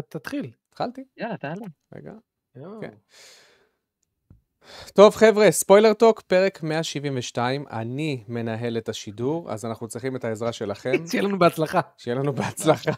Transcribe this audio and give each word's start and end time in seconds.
תתחיל. 0.00 0.50
התחלתי? 0.70 1.04
יאללה, 1.16 1.36
תעלה. 1.36 1.66
רגע. 1.94 2.12
כן. 2.80 2.94
טוב 4.94 5.14
חבר'ה, 5.14 5.50
ספוילר 5.50 5.92
טוק, 5.92 6.20
פרק 6.20 6.62
172, 6.62 7.64
אני 7.70 8.24
מנהל 8.28 8.78
את 8.78 8.88
השידור, 8.88 9.52
אז 9.52 9.64
אנחנו 9.64 9.88
צריכים 9.88 10.16
את 10.16 10.24
העזרה 10.24 10.52
שלכם, 10.52 10.92
שיהיה 11.10 11.22
לנו 11.22 11.38
בהצלחה. 11.38 11.80
שיהיה 11.96 12.14
לנו 12.14 12.32
בהצלחה. 12.38 12.90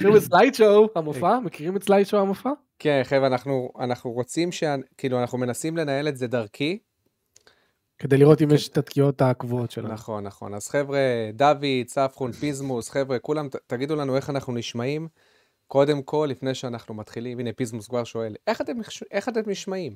נו, 0.00 0.20
slide 0.20 0.54
show, 0.54 0.88
המופע, 0.96 1.38
מכירים 1.44 1.76
את 1.76 1.82
slide 1.82 2.06
show 2.06 2.22
המופע? 2.22 2.50
כן, 2.78 3.00
חבר'ה, 3.04 3.26
אנחנו, 3.26 3.72
אנחנו 3.78 4.10
רוצים 4.10 4.52
ש... 4.52 4.64
כאילו, 4.98 5.20
אנחנו 5.20 5.38
מנסים 5.38 5.76
לנהל 5.76 6.08
את 6.08 6.16
זה 6.16 6.26
דרכי. 6.26 6.78
כדי 7.98 8.16
לראות 8.16 8.42
אם 8.42 8.50
יש 8.50 8.68
את 8.68 8.78
התקיעות 8.78 9.22
הקבועות 9.22 9.70
שלנו. 9.70 9.88
נכון, 9.94 10.24
נכון. 10.24 10.54
אז 10.54 10.68
חבר'ה, 10.68 10.98
דוד, 11.34 11.64
צפחון, 11.86 12.32
פיזמוס, 12.32 12.90
חבר'ה, 12.90 13.18
כולם, 13.18 13.48
ת- 13.48 13.56
תגידו 13.66 13.96
לנו 13.96 14.16
איך 14.16 14.30
אנחנו 14.30 14.52
נשמעים. 14.52 15.08
קודם 15.72 16.02
כל, 16.02 16.28
לפני 16.30 16.54
שאנחנו 16.54 16.94
מתחילים, 16.94 17.38
הנה 17.38 17.50
פיזמוס 17.52 17.88
כבר 17.88 18.04
שואל, 18.04 18.34
איך 18.46 18.60
אתם, 18.60 18.72
איך 19.10 19.28
אתם 19.28 19.40
נשמעים? 19.46 19.92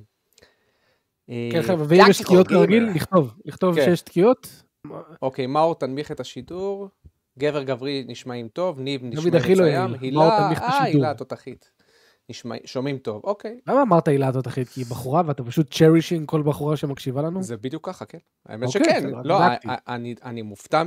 כן 1.27 1.33
אה, 1.55 1.63
חבר'ה, 1.63 1.85
ואם 1.89 2.01
יש 2.11 2.23
תקיעות. 2.23 2.49
כרגיל, 2.49 2.89
לכתוב, 2.95 3.35
לכתוב 3.45 3.75
כן. 3.75 3.85
שיש 3.85 4.01
תקיעות. 4.01 4.63
אוקיי, 5.23 5.47
מאור 5.47 5.75
תנמיך 5.75 6.13
את 6.13 6.21
השידור, 6.21 6.89
גבר 7.39 7.63
גברי 7.63 8.05
נשמעים 8.09 8.49
טוב, 8.49 8.81
ניב 8.81 9.01
נשמעים 9.05 9.35
לא 9.35 9.41
מצוין, 9.41 9.95
הילה, 10.01 10.21
אה, 10.21 10.51
השידור. 10.51 10.83
הילה 10.83 11.11
התותחית. 11.11 11.71
נשמע, 12.29 12.55
שומעים 12.65 12.99
טוב, 12.99 13.21
אוקיי, 13.25 13.61
למה 13.67 13.83
אמרת 13.83 14.09
הילה 14.09 14.29
התותחית? 14.29 14.69
כי 14.69 14.81
היא 14.81 14.87
בחורה 14.87 15.23
ואתה 15.27 15.45
פשוט 15.45 15.75
צ'רישינג 15.75 16.29
כל 16.29 16.43
בחורה 16.43 16.77
שמקשיבה 16.77 17.23
לנו? 17.23 17.43
זה 17.43 17.57
בדיוק 17.57 17.87
ככה, 17.87 18.05
כן. 18.05 18.19
האמת 18.47 18.67
אוקיי, 18.67 18.83
שכן, 18.85 19.11
לא, 19.25 19.39
בדקתי. 19.39 19.69
א- 19.69 19.75
אני, 19.89 20.15
אני 20.25 20.43
מופתע 20.43 20.83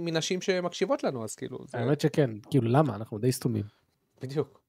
מנשים 0.00 0.40
שמקשיבות 0.40 1.04
לנו, 1.04 1.24
אז 1.24 1.34
כאילו, 1.34 1.58
זה 1.68 1.78
האמת 1.78 2.00
שכן, 2.00 2.30
כאילו 2.50 2.68
למה? 2.68 2.94
אנחנו 2.94 3.18
די 3.18 3.32
סתומים. 3.32 3.83
בדיוק. 4.22 4.60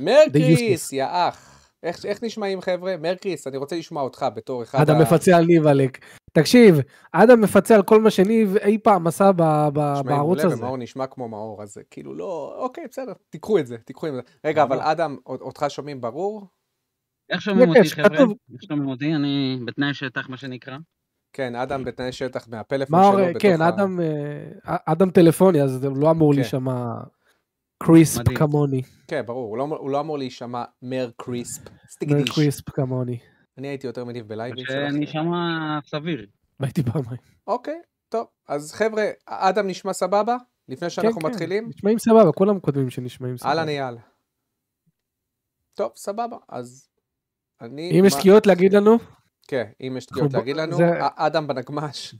מרקריס. 0.00 0.92
יא 0.92 1.04
אח. 1.08 1.52
איך, 1.82 2.04
איך 2.06 2.22
נשמעים 2.22 2.60
חבר'ה? 2.60 2.96
מרקריס, 2.96 3.46
אני 3.46 3.56
רוצה 3.56 3.76
לשמוע 3.76 4.02
אותך 4.02 4.26
בתור 4.34 4.62
אחד 4.62 4.78
אדם 4.80 5.00
מפצה 5.02 5.36
על 5.36 5.44
ניב 5.44 5.66
עלק. 5.66 5.98
תקשיב, 6.32 6.74
אדם 7.12 7.40
מפצה 7.40 7.74
על 7.74 7.82
כל 7.82 8.00
מה 8.00 8.10
שניב 8.10 8.56
אי 8.56 8.78
פעם 8.78 9.06
עשה 9.06 9.32
ב- 9.32 9.42
ב- 9.72 9.78
נשמע 9.78 10.02
בערוץ 10.02 10.38
מעולה, 10.38 10.44
הזה. 10.54 10.56
ומאור 10.62 10.76
נשמע 10.76 11.06
כמו 11.06 11.28
מאור, 11.28 11.62
אז 11.62 11.78
כאילו 11.90 12.14
לא, 12.14 12.54
אוקיי, 12.58 12.84
בסדר, 12.90 13.12
תיקחו 13.30 13.58
את 13.58 13.66
זה, 13.66 13.76
תיקחו 13.78 14.06
את 14.06 14.12
זה. 14.12 14.20
רגע, 14.44 14.62
אבל 14.62 14.80
אדם, 14.80 15.16
אות- 15.26 15.40
אותך 15.40 15.64
שומעים 15.68 16.00
ברור? 16.00 16.46
איך 17.30 17.40
שומעים 17.42 17.68
אותי, 17.68 17.88
חבר'ה? 17.90 18.18
איך 18.52 18.62
שומעים 18.68 18.88
אותי? 18.88 19.14
אני 19.14 19.58
בתנאי 19.66 19.94
שטח, 19.94 20.28
מה 20.28 20.36
שנקרא. 20.36 20.76
כן, 21.32 21.54
אדם 21.54 21.84
בתנאי 21.84 22.12
שטח 22.12 22.48
מהפלאפון 22.48 23.00
מאור, 23.00 23.12
שלו. 23.30 23.40
כן, 23.40 23.62
ה- 23.62 23.68
אדם, 23.68 24.00
אה, 24.00 24.76
אדם 24.86 25.10
טלפוני, 25.10 25.62
אז 25.62 25.70
זה 25.70 25.88
לא 25.90 26.10
אמור 26.10 26.32
כן. 26.32 26.38
להישמע 26.40 26.94
קריספ 27.82 28.20
מדהים. 28.20 28.36
כמוני. 28.38 28.82
כן, 29.08 29.22
ברור, 29.26 29.48
הוא 29.48 29.58
לא, 29.58 29.76
הוא 29.78 29.90
לא 29.90 30.00
אמור 30.00 30.18
להישמע 30.18 30.64
מר 30.82 31.10
קריספ. 31.16 31.62
מר. 32.06 32.16
קריספ 32.34 32.70
כמוני. 32.70 33.18
אני 33.58 33.68
הייתי 33.68 33.86
יותר 33.86 34.04
מניב 34.04 34.28
בלייבים 34.28 34.64
שלך. 34.66 35.10
שמה 35.12 35.78
סביר. 35.86 36.26
הייתי 36.60 36.82
פעמיים. 36.82 37.20
אוקיי, 37.46 37.80
טוב. 38.08 38.26
אז 38.48 38.72
חבר'ה, 38.72 39.04
אדם 39.26 39.66
נשמע 39.66 39.92
סבבה? 39.92 40.36
לפני 40.68 40.90
שאנחנו 40.90 41.20
כן, 41.20 41.20
כן, 41.20 41.32
מתחילים? 41.32 41.68
נשמעים 41.68 41.98
סבבה, 41.98 42.32
כולם 42.32 42.60
כותבים 42.60 42.90
שנשמעים 42.90 43.36
סבבה. 43.38 43.50
אהלן 43.50 43.68
אייל. 43.68 43.94
טוב, 45.74 45.92
סבבה, 45.96 46.36
אז 46.48 46.88
אני... 47.60 48.00
אם 48.00 48.04
יש 48.04 48.12
מה- 48.14 48.18
תקיעות 48.20 48.46
להגיד 48.46 48.72
לנו, 48.74 48.96
כן, 49.48 49.64
אם 49.80 49.94
יש 49.98 50.06
תקיעות 50.06 50.22
אנחנו- 50.24 50.38
להגיד 50.38 50.56
לנו, 50.56 50.76
זה- 50.76 50.90
אדם 51.16 51.46
בנגמש. 51.46 52.14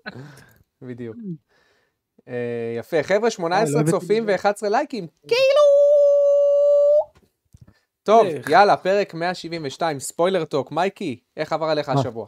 בדיוק. 0.88 1.16
אה, 2.28 2.74
יפה, 2.78 3.02
חבר'ה, 3.02 3.30
18 3.30 3.74
לא 3.74 3.80
הבאתי 3.80 3.90
צופים 3.90 4.30
את 4.30 4.44
ו-11 4.44 4.68
לייקים, 4.68 5.06
כאילו! 5.28 5.62
טוב? 8.02 8.26
יאללה, 8.48 8.76
פרק 8.76 9.14
172, 9.14 10.00
ספוילר 10.00 10.44
טוק, 10.44 10.72
מייקי, 10.72 11.20
איך 11.36 11.52
עבר 11.52 11.66
עליך? 11.66 11.88
השבוע? 11.88 12.26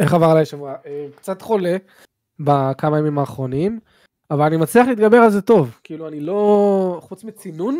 איך 0.00 0.14
עבר 0.14 0.26
עליי 0.26 0.44
שבוע? 0.44 0.74
אה, 0.86 1.06
קצת 1.14 1.42
חולה 1.42 1.76
בכמה 2.38 2.98
ימים 2.98 3.18
האחרונים, 3.18 3.80
אבל 4.30 4.44
אני 4.44 4.56
מצליח 4.56 4.86
להתגבר 4.86 5.16
על 5.16 5.30
זה 5.30 5.42
טוב. 5.42 5.78
כאילו, 5.84 6.08
אני 6.08 6.20
לא... 6.20 6.98
חוץ 7.02 7.24
מצינון, 7.24 7.78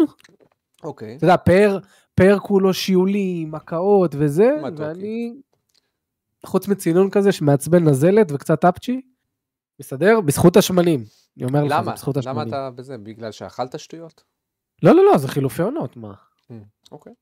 אוקיי, 0.83 1.17
אתה 1.17 1.25
יודע, 1.25 1.37
פאר, 1.37 1.79
פאר 2.15 2.39
כולו 2.39 2.75
שיעולים, 2.75 3.55
הקאות 3.55 4.15
וזה. 4.19 4.51
ואני... 4.77 5.35
חוץ 6.47 6.69
מצינון 6.69 7.11
כזה 7.11 7.33
שמעצבן 7.33 7.85
נזלת 7.89 8.33
וקצת 8.33 8.65
אפצ'י, 8.65 9.01
מסתדר? 9.83 10.21
בזכות 10.21 10.57
השמנים. 10.57 11.05
אני 11.37 11.45
אומר 11.45 11.65
לך, 11.65 11.69
זה 11.69 11.75
למה? 11.75 11.93
בזכות 11.93 12.17
למה 12.17 12.31
השמנים. 12.31 12.49
אתה 12.49 12.71
בזה? 12.71 12.99
בגלל 12.99 13.33
שאכלת 13.33 13.79
שטויות? 13.79 14.25
לא, 14.83 14.95
לא, 14.95 15.05
לא, 15.05 15.19
זה 15.19 15.29
חילופי 15.29 15.63
עונות, 15.63 15.97
מה? 15.97 16.15
אוקיי. 16.93 17.13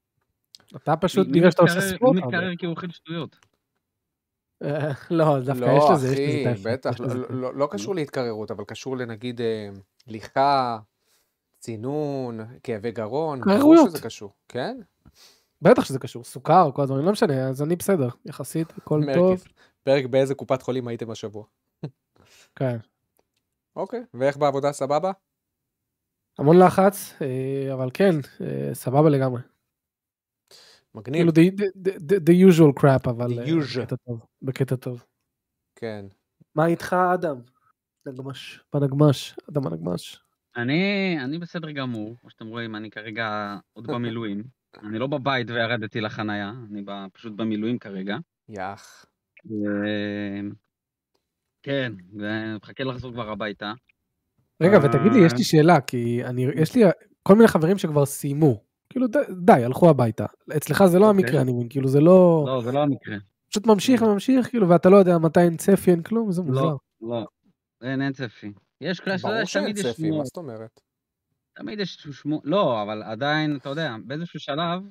אתה 0.76 0.96
פשוט 0.96 1.26
מי 1.28 1.38
נראה 1.40 1.50
שאתה 1.50 1.62
עושה 1.62 1.80
ספורט 1.80 2.14
מי 2.14 2.22
הרבה. 2.22 2.36
מתקרר 2.36 2.56
כי 2.58 2.66
הוא 2.66 2.74
אוכל 2.74 2.90
שטויות? 2.90 3.36
אה, 4.62 4.90
לא, 5.10 5.40
דווקא 5.40 5.64
לא, 5.64 5.78
יש 5.78 5.84
לזה, 5.92 6.08
יש 6.08 6.12
אחי, 6.12 6.44
לזה. 6.46 6.62
טעם, 6.62 6.72
בטח, 6.74 6.90
יש 6.94 7.00
לזה 7.00 7.18
לא-. 7.18 7.26
לא- 7.30 7.54
לא 7.54 7.68
קשור 7.70 7.94
להתקררות, 7.94 8.50
אבל 8.50 8.64
קשור 8.64 8.96
לנגיד 8.96 9.40
אה, 9.40 9.68
ליחה, 10.06 10.78
צינון, 11.58 12.40
כאבי 12.62 12.90
גרון, 12.92 13.40
ברור 13.40 13.54
התקררויות. 13.54 13.90
שזה 13.90 14.00
קשור, 14.02 14.32
כן? 14.48 14.80
בטח 15.62 15.84
שזה 15.84 15.98
קשור, 15.98 16.24
סוכר, 16.24 16.70
כל 16.74 16.82
הדברים, 16.82 17.04
לא 17.04 17.12
משנה, 17.12 17.48
אז 17.48 17.62
אני 17.62 17.76
בסדר, 17.76 18.08
יחסית, 18.26 18.72
הכל. 18.78 19.02
טוב. 19.14 19.44
פרק 19.82 20.04
באיזה 20.06 20.34
קופת 20.34 20.62
חולים 20.62 20.88
הייתם 20.88 21.10
השבוע. 21.10 21.44
כן. 22.58 22.76
אוקיי, 23.76 24.00
ואיך 24.14 24.36
בעבודה 24.36 24.72
סבבה? 24.72 25.12
המון 26.38 26.56
לחץ, 26.58 27.22
אה, 27.22 27.74
אבל 27.74 27.88
כן, 27.94 28.12
אה, 28.40 28.74
סבבה 28.74 29.10
לגמרי. 29.10 29.40
מגניב, 30.94 31.30
כאילו, 31.32 31.50
the- 31.50 31.62
the- 31.62 31.98
the- 31.98 32.20
the 32.26 32.50
usual 32.50 32.80
crap, 32.82 33.10
אבל 33.10 33.26
The 33.26 33.38
אה, 33.40 33.44
usual. 33.44 33.80
בקטע 33.80 33.96
טוב, 33.96 34.26
בקטע 34.42 34.76
טוב. 34.76 35.04
כן. 35.76 36.04
מה 36.54 36.66
איתך, 36.66 36.96
אדם? 37.14 37.36
נגמש, 38.06 38.60
בנגמש, 38.74 39.36
אדם 39.50 39.66
הנגמש. 39.66 40.20
אני, 40.56 41.16
אני 41.24 41.38
בסדר 41.38 41.70
גמור, 41.70 42.16
כמו 42.20 42.30
שאתם 42.30 42.46
רואים, 42.46 42.76
אני 42.76 42.90
כרגע 42.90 43.56
עוד 43.72 43.86
במילואים. 43.94 44.44
אני 44.82 44.98
לא 44.98 45.06
בבית 45.06 45.50
וירדתי 45.50 46.00
לחנייה, 46.00 46.52
אני 46.70 46.84
פשוט 47.12 47.32
במילואים 47.32 47.78
כרגע. 47.78 48.16
יאח. 48.48 49.06
כן, 51.62 51.92
ומחכה 52.18 52.84
לחזור 52.84 53.12
כבר 53.12 53.30
הביתה. 53.30 53.72
רגע, 54.62 54.76
אה. 54.76 54.84
ותגיד 54.84 55.12
לי, 55.12 55.26
יש 55.26 55.32
לי 55.32 55.44
שאלה, 55.44 55.80
כי 55.80 56.24
אני, 56.24 56.46
יש 56.56 56.74
לי 56.74 56.82
כל 57.22 57.34
מיני 57.34 57.48
חברים 57.48 57.78
שכבר 57.78 58.06
סיימו. 58.06 58.64
כאילו, 58.90 59.06
די, 59.06 59.18
די, 59.44 59.52
הלכו 59.64 59.90
הביתה. 59.90 60.26
אצלך 60.56 60.84
זה 60.86 60.98
לא 60.98 61.08
אוקיי. 61.10 61.24
המקרה, 61.24 61.40
אני 61.40 61.52
מבין, 61.52 61.68
כאילו, 61.68 61.88
זה 61.88 62.00
לא... 62.00 62.44
לא, 62.46 62.62
זה 62.64 62.72
לא 62.72 62.82
המקרה. 62.82 63.16
פשוט 63.50 63.66
ממשיך 63.66 64.02
וממשיך, 64.02 64.48
כאילו, 64.48 64.68
ואתה 64.68 64.88
לא 64.88 64.96
יודע 64.96 65.18
מתי 65.18 65.40
אין 65.40 65.56
צפי, 65.56 65.90
אין 65.90 66.02
כלום, 66.02 66.32
זה 66.32 66.42
מוזר. 66.42 66.60
לא, 66.64 66.76
לא. 67.00 67.26
אין, 67.82 68.02
אין 68.02 68.12
צפי. 68.12 68.52
יש 68.80 69.00
כאלה, 69.00 69.16
אתה 69.16 69.28
יודע, 69.28 69.36
ברור 69.36 69.44
שאין 69.46 69.64
תמיד 69.64 69.78
יש 69.78 69.86
צפי, 69.86 70.02
מה 70.02 70.08
שמועות. 70.08 70.26
זאת 70.26 70.36
אומרת? 70.36 70.80
תמיד 71.56 71.80
יש 71.80 71.94
שמועות. 72.12 72.44
לא, 72.46 72.82
אבל 72.82 73.02
עדיין, 73.02 73.56
אתה 73.56 73.68
יודע, 73.68 73.96
באיזשהו 74.04 74.40
שלב, 74.40 74.82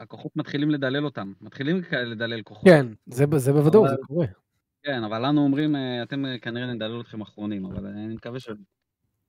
הכוחות 0.00 0.36
מתחילים 0.36 0.70
לדלל 0.70 1.04
אותם. 1.04 1.32
מתחילים 1.40 1.82
לדלל 1.92 2.42
כוחות. 2.42 2.64
כן, 2.64 2.86
זה, 3.06 3.24
זה 3.36 3.52
בוודאות, 3.52 3.86
אבל- 3.86 3.96
זה 3.96 4.02
קורה. 4.06 4.26
כן, 4.88 5.04
אבל 5.04 5.26
לנו 5.26 5.40
אומרים, 5.40 5.76
אה, 5.76 6.02
אתם 6.02 6.26
אה, 6.26 6.38
כנראה 6.38 6.66
נדלל 6.66 7.00
אתכם 7.00 7.20
אחרונים, 7.20 7.64
אבל 7.64 7.86
אני 7.86 8.14
מקווה 8.14 8.40
ש... 8.40 8.48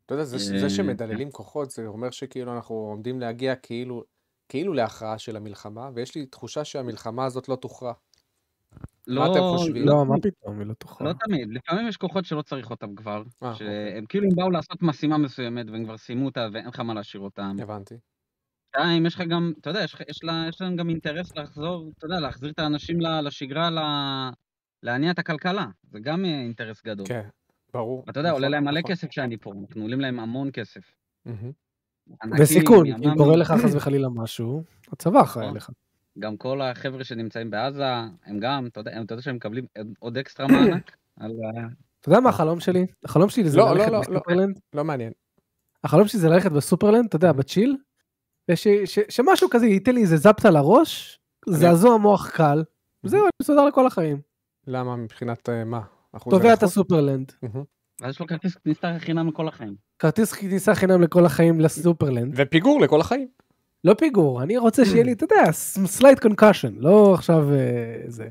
אתה 0.06 0.14
יודע, 0.14 0.24
זה, 0.24 0.64
אה, 0.64 0.70
שמדללים 0.70 1.32
כוחות, 1.32 1.72
זה 1.72 1.88
אומר 1.88 2.10
שכאילו 2.12 2.54
אנחנו 2.56 2.76
עומדים 2.76 3.20
להגיע 3.20 3.56
כאילו, 3.56 4.04
כאילו 4.50 4.74
להכרעה 4.74 5.18
של 5.18 5.36
המלחמה, 5.36 5.90
ויש 5.94 6.16
לי 6.16 6.26
תחושה 6.26 6.64
שהמלחמה 6.66 7.26
הזאת 7.26 7.50
לא 7.50 7.56
תוכרע. 7.56 7.94
לא, 9.08 9.32
אתם 9.32 9.40
חושבים? 9.58 9.88
לא, 9.88 10.06
מה 10.06 10.16
פתאום, 10.22 10.60
היא 10.60 10.68
לא 10.68 10.74
תוכל. 10.74 11.04
לא 11.04 11.14
תמיד, 11.14 11.48
לפעמים 11.52 11.88
יש 11.88 11.98
כוחות 11.98 12.26
שלא 12.26 12.42
צריך 12.42 12.70
אותם 12.70 12.96
כבר. 12.96 13.24
אה, 13.44 13.52
אוקיי. 13.52 13.68
שהם 13.68 14.06
כאילו 14.06 14.26
הם 14.26 14.36
באו 14.36 14.52
לעשות 14.52 14.82
משימה 14.82 15.18
מסוימת 15.18 15.66
והם 15.70 15.86
כבר 15.86 15.98
סיימו 15.98 16.26
אותה 16.26 16.48
ואין 16.54 16.68
לך 16.68 16.80
מה 16.80 16.94
להשאיר 16.94 17.24
אותם. 17.24 17.56
הבנתי. 17.62 17.96
שתיים, 18.68 19.06
יש 19.06 19.16
לך 19.16 19.22
גם, 19.22 19.54
אתה 19.62 19.70
יודע, 19.70 19.84
יש, 19.84 19.96
יש, 20.10 20.24
לה, 20.24 20.46
יש 20.50 20.62
להם 20.62 20.76
גם 20.76 20.90
אינטרס 20.90 21.36
לחזור, 21.36 21.92
אתה 21.98 22.06
יודע, 22.06 22.20
להחזיר 22.20 22.50
את 22.50 22.60
האנשים 22.60 23.02
ל- 23.02 23.22
לשגרה, 23.22 23.70
ל- 23.70 24.49
להניע 24.84 25.12
את 25.12 25.20
הכלכלה. 25.20 25.66
זה 25.92 26.00
גם 26.00 26.26
אה, 26.26 26.30
אינטרס 26.42 26.84
גדול. 26.86 27.08
כן, 27.08 27.28
ברור. 27.74 28.04
ואתה 28.08 28.20
יודע, 28.20 28.32
עולה 28.32 28.48
נכון, 28.48 28.52
להם 28.52 28.64
מלא 28.64 28.80
נכון. 28.80 28.92
כסף 28.92 29.12
שאני 29.12 29.38
פה, 29.38 29.54
אנחנו 29.62 29.82
עולים 29.82 30.00
להם 30.02 30.20
המון 30.20 30.50
כסף. 30.54 30.82
וסיכון, 32.40 32.88
אם 32.88 32.94
ימ"מים. 33.04 33.18
קורה 33.18 33.36
לך 33.38 33.52
חס 33.52 33.76
וחלילה 33.76 34.10
משהו, 34.10 34.64
הצבא 34.94 35.22
אחראי 35.22 35.44
נכון. 35.46 35.52
עליך. 35.52 35.70
גם 36.20 36.38
כל 36.38 36.62
החבר'ה 36.62 37.04
שנמצאים 37.04 37.50
בעזה, 37.50 37.86
הם 38.26 38.40
גם, 38.40 38.66
אתה 38.68 38.80
יודע, 38.80 38.92
הם- 38.96 39.06
אתה 39.06 39.14
יודע 39.14 39.22
שהם 39.22 39.36
מקבלים 39.36 39.66
עוד 40.00 40.18
אקסטרה 40.18 40.48
מענק? 40.48 40.92
על. 41.20 41.32
אתה 42.00 42.10
יודע 42.10 42.20
מה 42.20 42.30
החלום 42.30 42.60
שלי? 42.60 42.86
החלום 43.06 43.30
שלי 43.30 43.50
זה 43.50 43.58
לא, 43.58 43.66
לא, 43.66 43.74
ללכת 43.74 43.92
לא, 43.92 43.94
לא. 43.94 44.02
בסופרלנד. 44.02 44.60
לא 44.74 44.84
מעניין. 44.84 45.12
החלום 45.84 46.08
שלי 46.08 46.20
זה 46.20 46.30
ללכת 46.30 46.52
בסופרלנד, 46.52 47.06
אתה 47.06 47.16
יודע, 47.16 47.32
בצ'יל, 47.32 47.78
וש- 48.52 48.68
ש- 48.86 49.00
שמשהו 49.10 49.50
כזה 49.50 49.66
ייתן 49.66 49.96
לי 49.96 50.02
איזה 50.02 50.18
זפט 50.18 50.46
על 50.46 50.56
הראש, 50.56 51.20
זעזוע 51.50 51.98
מוח 51.98 52.30
קל, 52.30 52.64
וזהו, 53.04 53.20
אני 53.22 53.30
מסודר 53.42 53.66
לכל 53.66 53.88
החיים. 53.88 54.22
למה 54.70 54.96
מבחינת 54.96 55.50
אה, 55.50 55.64
מה? 55.64 55.80
תובע 56.30 56.54
את? 56.54 56.64
הסופרלנד. 56.64 57.32
ואז 58.02 58.14
יש 58.14 58.20
לו 58.20 58.28
כרטיס 58.28 58.56
כניסה 58.56 58.88
חינם 59.00 59.28
לכל 59.28 59.48
החיים. 59.48 59.76
כרטיס 60.00 60.34
כניסה 60.34 60.76
חינם 60.76 61.02
לכל 61.02 61.26
החיים 61.26 61.60
לסופרלנד. 61.62 62.34
ופיגור 62.36 62.82
לכל 62.82 63.02
החיים. 63.02 63.28
לא 63.84 63.94
פיגור, 63.94 64.44
אני 64.44 64.58
רוצה 64.58 64.86
שיהיה 64.86 65.04
לי, 65.04 65.12
אתה 65.12 65.24
יודע, 65.24 65.52
slight 65.86 66.20
concussion, 66.20 66.74
לא 66.78 67.14
עכשיו 67.14 67.54
אה, 67.54 67.58
זה. 68.08 68.28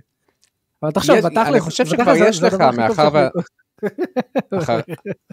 אבל 0.82 0.90
תחשוב, 0.90 1.16
יש- 1.16 1.24
בתכלס, 1.24 1.48
אני 1.48 1.60
חושב 1.60 1.86
שכבר 1.86 2.12
יש 2.16 2.42
לך, 2.42 2.54
מאחר 2.76 3.08
ו- 3.14 3.28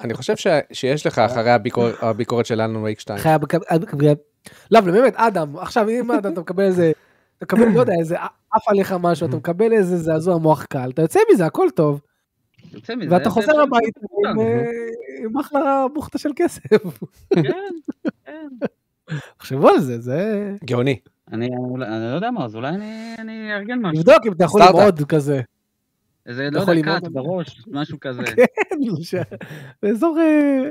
אני 0.02 0.14
חושב 0.14 0.34
שיש 0.74 1.06
לך 1.08 1.20
אחרי 1.20 1.52
הביקור- 1.52 1.90
הביקורת 2.02 2.46
של 2.46 2.62
אלן 2.62 2.76
וייק 2.76 3.00
2. 3.00 3.20
חייב 3.20 3.42
בק- 3.42 3.54
לא, 4.72 4.80
אבל 4.80 4.92
באמת, 4.92 5.14
אדם, 5.16 5.58
עכשיו 5.58 5.90
אם 5.90 6.12
אדם, 6.12 6.34
אתה 6.34 6.42
מקבל 6.42 6.64
איזה, 6.64 6.92
אתה 7.38 7.56
מקבל, 7.56 7.66
לא 7.74 7.80
יודע, 7.80 7.94
איזה 8.00 8.16
עף 8.52 8.68
עליך 8.68 8.96
משהו, 9.00 9.28
אתה 9.28 9.38
מקבל 9.42 9.74
איזה 9.74 9.98
זעזוע 9.98 10.38
מוח 10.38 10.66
קל, 10.66 10.90
אתה 10.94 11.02
יוצא 11.02 11.20
מזה, 11.34 11.46
הכל 11.46 11.68
טוב. 11.76 12.02
ואתה 13.10 13.24
זה- 13.24 13.30
חוזר 13.30 13.54
זה- 13.56 13.62
הביתה 13.62 14.00
זה- 14.00 14.30
עם, 14.30 14.40
אה, 15.36 15.42
אחלה 15.42 15.86
בוכטה 15.94 16.18
של 16.18 16.30
כסף. 16.36 16.62
כן, 17.34 17.42
כן. 18.26 18.48
תחשבו 19.38 19.70
על 19.70 19.80
זה, 19.80 20.02
זה... 20.02 20.52
גאוני. 20.66 21.00
אני 21.32 21.50
לא 21.80 22.16
יודע 22.16 22.32
מה, 22.32 22.46
אז 22.46 22.56
אולי 22.56 22.70
אני- 22.70 23.54
אארגן 23.54 23.80
משהו. 23.80 24.04
תבדוק 24.04 24.26
אם 24.28 24.32
אתה 24.34 24.44
יכול. 24.44 24.62
ללמוד 24.64 25.02
כזה. 25.10 25.42
איזה, 26.26 26.50
לא 26.52 26.60
יודע, 26.60 26.82
קאט 26.84 27.08
בראש, 27.08 27.64
משהו 27.68 28.00
כזה. 28.00 28.22
כן, 28.36 28.46
ש- 29.02 29.16
באזור... 29.84 30.18
אה, 30.20 30.64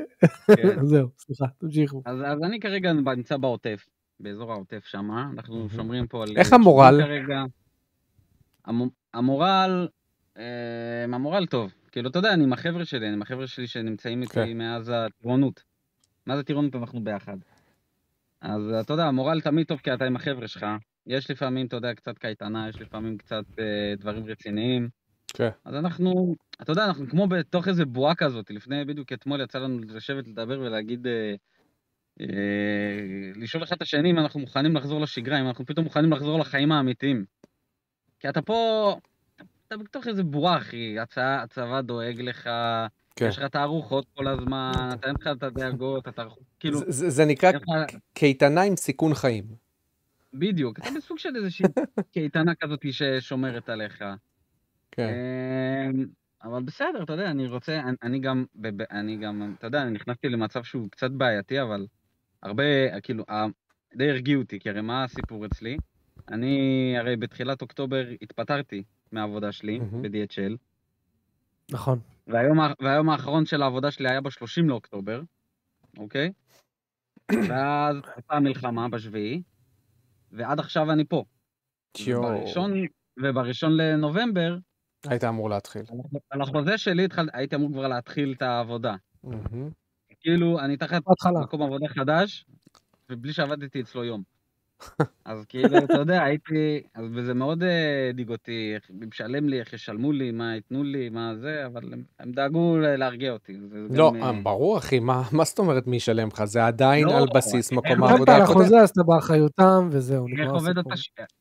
כן. 0.56 0.84
זהו, 0.90 1.08
סליחה, 1.18 1.44
תמשיכו. 1.58 2.02
אז 2.04 2.16
אני 2.44 2.60
כרגע 2.60 2.92
נמצא 2.92 3.36
בעוטף, 3.36 3.86
באזור 4.24 4.52
העוטף 4.52 4.84
שמה, 4.86 5.30
אנחנו. 5.32 5.68
שומרים 5.68 6.06
פה 6.06 6.22
על... 6.22 6.28
איך 6.36 6.52
אה, 6.52 6.58
המורל? 6.58 7.00
כרגע. 7.04 7.42
המו- 8.64 8.90
המורל, 9.14 9.88
אה, 10.36 11.04
המורל 11.04 11.46
טוב. 11.46 11.72
כאילו, 11.92 12.10
אתה 12.10 12.18
יודע, 12.18 12.32
אני 12.32 12.44
עם 12.44 12.52
החבר'ה 12.52 12.84
שלי, 12.84 13.06
אני 13.06 13.14
עם 13.14 13.22
החבר'ה 13.22 13.46
שלי 13.46 13.66
שנמצאים 13.66 14.22
איתי 14.22 14.34
כן. 14.34 14.58
מאז 14.58 14.92
הטירונות. 14.94 15.62
מאז 16.26 16.38
הטירונות 16.38 16.74
אנחנו 16.74 17.04
ביחד. 17.04 17.36
אז 18.40 18.62
אתה 18.80 18.92
יודע, 18.92 19.04
המורל 19.04 19.40
תמיד 19.40 19.66
טוב 19.66 19.78
כי 19.78 19.94
אתה 19.94 20.04
עם 20.04 20.16
החבר'ה 20.16 20.48
שלך. 20.48 20.66
יש 21.06 21.30
לפעמים, 21.30 21.66
אתה 21.66 21.76
יודע, 21.76 21.94
קצת 21.94 22.18
קייטנה, 22.18 22.68
יש 22.68 22.80
לפעמים 22.80 23.18
קצת 23.18 23.44
אה, 23.58 23.94
דברים 23.98 24.26
רציניים. 24.26 24.88
כן. 25.34 25.48
אז 25.64 25.74
אנחנו, 25.74 26.34
אתה 26.62 26.72
יודע, 26.72 26.84
אנחנו 26.84 27.08
כמו 27.08 27.26
בתוך 27.26 27.68
איזה 27.68 27.84
בועה 27.84 28.14
כזאת. 28.14 28.50
לפני, 28.50 28.84
בדיוק 28.84 29.12
אתמול 29.12 29.40
יצא 29.40 29.58
לנו 29.58 29.78
לשבת 29.88 30.28
לדבר 30.28 30.60
ולהגיד, 30.60 31.06
אה, 31.06 31.12
אה, 31.12 31.34
לשאול 33.36 33.62
אחד 33.64 33.76
את 33.76 33.82
השני 33.82 34.10
אם 34.10 34.18
אנחנו 34.18 34.40
מוכנים 34.40 34.76
לחזור 34.76 35.00
לשגרה, 35.00 35.40
אם 35.40 35.46
אנחנו 35.46 35.66
פתאום 35.66 35.84
מוכנים 35.84 36.12
לחזור 36.12 36.38
לחיים 36.38 36.72
האמיתיים. 36.72 37.24
כי 38.20 38.28
אתה 38.28 38.42
פה, 38.42 38.96
אתה 39.68 39.76
בתוך 39.76 40.06
איזה 40.08 40.22
בועה, 40.24 40.56
אחי. 40.58 40.98
הצבא, 40.98 41.42
הצבא 41.42 41.80
דואג 41.80 42.20
לך, 42.20 42.50
כן. 43.16 43.26
יש 43.28 43.38
לך 43.38 43.44
את 43.44 43.54
הארוחות 43.56 44.06
כל 44.14 44.28
הזמן, 44.28 44.72
אתה 44.94 45.06
אין 45.06 45.16
לך 45.20 45.26
את 45.26 45.42
הדאגות, 45.42 46.08
אתה 46.08 46.24
כאילו, 46.60 46.78
זה- 46.78 46.90
זה 46.90 47.10
זה 47.10 47.24
נקרא 47.24 47.50
לך... 47.50 47.62
קייטנה 48.14 48.62
עם 48.62 48.76
סיכון 48.76 49.14
חיים. 49.14 49.44
בדיוק, 50.34 50.78
אתה 50.78 50.88
בסוג 50.96 51.18
של 51.18 51.36
איזושהי 51.36 51.66
קייטנה 52.14 52.54
כזאת 52.54 52.80
ששומרת 52.90 53.68
עליך. 53.68 54.04
כן. 54.90 55.08
אמ, 55.94 56.06
אבל 56.44 56.62
בסדר, 56.62 57.02
אתה 57.02 57.12
יודע, 57.12 57.30
אני 57.30 57.46
רוצה, 57.46 57.80
אני, 57.80 57.96
אני 58.02 58.18
גם, 58.18 58.44
אני 58.90 59.16
גם, 59.16 59.54
אתה 59.58 59.66
יודע, 59.66 59.82
אני 59.82 59.90
נכנסתי 59.90 60.28
למצב 60.28 60.62
שהוא 60.64 60.90
קצת 60.90 61.10
בעייתי, 61.10 61.62
אבל 61.62 61.86
הרבה, 62.44 63.00
כאילו, 63.00 63.24
די 63.96 64.10
הרגיעו 64.10 64.42
אותי, 64.42 64.60
כי 64.60 64.70
הרי 64.70 64.80
מה 64.80 65.04
הסיפור 65.04 65.46
אצלי? 65.46 65.76
אני 66.28 66.94
הרי 66.98 67.16
בתחילת 67.16 67.62
אוקטובר 67.62 68.04
התפטרתי 68.22 68.82
מהעבודה 69.12 69.52
שלי 69.52 69.78
מהמם. 69.78 70.02
ב-DHL, 70.02 70.56
נכון. 71.70 71.98
והיום, 72.26 72.58
והיום 72.80 73.10
האחרון 73.10 73.46
של 73.46 73.62
העבודה 73.62 73.90
שלי 73.90 74.08
היה 74.08 74.20
ב-30 74.20 74.62
לאוקטובר, 74.66 75.22
אוקיי? 75.98 76.32
ואז 77.48 77.96
הייתה 78.16 78.34
המלחמה 78.34 78.88
בשביעי, 78.88 79.42
ועד 80.32 80.60
עכשיו 80.60 80.92
אני 80.92 81.04
פה. 81.04 81.24
ובראשון, 82.06 82.72
ובראשון 83.22 83.76
לנובמבר, 83.76 84.56
היית 85.06 85.24
אמור 85.24 85.50
להתחיל. 85.50 85.82
על 86.30 86.42
החוזה 86.42 86.78
שלי 86.78 87.04
התחל, 87.04 87.28
הייתי 87.32 87.56
אמור 87.56 87.72
כבר 87.72 87.88
להתחיל 87.88 88.34
את 88.36 88.42
העבודה. 88.42 88.94
מהמם. 89.24 89.70
כאילו, 90.24 90.60
אני 90.60 90.76
תחת. 90.76 91.02
מקום 91.42 91.62
עבודה 91.62 91.88
חדש, 91.88 92.46
ובלי 93.10 93.32
שעבדתי 93.32 93.80
אצלו 93.80 94.04
יום. 94.04 94.22
אז 95.24 95.44
כאילו, 95.48 95.78
אתה 95.78 95.94
יודע, 95.94 96.22
הייתי... 96.22 96.82
אז 96.94 97.04
וזה 97.14 97.34
מאוד 97.34 97.62
אה, 97.62 98.08
הדאיג 98.10 98.30
אותי, 98.30 98.72
איך 98.74 98.90
משלם 99.08 99.48
לי, 99.48 99.60
איך 99.60 99.72
ישלמו 99.72 100.12
לי, 100.12 100.30
מה 100.30 100.54
ייתנו 100.54 100.82
לי, 100.82 101.08
מה 101.08 101.34
זה, 101.34 101.66
אבל 101.66 101.92
הם, 101.92 102.02
הם 102.20 102.32
דאגו 102.32 102.78
ל- 102.78 102.96
להרגיע 102.96 103.32
אותי. 103.32 103.56
לא, 103.90 104.10
גם, 104.10 104.22
אה, 104.22 104.28
אה, 104.28 104.42
ברור 104.42 104.78
אחי, 104.78 104.98
מה 104.98 105.22
מה 105.32 105.44
זאת 105.44 105.58
אומרת 105.58 105.86
מי 105.86 105.96
ישלם 105.96 106.28
לך? 106.28 106.44
זה 106.44 106.66
עדיין 106.66 107.06
לא, 107.06 107.18
על 107.18 107.24
בסיס 107.34 107.72
מקום 107.72 108.04
העבודה 108.04 108.36
הקודם. 108.36 108.50
החוזה, 108.50 108.80
אז 108.80 108.90
אתה 108.90 109.02
באחריותם, 109.02 109.88
וזהו, 109.92 110.28
נגמר 110.28 110.56
הסיפור. 110.56 110.92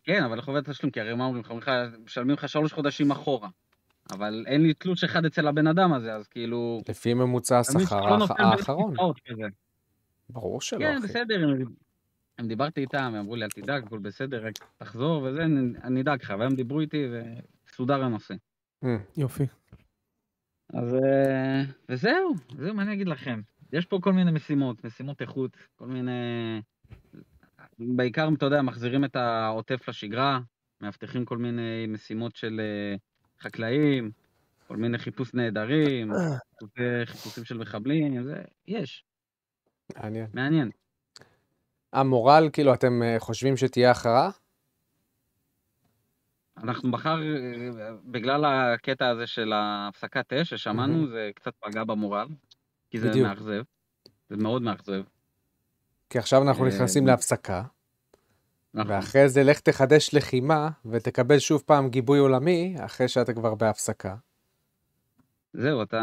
כן, 0.04 0.24
אבל 0.24 0.38
איך 0.38 0.48
עובד 0.48 0.70
התשלום? 0.70 0.92
כי 0.92 1.02
הרי 1.02 1.16
מה? 1.16 1.26
אומרים 1.26 1.44
לך, 1.58 1.72
משלמים 2.06 2.34
לך 2.34 2.50
שלוש 2.50 2.74
חודשים 2.74 3.12
אחורה. 3.12 3.50
אבל 4.12 4.44
אין 4.48 4.64
לי 4.64 4.74
תלוש 4.74 5.04
אחד 5.04 5.26
אצל 5.26 5.48
הבן 5.48 5.68
אדם 5.68 5.94
הזה, 5.94 6.14
אז 6.16 6.28
כאילו... 6.28 6.82
לפי 6.90 7.14
ממוצע 7.14 7.60
השכר 7.60 8.18
לא 8.18 8.26
האחרון. 8.40 8.94
ברור 10.30 10.62
שלא, 10.62 10.80
כן, 10.80 10.98
אחי. 10.98 11.08
בסדר, 11.08 11.44
הם- 11.50 11.74
הם 12.38 12.48
דיברתי 12.48 12.82
איתם, 12.82 12.98
הם 13.04 13.16
אמרו 13.16 13.36
לי, 13.36 13.44
אל 13.44 13.50
תדאג, 13.50 13.84
הכל 13.84 14.00
בסדר, 14.00 14.46
רק 14.46 14.54
תחזור 14.78 15.24
וזה, 15.24 15.44
אני- 15.44 16.02
אדאג 16.02 16.22
לך, 16.22 16.34
והיום 16.40 16.56
דיברו 16.56 16.80
איתי 16.80 17.06
וסודר 17.68 18.04
הנושא. 18.04 18.34
אה, 18.84 18.98
יופי. 19.18 19.44
אז 20.74 20.94
אה, 20.96 21.62
וזהו, 21.90 22.34
זהו, 22.58 22.74
מה 22.74 22.84
אני 22.84 22.94
אגיד 22.94 23.08
לכם? 23.08 23.42
יש 23.74 23.86
פה 23.86 24.00
כל 24.02 24.14
מיני 24.14 24.32
משימות, 24.32 24.84
משימות 24.86 25.22
איכות, 25.22 25.58
כל 25.76 25.86
מיני... 25.88 26.12
בעיקר, 27.80 28.30
אתה 28.38 28.46
יודע, 28.46 28.62
מחזירים 28.62 29.06
את 29.06 29.16
העוטף 29.16 29.90
לשגרה, 29.90 30.40
מאבטחים 30.82 31.26
כל 31.26 31.38
מיני 31.38 31.86
משימות 31.88 32.36
של 32.36 32.62
אה, 32.64 32.96
חקלאים, 33.44 34.12
כל 34.68 34.78
מיני 34.78 34.98
חיפוש 34.98 35.34
נעדרים, 35.34 36.12
חיפושי- 36.14 37.06
חיפושים 37.06 37.44
של 37.46 37.58
מחבלים, 37.58 38.24
זה, 38.24 38.42
יש, 38.68 39.06
מעניין. 39.96 40.28
מעניין. 40.34 40.70
המורל, 41.94 42.50
כאילו, 42.54 42.74
אתם 42.74 43.04
אה, 43.04 43.16
חושבים 43.20 43.58
שתהיה 43.58 43.92
הכרעה? 43.92 44.30
אנחנו 46.58 46.90
מחר, 46.90 47.18
אה, 47.22 47.90
בגלל 48.06 48.46
הקטע 48.46 49.10
הזה 49.10 49.28
של 49.28 49.52
הפסקת 49.56 50.34
אש 50.34 50.54
ששמענו. 50.54 51.08
זה 51.08 51.32
קצת 51.36 51.54
פגע 51.60 51.84
במורל, 51.84 52.28
כי 52.92 53.00
זה 53.00 53.10
בדיוק. 53.10 53.28
מאכזב, 53.28 53.64
זה 54.30 54.38
מאוד 54.38 54.62
מאכזב. 54.62 55.04
כי 56.10 56.20
עכשיו 56.20 56.42
אנחנו 56.48 56.64
אה, 56.66 56.70
נכנסים 56.70 57.08
להפסקה, 57.08 57.64
נכון. 58.74 58.92
ואחרי 58.92 59.30
זה 59.30 59.44
לך 59.44 59.60
תחדש 59.60 60.10
לחימה 60.14 60.70
ותקבל 60.86 61.40
שוב 61.40 61.64
פעם 61.66 61.90
גיבוי 61.90 62.20
עולמי, 62.20 62.76
אחרי 62.80 63.08
שאתה 63.08 63.34
כבר 63.34 63.56
בהפסקה. 63.56 64.16
זהו, 65.54 65.82
אתה... 65.82 66.02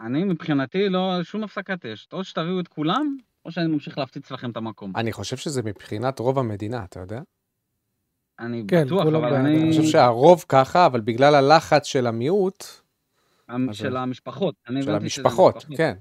אני 0.00 0.24
מבחינתי 0.24 0.88
לא 0.88 1.22
שום 1.22 1.44
הפסקת 1.44 1.86
אש. 1.86 2.08
או 2.12 2.24
שתביאו 2.24 2.60
את 2.60 2.68
כולם, 2.68 3.16
או 3.44 3.50
שאני 3.52 3.66
ממשיך 3.66 3.98
להפציץ 3.98 4.30
לכם 4.30 4.50
את 4.50 4.56
המקום. 4.56 4.92
אני 4.96 5.12
חושב 5.12 5.36
שזה 5.36 5.62
מבחינת 5.62 6.18
רוב 6.18 6.38
המדינה, 6.38 6.84
אתה 6.84 7.00
יודע? 7.00 7.20
אני 8.40 8.64
כן, 8.68 8.86
בטוח, 8.86 9.02
אבל 9.02 9.20
בעד. 9.20 9.32
אני... 9.32 9.62
אני 9.62 9.70
חושב 9.70 9.82
שהרוב 9.82 10.44
ככה, 10.48 10.86
אבל 10.86 11.00
בגלל 11.00 11.34
הלחץ 11.34 11.86
של 11.86 12.06
המיעוט, 12.06 12.64
המ- 13.48 13.70
אז- 13.70 13.76
של 13.76 13.96
המשפחות. 13.96 14.54
של 14.82 14.94
המשפחות, 14.94 15.56
משפחות. 15.56 15.76
כן. 15.76 15.94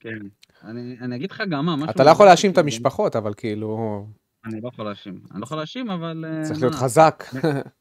כן. 0.00 0.18
אני 0.64 0.96
אני 1.00 1.16
אגיד 1.16 1.30
לך 1.30 1.42
גם 1.50 1.66
מה, 1.66 1.76
משהו... 1.76 1.90
אתה 1.90 2.04
לא 2.04 2.10
יכול 2.10 2.26
להאשים 2.26 2.50
את. 2.50 2.58
המשפחות, 2.58 3.16
אבל 3.16 3.34
כאילו, 3.36 4.06
אני 4.44 4.60
לא 4.60 4.68
יכול 4.68 4.84
להאשים. 4.84 5.20
אני 5.30 5.40
לא 5.40 5.44
יכול 5.44 5.56
להאשים, 5.56 5.90
אבל... 5.90 6.24
אה, 6.28 6.44
צריך? 6.44 6.60
להיות 6.60 6.74
חזק. 6.74 7.24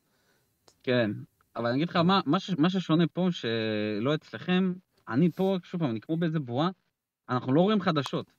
כן. 0.84 1.12
אבל 1.56 1.66
אני 1.66 1.76
אגיד 1.76 1.90
לך, 1.90 1.96
מה, 1.96 2.22
מה, 2.26 2.40
ש, 2.40 2.52
מה 2.58 2.70
ששונה 2.70 3.08
פה, 3.08 3.28
שלא 3.32 4.16
אצלכם, 4.16 4.74
אני 5.08 5.32
פה, 5.32 5.58
שוב 5.64 5.82
פעם, 5.82 5.90
אני 5.90 6.02
כמו 6.02 6.18
באיזה 6.18 6.40
בועה, 6.40 6.70
אנחנו 7.30 7.54
לא 7.54 7.62
רואים 7.62 7.82
חדשות. 7.82 8.32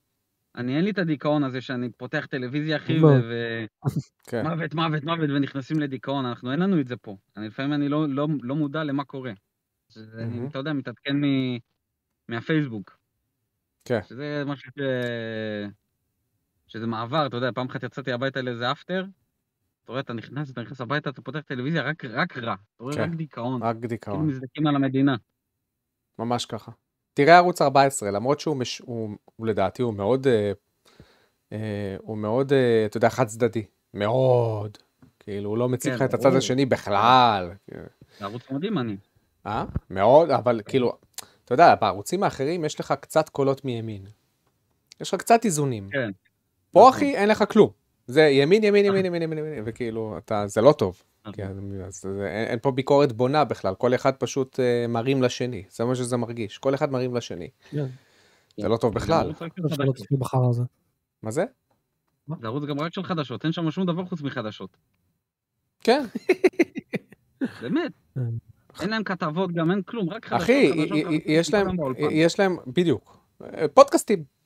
אני, 0.55 0.75
אין 0.75 0.83
לי 0.83 0.91
את 0.91 0.97
הדיכאון 0.97 1.43
הזה 1.43 1.61
שאני 1.61 1.89
פותח 1.89 2.25
טלוויזיה, 2.29 2.77
אחי, 2.77 2.99
לא. 2.99 3.09
כן. 4.27 4.43
ומוות, 4.45 4.73
מוות, 4.73 5.03
מוות, 5.03 5.29
ונכנסים 5.29 5.79
לדיכאון, 5.79 6.25
אנחנו, 6.25 6.51
אין 6.51 6.59
לנו 6.59 6.79
את 6.79 6.87
זה 6.87 6.97
פה. 6.97 7.17
אני, 7.37 7.47
לפעמים 7.47 7.73
אני 7.73 7.89
לא, 7.89 8.09
לא, 8.09 8.27
לא 8.41 8.55
מודע 8.55 8.83
למה 8.83 9.03
קורה. 9.03 9.31
שזה, 9.89 10.23
אני, 10.23 10.35
מהמם. 10.35 10.47
אתה 10.47 10.59
יודע, 10.59 10.73
מתעדכן 10.73 11.15
מ, 11.25 11.57
מהפייסבוק. 12.29 12.97
כן. 13.85 13.99
שזה 14.03 14.43
משהו 14.45 14.71
ש... 14.71 14.79
שזה 16.71 16.87
מעבר, 16.87 17.25
אתה 17.25 17.37
יודע, 17.37 17.49
פעם 17.55 17.67
אחת 17.67 17.83
יצאתי 17.83 18.11
הביתה 18.11 18.41
לאיזה 18.41 18.71
אפטר, 18.71 19.05
אתה 19.83 19.91
רואה, 19.91 19.99
אתה 19.99 20.13
נכנס, 20.13 20.51
אתה 20.51 20.61
נכנס 20.61 20.81
הביתה, 20.81 21.09
אתה 21.09 21.21
פותח 21.21 21.39
טלוויזיה, 21.39 21.81
רק, 21.81 22.05
רק 22.05 22.37
רע. 22.37 22.53
אתה 22.53 22.83
רואה, 22.83 22.95
כן. 22.95 23.01
רק 23.01 23.09
דיכאון. 23.09 23.63
רק 23.63 23.75
כאילו 23.75 23.87
דיכאון, 23.87 24.27
מזדקים 24.27 24.67
על 24.67 24.75
המדינה. 24.75 25.15
ממש 26.19 26.45
ככה. 26.45 26.71
תראה 27.13 27.37
ערוץ 27.37 27.61
14, 27.61 28.11
למרות 28.11 28.39
שהוא, 28.39 28.57
מש... 28.57 28.79
הוא, 28.79 29.17
הוא 29.35 29.47
לדעתי, 29.47 29.81
הוא 29.81 29.93
מאוד, 29.93 30.27
אה, 30.27 30.51
אה, 31.51 31.95
הוא 32.01 32.17
מאוד, 32.17 32.53
אה, 32.53 32.85
אתה 32.85 32.97
יודע, 32.97 33.09
חד 33.09 33.25
צדדי. 33.25 33.65
מאוד. 33.93 34.77
כאילו, 35.19 35.49
הוא 35.49 35.57
לא 35.57 35.69
מציג 35.69 35.91
כן, 35.91 35.95
לך 35.95 36.01
את 36.01 36.13
הצד 36.13 36.23
ברור. 36.23 36.37
השני 36.37 36.65
בכלל. 36.65 37.51
זה 38.19 38.25
ערוץ 38.25 38.51
מדהים 38.51 38.77
אני. 38.77 38.97
אה? 39.45 39.65
מאוד, 39.89 40.29
אבל 40.29 40.61
כאילו, 40.65 40.97
אתה 41.45 41.53
יודע, 41.53 41.75
בערוצים 41.75 42.23
האחרים 42.23 42.65
יש 42.65 42.79
לך 42.79 42.93
קצת 43.01 43.29
קולות 43.29 43.65
מימין. 43.65 44.05
יש 45.01 45.13
לך 45.13 45.19
קצת 45.19 45.45
איזונים. 45.45 45.89
כן. 45.91 46.11
פה 46.71 46.79
נכון. 46.79 46.93
אחי, 46.93 47.15
אין 47.15 47.29
לך 47.29 47.43
כלום. 47.51 47.69
זה 48.07 48.21
ימין, 48.21 48.63
ימין, 48.63 48.85
ימין, 48.85 49.05
ימין, 49.05 49.21
ימין, 49.21 49.37
ימין, 49.37 49.63
וכאילו, 49.65 50.17
אתה, 50.17 50.47
זה 50.47 50.61
לא 50.61 50.71
טוב. 50.71 51.03
נכון. 51.21 51.33
כן, 51.33 51.57
אין, 52.25 52.59
פה 52.59 52.71
ביקורת 52.71 53.11
בונה 53.11 53.43
בכלל, 53.43 53.75
כל 53.75 53.95
אחד 53.95 54.15
פשוט 54.15 54.59
אה, 54.59 54.87
מרים 54.87 55.23
לשני, 55.23 55.63
זה 55.69 55.85
מה 55.85 55.95
שזה 55.95 56.17
מרגיש, 56.17 56.57
כל 56.57 56.75
אחד 56.75 56.91
מרים 56.91 57.15
לשני. 57.15 57.49
כן. 57.69 57.85
זה 58.57 58.67
לא 58.67 58.77
טוב 58.77 58.93
בכלל. 58.93 59.31
הזה. 60.49 60.63
מה 61.23 61.31
זה? 61.31 61.45
זה 62.41 62.47
ערוץ 62.47 62.63
גם 62.63 62.79
רק 62.79 62.93
של 62.93 63.03
חדשות, 63.03 63.43
אין 63.43 63.51
שם 63.51 63.71
שום 63.71 63.85
דבר 63.85 64.05
חוץ 64.05 64.21
מחדשות. 64.21 64.77
כן. 65.79 66.05
באמת. 67.61 67.91
כן. 68.15 68.21
אין 68.81 68.89
להם 68.89 69.03
כתבות, 69.03 69.51
גם 69.51 69.71
אין 69.71 69.81
כלום, 69.81 70.09
רק 70.09 70.25
חדשות, 70.25 70.43
אחי, 70.43 70.71
להם. 71.53 71.75
יש 72.11 72.39
להם, 72.39 72.57
בדיוק, 72.67 73.17
אה, 73.43 73.67
פודקאסטים. 73.67 74.40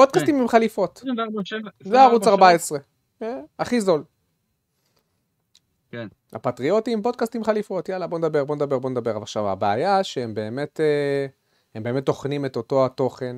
פודקאסטים 0.00 0.40
עם 0.40 0.48
חליפות. 0.48 1.02
24/7, 1.04 1.68
זה 1.84 2.02
ערוץ 2.02 2.22
24 2.22 2.30
14. 2.30 2.78
אה, 3.22 3.40
הכי 3.58 3.80
זול. 3.80 4.04
כן. 5.90 6.08
הפטריוטים, 6.32 7.02
פודקאסט 7.02 7.36
עם 7.36 7.44
חליפות, 7.44 7.88
יאללה 7.88 8.06
בוא 8.06 8.18
נדבר, 8.18 8.44
בוא 8.44 8.56
נדבר, 8.56 8.78
בוא 8.78 8.90
נדבר. 8.90 9.16
עכשיו 9.16 9.48
הבעיה 9.48 10.04
שהם 10.04 10.34
באמת, 10.34 10.80
אה, 10.80 11.26
הם 11.74 11.82
באמת 11.82 12.06
טוחנים 12.06 12.46
את 12.46 12.56
אותו 12.56 12.86
התוכן, 12.86 13.36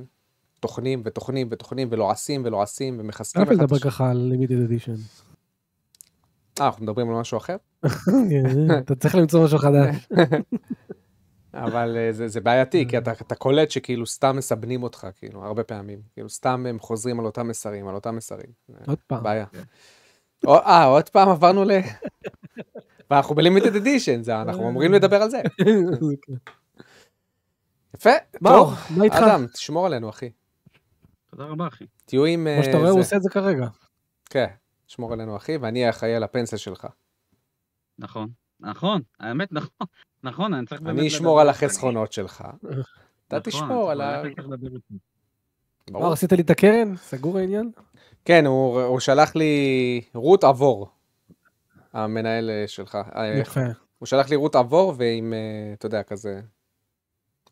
טוחנים 0.61 1.03
וטוחנים 1.05 1.49
וטוחנים 1.51 1.89
ולועסים 1.91 2.43
ולועסים 2.45 2.97
ומחזקים 3.01 3.43
למה 3.43 3.55
אחד 3.55 3.63
את 3.63 3.71
לדבר. 3.71 3.79
ככה 3.79 4.11
על 4.11 4.17
לימיטד 4.17 4.61
אדישן? 4.65 4.95
אה, 6.61 6.67
אנחנו 6.67 6.83
מדברים 6.83 7.11
על 7.11 7.21
משהו 7.21 7.39
אחר? 7.39 7.57
אתה 8.79 8.95
צריך 8.95 9.15
למצוא 9.15 9.45
משהו 9.45 9.59
חדש. 9.59 9.97
אבל 11.55 11.97
אה, 11.97 12.13
זה, 12.13 12.29
זה 12.29 12.41
בעייתי, 12.41 12.89
כי 12.89 12.99
אתה, 12.99 13.13
אתה 13.13 13.35
קולט 13.35 13.71
שכאילו 13.71 14.07
סתם 14.07 14.37
מסבנים 14.37 14.83
אותך, 14.83 15.07
כאילו, 15.17 15.45
הרבה 15.45 15.65
פעמים. 15.65 16.03
כאילו, 16.13 16.29
סתם 16.29 16.67
הם 16.69 16.79
חוזרים 16.79 17.21
על 17.21 17.27
אותם 17.27 17.49
מסרים, 17.49 17.89
על 17.89 17.95
אותם 17.95 18.17
מסרים. 18.17 18.51
עוד 18.87 18.99
פעם. 19.07 19.23
בעיה. 19.23 19.47
כן. 19.47 19.63
אה, 20.49 20.85
עוד 20.85 21.09
פעם 21.09 21.29
עברנו 21.29 21.65
ל... 21.65 21.71
ואנחנו 23.11 23.35
בלימיטד 23.35 23.77
אדישן, 23.77 24.23
זה 24.23 24.41
אנחנו 24.41 24.69
אמורים 24.69 24.93
לדבר 24.93 25.23
על 25.23 25.31
זה. 25.31 25.43
יפה, 27.95 28.11
טוב. 28.45 28.75
מה 28.91 29.05
איתך? 29.05 29.17
אדם, 29.17 29.47
תשמור 29.47 29.87
עלינו, 29.87 30.11
אחי. 30.11 30.31
תודה 31.31 31.45
רבה, 31.45 31.67
אחי. 31.67 31.85
תהיו 32.05 32.25
עם... 32.25 32.47
כמו 32.55 32.65
שאתה 32.65 32.77
אה, 32.77 32.81
רואה, 32.81 32.91
הוא 32.91 33.03
זה. 33.03 33.07
עושה 33.07 33.17
את 33.17 33.23
זה 33.23 33.31
כרגע. 33.31 33.69
כן, 34.31 34.47
שמור 34.87 35.13
עלינו, 35.13 35.37
אחי, 35.37 35.57
ואני 35.57 35.91
אחראי 35.91 36.15
על 36.15 36.23
הפנסיה 36.23 36.59
שלך. 36.59 36.87
נכון. 37.99 38.29
נכון, 38.63 39.03
האמת 39.21 39.53
נכון. 39.53 39.87
נכון, 40.23 40.55
אני 40.55 40.67
צריך 40.67 40.81
באמת... 40.81 40.99
אני 40.99 41.09
אשמור 41.09 41.41
על. 41.41 41.49
החסכונות 41.49 42.13
שלך. 42.13 42.45
אתה 43.29 43.39
נכון, 43.39 43.41
תשמור 43.41 43.91
על 43.91 44.01
ה... 44.01 44.23
ברור. 45.91 46.07
מה, 46.07 46.13
עשית 46.13 46.33
לי 46.33 46.43
את 46.43 46.51
הקרן? 46.51 46.97
סגור 46.97 47.39
העניין? 47.39 47.71
כן, 48.25 48.47
הוא 48.47 48.81
הוא 48.83 49.01
שלח 49.01 49.37
לי 49.37 50.01
רות 50.15 50.45
עבור, 50.45 50.89
המנהל 51.93 52.51
אה, 52.51 52.65
שלך. 52.67 52.99
אה, 53.17 53.27
יפה. 53.27 53.61
הוא 53.99 54.07
שלח 54.07 54.31
לי 54.31 54.37
רות 54.37 54.55
עבור 54.57 54.95
ועם, 54.97 55.33
אה, 55.33 55.73
אתה 55.75 55.87
יודע, 55.87 56.03
כזה... 56.03 56.41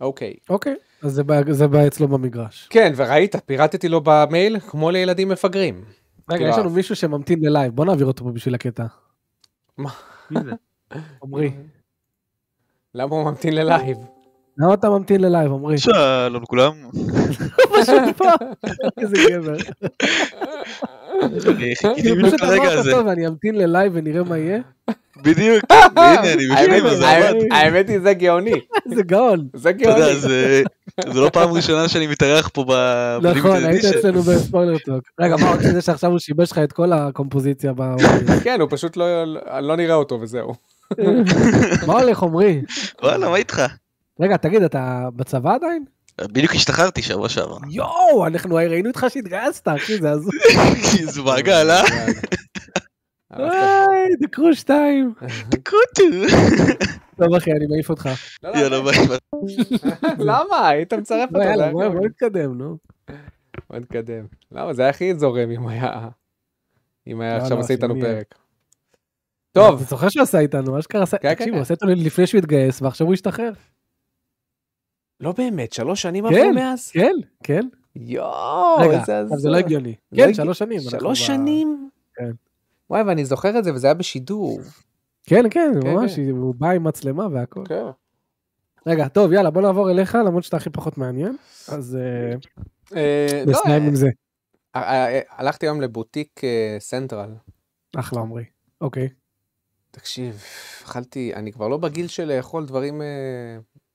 אוקיי. 0.01 0.35
אוקיי, 0.49 0.75
אז 1.03 1.13
זה 1.13 1.25
בא- 1.25 1.53
זה 1.53 1.69
בא 1.69 1.87
אצלו 1.87 2.09
במגרש. 2.09 2.67
כן, 2.71 2.93
וראית, 2.97 3.37
פירטתי 3.47 3.89
לו 3.89 4.01
במייל 4.05 4.61
כמו 4.61 4.91
לילדים 4.91 5.29
מפגרים. 5.29 5.85
רגע, 6.31 6.39
כאילו, 6.39 6.51
יש 6.51 6.59
לנו 6.59 6.71
מישהו 6.71 6.97
שממתין 6.97 7.39
ל 7.45 7.50
live, 7.50 7.75
בוא 7.75 7.85
נעביר 7.85 8.07
אותו 8.07 8.25
פה 8.25 8.31
בשביל 8.33 8.55
הקטע. 8.55 8.87
מי 9.79 9.87
זה? 10.45 10.51
עמרי. 11.25 11.51
למה 12.95 13.17
הוא 13.17 13.25
ממתין 13.25 13.55
ל 13.55 13.62
live? 13.62 13.97
למה 14.59 14.75
אתה 14.75 14.91
ממתין 14.91 15.21
ל 15.21 15.26
live, 15.26 15.53
עמרי? 15.53 15.79
שלום 15.79 16.43
לכולם. 16.43 16.73
פשוט 17.81 18.17
פה. 18.17 18.29
איזה 19.01 19.17
גבר. 19.31 19.57
אני 21.23 21.41
חיכיתי 21.77 22.13
בדיוק 22.13 22.27
פשוט 22.27 22.41
לרגע 22.43 22.73
הזה. 22.73 22.91
טוב, 22.91 23.07
אני 23.09 23.27
אמתין 23.27 23.55
ל 23.55 23.62
live 23.62 23.93
ונראה 23.95 24.23
מה 24.25 24.39
יהיה. 24.39 24.59
בדיוק. 25.23 25.65
הנה, 25.73 26.21
אני 26.33 26.47
בפנים, 26.67 26.87
אז 26.87 27.01
האמת- 27.01 27.31
אמרתי. 27.35 27.49
האמת 27.51 27.89
היא, 27.89 27.99
זה 28.01 28.15
גאוני. 28.15 28.53
איזה 28.91 29.03
גאון. 29.03 29.49
זה 29.55 29.71
אתה 29.71 29.79
גאוני. 29.79 29.99
יודע, 30.01 30.15
זה- 30.15 30.63
זה 31.13 31.21
לא 31.21 31.31
פעם 31.33 31.51
ראשונה 31.53 31.89
שאני 31.89 32.07
מתארח 32.07 32.49
פה 32.49 32.65
ב- 32.69 33.19
נכון, 33.27 33.65
היית. 33.65 33.85
אצלנו 33.85 34.23
בספוילר 34.23 34.79
טוק. 34.79 35.05
רגע, 35.21 35.37
מה 35.37 35.51
עוד 35.51 35.61
שזה 35.63 35.81
שעכשיו 35.83 36.11
הוא 36.11 36.19
שיבש 36.19 36.53
לך 36.53 36.59
את 36.59 36.73
כל 36.73 36.93
הקומפוזיציה 36.93 37.73
ב... 37.77 37.83
כן, 38.45 38.61
הוא 38.61 38.69
פשוט 38.73 38.97
לא 38.97 39.25
לא 39.61 39.77
נראה 39.77 39.95
אותו 39.95 40.19
וזהו. 40.21 40.55
מה 41.87 42.01
הולך, 42.01 42.23
עמרי? 42.23 42.63
וואלה, 43.03 43.29
מה 43.29 43.37
איתך? 43.37 43.63
רגע, 44.21 44.37
תגיד, 44.37 44.63
אתה 44.63 45.09
בצבא 45.17 45.55
עדיין? 45.55 45.85
בדיוק 46.21 46.53
השתחררתי 46.55 47.03
שבוע 47.03 47.29
שעבר. 47.29 47.57
יואו, 47.71 48.27
אנחנו 48.27 48.55
ראינו 48.55 48.89
אותך 48.89 49.07
שהתגייסת, 49.09 49.69
אחי, 49.69 49.99
זה 49.99 50.11
הזוי. 50.11 50.39
זה 51.15 51.23
מעגל, 51.23 51.71
אה? 51.71 51.83
היי, 53.31 54.17
דקרו 54.21 54.55
שתיים. 54.55 55.15
קוטו. 55.51 56.37
טוב, 57.17 57.35
אחי, 57.35 57.51
אני 57.53 57.67
מעיף 57.67 57.91
אותך. 57.91 58.09
לא, 58.43 58.51
לא, 58.51 58.59
יאללה, 58.59 58.81
ביי. 58.81 58.99
למה? 60.29 60.69
היית 60.69 60.93
מצרף 60.93 61.29
אותו. 61.29 61.39
לא, 61.39 61.45
יאללה, 61.45 61.71
בוא 61.73 62.07
נתקדם, 62.07 62.59
נו. 62.59 62.77
בוא 63.71 63.79
נתקדם. 63.79 64.27
למה? 64.53 64.73
זה 64.73 64.83
היה 64.83 64.91
הכי 64.91 65.15
זורם 65.15 65.51
אם 65.51 65.69
היה... 65.69 66.09
אם 67.07 67.21
היה 67.21 67.39
לא, 67.39 67.43
עכשיו 67.43 67.57
עושה 67.57 67.73
איתנו? 67.73 68.01
פרק. 68.01 68.35
טוב, 69.53 69.75
אתה 69.77 69.85
זוכר 69.85 70.09
שהוא 70.09 70.23
עשה 70.23 70.39
איתנו, 70.39 70.79
אשכרה 70.79 71.03
עשה... 71.03 71.19
כן, 71.19 71.29
כן, 71.29 71.35
תקשיב, 71.35 71.49
כן. 71.49 71.55
הוא 71.55 71.63
עשה 71.63 71.75
איתנו 71.75 71.91
לפני 71.91 72.27
שהוא 72.27 72.39
התגייס, 72.39 72.83
ועכשיו 72.83 73.07
הוא 73.07 73.15
השתחרר. 73.15 73.53
לא 75.21 75.33
באמת, 75.33 75.73
שלוש 75.73 76.03
שנים 76.03 76.29
כן. 76.29 76.35
עברו 76.35 76.53
מאז? 76.53 76.91
כן, 76.91 77.15
כן. 77.43 77.69
יואו, 77.97 78.77
רגע, 78.79 79.01
איזה 79.01 79.21
עכשיו 79.21 79.39
זה 79.39 79.49
לא. 79.49 79.57
הגיוני. 79.57 79.95
לא 80.13 80.27
כן. 80.27 80.35
שלוש 80.35 80.59
שנים. 80.59 80.81
שלוש 80.81 81.27
שנים? 81.27 81.91
כן. 82.15 82.31
וואי, 82.91 83.03
ואני 83.03 83.25
זוכר 83.25 83.59
את 83.59 83.65
זה, 83.65 83.75
וזה 83.75 83.87
היה 83.87 83.95
בשידור. 83.95 84.61
כן, 85.25 85.45
כן, 85.51 85.73
כן, 85.83 85.89
ממש, 85.89 86.17
כן. 86.17 86.31
הוא 86.31 86.55
בא 86.59 86.71
עם 86.71 86.85
מצלמה 86.85 87.27
והכל. 87.33 87.65
כן. 87.69 87.85
רגע, 88.87 89.09
טוב, 89.09 89.33
יאללה, 89.33 89.51
בוא 89.51 89.63
נעבור 89.63 89.91
אליך, 89.91 90.15
למרות 90.15 90.45
שאתה 90.45 90.57
הכי 90.57 90.71
פחות 90.71 90.99
מעניין. 90.99 91.37
אז 91.69 91.97
אה, 91.97 92.35
אה, 92.97 93.43
לא, 93.47 93.53
נסיים 93.53 93.83
עם 93.83 93.95
זה. 93.95 94.09
אה, 94.77 95.07
אה, 95.07 95.21
הלכתי 95.31 95.67
היום 95.67 95.81
לבוטיק 95.81 96.45
אה, 96.45 96.77
סנטרל. 96.79 97.35
אחלה, 97.97 98.21
עמרי. 98.21 98.45
אוקיי. 98.81 99.09
תקשיב, 99.91 100.43
אכלתי, 100.85 101.35
אני 101.35 101.53
כבר 101.53 101.69
לא 101.69 101.77
בגיל 101.77 102.07
של 102.09 102.25
לאכול 102.37 102.67
דברים 102.67 103.03
אה, 103.03 103.07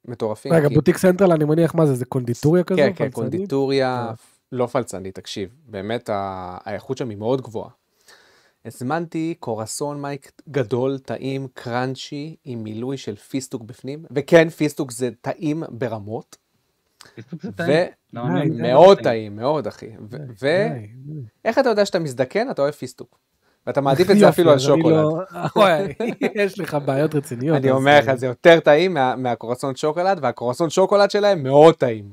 מטורפים. 0.06 0.54
רגע, 0.54 0.70
כי- 0.70 0.76
בוטיק 0.76 0.98
סנטרל, 0.98 1.32
אני 1.32 1.46
מניח, 1.46 1.76
מה 1.76 1.86
זה, 1.86 1.96
זה 1.96 2.06
קונדיטוריה 2.06 2.64
כזו? 2.64 2.78
כן, 2.78 2.94
כן? 2.96 3.10
קונדיטוריה, 3.12 4.06
אה. 4.10 4.14
לא 4.52 4.66
פלצנית, 4.66 5.16
תקשיב, 5.16 5.50
באמת 5.66 6.10
ה- 6.10 6.58
האיכות 6.64 6.98
שם 6.98 7.10
היא 7.10 7.18
מאוד 7.18 7.42
גבוהה. 7.42 7.70
הזמנתי 8.66 9.36
קרואסון 9.40 10.02
מייק 10.02 10.32
גדול, 10.50 10.98
טעים, 11.00 11.48
crunchy, 11.54 12.36
עם 12.46 12.64
מילוי 12.64 12.98
של 12.98 13.16
פיסטוק 13.16 13.62
בפנים, 13.62 14.06
וכן, 14.12 14.50
פיסטוק 14.50 14.92
זה 14.92 15.10
טעים 15.22 15.64
ברמות, 15.70 16.38
פיסטוק 17.16 17.42
זה 17.42 17.52
טעים. 17.52 17.88
למה 18.14 18.30
די, 18.36 18.42
אני- 18.42 18.50
די. 18.50 18.56
ומאוד 18.56 19.00
טעים, 19.02 19.36
מאוד 19.36 19.68
אחי. 19.68 19.90
ואיך. 20.42 21.60
אתה 21.60 21.70
יודע 21.70 21.86
שאתה 21.86 22.00
מזדקן? 22.00 22.50
אתה 22.52 22.62
אוהב 22.62 22.74
פיסטוק. 22.74 23.18
ואתה 23.68 23.82
מעדיף 23.82 24.12
את 24.12 24.20
זה 24.20 24.30
אפילו 24.30 24.52
על 24.52 24.60
שוקולד. 24.60 24.96
לא- 24.96 25.22
יש 26.44 26.60
לך 26.60 26.78
בעיות 26.86 27.16
רציניות. 27.16 27.58
אני 27.58 27.72
אומר 27.72 28.00
לך, 28.00 28.08
אה, 28.10 28.16
זה 28.16 28.26
יותר 28.26 28.60
טעים 28.60 28.94
מה- 28.94 29.16
מהקורסון 29.16 29.76
שוקולד, 29.76 30.20
והקורסון 30.22 30.70
שוקולד 30.70 31.12
שלהם 31.12 31.44
מאוד 31.44 31.76
טעים. 31.76 32.12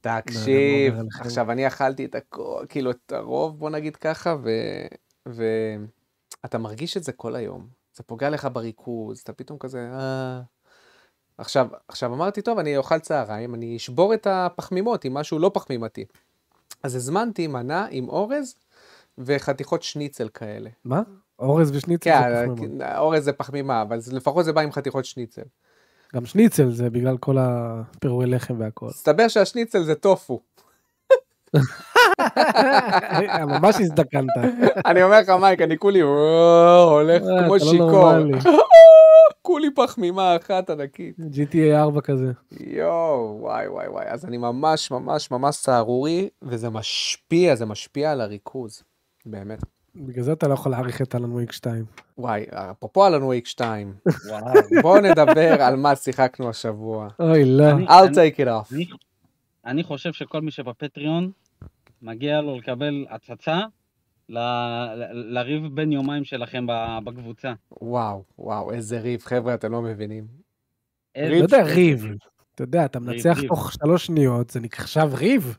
תקשיב, 0.00 0.92
לא, 0.94 0.98
לא, 0.98 1.04
לא, 1.04 1.08
עכשיו 1.20 1.50
אני 1.50 1.66
אכלתי 1.66 2.04
את 2.04 2.14
הכל, 2.14 2.64
כאילו 2.68 2.90
את 2.90 3.12
הרוב, 3.12 3.58
בוא 3.58 3.70
נגיד 3.70 3.96
ככה, 3.96 4.36
ואתה 5.26 6.58
מרגיש 6.58 6.96
את 6.96 7.04
זה 7.04 7.12
כל 7.12 7.36
היום. 7.36 7.66
זה 7.94 8.02
פוגע 8.02 8.30
לך 8.30 8.48
בריכוז, 8.52 9.18
אתה 9.18 9.32
פתאום 9.32 9.58
כזה, 9.58 9.88
אה... 9.92 10.40
עכשיו, 11.38 11.66
עכשיו 11.88 12.14
אמרתי, 12.14 12.42
טוב, 12.42 12.58
אני 12.58 12.76
אוכל 12.76 12.98
צהריים, 12.98 13.54
אני 13.54 13.76
אשבור 13.76 14.14
את 14.14 14.26
הפחמימות 14.30 15.04
עם 15.04 15.14
משהו 15.14 15.38
לא 15.38 15.50
פחמימתי. 15.54 16.04
אז 16.82 16.94
הזמנתי 16.94 17.46
מנה 17.46 17.86
עם 17.90 18.08
אורז 18.08 18.54
וחתיכות 19.18 19.82
שניצל 19.82 20.28
כאלה. 20.34 20.70
מה? 20.84 21.02
אורז 21.38 21.76
ושניצל 21.76 22.10
כן, 22.10 22.22
זה 22.28 22.46
פחמימות. 22.54 22.82
אורז 22.96 23.24
זה 23.24 23.32
פחמימה, 23.32 23.82
אבל 23.82 23.98
לפחות 24.12 24.44
זה 24.44 24.52
בא 24.52 24.60
עם 24.60 24.72
חתיכות 24.72 25.04
שניצל. 25.04 25.42
גם 26.14 26.26
שניצל 26.26 26.70
זה 26.70 26.90
בגלל 26.90 27.16
כל 27.18 27.36
הפירורי 27.40 28.26
לחם 28.26 28.60
והכל. 28.60 28.86
מסתבר 28.86 29.28
שהשניצל 29.28 29.82
זה 29.82 29.94
טופו. 29.94 30.40
ממש 33.46 33.76
הזדקנת. 33.80 34.28
אני 34.86 35.02
אומר 35.02 35.20
לך, 35.20 35.28
מייק, 35.28 35.60
אני 35.60 35.78
כולי 35.78 36.02
וואו, 36.04 36.90
הולך 36.90 37.22
אה, 37.22 37.44
כמו 37.44 37.56
לא 37.56 37.58
שיכור. 37.58 38.12
כולי 39.42 39.74
פחמימה 39.74 40.36
אחת 40.36 40.70
ענקית. 40.70 41.16
GTA 41.18 41.74
4 41.74 42.00
כזה. 42.00 42.32
יואו, 42.60 43.38
וואי 43.40 43.68
וואי 43.68 43.88
וואי. 43.88 44.04
אז 44.08 44.24
אני 44.24 44.36
ממש 44.36 44.90
ממש 44.90 45.30
ממש 45.30 45.56
סהרורי, 45.56 46.28
וזה 46.42 46.70
משפיע, 46.70 47.54
זה 47.54 47.66
משפיע 47.66 48.12
על 48.12 48.20
הריכוז. 48.20 48.82
באמת. 49.26 49.58
בגלל 49.96 50.24
זה 50.24 50.32
אתה 50.32 50.48
לא 50.48 50.54
יכול 50.54 50.72
להעריך 50.72 51.02
את 51.02 51.14
אלן 51.14 51.32
וויק 51.32 51.52
2. 51.52 51.84
וואי, 52.18 52.44
אפרופו 52.52 53.06
אלן 53.06 53.22
וויק 53.22 53.46
2, 53.46 53.94
וואו. 54.28 54.44
בואו 54.82 55.00
נדבר 55.00 55.62
על 55.62 55.76
מה 55.76 55.96
שיחקנו 55.96 56.48
השבוע. 56.48 57.08
אוי, 57.20 57.44
לא. 57.44 57.64
I'll 57.70 58.10
take 58.10 58.38
it 58.38 58.46
off. 58.46 58.74
אני- 58.74 58.86
אני 59.66 59.82
חושב 59.84 60.12
שכל 60.12 60.40
מי 60.40 60.50
שבפטריון, 60.50 61.30
מגיע 62.02 62.40
לו 62.40 62.58
לקבל 62.58 63.06
הצצה 63.10 63.60
ל- 64.28 64.38
ל- 64.38 65.34
לריב 65.38 65.62
בין 65.74 65.92
יומיים 65.92 66.24
שלכם 66.24 66.66
בקבוצה. 67.04 67.52
וואו, 67.82 68.22
וואו, 68.38 68.72
איזה 68.72 69.00
ריב, 69.00 69.20
חבר'ה, 69.22 69.54
אתם 69.54 69.72
לא 69.72 69.82
מבינים. 69.82 70.24
איזה- 71.14 71.34
לא 71.38 71.42
יודע, 71.42 71.62
ריב. 71.64 72.06
אתה 72.54 72.62
יודע, 72.62 72.84
אתה 72.84 73.00
מנצח. 73.00 73.38
תוך 73.48 73.72
שלוש 73.72 74.06
שניות, 74.06 74.50
זה 74.50 74.60
נחשב 74.60 75.08
ריב. 75.14 75.58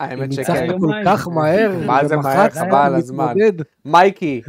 האמת 0.00 0.32
שכן. 0.32 0.78
כל. 0.80 0.86
כך 1.04 1.28
מהר, 1.34 1.72
מה 1.86 2.08
זה 2.08 2.16
מהר? 2.16 2.50
חבל 2.50 2.74
על 2.74 2.94
הזמן. 2.94 3.34
מייקי, 3.84 4.42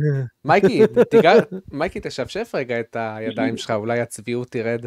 מייקי, 0.45 0.81
תיגע, 1.09 1.33
מייקי, 1.71 1.99
תשפשף 2.03 2.51
רגע 2.55 2.79
את 2.79 2.97
הידיים 2.99 3.57
שלך, 3.57 3.71
אולי 3.71 3.99
הצביעות 3.99 4.47
תרד. 4.51 4.85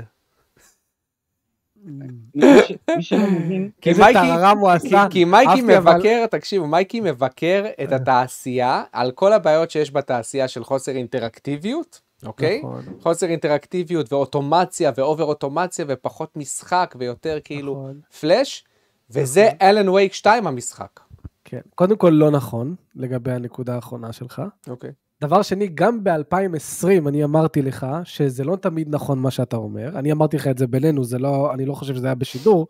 כי 5.11 5.25
מייקי- 5.25 5.63
מבקר, 5.63 6.27
תקשיבו, 6.31 6.67
מייקי 6.67 7.01
מבקר 7.01 7.65
את 7.83 7.93
התעשייה 7.93 8.83
על 8.93 9.11
כל 9.11 9.33
הבעיות 9.33 9.71
שיש 9.71 9.93
בתעשייה 9.93 10.49
של 10.49 10.65
חוסר 10.65 10.93
אינטראקטיביות, 10.93 12.01
אוקיי? 12.27 12.59
נכון, 12.59 12.83
חוסר 13.01 13.27
אינטראקטיביות 13.27 14.13
ואוטומציה 14.13 14.93
ואובר 14.97 15.25
אוטומציה 15.25 15.85
ופחות 15.89 16.37
משחק 16.37 16.95
ויותר 16.99 17.39
כאילו 17.45 17.73
נכון. 17.73 18.01
פלאש, 18.21 18.65
וזה 19.13 19.49
אלן 19.63 19.89
וייק 19.89 20.13
2 20.13 20.47
המשחק. 20.47 21.01
כן. 21.45 21.61
קודם 21.75 21.97
כל 21.97 22.11
לא 22.11 22.31
נכון, 22.31 22.75
לגבי 22.97 23.33
הנקודה 23.33 23.75
האחרונה 23.75 24.13
שלך. 24.13 24.43
אוקיי. 24.69 24.91
דבר 25.21 25.43
שני, 25.43 25.69
גם 25.75 26.05
ב-2020 26.05 27.09
אני 27.09 27.25
אמרתי 27.25 27.63
לך 27.63 27.87
שזה 28.05 28.45
לא 28.45 28.57
תמיד 28.57 28.95
נכון 28.95 29.19
מה 29.19 29.31
שאתה 29.31 29.57
אומר. 29.57 29.99
אני 29.99 30.13
אמרתי 30.13 30.37
לך 30.37 30.47
את 30.47 30.59
זה 30.59 30.67
בינינו, 30.67 31.05
זה 31.05 31.19
לא, 31.19 31.55
אני 31.55 31.67
לא 31.67 31.75
חושב 31.75 31.95
שזה 31.95 32.07
היה 32.07 32.15
בשידור, 32.15 32.67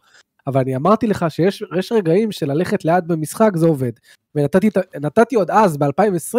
אבל 0.46 0.60
אני 0.60 0.76
אמרתי 0.76 1.06
לך 1.06 1.26
שיש 1.28 1.62
יש 1.78 1.92
רגעים 1.92 2.32
של 2.32 2.52
ללכת 2.52 2.84
לאט 2.84 3.04
במשחק 3.06 3.50
זה 3.56 3.66
עובד. 3.66 3.92
ונתתי 4.34 5.36
עוד 5.36 5.50
אז, 5.50 5.76
ב-2020, 5.76 6.38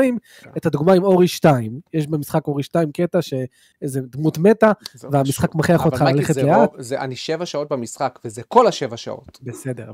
את 0.57 0.65
הדוגמה 0.65 0.93
עם 0.93 1.03
אורי 1.03 1.27
2. 1.27 1.79
יש 1.93 2.07
במשחק 2.07 2.47
אורי 2.47 2.63
2 2.63 2.91
קטע 2.91 3.19
שאיזה 3.21 4.01
דמות 4.01 4.37
מתה, 4.37 4.71
והמשחק. 5.11 5.55
מכריח 5.55 5.85
אותך 5.85 6.01
ללכת 6.01 6.33
זה 6.33 6.43
לאט. 6.43 6.69
זה 6.77 7.01
אני 7.01 7.15
שבע 7.15 7.45
שעות 7.45 7.71
במשחק, 7.71 8.19
וזה 8.25 8.43
כל 8.43 8.67
השבע 8.67 8.97
שעות. 8.97 9.39
בסדר. 9.43 9.91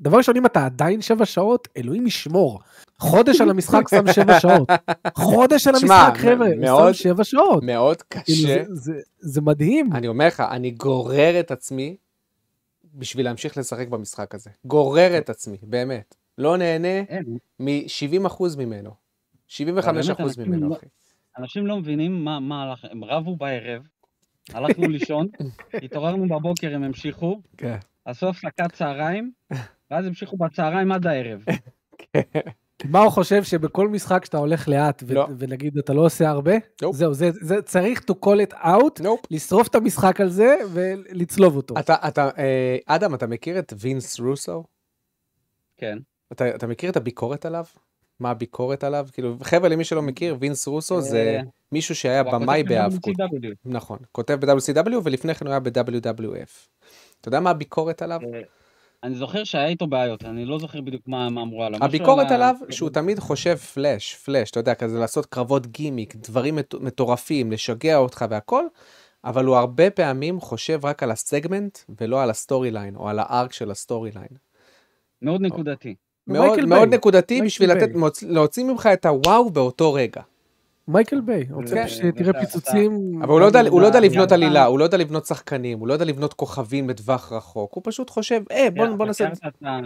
ודבר 0.00 0.16
ראשון, 0.16 0.36
אם 0.36 0.46
אתה 0.46 0.64
עדיין 0.64 1.00
שבע 1.02 1.24
שעות, 1.26 1.68
אלוהים 1.76 2.06
ישמור. 2.06 2.60
חודש 2.98 3.40
על 3.40 3.50
המשחק 3.50 3.88
שם 3.90 4.12
שבע 4.12 4.40
שעות. 4.40 4.68
חודש 5.14 5.66
על 5.66 5.74
המשחק, 5.74 6.12
חבר'ה, 6.16 6.46
הוא 6.70 6.92
שם 6.92 7.02
שבע 7.02 7.24
שעות. 7.24 7.62
מאוד 7.64 8.02
כאילו, 8.02 8.26
קשה. 8.48 8.64
זה- 8.68 8.74
זה- 8.74 9.00
זה 9.20 9.40
מדהים. 9.40 9.92
אני 9.92 10.08
אומר 10.08 10.26
לך, 10.26 10.40
אני 10.50 10.70
גורר 10.70 11.40
את 11.40 11.50
עצמי 11.50 11.96
בשביל 12.94 13.26
להמשיך 13.26 13.58
לשחק 13.58 13.88
במשחק 13.88 14.34
הזה. 14.34 14.50
גורר 14.64 15.18
את 15.18 15.30
עצמי, 15.30 15.56
באמת. 15.62 16.14
לא 16.38 16.56
נהנה 16.56 16.98
אין, 16.98 17.38
מ-70% 17.60 18.42
ממנו. 18.58 18.90
75% 19.48 19.60
באמת, 19.62 20.38
ממנו, 20.38 20.66
אנשים 20.66 20.72
אחי. 20.72 20.86
אנשים 21.38 21.66
לא 21.66 21.76
מבינים 21.76 22.24
מה, 22.24 22.40
מה 22.40 22.62
הלך, 22.62 22.84
הם 22.90 23.04
רבו 23.04 23.36
בערב, 23.36 23.82
הלכנו 24.50 24.88
לישון, 24.98 25.28
התעוררנו 25.82 26.28
בבוקר, 26.28 26.74
הם 26.74 26.82
המשיכו, 26.82 27.42
כן. 27.56 27.78
עשו 28.04 28.28
הפסקת 28.28 28.72
צהריים, 28.72 29.32
ואז 29.90 30.06
המשיכו 30.06 30.36
בצהריים 30.36 30.92
עד 30.92 31.06
הערב. 31.06 31.44
מה 32.84 33.00
הוא 33.00 33.10
חושב 33.10 33.42
שבכל 33.44 33.88
משחק 33.88 34.24
שאתה 34.24 34.38
הולך 34.38 34.68
לאט, 34.68 35.02
ו- 35.06 35.14
לא. 35.14 35.26
ונגיד 35.38 35.78
אתה 35.78 35.92
לא 35.92 36.04
עושה 36.06 36.28
הרבה, 36.30 36.52
נופ. 36.82 36.96
זהו, 36.96 37.14
זה- 37.14 37.30
זה 37.40 37.62
צריך 37.62 38.00
to 38.10 38.14
call 38.26 38.50
it 38.50 38.54
out, 38.54 39.02
נופ. 39.02 39.20
לשרוף 39.30 39.68
את 39.68 39.74
המשחק 39.74 40.20
על 40.20 40.28
זה 40.28 40.56
ולצלוב 40.72 41.56
אותו. 41.56 41.74
אתה, 41.78 41.94
אתה, 42.08 42.30
אה, 42.38 42.76
אדם, 42.86 43.14
אתה 43.14 43.26
מכיר 43.26 43.58
את 43.58 43.72
וינס 43.80 44.20
רוסו? 44.20 44.64
כן. 45.76 45.98
אתה, 46.32 46.54
אתה 46.54 46.66
מכיר 46.66 46.90
את 46.90 46.96
הביקורת 46.96 47.46
עליו? 47.46 47.64
מה 48.20 48.30
הביקורת 48.30 48.84
עליו? 48.84 49.08
כאילו, 49.12 49.36
חבר'ה, 49.42 49.68
למי 49.68 49.84
שלא 49.84 50.02
מכיר, 50.02 50.36
וינס 50.40 50.66
רוסו 50.68 51.00
זה 51.00 51.18
אה, 51.36 51.40
מישהו 51.72 51.94
שהיה 51.94 52.22
במאי. 52.22 52.62
WCW. 52.62 53.46
נכון, 53.64 53.98
כותב 54.12 54.38
ב-WCW 54.46 54.94
ולפני 55.04 55.34
כן 55.34 55.46
הוא 55.46 55.50
היה 55.52 55.60
ב-WWF. 55.60 56.68
אתה 57.20 57.28
יודע 57.28 57.40
מה 57.40 57.50
הביקורת 57.50 58.02
עליו? 58.02 58.20
אני 59.02 59.14
זוכר 59.14 59.44
שהיה 59.44 59.66
איתו 59.66 59.86
בעיות, 59.86 60.24
אני 60.24 60.44
לא 60.44 60.58
זוכר 60.58 60.80
בדיוק 60.80 61.02
מה 61.08 61.30
מה 61.30 61.42
אמרו 61.42 61.64
עליו. 61.64 61.84
הביקורת 61.84 62.30
עליו 62.30 62.54
שהוא 62.70 62.90
תמיד 62.90 63.18
חושב 63.18 63.56
flash, 63.56 64.14
flash, 64.14 64.50
אתה 64.50 64.60
יודע, 64.60 64.74
כזה 64.74 64.98
לעשות 64.98 65.26
קרבות 65.26 65.66
גימיק, 65.66 66.16
דברים 66.16 66.56
מט- 66.56 66.74
מטורפים, 66.74 67.52
לשגע 67.52 67.96
אותך 67.96 68.24
והכל, 68.30 68.64
אבל 69.24 69.44
הוא 69.44 69.56
הרבה 69.56 69.90
פעמים 69.90 70.40
חושב 70.40 70.84
רק 70.84 71.02
על 71.02 71.10
הסגמנט 71.10 71.78
ולא 72.00 72.22
על 72.22 72.30
ה 72.30 72.37
story 72.37 72.70
line 72.70 72.96
או 72.96 73.08
על 73.08 73.18
ה 73.18 73.27
arc 73.27 73.52
של 73.52 73.70
ה 73.70 73.77
story 73.77 74.10
line. 74.14 74.36
מאוד 75.22 75.40
נקודתי. 75.40 75.94
מאוד, 76.26 76.64
מאוד. 76.64 76.94
נקודתי 76.94 77.42
בשביל 77.42 77.72
לתת, 77.72 77.88
להוציא 78.22 78.64
ממך 78.64 78.88
את 78.92 79.06
הוואו 79.06 79.50
באותו 79.50 79.92
רגע. 79.92 80.22
מייקל 80.88 81.20
ביי, 81.20 81.46
רוצה 81.50 81.74
כן. 81.74 81.88
שתראה 81.88 82.40
פיצוצים. 82.40 83.22
אבל 83.22 83.28
הוא 83.32 83.40
לא 83.40 83.44
יודע, 83.44 83.60
הוא 83.60 83.80
לא 83.82 83.88
לבנות 83.88 84.32
עלילה, 84.32 84.64
הוא 84.64 84.78
לא 84.78 84.84
יודע 84.84 84.96
לבנות 84.96 85.26
שחקנים, 85.26 85.78
הוא 85.78 85.88
לא 85.88 85.92
יודע 85.92 86.04
לבנות 86.04 86.34
כוכבים 86.34 86.86
בטווח 86.86 87.32
רחוק, 87.32 87.74
הוא 87.74 87.82
פשוט 87.86 88.10
חושב, 88.10 88.42
אה, 88.50 88.68
בוא, 88.96 89.06
נעשה... 89.06 89.28
את 89.32 89.44
ה- 89.64 89.78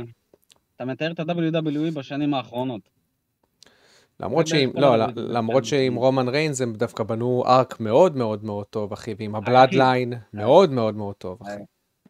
אתה 0.76 0.84
מתאר 0.84 1.12
את 1.12 1.20
ה-WWE 1.20 1.94
בשנים 1.94 2.34
האחרונות. 2.34 2.80
למרות 4.20 4.46
זה 4.46 4.56
שעם, 4.56 4.72
בערך 4.72 4.82
לא, 4.82 4.96
לא. 4.96 5.06
למרות 5.16 5.64
שעם 5.64 5.94
רומן 5.94 6.28
ריינס 6.28 6.60
הם 6.60 6.72
דווקא 6.72 7.04
בנו 7.04 7.44
arc 7.46 7.80
מאוד 7.80 8.16
מאוד 8.16 8.44
מאוד 8.44 8.66
טוב, 8.66 8.92
אחי, 8.92 9.14
ועם. 9.18 9.34
ה-Bloodline 9.34 10.12
מאוד 10.34 10.70
מאוד 10.72 10.96
מאוד 10.96 11.14
טוב, 11.14 11.38
אחי. 11.42 11.50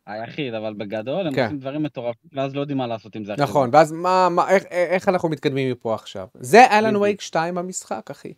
היחיד, 0.07 0.55
אבל 0.55 0.75
בגדול 0.75 1.27
הם 1.27 1.35
כן. 1.35 1.45
עושים 1.45 1.59
דברים 1.59 1.83
מטורפים, 1.83 2.31
ואז 2.33 2.55
לא 2.55 2.61
יודעים 2.61 2.79
מה 2.79 2.87
לעשות 2.87 3.17
עם 3.17 3.25
זה. 3.25 3.35
אחרי 3.35 3.45
נכון, 3.45 3.71
ואז 3.73 3.93
מה, 3.93 4.29
מה, 4.31 4.51
איך, 4.51 4.65
איך 4.71 5.09
אנחנו 5.09 5.29
מתקדמים 5.29 5.71
מפה 5.73 5.95
עכשיו? 5.95 6.27
זה 6.41 6.65
אלן. 6.71 6.97
וייק 6.97 7.21
2 7.21 7.55
במשחק, 7.55 8.11
אחי. 8.11 8.33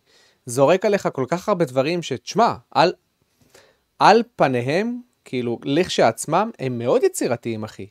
זורק 0.49 0.85
עליך 0.85 1.09
כל 1.13 1.25
כך 1.27 1.49
הרבה 1.49 1.65
דברים 1.65 2.01
שתשמע, 2.01 2.53
על, 2.71 2.93
על 3.99 4.23
פניהם, 4.35 5.01
כאילו, 5.25 5.59
לכשעצמם, 5.63 6.51
הם 6.59 6.77
מאוד 6.77 7.03
יצירתיים, 7.03 7.63
אחי. 7.63 7.87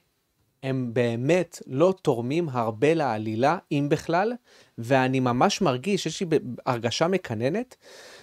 הם 0.62 0.90
באמת 0.92 1.62
לא 1.66 1.94
תורמים 2.03 2.49
הרבה 2.49 2.94
לעלילה, 2.94 3.59
אם 3.73 3.87
בכלל, 3.90 4.33
ואני 4.79 5.21
ממש 5.21 5.61
מרגיש, 5.61 6.07
יש 6.07 6.21
לי 6.21 6.27
הרגשה 6.66 7.09
מקננת, 7.09 7.77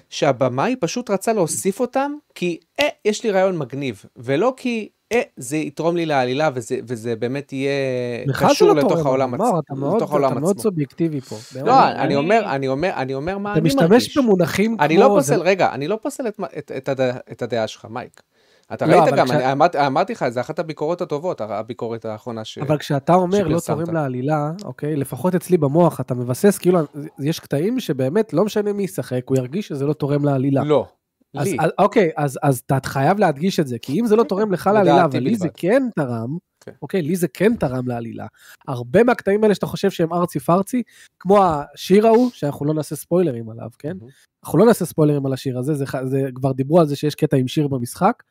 שהבמאי 0.09 0.75
פשוט 0.79 1.09
רצה 1.09 1.33
להוסיף 1.33 1.79
אותם, 1.79 2.11
כי, 2.35 2.59
אה, 2.79 2.87
יש 3.05 3.23
לי 3.23 3.31
רעיון 3.31 3.57
מגניב, 3.57 4.05
ולא 4.15 4.53
כי, 4.57 4.89
זה 5.37 5.57
יתרום 5.57 5.95
לי 5.95 6.05
לעלילה, 6.05 6.49
וזה, 6.53 6.77
וזה 6.87 7.15
באמת 7.15 7.53
יהיה 7.53 7.71
זה 8.27 8.33
קשור 8.49 8.67
לא 8.67 8.75
לתוך 8.75 8.91
תורם, 8.93 9.07
העולם 9.07 9.33
עצמו. 9.33 9.59
אתה 9.59 9.73
מאוד- 9.75 9.95
לתוך 9.95 10.11
העולם 10.11 10.31
אתה 10.31 10.39
מאוד 10.39 10.51
עצמו. 10.51 10.63
סובייקטיבי 10.63 11.21
פה. 11.21 11.35
לא, 11.65 11.87
אני- 11.87 11.99
אני 11.99 12.15
אומר, 12.15 12.41
אני 12.45 12.67
אומר, 12.67 12.91
אני 12.95 13.13
אומר 13.13 13.37
מה 13.37 13.51
אתה 13.51 13.59
אני 13.59 13.67
משתמש 13.67 13.83
מרגיש. 13.91 14.17
במונחים 14.17 14.75
כמו... 14.77 14.85
אני 14.85 14.97
לא 14.97 15.19
זה- 15.21 15.33
פוסל, 15.33 15.47
רגע, 15.47 15.69
אני 15.71 15.87
לא 15.87 15.99
פוסל 16.01 16.27
את, 16.27 16.39
את, 16.57 16.71
את, 16.77 16.89
הדעה, 16.89 17.17
את 17.31 17.41
הדעה 17.41 17.67
שלך, 17.67 17.85
מייק. 17.89 18.21
אתה 18.73 18.85
לא, 18.85 18.95
ראית 19.01 19.13
גם, 19.15 19.25
כשה- 19.27 19.35
אני 19.35 19.51
אמרתי, 19.51 19.85
אמרתי 19.85 20.13
לך, 20.13 20.29
זה 20.29 20.41
אחת 20.41 20.59
הביקורות 20.59 21.01
הטובות, 21.01 21.41
הביקורת 21.41 22.05
האחרונה 22.05 22.45
ש... 22.45 22.57
אבל 22.57 22.77
כשאתה 22.77 23.13
אומר 23.13 23.47
לא. 23.47 23.59
תורם 23.59 23.93
לעלילה, 23.93 24.51
אוקיי, 24.63 24.95
לפחות 24.95 25.35
אצלי 25.35 25.57
במוח, 25.57 25.99
אתה 25.99 26.13
מבסס, 26.13 26.57
כאילו, 26.57 26.79
יש 27.19 27.39
קטעים 27.39 27.79
שבאמת 27.79 28.33
לא 28.33 28.45
משנה 28.45 28.73
מי 28.73 28.83
ישחק, 28.83 29.21
הוא 29.25 29.37
ירגיש 29.37 29.67
שזה 29.67 29.85
לא 29.85 29.93
תורם 29.93 30.25
לעלילה. 30.25 30.63
לא, 30.63 30.85
אז, 31.37 31.47
לי. 31.47 31.57
אז, 31.59 31.71
אוקיי, 31.79 32.11
אז, 32.17 32.39
אז 32.43 32.61
אתה 32.65 32.77
חייב 32.85 33.19
להדגיש 33.19 33.59
את 33.59 33.67
זה, 33.67 33.79
כי 33.79 33.99
אם 33.99 34.05
זה 34.05 34.15
לא 34.15 34.23
תורם 34.23 34.51
לך 34.51 34.69
לעלילה, 34.73 35.05
אבל 35.05 35.19
לי 35.19 35.35
זה. 35.35 35.47
כן 35.53 35.83
תרם, 35.95 36.37
כן. 36.59 36.71
אוקיי, 36.81 37.01
לי 37.01 37.15
זה 37.15 37.27
כן 37.27 37.55
תרם 37.55 37.87
לעלילה. 37.87 38.27
הרבה 38.67 39.03
מהקטעים 39.03 39.43
האלה 39.43 39.55
שאתה 39.55 39.65
חושב 39.65 39.91
שהם 39.91 40.13
ארצי 40.13 40.39
פרצי, 40.39 40.83
כמו 41.19 41.43
השיר 41.43 42.07
ההוא, 42.07 42.29
שאנחנו 42.33 42.65
לא 42.65 42.73
נעשה 42.73 42.95
ספוילרים 42.95 43.49
עליו, 43.49 43.69
כן? 43.79 43.97
מהמם. 43.97 44.09
אנחנו 44.43 44.59
לא 44.59 44.65
נעשה 44.65 44.85
ספוילרים 44.85 45.25
על 45.25 45.33
השיר 45.33 45.57
הזה, 45.59 45.73
זה, 45.73 45.85
זה 46.05 46.29
כבר 46.35 46.51
דיברו 46.51 46.79
על 46.79 46.87
זה 46.87 46.95
שיש 46.95 47.15
קטע 47.15 47.37
עם 47.37 47.47
שיר 47.47 47.67
במשחק. 47.67 48.23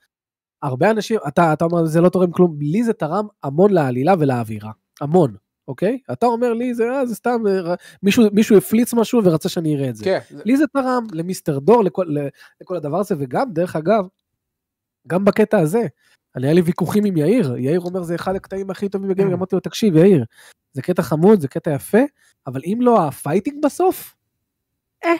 הרבה 0.62 0.90
אנשים, 0.90 1.18
אתה, 1.28 1.52
אתה 1.52 1.64
אומר, 1.64 1.84
זה 1.84 2.00
לא 2.00 2.08
תורם 2.08 2.30
כלום, 2.30 2.56
לי 2.60 2.84
זה 2.84 2.92
תרם 2.92 3.26
המון 3.42 3.72
לעלילה 3.72 4.14
ולאווירה. 4.18 4.70
המון, 5.00 5.34
אוקיי? 5.68 5.98
אתה 6.12 6.26
אומר 6.26 6.52
לי, 6.52 6.74
זה, 6.74 6.90
אה, 6.90 7.06
זה 7.06 7.14
סתם, 7.14 7.42
אה, 7.46 7.74
מישהו, 8.02 8.24
מישהו 8.32 8.56
הפליץ 8.56 8.94
משהו 8.94 9.24
ורצה 9.24 9.48
שאני 9.48 9.76
אראה 9.76 9.88
את 9.88 9.96
זה. 9.96 10.04
כן, 10.04 10.18
לי 10.44 10.56
זה 10.56 10.66
תרם, 10.66 11.06
למיסטר 11.12 11.58
דור, 11.58 11.84
לכל, 11.84 12.16
לכל 12.60 12.76
הדבר 12.76 13.00
הזה, 13.00 13.14
וגם, 13.18 13.52
דרך 13.52 13.76
אגב, 13.76 14.04
גם 15.06 15.24
בקטע 15.24 15.58
הזה, 15.58 15.86
אני 16.36 16.46
היה 16.46 16.54
לי 16.54 16.60
ויכוחים 16.60 17.04
עם 17.04 17.16
יאיר, 17.16 17.56
יאיר 17.56 17.80
אומר 17.80 18.02
זה 18.02 18.14
אחד 18.14 18.34
הקטעים 18.36 18.70
הכי 18.70 18.88
טובים 18.88 19.08
בגיימינג, 19.08 19.36
אמרתי 19.36 19.56
לו 19.56 19.60
תקשיב 19.60 19.96
יאיר, 19.96 20.24
זה 20.72 20.82
קטע 20.82 21.02
חמוד, 21.02 21.40
זה 21.40 21.48
קטע 21.48 21.70
יפה, 21.70 21.98
אבל 22.46 22.60
אם 22.64 22.78
לא 22.80 23.06
ה 23.06 23.13
fighting 23.13 23.64
בסוף, 23.64 24.14
אה, 25.04 25.14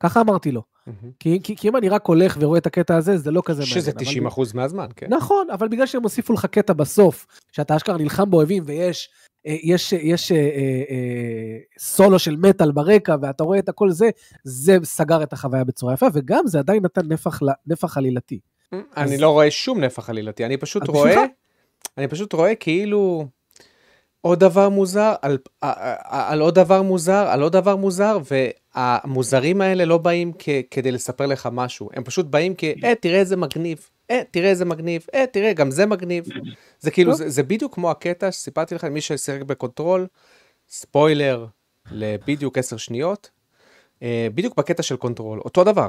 ככה 0.00 0.20
אמרתי 0.20 0.52
לו. 0.52 0.62
מהמם. 0.86 1.12
כי, 1.18 1.40
כי, 1.42 1.56
כי 1.56 1.68
אם 1.68 1.76
אני 1.76 1.88
רק 1.88 2.06
הולך 2.06 2.36
ורואה 2.40 2.58
את 2.58 2.66
הקטע 2.66 2.96
הזה, 2.96 3.16
זה 3.16 3.30
לא 3.30 3.42
כזה 3.44 3.62
מעניין. 3.62 3.80
שזה 3.80 3.90
אבל 3.90 4.00
90 4.00 4.26
אחוז 4.26 4.52
מהזמן, 4.52 4.86
כן. 4.96 5.06
נכון, 5.10 5.50
אבל 5.50 5.68
בגלל 5.68 5.86
שהם 5.86 6.02
הוסיפו 6.02 6.32
לך 6.32 6.46
קטע 6.46 6.72
בסוף, 6.72 7.26
שאתה 7.52 7.76
אשכרה 7.76 7.98
נלחם 7.98 8.30
באויבים 8.30 8.62
ויש 8.66 9.10
יש, 9.46 9.92
יש 9.92 10.32
אה, 10.32 10.36
אה, 10.36 10.42
אה, 10.90 11.58
סולו 11.78 12.18
של 12.18 12.36
מטאל 12.36 12.72
ברקע, 12.72 13.16
ואתה 13.22 13.44
רואה 13.44 13.58
את 13.58 13.68
הכל 13.68 13.90
זה, 13.90 14.10
זה 14.44 14.76
סגר 14.84 15.22
את 15.22 15.32
החוויה 15.32 15.64
בצורה 15.64 15.94
יפה, 15.94 16.06
וגם 16.12 16.46
זה 16.46 16.58
עדיין 16.58 16.82
נתן 16.84 17.06
נפח, 17.12 17.40
נפח 17.66 17.96
עלילתי. 17.98 18.40
אני 18.72 18.82
אז- 18.96 19.20
לא 19.20 19.30
רואה 19.30 19.50
שום 19.50 19.80
נפח 19.80 20.10
עלילתי, 20.10 20.46
אני 20.46 20.56
פשוט 20.56 20.88
רואה, 20.88 21.10
בשבילך. 21.10 21.30
אני 21.98 22.08
פשוט 22.08 22.32
רואה 22.32 22.54
כאילו 22.54 23.26
עוד 24.20 24.40
דבר 24.40 24.68
מוזר, 24.68 25.14
על, 25.22 25.38
על, 25.60 25.70
על 26.10 26.40
עוד 26.40 26.54
דבר 26.54 26.82
מוזר, 26.82 27.26
על 27.28 27.42
עוד 27.42 27.52
דבר 27.52 27.76
מוזר, 27.76 28.18
והמוזרים 28.30 29.60
האלה 29.60 29.84
לא 29.84 29.98
באים 29.98 30.32
כ, 30.38 30.48
כדי 30.70 30.90
לספר 30.90 31.26
לך 31.26 31.48
משהו, 31.52 31.90
הם 31.92 32.04
פשוט 32.04 32.26
באים 32.26 32.54
כ, 32.58 32.64
אה, 32.84 32.94
תראה 32.94 33.18
איזה 33.18 33.36
מגניב, 33.36 33.88
אה, 34.10 34.22
תראה 34.30 34.50
איזה 34.50 34.64
מגניב, 34.64 35.06
אה, 35.14 35.24
תראה, 35.32 35.52
גם 35.52 35.70
זה 35.70 35.86
מגניב. 35.86 36.24
זה 36.80 36.90
כאילו. 36.90 37.14
זה, 37.14 37.28
זה 37.30 37.42
בדיוק 37.42 37.74
כמו 37.74 37.90
הקטע 37.90 38.32
שסיפרתי 38.32 38.74
לך, 38.74 38.84
מי 38.84 39.00
ששיחק 39.00 39.42
בקונטרול, 39.42 40.06
ספוילר 40.68 41.46
לבדיוק 41.90 42.58
10 42.58 42.76
שניות, 42.76 43.30
אה, 44.02 44.28
בדיוק 44.34 44.56
בקטע 44.56 44.82
של 44.82 44.96
קונטרול, 44.96 45.40
אותו 45.40 45.64
דבר, 45.64 45.88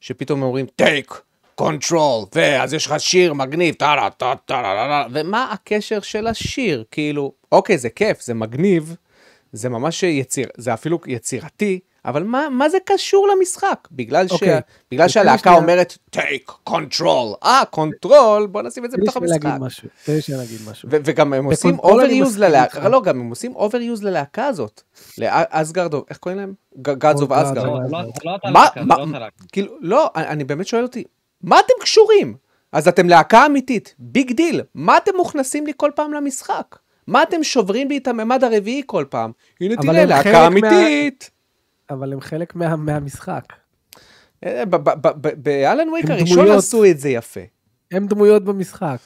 שפתאום 0.00 0.42
אומרים 0.42 0.66
take, 0.66 1.20
control, 1.54 2.24
ואז 2.34 2.74
יש 2.74 2.86
לך 2.86 2.94
שיר 3.00 3.32
מגניב, 3.34 3.74
טה 3.74 3.94
טה 4.18 4.34
טה 4.46 4.62
טה 4.62 5.06
ומה 5.12 5.52
הקשר 5.52 6.00
של 6.00 6.26
השיר? 6.26 6.84
כאילו, 6.90 7.32
אוקיי, 7.52 7.78
זה 7.78 7.88
כיף, 7.90 8.20
זה 8.22 8.34
מגניב, 8.34 8.96
זה 9.52 9.68
ממש 9.68 10.02
יציר, 10.02 10.48
זה 10.56 10.74
אפילו 10.74 10.98
יצירתי, 11.06 11.80
אבל 12.04 12.22
מה, 12.22 12.48
מה 12.50 12.68
זה 12.68 12.78
קשור 12.84 13.28
למשחק? 13.28 13.88
בגלל, 13.92 14.28
ש... 14.28 14.32
אוקיי. 14.32 14.60
בגלל 14.92 15.08
שהלהקה 15.08 15.52
אומרת 15.54 15.98
take, 16.10 16.50
control, 16.64 17.34
אה, 17.44 17.62
control, 17.70 18.46
בוא 18.46 18.62
נשים 18.62 18.84
את 18.84 18.90
זה 18.90 18.96
תן 18.96 19.02
לי 19.02 19.08
בתוך 19.08 19.16
המשחק. 19.22 19.44
משהו, 19.60 19.88
תן 20.04 20.12
לי 20.12 20.20
שנייה 20.22 20.40
להגיד 20.40 20.58
משהו. 20.70 20.88
ו- 20.92 20.96
וגם 21.04 21.32
הם 21.32 21.44
עושים 21.44 21.80
overuse 21.80 22.38
ללהקה. 22.38 22.88
לא, 22.88 23.02
גם 23.02 23.20
הם 23.20 23.30
עושים 23.30 23.56
overuse 23.56 24.02
ללהקה 24.02 24.46
הזאת, 24.46 24.82
לאסגרד, 25.18 25.94
איך 26.10 26.18
קוראים 26.18 26.38
להם? 26.40 26.52
ג- 26.82 27.04
Gods 27.04 27.18
of 27.18 27.28
God, 27.28 27.30
Asgard. 27.30 27.56
God. 27.56 27.64
לא, 27.90 28.02
לא- 28.86 29.06
לא 29.12 29.18
לא. 29.20 29.26
כאילו, 29.52 29.76
לא, 29.80 30.10
אני 30.16 30.44
באמת 30.44 30.66
שואל 30.66 30.82
אותי, 30.82 31.04
מה 31.42 31.60
אתם 31.60 31.72
קשורים? 31.82 32.36
אז 32.72 32.88
אתם 32.88 33.08
להקה 33.08 33.46
אמיתית, 33.46 33.94
big 33.98 34.32
deal, 34.32 34.60
מה 34.74 34.96
אתם 34.96 35.12
מוכנסים 35.16 35.66
לי 35.66 35.72
כל 35.76 35.90
פעם 35.96 36.12
למשחק? 36.12 36.78
מה 37.06 37.22
אתם 37.22 37.42
שוברים 37.44 37.88
לי 37.88 37.96
את 37.98 38.08
הממד 38.08 38.44
הרביעי 38.44 38.82
כל 38.86 39.04
פעם? 39.10 39.32
הנה 39.60 39.76
תראה, 39.76 40.04
להקה 40.04 40.22
חלק 40.22 40.34
מה- 40.34 40.46
אמיתית. 40.46 41.30
אבל 41.90 42.12
הם 42.12 42.20
חלק 42.20 42.54
מה- 42.56 42.76
מהמשחק. 42.76 43.44
אה, 44.46 44.64
ב- 44.66 44.76
ב- 44.76 45.06
ב- 45.06 45.26
ב- 45.28 45.42
באלן 45.42 45.88
ווייק 45.88 46.04
הם 46.06 46.10
הראשון 46.12 46.36
דמויות. 46.38 46.58
עשו 46.58 46.84
את 46.84 46.98
זה 46.98 47.08
יפה. 47.08 47.40
הם 47.92 48.06
דמויות 48.06 48.44
במשחק. 48.44 48.98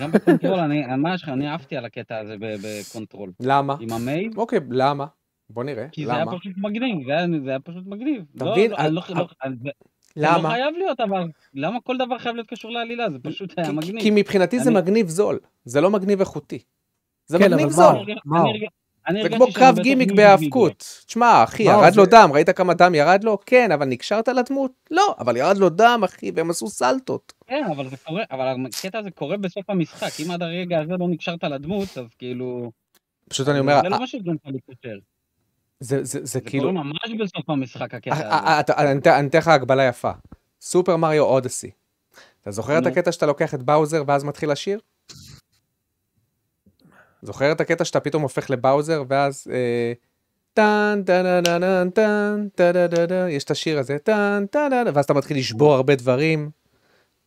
גם 0.00 0.12
בקונטרול, 0.12 0.58
אני, 0.58 0.82
לך, 1.14 1.28
אני 1.28 1.48
עפתי 1.54 1.76
על 1.76 1.84
הקטע 1.84 2.18
הזה 2.18 2.34
ב- 2.40 2.56
בקונטרול. 2.62 3.32
למה? 3.40 3.76
עם 3.80 3.92
המייז, 3.92 4.38
אוקיי, 4.38 4.58
למה? 4.70 5.06
בוא 5.50 5.64
נראה, 5.64 5.86
כי 5.92 6.06
זה 6.06 6.12
היה 6.14 6.22
למה? 6.24 6.38
פשוט 6.38 6.52
מגניב, 6.56 7.06
זה 7.06 7.12
היה- 7.12 7.26
זה 7.44 7.50
היה 7.50 7.60
פשוט 7.60 7.82
מגניב. 7.86 8.24
אתה 8.36 8.44
לא- 8.44 8.52
מבין? 8.52 8.70
לא- 8.70 8.76
על- 8.76 8.92
לא- 8.92 9.02
על- 9.40 9.54
על- 10.16 10.22
זה- 10.22 10.28
לא 10.28 10.38
למה? 10.38 10.50
חייב 10.50 10.74
להיות, 10.78 11.00
אבל 11.00 11.22
למה 11.54 11.80
כל 11.80 11.96
דבר 11.96 12.18
חייב 12.18 12.34
להיות 12.34 12.48
קשור 12.48 12.70
לעלילה? 12.70 13.10
זה 13.10 13.18
פשוט 13.22 13.54
היה 13.58 13.66
כי- 13.66 13.72
מגניב. 13.72 14.00
כי 14.02 14.10
מבחינתי 14.10 14.60
זה 14.60 14.70
מגניב 14.70 15.08
זול, 15.08 15.38
זה 15.64 15.80
לא 15.80 15.90
מגניב 15.90 16.20
איכותי. 16.20 16.58
זה 17.26 17.38
כן, 17.38 17.44
מגניב 17.54 17.68
זול. 17.68 17.94
זה 19.22 19.28
כמו 19.28 19.52
קרב 19.52 19.78
גימיק 19.78 20.12
בהיאבקות. 20.12 21.02
תשמע, 21.06 21.44
אחי, 21.44 21.62
ירד 21.62 21.96
לו 21.96 22.06
דם, 22.06 22.30
ראית 22.34 22.50
כמה 22.50 22.74
דם 22.74 22.94
ירד 22.94 23.24
לו? 23.24 23.38
כן, 23.46 23.72
אבל 23.72 23.86
נקשרת 23.86 24.28
לדמות? 24.28 24.72
לא, 24.90 25.14
אבל 25.18 25.36
ירד 25.36 25.56
לו 25.58 25.68
דם, 25.68 26.00
אחי, 26.04 26.30
והם 26.34 26.50
עשו 26.50 26.68
סלטות. 26.68 27.32
כן, 27.46 27.64
אבל 27.76 27.88
זה 27.88 27.96
קורה, 27.96 28.22
אבל 28.30 28.46
הקטע 28.78 28.98
הזה 28.98 29.10
קורה 29.10 29.36
בסוף 29.36 29.70
המשחק. 29.70 30.08
אם 30.26 30.30
עד 30.30 30.42
הרגע 30.42 30.80
הזה 30.80 30.92
לא 30.98 31.08
נקשרת 31.08 31.44
לדמות, 31.44 31.98
אז 31.98 32.04
כאילו... 32.18 32.70
פשוט 33.28 33.48
אני 33.48 33.58
אומר, 33.58 33.80
זה 33.82 33.88
לא 33.88 33.98
משהו 34.02 34.18
גם 34.24 34.34
להתקשר. 34.46 34.98
זה- 35.82 36.04
זה 36.04 36.18
זה 36.18 36.24
זה 36.24 36.40
כאילו... 36.40 36.68
קורה 36.70 36.84
ממש 36.84 37.12
בסוף 37.20 37.50
המשחק, 37.50 37.94
הקטע 37.94 38.10
אה, 38.14 38.18
הזה. 38.18 38.28
אה, 38.28 38.60
אתה- 38.60 38.90
אני 38.90 38.98
אתן- 38.98 39.38
לך 39.38 39.48
הגבלה 39.48 39.82
יפה. 39.84 40.10
סופר 40.60 40.96
מריו 40.96 41.24
אודסי. 41.24 41.70
אתה 42.42 42.50
זוכר 42.50 42.78
את. 42.78 42.86
הקטע 42.86 43.12
שאתה 43.12 43.26
לוקח 43.26 43.54
את 43.54 43.62
באוזר 43.62 44.02
ואז 44.06 44.24
מתחיל 44.24 44.52
לשיר? 44.52 44.80
זוכר 47.22 47.52
את 47.52 47.60
הקטע 47.60 47.84
שאתה 47.84 48.00
פתאום 48.00 48.22
הופך 48.22 48.50
לבאוזר 48.50 49.02
ואז... 49.08 49.46
אה, 49.52 49.92
טן 50.54 51.02
טן 51.06 51.42
טן 51.44 51.60
טן 51.60 51.90
טן 51.90 52.48
טן 52.54 52.86
טן 52.96 53.06
טן 53.06 53.26
יש 53.30 53.44
את 53.44 53.50
השיר 53.50 53.78
הזה 53.78 53.98
טן 53.98 54.44
טן 54.50 54.68
טן 54.70 54.90
ואז 54.94 55.04
אתה 55.04 55.14
מתחיל 55.14 55.36
לשבור 55.38 55.74
הרבה 55.74 55.94
דברים. 55.94 56.50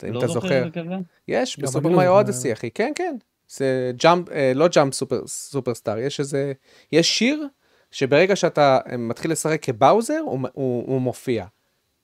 אם 0.07 0.13
לא 0.13 0.19
אתה 0.19 0.27
זוכר 0.27 0.69
זה? 0.73 0.79
יש, 1.27 1.59
בסופר 1.59 1.89
לא 1.89 1.95
מריו. 1.95 2.11
אודסי, 2.17 2.53
אחי, 2.53 2.71
כן, 2.71 2.91
כן. 2.95 3.15
זה 3.47 3.91
Jump, 4.03 4.29
אה, 4.29 4.51
לא 4.55 4.67
Jump 4.67 4.93
Super, 4.93 5.27
Superstar, 5.27 5.97
יש 5.97 6.19
איזה, 6.19 6.53
יש 6.91 7.17
שיר 7.17 7.47
שברגע 7.95 8.35
שאתה 8.35 8.79
אה, 8.91 8.97
מתחיל 8.97 9.31
לשחק 9.31 9.63
כ 9.63 9.76
Bowser, 9.76 10.19
הוא, 10.23 10.39
הוא, 10.53 10.83
הוא 10.87 11.01
מופיע. 11.01 11.45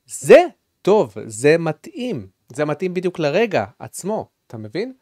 זה 0.06 0.46
טוב, 0.82 1.14
זה 1.26 1.58
מתאים, 1.58 2.28
זה 2.54 2.66
מתאים 2.66 2.94
בדיוק 2.94 3.20
לרגע 3.20 3.66
עצמו, 3.80 4.30
אתה 4.48 4.58
מבין? 4.58 4.94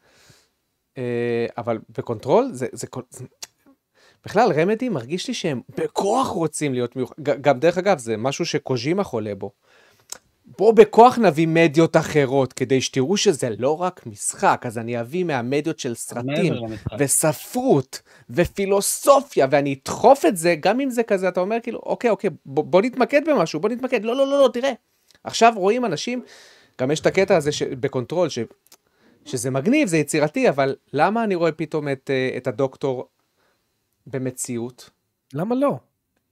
אה, 0.98 1.46
אבל 1.58 1.78
בקונטרול 1.98 2.48
זה, 2.52 2.66
זה, 2.72 2.86
זה... 3.10 3.24
בכלל 4.24 4.52
Remedy 4.52 4.88
מרגיש 4.88 5.28
לי 5.28 5.34
שהם 5.34 5.60
בכוח 5.76 6.28
רוצים 6.28 6.74
להיות 6.74 6.96
מיוחד, 6.96 7.14
גם 7.22 7.58
דרך 7.58 7.78
אגב 7.78 7.98
זה 7.98 8.16
משהו 8.16 8.46
שקוז'ימה 8.46 9.04
חולה 9.04 9.34
בו. 9.34 9.52
בוא 10.58 10.72
בכוח 10.72 11.18
נביא 11.18 11.46
מדיות 11.46 11.96
אחרות, 11.96 12.52
כדי 12.52 12.80
שתראו 12.80 13.16
שזה 13.16 13.48
לא 13.58 13.82
רק 13.82 14.06
משחק, 14.06 14.62
אז 14.66 14.78
אני 14.78 15.00
אביא 15.00 15.24
מהמדיות 15.24 15.78
של 15.78 15.94
סרטים. 15.94 16.54
וספרות, 16.98 18.02
ופילוסופיה, 18.30 19.46
ואני 19.50 19.76
אדחוף 19.82 20.26
את 20.26 20.36
זה, 20.36 20.54
גם 20.60 20.80
אם 20.80 20.90
זה 20.90 21.02
כזה, 21.02 21.28
אתה 21.28 21.40
אומר 21.40 21.56
כאילו, 21.62 21.78
אוקיי, 21.78 22.10
אוקיי, 22.10 22.30
בוא, 22.46 22.64
בוא 22.64 22.82
נתמקד 22.82 23.22
במשהו, 23.26 23.60
בוא 23.60 23.68
נתמקד, 23.68 24.04
לא, 24.04 24.16
לא, 24.16 24.26
לא, 24.26 24.42
לא, 24.42 24.50
תראה. 24.52 24.72
עכשיו 25.24 25.52
רואים 25.56 25.84
אנשים, 25.84 26.22
גם 26.80 26.90
יש 26.90 27.00
את 27.00 27.06
הקטע 27.06 27.36
הזה 27.36 27.52
ש, 27.52 27.62
בקונטרול, 27.62 28.28
ש, 28.28 28.38
שזה 29.24 29.50
מגניב, 29.50 29.88
זה 29.88 29.96
יצירתי, 29.96 30.48
אבל 30.48 30.76
למה 30.92 31.24
אני 31.24 31.34
רואה 31.34 31.52
פתאום 31.52 31.88
את, 31.88 32.10
אה, 32.10 32.36
את 32.36 32.46
הדוקטור 32.46 33.08
במציאות? 34.06 34.90
למה 35.34 35.54
לא? 35.54 35.76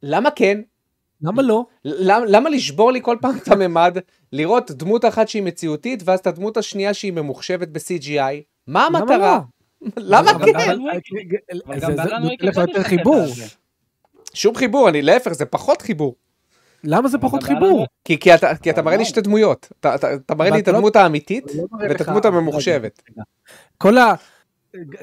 למה 0.02 0.30
כן? 0.30 0.60
למה 1.22 1.42
לא? 1.42 1.64
למה, 1.84 2.24
למה 2.26 2.50
לשבור 2.50 2.92
לי 2.92 3.00
כל 3.02 3.16
פעם 3.20 3.36
את 3.36 3.48
הממד, 3.48 3.98
לראות 4.32 4.70
דמות 4.70 5.04
אחת 5.04 5.28
שהיא 5.28 5.42
מציאותית, 5.42 6.02
ואז 6.04 6.18
את 6.18 6.26
הדמות 6.26 6.56
השנייה 6.56 6.94
שהיא 6.94 7.12
ממוחשבת 7.12 7.68
ב-CGI? 7.68 8.42
מה 8.66 8.86
המטרה? 8.86 9.40
לא? 9.82 9.90
למה 9.96 10.38
כן? 10.38 10.52
זה- 11.86 12.60
יותר 12.60 12.82
חיבור. 12.82 13.16
הזה. 13.22 13.44
שום 14.34 14.54
חיבור, 14.54 14.88
אני 14.88 15.02
להפך, 15.02 15.32
זה 15.32 15.44
פחות 15.44 15.82
חיבור. 15.82 16.14
למה 16.84 17.08
זה 17.08 17.18
פחות 17.18 17.42
חיבור? 17.42 17.86
כי, 18.04 18.18
כי, 18.20 18.34
אתה, 18.34 18.54
כי 18.62 18.70
אתה 18.70 18.80
אבל 18.80 18.84
מראה 18.86 18.96
לי 18.96 19.02
לא. 19.02 19.08
שתי 19.08 19.20
דמויות. 19.20 19.68
אתה, 19.80 19.94
אתה, 19.94 20.14
אתה 20.14 20.34
מראה 20.34 20.50
לי 20.50 20.60
את 20.60 20.68
לא- 20.68 20.72
הדמות 20.74 20.96
האמיתית, 20.96 21.44
לא 21.54 21.62
ואת 21.80 22.00
הדמות 22.00 22.24
הממוחשבת. 22.24 23.02
כל 23.78 23.98
ה... 23.98 24.14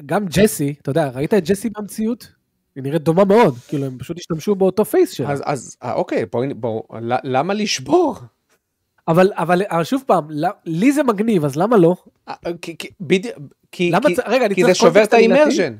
גם 0.06 0.26
ג'סי, 0.26 0.74
אתה 0.82 0.90
יודע, 0.90 1.08
ראית 1.08 1.34
את 1.34 1.44
ג'סי 1.48 1.70
במציאות? 1.70 2.32
היא 2.76 2.82
נראית 2.82 3.02
דומה 3.02 3.24
מאוד, 3.24 3.54
כאילו 3.68 3.86
הם 3.86 3.98
פשוט 3.98 4.18
השתמשו 4.18 4.54
באותו 4.54 4.84
face 4.84 5.10
שלה. 5.10 5.30
אז, 5.30 5.42
אז 5.44 5.76
אה, 5.82 5.92
אוקיי, 5.92 6.26
בואי, 6.26 6.54
בוא, 6.54 6.82
למה 7.24 7.54
לשבור? 7.54 8.16
אבל, 9.08 9.32
אבל, 9.34 9.62
אבל 9.70 9.84
שוב 9.84 10.02
פעם, 10.06 10.28
לי 10.64 10.92
זה 10.92 11.02
מגניב, 11.02 11.44
אז 11.44 11.56
למה 11.56 11.76
לא? 11.76 11.96
אה, 12.28 12.34
כי, 12.62 12.76
כי, 12.78 12.88
בדיוק, 13.00 13.36
כי, 13.72 13.90
למה 13.90 14.08
כי, 14.08 14.14
רגע, 14.26 14.54
כי 14.54 14.64
זה 14.64 14.74
שובר 14.74 15.02
את? 15.02 15.12
ה 15.12 15.18
immersion. 15.18 15.76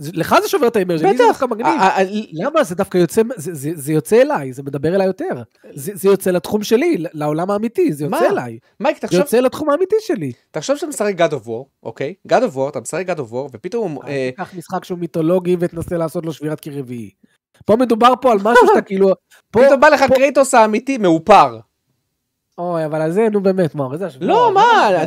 זה- 0.00 0.10
לך 0.14 0.36
זה 0.42 0.48
שובר 0.48 0.66
את 0.66 0.76
ה 0.76 0.79
immersion, 0.79 1.06
לי 1.06 1.16
זה. 1.16 1.24
דווקא 1.28 1.44
מגניב. 1.44 1.66
אה, 1.66 1.96
אה, 1.98 2.02
למה? 2.32 2.64
זה 2.64 2.74
דווקא 2.74 2.98
יוצא, 2.98 3.22
זה, 3.36 3.54
זה, 3.54 3.70
זה 3.74 3.92
יוצא 3.92 4.22
אליי, 4.22 4.52
זה 4.52 4.62
מדבר 4.62 4.94
אליי 4.94 5.06
יותר. 5.06 5.42
זה, 5.74 5.92
זה 5.94 6.08
יוצא 6.08 6.30
לתחום 6.30 6.62
שלי, 6.62 6.96
לעולם 7.12 7.50
האמיתי, 7.50 7.92
זה 7.92 8.04
יוצא? 8.04 8.28
אליי. 8.30 8.58
מייק, 8.80 8.96
זה 8.96 9.00
תחשוב, 9.00 9.20
יוצא 9.20 9.40
לתחום 9.40 9.70
האמיתי 9.70 9.96
שלי. 10.00 10.32
תחשוב 10.50 10.76
שאתה 10.76 10.86
משחק 10.86 11.14
God 11.18 11.32
of 11.32 11.46
War, 11.46 11.64
אוקיי? 11.82 12.14
God 12.28 12.40
of 12.52 12.56
War, 12.56 12.68
אתה 12.68 12.80
משחק 12.80 13.08
God 13.10 13.18
of 13.20 13.32
War, 13.32 13.48
ופתאום... 13.52 13.98
אה, 14.06 14.30
קח 14.36 14.54
משחק 14.58 14.84
שהוא 14.84 14.98
מיתולוגי 14.98 15.56
ותנסה 15.60 15.96
לעשות 15.96 16.26
לו 16.26 16.32
שבירת 16.32 16.60
קיר 16.60 16.78
רביעי. 16.78 17.10
פה 17.66 17.76
מדובר 17.76 18.12
פה 18.20 18.32
על 18.32 18.38
משהו 18.38 18.66
שאתה 18.68 18.80
כאילו... 18.82 19.08
פה... 19.50 19.60
פתאום 19.66 19.80
בא 19.80 19.88
לך 19.88 20.04
Kratos 20.14 20.54
האמיתי 20.54 20.98
מאופר. 20.98 21.58
אוי, 22.60 22.84
אבל 22.84 23.00
על 23.02 23.10
זה, 23.12 23.28
נו 23.32 23.40
באמת, 23.42 23.74
מה, 23.74 23.96
זה 23.96 24.06
השבוע. 24.06 24.28
לא, 24.28 24.50
מה, 24.54 24.60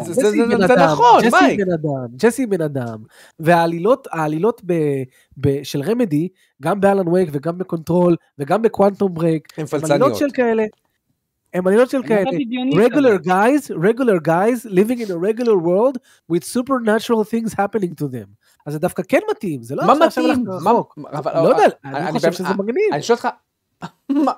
זה- 0.03 0.13
זה- 0.13 0.21
זה- 0.31 0.31
זה 0.67 0.75
נכון, 0.75 1.21
ג'סי 1.23 1.35
מייק. 1.41 1.59
בן 1.59 1.71
אדם, 1.73 1.89
ג'סי 2.17 2.45
בן 2.45 2.61
אדם. 2.61 2.97
והעלילות, 3.39 4.07
העלילות 4.11 4.61
ב, 4.65 4.73
ב, 5.37 5.63
של 5.63 5.81
Remedy, 5.81 6.27
גם 6.61 6.81
ב 6.81 6.87
Alan 6.87 7.07
Wake 7.07 7.29
וגם 7.31 7.57
בקונטרול 7.57 8.15
וגם 8.39 8.61
ב 8.62 8.68
Quantum 8.68 9.13
Break, 9.13 9.47
הם 9.57 9.65
עלילות. 9.83 10.15
של 10.15 10.27
כאלה. 10.33 10.63
הם 11.53 11.67
עלילות 11.67 11.89
של 11.89 12.03
כאלה. 12.07 12.29
regular 12.73 13.25
guys, 13.27 13.71
regular 13.83 14.27
guys 14.27 14.69
living 14.69 14.99
in 14.99 15.09
a 15.09 15.15
regular 15.29 15.57
world 15.65 15.97
with 16.31 16.43
supernatural 16.43 17.23
things 17.23 17.53
happening 17.53 17.93
to 18.01 18.05
them. 18.05 18.27
אז 18.65 18.73
זה 18.73 18.79
דווקא 18.79 19.03
כן 19.07 19.19
מתאים, 19.31 19.63
זה 19.63 19.75
לא 19.75 19.83
מה 19.97 20.05
עכשיו 20.05 20.23
מה- 20.47 20.71
רחוק. 20.71 20.97
לא 21.35 21.49
יודע, 21.49 21.63
אני- 21.85 22.11
חושב 22.11 22.31
שזה 22.31 22.53
מגניב. 22.57 22.83
אני 22.93 23.01
שואל 23.01 23.17
אותך, 23.17 23.27
מה- 24.25 24.31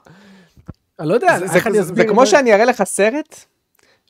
אני 1.00 1.10
לא 1.10 1.14
יודע, 1.14 1.40
זה- 1.40 1.56
איך 1.56 1.68
אני 1.68 1.82
אסביר 1.82 2.08
זה 2.08 2.14
כמו? 2.14 2.26
שאני 2.26 2.54
אראה 2.54 2.66
לך 2.66 2.84
סרט, 2.84 3.36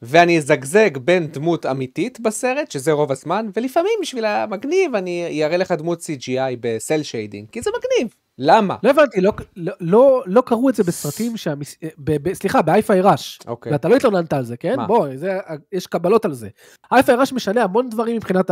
ואני 0.01 0.37
אזגזג 0.37 0.97
בין 0.97 1.27
דמות 1.27 1.65
אמיתית 1.65 2.19
בסרט, 2.19 2.71
שזה 2.71 2.91
רוב 2.91 3.11
הזמן, 3.11 3.49
ולפעמים 3.55 3.91
בשביל 4.01 4.25
המגניב 4.25 4.95
אני 4.95 5.41
אראה 5.45 5.57
לך 5.57 5.71
דמות 5.71 6.01
CGI 6.01 6.55
ב 6.59 6.70
cel 6.70 7.03
shading, 7.03 7.47
כי 7.51 7.61
זה 7.61 7.69
מגניב. 7.77 8.13
למה? 8.37 8.75
לא 8.83 8.89
הבנתי, 8.89 9.21
לא, 9.21 9.31
לא, 9.55 9.73
לא, 9.81 10.23
לא 10.25 10.41
קראו 10.45 10.69
את 10.69 10.75
זה 10.75 10.83
בסרטים, 10.83 11.37
שהמס... 11.37 11.75
ב, 11.97 12.29
ב, 12.29 12.33
סליחה, 12.33 12.61
ב 12.61 12.68
Hi-Fi 12.68 13.01
Rush. 13.01 13.39
אוקיי. 13.47 13.71
ואתה 13.71 13.87
לא 13.87 13.95
התלוננת 13.95 14.33
על 14.33 14.45
זה, 14.45 14.57
כן? 14.57 14.75
מה? 14.77 14.87
בוא, 14.87 15.07
זה, 15.15 15.37
יש 15.71 15.87
קבלות 15.87 16.25
על 16.25 16.33
זה. 16.33 16.49
Hi-Fi 16.91 17.15
Rush 17.15 17.33
משנה 17.33 17.63
המון 17.63 17.89
דברים 17.89 18.15
מבחינת 18.15 18.45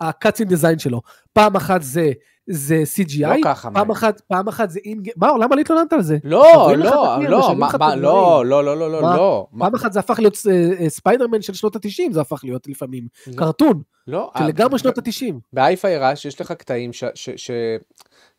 ה 0.00 0.05
cutscene 0.05 0.48
design 0.48 0.78
שלו. 0.78 1.00
פעם 1.32 1.56
אחת 1.56 1.82
זה, 1.82 2.12
זה 2.50 2.82
CGI, 2.94 3.26
לא 3.26 3.34
ככה, 3.44 3.70
פעם. 3.70 3.90
אחת, 3.90 4.20
פעם 4.20 4.48
אחת 4.48 4.70
זה 4.70 4.80
אין... 4.84 5.02
מה, 5.16 5.28
למה 5.40 5.56
לא 5.56 5.60
התלוננת 5.60 5.92
על 5.92 6.02
זה? 6.02 6.16
לא, 6.24 6.72
לא, 6.76 6.76
לא. 6.76 8.42
לא, 8.42 8.64
לא, 8.64 8.64
לא, 8.64 8.76
לא, 8.78 8.90
לא? 8.90 9.00
לא. 9.00 9.46
מה- 9.52 9.64
פעם 9.64 9.74
אחת 9.74 9.92
זה 9.92 9.98
הפך 10.00 10.18
להיות 10.18 10.38
אה, 10.50 10.70
אה, 10.84 10.88
ספיידרמן 10.88 11.42
של 11.42 11.54
שנות 11.54 11.76
ה-90, 11.76 12.12
זה 12.12 12.20
הפך 12.20 12.40
להיות 12.44 12.66
לפעמים. 12.66 13.06
לא, 13.26 13.32
cartoon, 13.36 13.82
לא. 14.06 14.30
אה, 14.36 14.48
לגמרי 14.48 14.78
שנות 14.78 14.98
ה-90. 14.98 15.34
ב 15.52 15.60
Hi-Fi 15.60 15.98
Rush 15.98 16.24
יש 16.24 16.40
לך 16.40 16.52
קטעים 16.52 16.92
ש... 16.92 17.04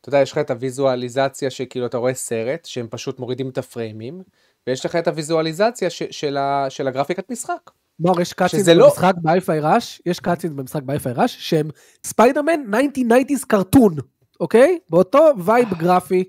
אתה 0.01 0.09
יודע, 0.09 0.21
יש 0.21 0.31
לך 0.31 0.37
את 0.37 0.51
הוויזואליזציה 0.51 1.49
שכאילו 1.49 1.85
אתה 1.85 1.97
רואה 1.97 2.13
סרט, 2.13 2.65
שהם 2.65 2.87
פשוט 2.89 3.19
מורידים 3.19 3.49
את 3.49 3.57
הפריימים, 3.57 4.21
ויש 4.67 4.85
לך 4.85 4.95
את 4.95 5.07
הוויזואליזציה 5.07 5.89
של 6.69 6.87
הגרפיקת 6.87 7.31
משחק. 7.31 7.71
מור, 7.99 8.21
יש 8.21 8.33
cutscene 8.33 8.59
שזה 8.59 8.73
לא- 8.73 8.85
במשחק 8.87 9.13
ב 9.21 9.28
Hi-Fi 9.28 9.59
Rush, 9.59 10.01
יש 10.05 10.19
cutscene 10.19 10.55
במשחק 10.55 10.83
ב 10.83 10.88
Hi-Fi 10.88 11.13
Rush, 11.15 11.35
שהם 11.39 11.69
ספיידרמן 12.05 12.59
1990's 12.73 13.45
cartoon, 13.47 13.95
אוקיי? 14.39 14.79
באותו 14.89 15.19
vibe 15.45 15.73
גרפי. 15.73 16.23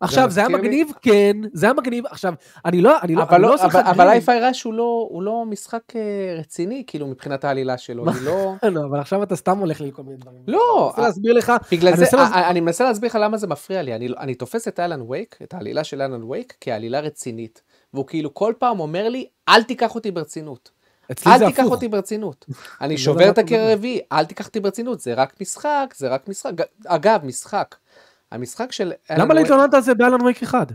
עכשיו, 0.00 0.30
זה 0.30 0.40
היה 0.40 0.48
מגניב? 0.48 0.88
כן, 1.02 1.36
זה 1.52 1.66
היה 1.66 1.72
מגניב. 1.72 2.06
עכשיו, 2.06 2.34
אני 2.64 2.80
לא, 2.80 3.00
אני 3.02 3.14
לא, 3.14 3.22
אבל, 3.22 3.34
אני 3.34 3.42
לא, 3.42 3.48
לא 3.48 3.54
עושה 3.54 3.66
לך 3.66 3.74
אבל. 3.76 4.08
אייפיי 4.08 4.40
ראש 4.40 4.62
הוא 4.62 4.74
לא, 4.74 5.06
הוא 5.10 5.22
לא 5.22 5.44
משחק 5.46 5.82
אה, 5.96 6.00
רציני, 6.38 6.84
כאילו, 6.86 7.06
מבחינת 7.06 7.44
העלילה 7.44 7.78
שלו. 7.78 8.04
אני 8.08 8.24
לא... 8.24 8.54
לא, 8.72 8.80
אבל 8.90 9.00
עכשיו 9.00 9.22
אתה 9.22 9.36
סתם 9.36 9.58
הולך 9.58 9.80
לי 9.80 9.90
כל 9.92 10.02
מיני 10.02 10.16
דברים. 10.16 10.42
לא, 10.46 10.58
אני 10.78 10.86
רוצה 10.86 11.02
להסביר 11.02 11.32
לך, 11.32 11.52
בגלל 11.72 11.96
זה, 11.96 12.00
מנסה 12.02 12.16
להס- 12.16 12.32
אני, 12.32 12.60
מנסה 12.60 12.84
להסביר 12.84 13.10
לך 13.10 13.18
למה 13.20 13.36
זה 13.36 13.46
מפריע 13.46 13.82
לי. 13.82 13.94
אני, 13.94 14.08
אני 14.18 14.34
תופס 14.34 14.68
את 14.68 14.80
Alan 14.80 15.00
Wake, 15.10 15.38
את 15.42 15.54
העלילה 15.54 15.84
של 15.84 16.02
Alan 16.02 16.24
Wake, 16.24 16.56
כעלילה 16.60 17.00
רצינית. 17.00 17.62
והוא 17.94 18.06
כאילו 18.06 18.34
כל 18.34 18.52
פעם 18.58 18.80
אומר 18.80 19.08
לי, 19.08 19.26
אל 19.48 19.62
תיקח 19.62 19.94
אותי 19.94 20.10
ברצינות. 20.10 20.70
אצלי 21.12 21.38
זה 21.38 21.44
אל 21.44 21.50
תיקח 21.50 21.60
הפוך. 21.62 21.72
אותי 21.72 21.88
ברצינות. 21.88 22.46
אני 22.80 22.96
זה 22.96 23.02
שובר 23.02 23.26
לא 23.26 23.30
את 23.30 23.38
הקיר. 23.38 23.60
הרביעי, 23.60 24.00
אל 24.12 24.24
תיקח 24.24 24.46
אותי 24.46 24.60
ברצינות, 24.60 25.00
זה 25.00 25.14
רק 25.14 25.40
משחק, 25.40 25.94
זה 25.96 26.08
רק 26.08 26.28
משחק. 26.28 26.52
אגב, 26.86 27.20
משחק. 27.24 27.74
המשחק 28.30 28.72
של 28.72 28.92
למה 29.10 29.34
לא 29.34 29.40
התלוננת 29.40 29.74
על 29.74 29.80
זה 29.80 29.94
ב 29.94 30.00
Alan 30.00 30.22
Wake 30.22 30.42
אחד? 30.42 30.66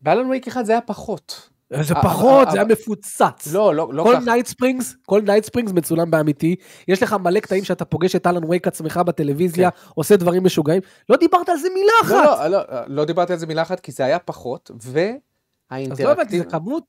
ב 0.00 0.06
Alan 0.06 0.30
Wake 0.30 0.46
אחד 0.46 0.64
זה 0.64 0.72
היה 0.72 0.80
פחות. 0.80 1.48
זה 1.80 1.94
אה, 1.94 2.02
פחות, 2.02 2.46
אה, 2.46 2.52
זה 2.52 2.58
היה 2.58 2.66
מפוצץ. 2.66 3.52
לא, 3.52 3.74
לא, 3.74 3.88
לא 3.92 4.02
כל 4.02 4.16
ככה. 4.16 4.24
Night 4.24 4.46
Springs, 4.46 4.94
כל 5.06 5.20
Night 5.20 5.44
Springs 5.44 5.72
מצולם 5.72 6.10
באמיתי, 6.10 6.56
יש 6.88 7.02
לך 7.02 7.12
מלא 7.12 7.40
קטעים 7.40 7.64
שאתה 7.64 7.84
פוגש 7.84 8.16
את 8.16 8.26
אלן 8.26 8.44
וייק 8.44 8.66
עצמך 8.68 8.96
בטלוויזיה, 8.96 9.68
עושה 9.94 10.16
דברים 10.16 10.44
משוגעים, 10.44 10.80
לא 11.08 11.16
דיברת 11.16 11.48
על 11.48 11.56
זה 11.56 11.68
מילה 11.74 11.92
אחת. 12.02 12.10
לא, 12.10 12.46
לא, 12.46 12.58
לא, 12.70 12.82
לא 12.86 13.04
דיברתי 13.04 13.32
על 13.32 13.38
זה 13.38 13.46
מילה 13.46 13.62
אחת, 13.62 13.80
כי 13.80 13.92
זה 13.92 14.04
היה 14.04 14.18
פחות, 14.18 14.70
אז 15.92 16.00
לא 16.00 16.12
הבנתי. 16.12 16.38
זה 16.38 16.44
כמות? 16.44 16.84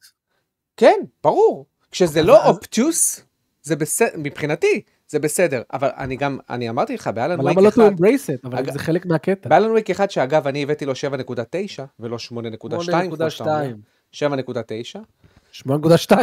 כן, 0.78 1.00
ברור. 1.24 1.66
כשזה 1.92 2.20
אז- 2.20 2.26
לא 2.26 2.46
אופטיוס, 2.50 3.22
זה 3.64 3.76
בסדר, 3.76 4.10
מבחינתי, 4.18 4.82
זה 5.08 5.20
בסדר. 5.20 5.62
אבל 5.74 5.90
אני 5.98 6.16
גם, 6.16 6.38
אני 6.50 6.70
אמרתי 6.70 6.94
לך, 6.94 7.08
באלן 7.08 7.34
אבל 7.40 7.46
וייק 7.46 7.58
למה 7.58 7.66
לא 7.68 7.70
to 7.70 7.74
אחד, 7.74 7.92
embrace 8.00 8.44
it? 8.46 8.48
אבל 8.48 8.72
זה 8.74 8.80
חלק 8.80 9.06
מהקטע. 9.06 9.50
באלן 9.50 9.72
וייק 9.72 9.90
אחד, 9.90 10.12
שאגב, 10.12 10.48
אני 10.48 10.64
הבאתי 10.64 10.86
לו 10.86 10.94
7.9 10.96 11.84
ולא 12.00 12.18
8.2, 12.20 12.30
כמו 13.10 13.32
שאתה 13.32 13.62
אומר. 13.64 13.74
7.9. 14.12 15.00
8.2, 15.52 15.68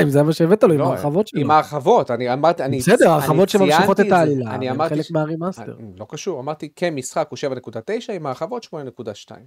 זה 0.09 0.23
מה 0.23 0.33
שהבאת 0.33 0.63
לו 0.65 0.73
עם 0.75 0.79
לא, 0.81 0.85
ההרחבות 0.87 1.29
שלו. 1.29 1.41
עם 1.41 1.51
ההרחבות, 1.51 2.11
אני 2.11 2.33
אמרתי, 2.33 2.65
אני 2.65 2.79
בסדר, 2.79 2.97
אני 3.05 3.07
ההרחבות 3.13 3.49
שממשיכות 3.49 3.97
ציינתי 3.97 4.03
את 4.03 4.09
זה. 4.09 4.17
העלילה, 4.17 4.55
אני 4.55 4.69
הם 4.71 4.75
אמרתי, 4.75 4.95
חלק 4.95 5.05
ש- 5.05 5.11
מה 5.13 5.25
remaster. 5.25 5.77
אני- 5.81 5.93
לא 5.99 6.07
קשור, 6.09 6.41
אמרתי, 6.41 6.69
כמשחק 6.77 7.27
הוא 7.31 7.37
7.9, 7.37 7.81
עם 8.13 8.27
ההרחבות 8.27 8.65
8.2. 8.65 8.77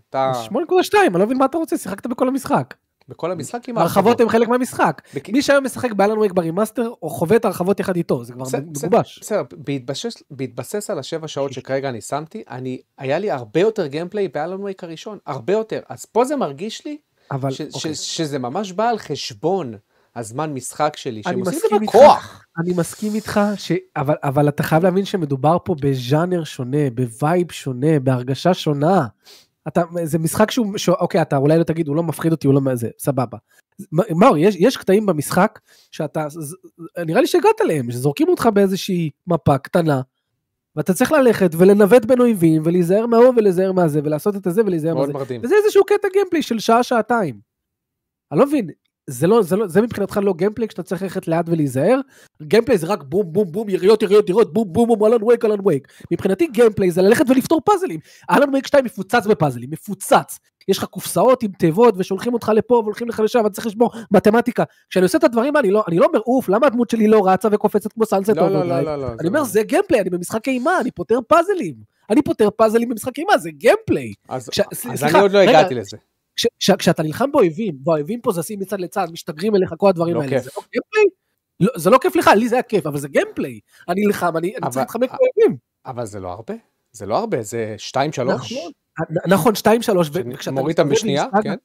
אתה, 0.09 0.31
8.2, 0.45 0.53
אני 1.13 1.19
לא 1.19 1.25
מבין 1.25 1.37
מה 1.37 1.45
אתה 1.45 1.57
רוצה, 1.57 1.77
שיחקת 1.77 2.07
בכל 2.07 2.27
המשחק. 2.27 2.73
בכל 3.09 3.31
המשחק 3.31 3.69
עם 3.69 3.77
ההרחבות 3.77 4.21
הן 4.21 4.29
חלק 4.29 4.47
מהמשחק. 4.47 5.01
בק- 5.15 5.29
מי 5.29 5.41
שהיום 5.41 5.65
משחק 5.65 5.91
ב 5.91 5.96
Alan 5.96 6.17
Wake 6.17 6.31
ב 6.31 6.37
remaster, 6.37 6.91
או 7.01 7.09
חווה 7.09 7.35
את 7.35 7.45
ההרחבות 7.45 7.79
יחד 7.79 7.95
איתו, 7.95 8.23
זה 8.23 8.33
כבר 8.33 8.43
בסדר, 8.43 8.65
מגובש. 8.87 9.19
בסדר, 9.21 9.41
בהתבסס, 9.57 10.23
בהתבסס 10.31 10.89
על 10.89 10.99
השבע 10.99 11.27
שעות 11.27 11.53
שכרגע 11.53 11.89
אני 11.89 12.01
שמתי, 12.01 12.43
אני, 12.49 12.81
היה 12.97 13.19
לי 13.19 13.31
הרבה 13.31 13.59
יותר 13.59 13.87
gameplay 13.87 14.27
ב 14.27 14.34
Alan 14.34 14.63
Wake 14.63 14.83
הראשון, 14.83 15.17
הרבה 15.25 15.53
יותר. 15.53 15.79
אז 15.89 16.05
פה 16.05 16.25
זה 16.25 16.35
מרגיש 16.35 16.85
לי 16.85 16.97
אבל, 17.31 17.51
ש, 17.51 17.61
אוקיי. 17.73 17.95
ש, 17.95 18.17
שזה 18.17 18.39
ממש 18.39 18.71
בא 18.71 18.89
על 18.89 18.97
חשבון 18.97 19.73
הזמן 20.15 20.53
משחק 20.53 20.93
שלי, 20.97 21.23
שהם 21.23 21.39
עושים 21.39 21.59
את 21.65 21.69
זה. 21.69 21.79
בכוח. 21.85 22.45
אני 22.63 22.73
מסכים 22.77 23.15
איתך, 23.15 23.39
ש... 23.55 23.71
אבל, 23.95 24.15
אבל 24.23 24.47
אתה 24.49 24.63
חייב 24.63 24.83
להבין 24.83 25.05
שמדובר 25.05 25.57
פה 25.65 25.75
בז'אנר 25.81 26.43
שונה, 26.43 26.89
ב 26.95 27.06
vibe 27.06 27.51
שונה, 27.51 27.99
בהרגשה 27.99 28.53
שונה. 28.53 29.05
אתה, 29.67 29.81
זה 30.03 30.19
משחק 30.19 30.51
שהוא, 30.51 30.77
ש... 30.77 30.89
אוקיי, 30.89 31.21
אתה 31.21 31.37
אולי 31.37 31.57
לא 31.59 31.63
תגיד, 31.63 31.87
הוא 31.87 31.95
לא 31.95 32.03
מפחיד 32.03 32.31
אותי, 32.31 32.47
הוא 32.47 32.55
לא 32.55 32.61
מה 32.61 32.75
זה, 32.75 32.89
סבבה. 32.99 33.37
מאור, 33.91 34.37
יש, 34.37 34.55
יש 34.59 34.77
קטעים 34.77 35.05
במשחק 35.05 35.59
שאתה, 35.91 36.25
ז- 36.29 36.55
נראה 37.05 37.21
לי 37.21 37.27
שהגעת 37.27 37.61
אליהם, 37.61 37.91
שזורקים 37.91 38.27
אותך 38.29 38.49
באיזושהי 38.53 39.09
מפה 39.27 39.57
קטנה, 39.57 40.01
ואתה 40.75 40.93
צריך 40.93 41.11
ללכת 41.11 41.49
ולנווט 41.57 42.05
בין 42.05 42.21
אויבים, 42.21 42.61
ולהיזהר 42.65 43.05
מההוא 43.05 43.33
ולהיזהר 43.37 43.71
מהזה, 43.71 43.99
ולעשות 44.03 44.35
את 44.35 44.47
הזה 44.47 44.61
ולהיזהר 44.65 44.93
מאוד 44.93 45.07
מהזה. 45.07 45.13
מרדים. 45.19 45.41
וזה 45.43 45.55
איזשהו 45.63 45.83
קטע 45.85 46.07
gameplay 46.13 46.41
של 46.41 46.59
שעה-שעתיים. 46.59 47.39
אני 48.31 48.39
לא 48.39 48.45
מבין, 48.45 48.69
זה 49.07 49.27
לא, 49.27 49.41
זה 49.41 49.55
לא, 49.55 49.67
זה 49.67 49.81
מבחינתך 49.81 50.19
לא 50.23 50.33
gameplay 50.33 50.67
כשאתה 50.67 50.83
צריך 50.83 51.01
ללכת 51.01 51.27
לאט 51.27 51.45
ולהיזהר? 51.49 51.99
gameplay 52.43 52.77
זה 52.77 52.87
רק 52.87 53.03
בום 53.03 53.33
בום 53.33 53.51
בום, 53.51 53.69
יריות 53.69 54.03
יריות 54.03 54.29
יריות, 54.29 54.53
בום 54.53 54.73
בום 54.73 54.87
בום, 54.87 55.05
Alan 55.05 55.23
Wake 55.23 55.45
Alan 55.45 55.67
Wake. 55.67 55.87
מבחינתי 56.11 56.47
gameplay 56.47 56.91
זה 56.91 57.01
ללכת 57.01 57.29
ולפתור 57.29 57.61
פאזלים. 57.65 57.99
Alan 58.31 58.53
Wake 58.53 58.67
2 58.67 58.85
מפוצץ 58.85 59.25
בפאזלים, 59.27 59.69
מפוצץ. 59.71 60.39
יש 60.67 60.77
לך 60.77 60.83
קופסאות 60.83 61.43
עם 61.43 61.51
תיבות 61.51 61.93
ושולחים 61.97 62.33
אותך 62.33 62.51
לפה 62.55 62.73
והולכים 62.75 63.09
לך 63.09 63.19
לשם, 63.19 63.39
ואתה 63.43 63.49
צריך 63.49 63.67
לפתור 63.67 63.91
מתמטיקה. 64.11 64.63
כשאני 64.89 65.03
עושה 65.03 65.17
את 65.17 65.23
הדברים 65.23 65.55
האלה, 65.55 65.65
אני 65.67 65.73
לא, 65.73 65.83
אני 65.87 65.97
לא 65.97 66.05
אומר 66.05 66.19
אוף, 66.19 66.49
למה 66.49 66.67
הדמות 66.67 66.89
שלי 66.89 67.07
לא 67.07 67.27
רצה 67.27 67.47
וקופצת 67.51 67.93
כמו 67.93 68.05
Sunset 68.05 68.29
לא, 68.29 68.49
לא? 68.49 68.63
לא, 68.65 68.81
לא, 68.81 68.95
לא. 68.95 69.07
אני 69.19 69.27
אומר, 69.27 69.39
לא. 69.39 69.45
זה 69.45 69.63
gameplay, 69.63 70.01
אני 70.01 70.09
במשחק 70.09 70.47
אימה, 70.47 70.79
אני 70.81 70.91
פותר 70.91 71.19
פאזלים. 71.27 71.75
אני 72.09 72.21
פותר 72.21 72.49
פאזלים 72.49 72.89
במשחק 72.89 73.17
אימה, 73.19 73.37
זה 73.37 73.49
gameplay. 73.51 74.13
אז 74.29 74.49
כש- 74.49 74.59
אז 74.59 74.77
סליחה, 74.77 75.09
אני 75.17 75.21
עוד 75.21 75.31
לא 75.31 75.39
רגע, 75.39 75.49
הגעתי 75.59 75.75
לזה. 75.75 75.97
כש, 76.35 76.47
כש, 76.59 76.71
כשאתה 76.71 77.03
נלחם 77.03 77.31
באויבים, 77.31 77.75
והאויבים 77.85 78.21
פה 78.21 78.31
זזים 78.31 78.59
מצד 78.59 78.79
לצד, 78.79 79.07
משתגרים 79.11 79.55
אליך, 79.55 79.73
כל 79.77 79.89
הדברים 79.89 80.15
לא 80.15 80.21
האלה, 80.21 80.29
כיף. 80.31 80.43
זה 80.43 80.49
לא 80.57 80.63
gameplay? 80.71 81.05
לא, 81.59 81.71
זה 81.75 81.89
לא 81.89 81.97
כיף 81.97 82.15
לך, 82.15 82.29
לי 82.35 82.49
זה 82.49 82.55
היה 82.55 82.63
כיף, 82.63 82.85
אבל 82.87 82.97
זה 82.97 83.07
gameplay. 83.07 83.59
אני 83.89 84.05
נלחם, 84.05 84.37
אני, 84.37 84.55
אני 84.55 84.69
צריך 84.69 84.77
להתחמק 84.77 85.09
אה, 85.11 85.17
באויבים. 85.17 85.57
אבל 85.85 86.05
זה 86.05 86.19
לא 86.19 86.31
הרבה. 86.31 86.53
זה 86.91 87.05
לא 87.05 87.17
הרבה, 87.17 87.41
זה 87.41 87.75
2-3. 87.91 88.23
נכון. 88.23 88.71
נכון, 89.27 89.55
שתיים, 89.55 89.81
שלוש, 89.81 90.09
ו- 90.13 90.21
וכשאתה 90.33 90.51
מוריד 90.51 90.79
אותם 90.79 90.89
בשנייה, 90.89 91.25
כן? 91.43 91.55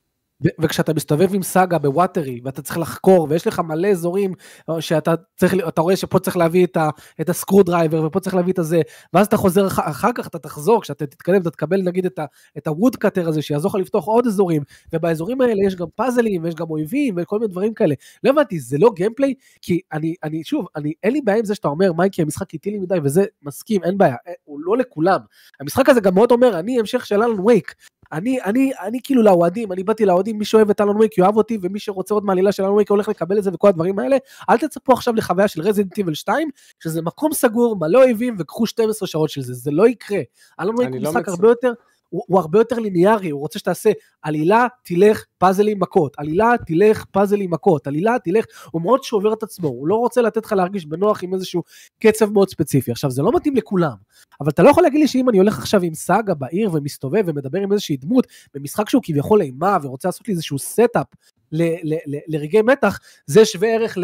ו- 0.44 0.62
וכשאתה 0.62 0.94
מסתובב 0.94 1.34
עם 1.34 1.42
סאגה 1.42 1.78
ב 1.78 1.86
Watery, 1.86 2.40
ואתה 2.44 2.62
צריך 2.62 2.78
לחקור, 2.78 3.26
ויש 3.30 3.46
לך 3.46 3.58
מלא 3.58 3.88
אזורים 3.88 4.32
אה, 4.70 4.80
שאתה 4.80 5.14
צריך, 5.36 5.54
אתה 5.68 5.80
רואה 5.80 5.96
שפה 5.96 6.18
צריך 6.18 6.36
להביא 6.36 6.64
את, 6.66 6.76
ה, 6.76 6.88
את 7.20 7.28
ה 7.28 7.62
screwdriver, 7.62 8.06
ופה 8.06 8.20
צריך 8.20 8.34
להביא 8.34 8.52
את 8.52 8.58
הזה, 8.58 8.80
ואז 9.12 9.26
אתה 9.26 9.36
חוזר, 9.36 9.66
אח- 9.66 9.78
אחר 9.78 10.10
כך 10.14 10.26
אתה 10.26 10.38
תחזור, 10.38 10.82
כשאתה 10.82 11.06
תתקדם, 11.06 11.40
אתה 11.40 11.50
תקבל 11.50 11.82
נגיד 11.82 12.06
את, 12.06 12.18
ה, 12.18 12.24
את 12.58 12.66
ה 12.66 12.72
wood 12.72 12.96
cutter 12.96 13.28
הזה, 13.28 13.42
שיעזור 13.42 13.70
לך 13.70 13.74
לפתוח 13.74 14.04
עוד 14.04 14.26
אזורים, 14.26 14.62
ובאזורים 14.92 15.40
האלה 15.40 15.66
יש 15.66 15.76
גם 15.76 15.86
פאזלים, 15.94 16.44
ויש 16.44 16.54
גם 16.54 16.66
אויבים, 16.70 17.14
וכל 17.18 17.38
מיני 17.38 17.52
דברים 17.52 17.74
כאלה. 17.74 17.94
לא 18.24 18.30
הבנתי, 18.30 18.60
זה 18.60 18.78
לא 18.78 18.90
gameplay, 18.94 19.34
כי 19.62 19.80
אני, 19.92 20.14
אני, 20.24 20.44
שוב, 20.44 20.66
אני, 20.76 20.92
אין 21.02 21.12
לי 21.12 21.20
בעיה 21.20 21.38
עם 21.38 21.44
זה 21.44 21.54
שאתה 21.54 21.68
אומר, 21.68 21.92
מייקי, 21.92 22.22
המשחק 22.22 22.52
איטי 22.52 22.70
לי 22.70 22.78
מדי, 22.78 22.98
וזה 23.04 23.24
מסכים, 23.42 23.84
אין 23.84 23.98
בעיה, 23.98 24.16
אה, 24.28 24.32
הוא 24.44 24.60
לא 24.62 24.76
לכולם. 24.76 25.20
המשחק 25.60 25.88
הזה 25.88 26.00
גם 26.00 26.14
מאוד 26.14 26.30
אומר, 26.30 26.58
אני 26.58 26.78
המשך 26.80 27.06
של 27.06 27.22
Alan 27.22 27.40
Wake. 27.40 27.74
אני, 28.12 28.42
אני, 28.42 28.70
אני 28.82 28.98
כאילו 29.02 29.22
לאוהדים, 29.22 29.72
אני 29.72 29.84
באתי 29.84 30.04
לאוהדים, 30.04 30.38
מי 30.38 30.44
שאוהב 30.44 30.70
את 30.70 30.80
Alan 30.80 30.96
Wake 30.96 31.18
יאהב 31.18 31.36
אותי, 31.36 31.58
ומי 31.62 31.78
שרוצה 31.78 32.14
עוד 32.14 32.24
מעלילה 32.24 32.52
של 32.52 32.62
Alan 32.62 32.72
Wake 32.72 32.90
הולך 32.90 33.08
לקבל 33.08 33.38
את 33.38 33.44
זה 33.44 33.50
וכל 33.54 33.68
הדברים 33.68 33.98
האלה. 33.98 34.16
אל 34.50 34.58
תצפו 34.58 34.92
עכשיו 34.92 35.14
לחוויה 35.14 35.48
של 35.48 35.60
Resident 35.62 35.98
Evil 35.98 36.14
2, 36.14 36.50
שזה 36.80 37.02
מקום 37.02 37.32
סגור, 37.32 37.76
מלא 37.76 38.02
אויבים, 38.02 38.36
וקחו 38.38 38.66
12 38.66 39.08
שעות 39.08 39.30
של 39.30 39.40
זה, 39.40 39.54
זה 39.54 39.70
לא 39.70 39.88
יקרה. 39.88 40.20
Alan 40.60 40.78
Wake 40.78 40.88
אני 40.88 40.96
הוא 40.96 41.04
לא 41.04 41.10
משחק 41.10 41.28
הרבה 41.28 41.48
יותר, 41.48 41.72
הוא, 42.08 42.22
הוא 42.26 42.40
הרבה 42.40 42.58
יותר 42.58 42.78
ליניארי, 42.78 43.30
הוא 43.30 43.40
רוצה 43.40 43.58
שתעשה 43.58 43.90
עלילה, 44.22 44.66
תלך, 44.82 45.24
פאזלים, 45.38 45.80
מכות, 45.80 46.14
עלילה, 46.16 46.52
תלך, 46.66 47.04
פאזלים, 47.04 47.50
מכות, 47.50 47.86
עלילה, 47.86 48.16
תלך, 48.24 48.44
הוא 48.70 48.82
מאוד 48.82 49.02
שובר 49.02 49.32
את 49.32 49.42
עצמו, 49.42 49.68
הוא 49.68 49.88
לא 49.88 49.94
רוצה 49.94 50.22
לתת 50.22 50.44
לך 50.46 50.52
להרגיש 50.52 50.86
בנוח 50.86 51.22
עם 51.22 51.34
איזשהו 51.34 51.62
קצב 52.00 52.30
מאוד 52.32 52.50
ספציפי. 52.50 52.90
עכשיו, 52.90 53.10
זה 53.10 53.22
לא 53.22 53.32
מתאים 53.34 53.56
לכולם, 53.56 53.94
אבל 54.40 54.50
אתה 54.50 54.62
לא 54.62 54.70
יכול 54.70 54.82
להגיד 54.82 55.00
לי 55.00 55.08
שאם 55.08 55.28
אני 55.28 55.38
הולך 55.38 55.58
עכשיו 55.58 55.82
עם 55.82 55.94
סאגה 55.94 56.34
בעיר 56.34 56.70
ומסתובב 56.72 57.22
ומדבר 57.26 57.60
עם 57.60 57.72
איזושהי 57.72 57.96
דמות 57.96 58.26
במשחק 58.54 58.88
שהוא 58.88 59.02
כביכול 59.04 59.42
אימה 59.42 59.78
ורוצה 59.82 60.08
לעשות 60.08 60.28
לי 60.28 60.34
איזשהו 60.34 60.58
setup 60.58 61.06
ל- 61.52 61.94
ל- 61.94 62.16
ל- 62.16 62.36
לרגעי 62.36 62.62
מתח, 62.62 62.98
זה 63.26 63.44
שווה 63.44 63.68
ערך 63.68 63.98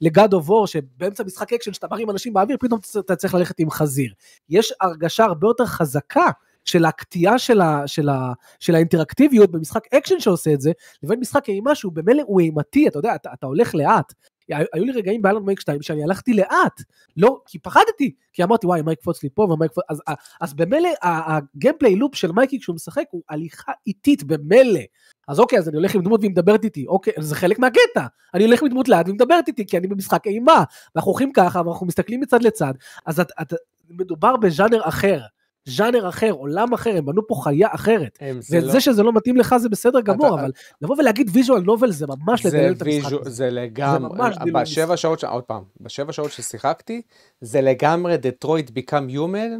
ל 0.00 0.08
God 0.08 0.32
of 0.32 0.50
War, 0.50 0.66
שבאמצע 0.66 1.24
משחק 1.24 1.52
אקשן 1.52 1.72
שאתה 1.72 1.86
מרים 1.90 2.10
אנשים 2.10 2.32
באוויר, 2.32 2.56
פתאום 2.60 2.80
אתה 2.98 3.16
צריך 3.16 3.34
ללכת 3.34 3.58
עם 3.58 3.70
חזיר. 3.70 4.12
יש 4.48 4.72
הרגשה 4.80 5.24
הרבה 5.24 5.46
יותר 5.46 5.66
חזקה 5.66 6.30
של 6.66 6.84
הקטיעה 6.84 7.38
של, 7.38 7.60
ה, 7.60 7.82
של, 7.86 8.08
ה, 8.08 8.32
של 8.60 8.74
האינטראקטיביות 8.74 9.50
במשחק 9.50 9.94
אקשן 9.94 10.20
שעושה 10.20 10.52
את 10.52 10.60
זה, 10.60 10.72
לבין 11.02 11.20
משחק 11.20 11.48
אימה 11.48 11.74
שהוא 11.74 11.92
במילא 11.92 12.22
הוא 12.26 12.40
אימתי, 12.40 12.88
אתה 12.88 12.98
יודע, 12.98 13.14
אתה, 13.14 13.30
אתה 13.32 13.46
הולך 13.46 13.74
לאט. 13.74 14.12
היו 14.48 14.84
לי 14.84 14.92
רגעים 14.92 15.22
ב 15.22 15.26
Alan 15.26 15.44
Wake 15.44 15.60
2 15.60 15.82
שאני 15.82 16.02
הלכתי 16.02 16.32
לאט, 16.32 16.82
לא, 17.16 17.40
כי 17.46 17.58
פחדתי, 17.58 18.14
כי 18.32 18.44
אמרתי 18.44 18.66
וואי 18.66 18.82
מה 18.82 18.92
יקפוץ 18.92 19.22
לי 19.22 19.28
פה 19.34 19.42
ומה 19.42 19.66
יקפוץ, 19.66 19.84
אז, 19.88 20.02
אז 20.40 20.54
במילא 20.54 20.88
ה 21.02 21.12
gameplay 21.12 21.96
loop 21.96 22.14
של 22.14 22.32
מייקי 22.32 22.60
כשהוא 22.60 22.74
משחק 22.74 23.04
הוא 23.10 23.22
הליכה 23.28 23.72
איטית 23.86 24.24
במילא. 24.24 24.80
אז 25.28 25.40
אוקיי, 25.40 25.58
אז 25.58 25.68
אני 25.68 25.76
הולך 25.76 25.94
עם 25.94 26.02
דמות 26.02 26.20
והיא 26.20 26.30
מדברת 26.30 26.64
איתי, 26.64 26.86
אוקיי, 26.86 27.12
זה 27.18 27.34
חלק 27.34 27.58
מהקטע. 27.58 28.06
אני 28.34 28.44
הולך 28.44 28.62
עם 28.62 28.68
דמות 28.68 28.88
לאט 28.88 29.06
והיא 29.06 29.14
מדברת 29.14 29.48
איתי, 29.48 29.66
כי 29.66 29.78
אני 29.78 29.86
במשחק 29.86 30.26
אימה. 30.26 30.64
ואנחנו 30.94 31.10
הולכים 31.10 31.32
ככה, 31.32 31.62
ואנחנו 31.66 31.86
מסתכלים 31.86 32.20
מצד 32.20 32.42
לצד, 32.42 32.74
אז 33.06 33.20
את, 33.20 33.32
את, 33.40 33.52
מדובר 33.90 34.36
בז'אנר 34.36 34.88
אחר. 34.88 35.20
ז'אנר 35.68 36.08
אחר, 36.08 36.30
עולם 36.30 36.72
אחר, 36.74 36.96
הם 36.96 37.06
בנו 37.06 37.26
פה 37.26 37.34
חיה 37.44 37.68
אחרת. 37.74 38.18
זה 38.40 38.58
וזה 38.58 38.74
לא- 38.74 38.80
שזה 38.80 39.02
לא 39.02 39.12
מתאים 39.12 39.36
לך 39.36 39.56
זה 39.56 39.68
בסדר 39.68 40.00
גמור, 40.00 40.26
אתה- 40.34 40.42
אבל 40.42 40.50
לבוא 40.82 40.96
ולהגיד 40.98 41.30
visual 41.32 41.62
novel 41.62 41.90
זה 41.90 42.06
ממש 42.06 42.46
זה 42.46 42.58
לדלל 42.58 42.72
את 42.72 42.82
המשחק. 42.82 43.12
הזה. 43.20 43.30
זה 43.30 43.50
לגמרי, 43.50 44.18
דילול 44.44 44.60
בשבע. 44.62 44.96
שעות, 44.96 45.24
עוד 45.24 45.42
פעם, 45.44 45.62
בשבע 45.80 46.12
שעות 46.12 46.32
ששיחקתי, 46.32 47.02
זה 47.40 47.60
לגמרי 47.60 48.16
Detroit 48.16 48.70
Become 48.70 49.08
Human, 49.08 49.50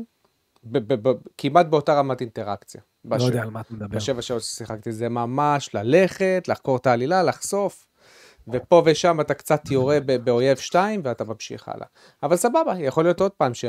כמעט 1.38 1.66
באותה 1.66 1.95
רמת 1.95 2.21
אינטראקציה. 2.21 2.81
לא 3.05 3.16
בשבע- 3.16 3.27
יודע 3.27 3.42
על 3.42 3.51
מה 3.51 3.61
אתה 3.61 3.75
מדבר. 3.75 3.97
בשבע 3.97 4.23
שעות 4.23 4.42
ששיחקתי, 4.42 4.92
זה 4.92 5.09
ממש 5.09 5.71
ללכת, 5.75 6.45
לחקור 6.49 6.77
את 6.77 6.87
העלילה, 6.87 7.23
לחשוף, 7.23 7.87
ופה 8.49 8.83
ושם 8.87 9.21
אתה 9.21 9.35
קצת 9.35 9.71
יורה 9.71 9.99
באויב 10.25 10.57
שתיים 10.57 11.01
ואתה 11.05 11.25
ממשיך 11.25 11.69
הלאה. 11.69 11.87
אבל 12.23 12.37
סבבה, 12.37 12.75
יכול 12.79 13.05
להיות 13.05 13.21
עוד 13.21 13.31
פעם, 13.33 13.55
ש... 13.55 13.64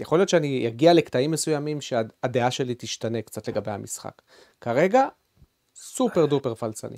יכול 0.00 0.18
להיות 0.18 0.28
שאני 0.28 0.68
אגיע 0.68 0.92
לקטעים 0.92 1.30
מסוימים 1.30 1.80
שהדעה 1.80 2.50
שלי 2.50 2.74
תשתנה 2.78 3.22
קצת 3.22 3.48
לגבי 3.48 3.70
המשחק. 3.70 4.22
כרגע, 4.60 5.06
סופר 5.74 6.26
דופר 6.26 6.54
פלצני. 6.54 6.96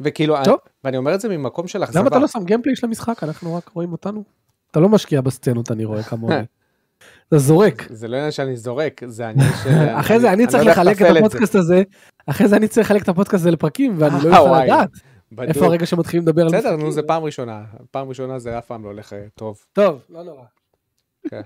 וכאילו, 0.00 0.36
טוב. 0.44 0.58
ואני 0.84 0.96
אומר 0.96 1.14
את 1.14 1.20
זה 1.20 1.28
ממקום 1.28 1.68
של 1.68 1.84
אכזבה. 1.84 2.00
למה 2.00 2.08
אתה 2.08 2.18
לא 2.18 2.28
שם 2.28 2.44
גיימפליי 2.44 2.76
של 2.76 2.86
המשחק? 2.86 3.22
אנחנו 3.22 3.54
רק 3.54 3.68
רואים 3.68 3.92
אותנו. 3.92 4.24
אתה 4.70 4.80
לא 4.80 4.88
משקיע 4.88 5.20
בסצנות, 5.20 5.70
אני 5.70 5.84
רואה 5.84 6.02
כמוני. 6.02 6.34
אתה 7.28 7.38
זורק. 7.38 7.86
זה 7.90 8.08
לא 8.08 8.16
עניין 8.16 8.30
שאני 8.30 8.56
זורק, 8.56 9.00
זה 9.06 9.26
העניין 9.26 9.50
של... 9.64 9.70
אחרי 10.00 10.20
זה 10.20 10.32
אני 10.32 10.46
צריך 10.46 10.66
לחלק 10.66 11.02
את. 11.02 11.16
הפודקאסט 11.16 11.54
הזה, 11.54 11.82
אחרי 12.26 12.48
זה 12.48 12.56
אני 12.56 12.68
צריך 12.68 12.90
לחלק 12.90 13.02
את 13.02 13.08
הפודקאסט 13.08 13.34
הזה 13.34 13.50
לפרקים, 13.50 13.94
ואני 13.98 14.14
לא 14.24 14.30
אה, 14.30 14.36
יכול. 14.36 14.58
לדעת. 14.64 14.90
איפה 15.38 15.64
הרגע 15.64 15.86
שמתחילים 15.86 16.26
לדבר 16.26 16.42
על 16.42 16.48
בסדר, 16.48 16.58
משחקים. 16.58 16.84
נו, 16.84 16.92
זה 16.92 17.02
פעם 17.02 17.24
ראשונה. 17.24 17.64
פעם 17.90 18.08
ראשונה 18.08 18.38
זה 18.38 18.58
אף 18.58 18.66
פעם 18.66 18.84
לא 18.84 18.88
הולך 18.88 19.12
אה, 19.12 19.24
טוב. 19.34 19.58
טוב, 19.72 20.04
לא 20.10 20.22
נורא. 20.22 21.44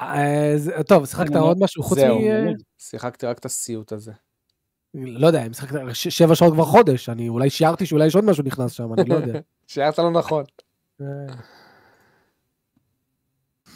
אה, 0.00 0.52
זה- 0.56 0.82
טוב, 0.88 1.06
שיחקת 1.06 1.36
עוד 1.36 1.56
משהו 1.60 1.82
חוץ 1.82 1.98
מ... 1.98 2.00
זהו. 2.00 2.20
אה, 2.20 2.44
שיחקתי 2.78 3.26
רק 3.26 3.38
את 3.38 3.44
הסיוט 3.44 3.92
הזה. 3.92 4.12
לא 4.94 5.26
יודע, 5.26 5.46
אם 5.46 5.52
שיחקת 5.52 5.78
ש- 5.92 6.08
שבע 6.08 6.34
שעות 6.34 6.52
כבר 6.54 6.64
חודש, 6.64 7.08
אני 7.08 7.28
אולי 7.28 7.50
שיערתי 7.50 7.86
שאולי 7.86 8.06
יש 8.06 8.14
עוד 8.14 8.24
משהו 8.24 8.44
נכנס 8.44 8.72
שם, 8.72 8.94
אני 8.98 9.08
לא 9.08 9.14
יודע. 9.14 9.40
שיערת 9.66 9.98
לא 9.98 10.10
נכון. 10.10 10.44
אה, 11.00 11.06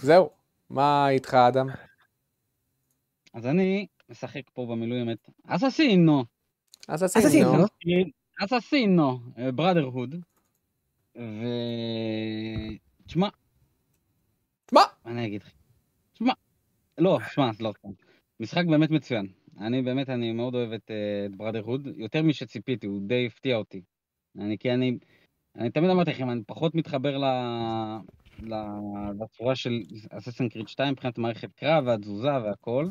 זהו. 0.00 0.30
מה 0.70 1.08
איתך, 1.08 1.34
אדם? 1.34 1.66
אז 3.34 3.46
אני 3.46 3.86
משחק 4.08 4.42
פה 4.52 4.66
במילואים 4.70 5.10
את 5.10 5.28
אססינו. 5.46 6.24
אז 6.88 7.04
אססינו. 7.04 7.66
אססינו, 8.44 9.18
בראדרהוד. 9.54 10.14
ו... 11.16 11.20
תשמע? 13.06 13.28
מה 14.72 14.80
אני 15.06 15.26
אגיד 15.26 15.42
לך? 15.42 15.50
לא, 16.98 17.18
תשמע, 17.28 17.50
לא 17.60 17.72
סתם. 17.78 17.88
משחק 18.40 18.64
באמת 18.70 18.90
מצוין. 18.90 19.26
אני 19.60 19.82
באמת, 19.82 20.08
אני 20.08 20.32
מאוד 20.32 20.54
אוהב 20.54 20.72
את, 20.72 20.90
אה, 20.90 21.26
את 21.26 21.36
בראדרהוד, 21.36 21.88
יותר 21.96 22.22
משציפיתי, 22.22 22.86
הוא 22.86 23.00
די 23.06 23.26
הפתיע 23.26 23.56
אותי. 23.56 23.82
אני, 24.38 24.58
כי 24.58 24.70
אני, 24.70 24.98
אני 25.56 25.70
תמיד 25.70 25.90
אמרתי 25.90 26.10
לכם, 26.10 26.30
אני 26.30 26.44
פחות 26.46 26.74
מתחבר 26.74 27.18
ל... 27.18 27.24
ל- 28.42 29.22
לצורה 29.24 29.56
של 29.56 29.80
אססן 30.10 30.48
קריד 30.48 30.68
2 30.68 30.92
מבחינת 30.92 31.18
מערכת 31.18 31.52
קרב 31.52 31.84
והתזוזה 31.86 32.28
והכל, 32.44 32.86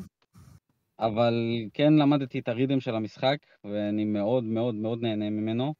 אבל 0.99 1.33
כן 1.73 1.93
למדתי 1.93 2.39
את 2.39 2.47
הריתם 2.47 2.79
של 2.79 2.95
המשחק, 2.95 3.37
ואני 3.63 4.05
מאוד 4.05 4.43
מאוד 4.43 4.75
מאוד 4.75 5.01
נהנה 5.01 5.29
ממנו. 5.29 5.73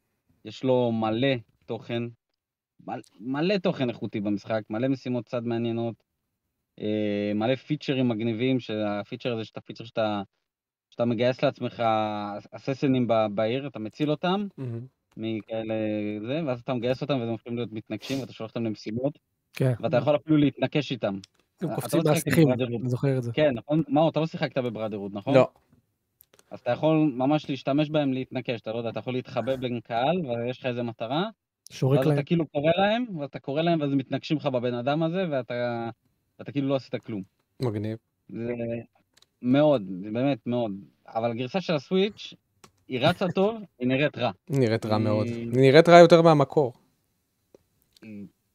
יש 0.46 0.64
לו 0.64 0.92
מלא 0.92 1.36
תוכן, 1.66 2.04
מל- 2.88 3.02
מלא 3.20 3.58
תוכן 3.58 3.90
איכותי 3.90 4.20
במשחק, 4.20 4.62
מלא 4.70 4.88
משימות 4.88 5.26
צד 5.26 5.44
מעניינות, 5.44 5.96
מלא 7.36 7.56
פיצ'רים 7.56 8.10
מגניבים, 8.10 8.60
שהפיצ'ר 8.60 9.34
הזה, 9.34 9.46
שאתה 9.46 9.62
פיצ'ר 9.62 9.84
שאתה, 9.84 10.22
שאתה 10.90 11.06
מגייס 11.06 11.44
לעצמך 11.44 11.84
אססנים 12.52 13.08
ב- 13.08 13.26
בעיר, 13.34 13.68
אתה 13.68 13.80
מציל 13.80 14.12
אותם 14.12 14.48
מהמם. 14.58 14.86
מכאלה 15.18 15.76
זה, 16.28 16.42
ואז 16.46 16.60
אתה 16.60 16.74
מגייס 16.74 17.02
אותם 17.02 17.20
והם 17.20 17.30
הופכים 17.30 17.56
להיות 17.56 17.72
מתנגשים, 17.72 18.20
ואתה 18.20 18.34
שולח 18.34 18.50
אותם 18.50 18.66
למשימות, 18.66 19.20
כן, 19.54 19.74
ואתה 19.80 19.98
יכול 19.98 20.16
אפילו 20.16 20.38
להתנקש 20.38 20.92
איתם. 20.92 21.16
הם 21.62 21.76
קופצים 21.76 22.02
לא 22.06 22.12
מהשיחים, 22.12 22.44
בבראדרהוד. 22.44 22.82
אני 22.82 22.90
זוכר 22.90 23.18
את 23.18 23.24
זה. 23.24 23.32
כן, 23.34 23.52
נכון? 23.56 23.84
מאור, 23.88 24.10
אתה 24.10 24.20
לא 24.20 24.26
שיחקת 24.28 24.58
בבראדרהוד, 24.58 25.12
נכון? 25.14 25.36
לא. 25.36 25.50
אז 26.52 26.60
אתה 26.60 26.72
יכול 26.72 27.12
ממש 27.16 27.50
להשתמש 27.50 27.90
בהם 27.90 28.14
להתנקש, 28.14 28.62
אתה 28.62 28.72
לא 28.72 28.78
יודע, 28.78 28.90
אתה 28.90 29.00
יכול 29.00 29.14
להתחבא 29.14 29.56
בין 29.56 29.80
קהל, 29.80 30.18
ויש 30.26 30.60
לך 30.60 30.66
איזה 30.66 30.84
מטרה, 30.84 31.30
שורק 31.72 31.98
ואז 31.98 32.08
להם. 32.08 32.18
אתה 32.18 32.24
כאילו 32.24 32.48
קורא 32.48 32.72
להם, 32.78 33.18
ואתה 33.20 33.40
קורא 33.40 33.62
להם, 33.62 33.82
ואז 33.82 33.92
מתנגשים 33.94 34.38
לך 34.38 34.46
בבן 34.46 34.74
אדם 34.74 35.04
הזה, 35.04 35.26
ואתה 35.32 35.90
ואתה 36.42 36.52
כאילו 36.52 36.68
לא 36.70 36.76
עשית 36.76 36.96
כלום. 36.96 37.22
מגניב. 37.62 37.98
זה 38.30 38.54
מאוד, 39.42 39.84
זה 40.04 40.10
באמת 40.12 40.38
מאוד. 40.46 40.72
אבל 41.08 41.32
הגרסה 41.32 41.62
של 41.62 41.74
הסוויץ', 41.74 42.34
היא 42.88 43.00
רצה 43.00 43.26
טוב, 43.36 43.56
היא 43.80 43.88
נראית 43.88 44.18
רע. 44.18 44.32
נראית 44.50 44.86
רע 44.86 44.96
היא- 44.96 45.04
מאוד. 45.04 45.28
נראית 45.46 45.90
רע 45.90 45.98
יותר 45.98 46.22
מהמקור. 46.22 46.74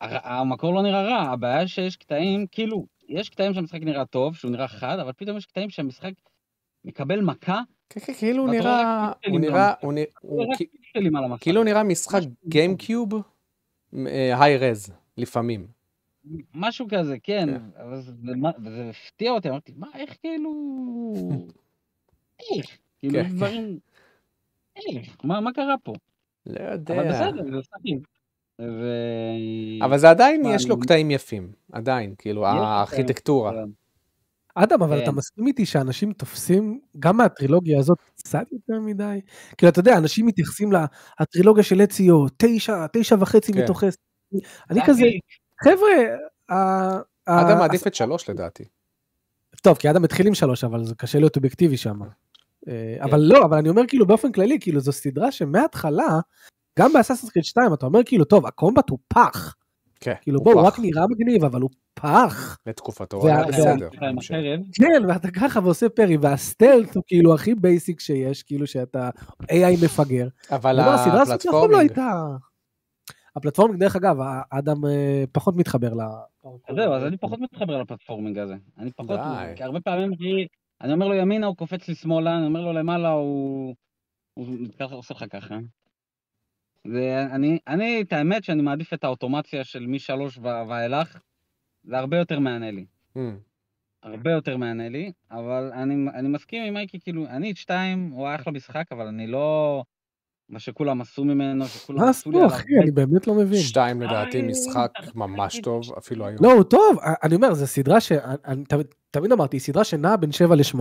המקור 0.00 0.74
לא 0.74 0.82
נראה 0.82 1.02
רע, 1.02 1.20
הבעיה 1.32 1.68
שיש 1.68 1.96
קטעים, 1.96 2.46
כאילו, 2.52 2.86
יש 3.08 3.28
קטעים 3.28 3.54
שהמשחק 3.54 3.80
נראה 3.82 4.04
טוב, 4.04 4.36
שהוא 4.36 4.50
נראה 4.50 4.68
חד, 4.68 4.98
אבל 4.98 5.12
פתאום 5.16 5.36
יש 5.36 5.46
קטעים 5.46 5.70
שהמשחק 5.70 6.12
מקבל 6.84 7.20
מכה, 7.20 7.60
כן, 7.90 8.00
כן, 8.00 8.12
כאילו 8.12 8.42
הוא 8.42 8.50
נראה... 8.50 9.12
הוא 9.26 9.40
נראה... 9.40 9.72
הוא 9.80 9.92
נראה... 9.92 10.06
כאילו 11.40 11.64
נראה 11.64 11.82
משחק 11.82 12.20
גיימקיוב 12.48 13.14
היי 14.36 14.56
רז, 14.58 14.92
לפעמים. 15.18 15.75
משהו 16.54 16.86
כזה, 16.90 17.16
כן, 17.22 17.46
כן. 17.46 17.82
אבל 17.82 18.00
זה, 18.00 18.90
הפתיע 18.90 19.30
אותי, 19.32 19.48
אמרתי, 19.50 19.72
מה, 19.76 19.86
איך 19.94 20.16
כאילו... 20.20 20.50
איך? 22.40 22.66
כאילו, 22.98 23.14
כן. 23.22 23.28
דברים... 23.36 23.78
איך? 24.76 25.16
מה 25.24 25.40
מה 25.40 25.52
קרה 25.52 25.74
פה? 25.84 25.92
לא 26.46 26.54
אבל 26.60 26.72
יודע. 26.72 27.02
בסדר, 27.12 27.44
זה 27.44 27.56
משחקים. 27.58 28.00
ו... 28.60 28.92
אבל 29.84 29.98
זה 29.98 30.10
עדיין, 30.10 30.42
מה, 30.42 30.54
יש 30.54 30.68
לו 30.68 30.74
אני- 30.74 30.82
קטעים 30.82 31.10
יפים. 31.10 31.52
עדיין, 31.72 32.14
כאילו, 32.18 32.46
הארכיטקטורה. 32.46 33.52
אדם, 34.54 34.82
אבל 34.82 35.02
אתה 35.02 35.10
כן. 35.10 35.16
מסכים 35.16 35.46
איתי 35.46 35.66
שאנשים 35.66 36.12
תופסים, 36.12 36.80
גם 36.98 37.16
מהטרילוגיה 37.16 37.78
הזאת, 37.78 37.98
קצת 38.16 38.46
יותר 38.52 38.80
מדי? 38.80 39.20
כאילו, 39.58 39.70
אתה 39.72 39.80
יודע, 39.80 39.98
אנשים 39.98 40.26
מתייחסים 40.26 40.70
לטרילוגיה 41.20 41.62
של 41.64 41.82
אציו, 41.82 42.26
תשע, 42.36 42.86
תשע 42.92 43.16
וחצי 43.20 43.52
כן. 43.52 43.62
מתוך 43.62 43.84
עשר. 43.84 43.96
אני 44.70 44.80
זה 44.80 44.86
כזה. 44.86 45.02
חבר'ה, 45.64 46.16
אדם 47.26 47.58
מעדיף 47.58 47.86
את 47.86 47.94
שלוש 47.94 48.30
לדעתי. 48.30 48.64
טוב, 49.62 49.76
כי 49.76 49.90
אדם 49.90 50.04
התחיל 50.04 50.26
עם 50.26 50.34
שלוש, 50.34 50.64
אבל 50.64 50.84
זה 50.84 50.94
קשה 50.94 51.18
להיות 51.18 51.36
אובייקטיבי 51.36 51.76
שם. 51.76 51.98
כן. 52.66 52.72
אבל 53.02 53.20
לא, 53.20 53.44
אבל 53.44 53.56
אני 53.58 53.68
אומר 53.68 53.82
כאילו 53.88 54.06
באופן 54.06 54.32
כללי, 54.32 54.58
כאילו 54.60 54.80
זו 54.80 54.92
סדרה 54.92 55.32
שמההתחלה, 55.32 56.20
גם 56.78 56.92
ב 56.92 56.96
Assassin's 56.96 57.32
Creed 57.32 57.44
2, 57.44 57.74
אתה 57.74 57.86
אומר 57.86 58.00
כאילו, 58.04 58.24
טוב, 58.24 58.46
ה 58.46 58.53
combat 58.53 58.90
הוא 58.90 58.98
פח. 59.08 59.54
כן, 60.00 60.14
כאילו 60.22 60.38
הוא 60.38 60.44
בוא, 60.44 60.52
הוא. 60.52 60.66
רק 60.66 60.78
נראה 60.78 61.06
מגניב, 61.10 61.44
אבל 61.44 61.60
הוא 61.60 61.70
פח. 61.94 62.58
לתקופתו, 62.66 63.26
היה 63.26 63.44
בסדר. 63.44 63.88
כן, 64.72 65.02
ואתה 65.08 65.30
ככה 65.30 65.60
ועושה 65.62 65.88
parry, 65.88 66.16
וה 66.16 66.34
stealth 66.34 66.96
הוא 66.96 67.02
כאילו 67.06 67.34
הכי 67.34 67.54
basic 67.54 68.00
שיש, 68.00 68.42
כאילו 68.42 68.66
שאתה 68.66 69.10
AI 69.42 69.84
מפגר. 69.84 70.28
אבל 70.50 70.76
לא 70.76 71.22
ה 71.22 71.27
platforming, 71.27 71.80
הייתה... 71.80 72.26
ה 73.36 73.40
platforming, 73.40 73.80
דרך 73.80 73.96
אגב, 73.96 74.16
האדם 74.50 74.84
אה, 74.84 75.24
פחות 75.32 75.56
מתחבר 75.56 75.94
ל... 75.94 76.00
אז 76.68 76.76
זהו, 76.76 76.92
אז 76.92 77.04
אני 77.04 77.16
פחות 77.16 77.40
מתחבר 77.40 77.82
לפלטפורמינג 77.82 78.38
הזה. 78.38 78.56
אני 78.78 78.92
פחות. 78.92 79.20
כי 79.56 79.62
הרבה 79.62 79.80
פעמים 79.80 80.12
אני 80.80 80.92
אומר 80.92 81.08
לו 81.08 81.14
ימינה, 81.14 81.46
הוא 81.46 81.56
קופץ 81.56 81.88
לי 81.88 81.94
שמאלה, 81.94 82.36
אני 82.36 82.46
אומר 82.46 82.60
לו 82.60 82.72
למעלה, 82.72 83.08
הוא... 83.08 83.74
הוא 84.34 84.46
ככה 84.78 84.94
עושה 84.94 85.14
לך 85.14 85.24
ככה. 85.30 85.58
ואני, 86.84 87.58
אני, 87.66 88.00
את 88.00 88.12
האמת 88.12 88.44
שאני 88.44 88.62
מעדיף 88.62 88.92
את 88.92 89.04
האוטומציה 89.04 89.64
של 89.64 89.86
משלוש 89.86 90.38
ואילך, 90.38 91.18
זה 91.84 91.98
הרבה 91.98 92.16
יותר 92.16 92.38
מענה 92.38 92.70
לי. 92.70 92.86
אמ, 93.16 93.38
הרבה 94.02 94.30
יותר 94.30 94.56
מענה 94.56 94.88
לי, 94.88 95.12
אבל 95.30 95.70
אני, 95.74 96.10
אני 96.14 96.28
מסכים 96.28 96.62
עם 96.62 96.74
מייקי, 96.74 97.00
כאילו, 97.00 97.26
אני 97.26 97.50
את 97.50 97.56
שתיים, 97.56 98.10
הוא 98.10 98.26
היה 98.26 98.36
אחלה 98.36 98.52
משחק, 98.52 98.84
אבל 98.92 99.06
אני 99.06 99.26
לא... 99.26 99.82
מה 100.48 100.58
שכולם 100.58 101.00
עשו 101.00 101.24
ממנו, 101.24 101.66
שכולם 101.66 101.98
מה 102.00 102.10
עשו 102.10 102.30
לי 102.30 102.36
עשו, 102.36 102.44
עליו 102.46 102.56
אחי? 102.56 102.78
אני 102.82 102.90
באמת 102.90 103.26
לא 103.26 103.34
מבין. 103.34 103.60
שתיים 103.60 104.02
לדעתי 104.02 104.42
משחק 104.42 104.90
ממש 105.14 105.60
טוב, 105.60 105.82
ש- 105.82 105.90
אפילו 105.98 106.26
היום. 106.26 106.38
לא, 106.40 106.52
הוא 106.52 106.62
טוב, 106.62 106.96
אני 107.22 107.34
אומר, 107.34 107.54
זו 107.54 107.66
סדרה 107.66 108.00
שאני 108.00 108.64
תמיד- 109.10 109.32
אמרתי, 109.32 109.56
היא 109.56 109.60
סדרה 109.60 109.84
שנעה 109.84 110.16
בין 110.16 110.32
7 110.32 110.54
ל-8. 110.54 110.78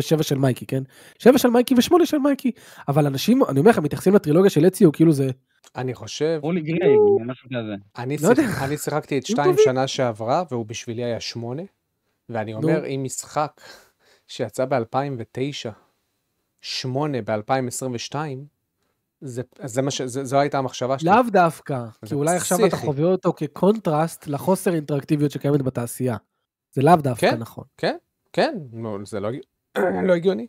7 0.00 0.22
של 0.22 0.38
מייקי, 0.38 0.66
כן? 0.66 0.82
7 1.18 1.38
של 1.38 1.48
מייקי 1.50 1.74
ו-8 1.74 2.04
של 2.06 2.18
מייקי. 2.18 2.50
אבל 2.88 3.06
אנשים, 3.06 3.42
אני 3.48 3.60
אומר 3.60 3.70
לך, 3.70 3.78
מתייחסים 3.78 4.14
לטרילוגיה 4.14 4.50
של 4.50 4.66
אציו, 4.66 4.92
כאילו 4.92 5.12
זה... 5.12 5.30
אני 5.76 5.94
חושב, 5.94 6.38
רולי 6.42 6.60
גריי, 6.60 6.94
משהו 7.26 7.48
כזה. 7.48 7.74
אני 7.98 8.16
לא 8.22 8.30
שיחקתי 8.76 9.18
את 9.18 9.26
שתיים. 9.26 9.54
שנה 9.64 9.86
שעברה, 9.86 10.42
והוא 10.50 10.66
בשבילי 10.66 11.04
היה 11.04 11.20
שמונה, 11.20 11.62
ואני 12.28 12.54
אומר, 12.54 12.86
אם 12.86 13.00
משחק 13.04 13.60
שיצא 14.28 14.64
ב-2009, 14.64 15.70
שמונה 16.60 17.18
ב-2022, 17.22 18.14
זה, 19.20 19.42
זה 19.64 19.82
מה 19.82 19.90
ש... 19.90 20.02
זה, 20.02 20.24
זו 20.24 20.38
הייתה 20.38 20.58
המחשבה 20.58 20.98
שלי. 20.98 21.10
לאו 21.10 21.22
דווקא, 21.32 21.84
כי 22.06 22.14
אולי 22.14 22.36
עכשיו 22.36 22.58
אתה 22.58 22.66
פסיכי. 22.66 22.86
חווה 22.86 23.04
אותו 23.04 23.32
כקונטרסט 23.32 24.26
לחוסר 24.26 24.74
אינטראקטיביות 24.74 25.30
שקיימת 25.30 25.62
בתעשייה. 25.62 26.16
זה 26.72 26.82
לאו 26.82 26.96
דווקא 26.96 27.30
כן. 27.30 27.36
נכון. 27.36 27.64
כן, 28.32 28.58
נו, 28.72 29.06
זה 29.06 29.20
לא, 29.20 29.28
לא 30.08 30.12
הגיוני. 30.12 30.46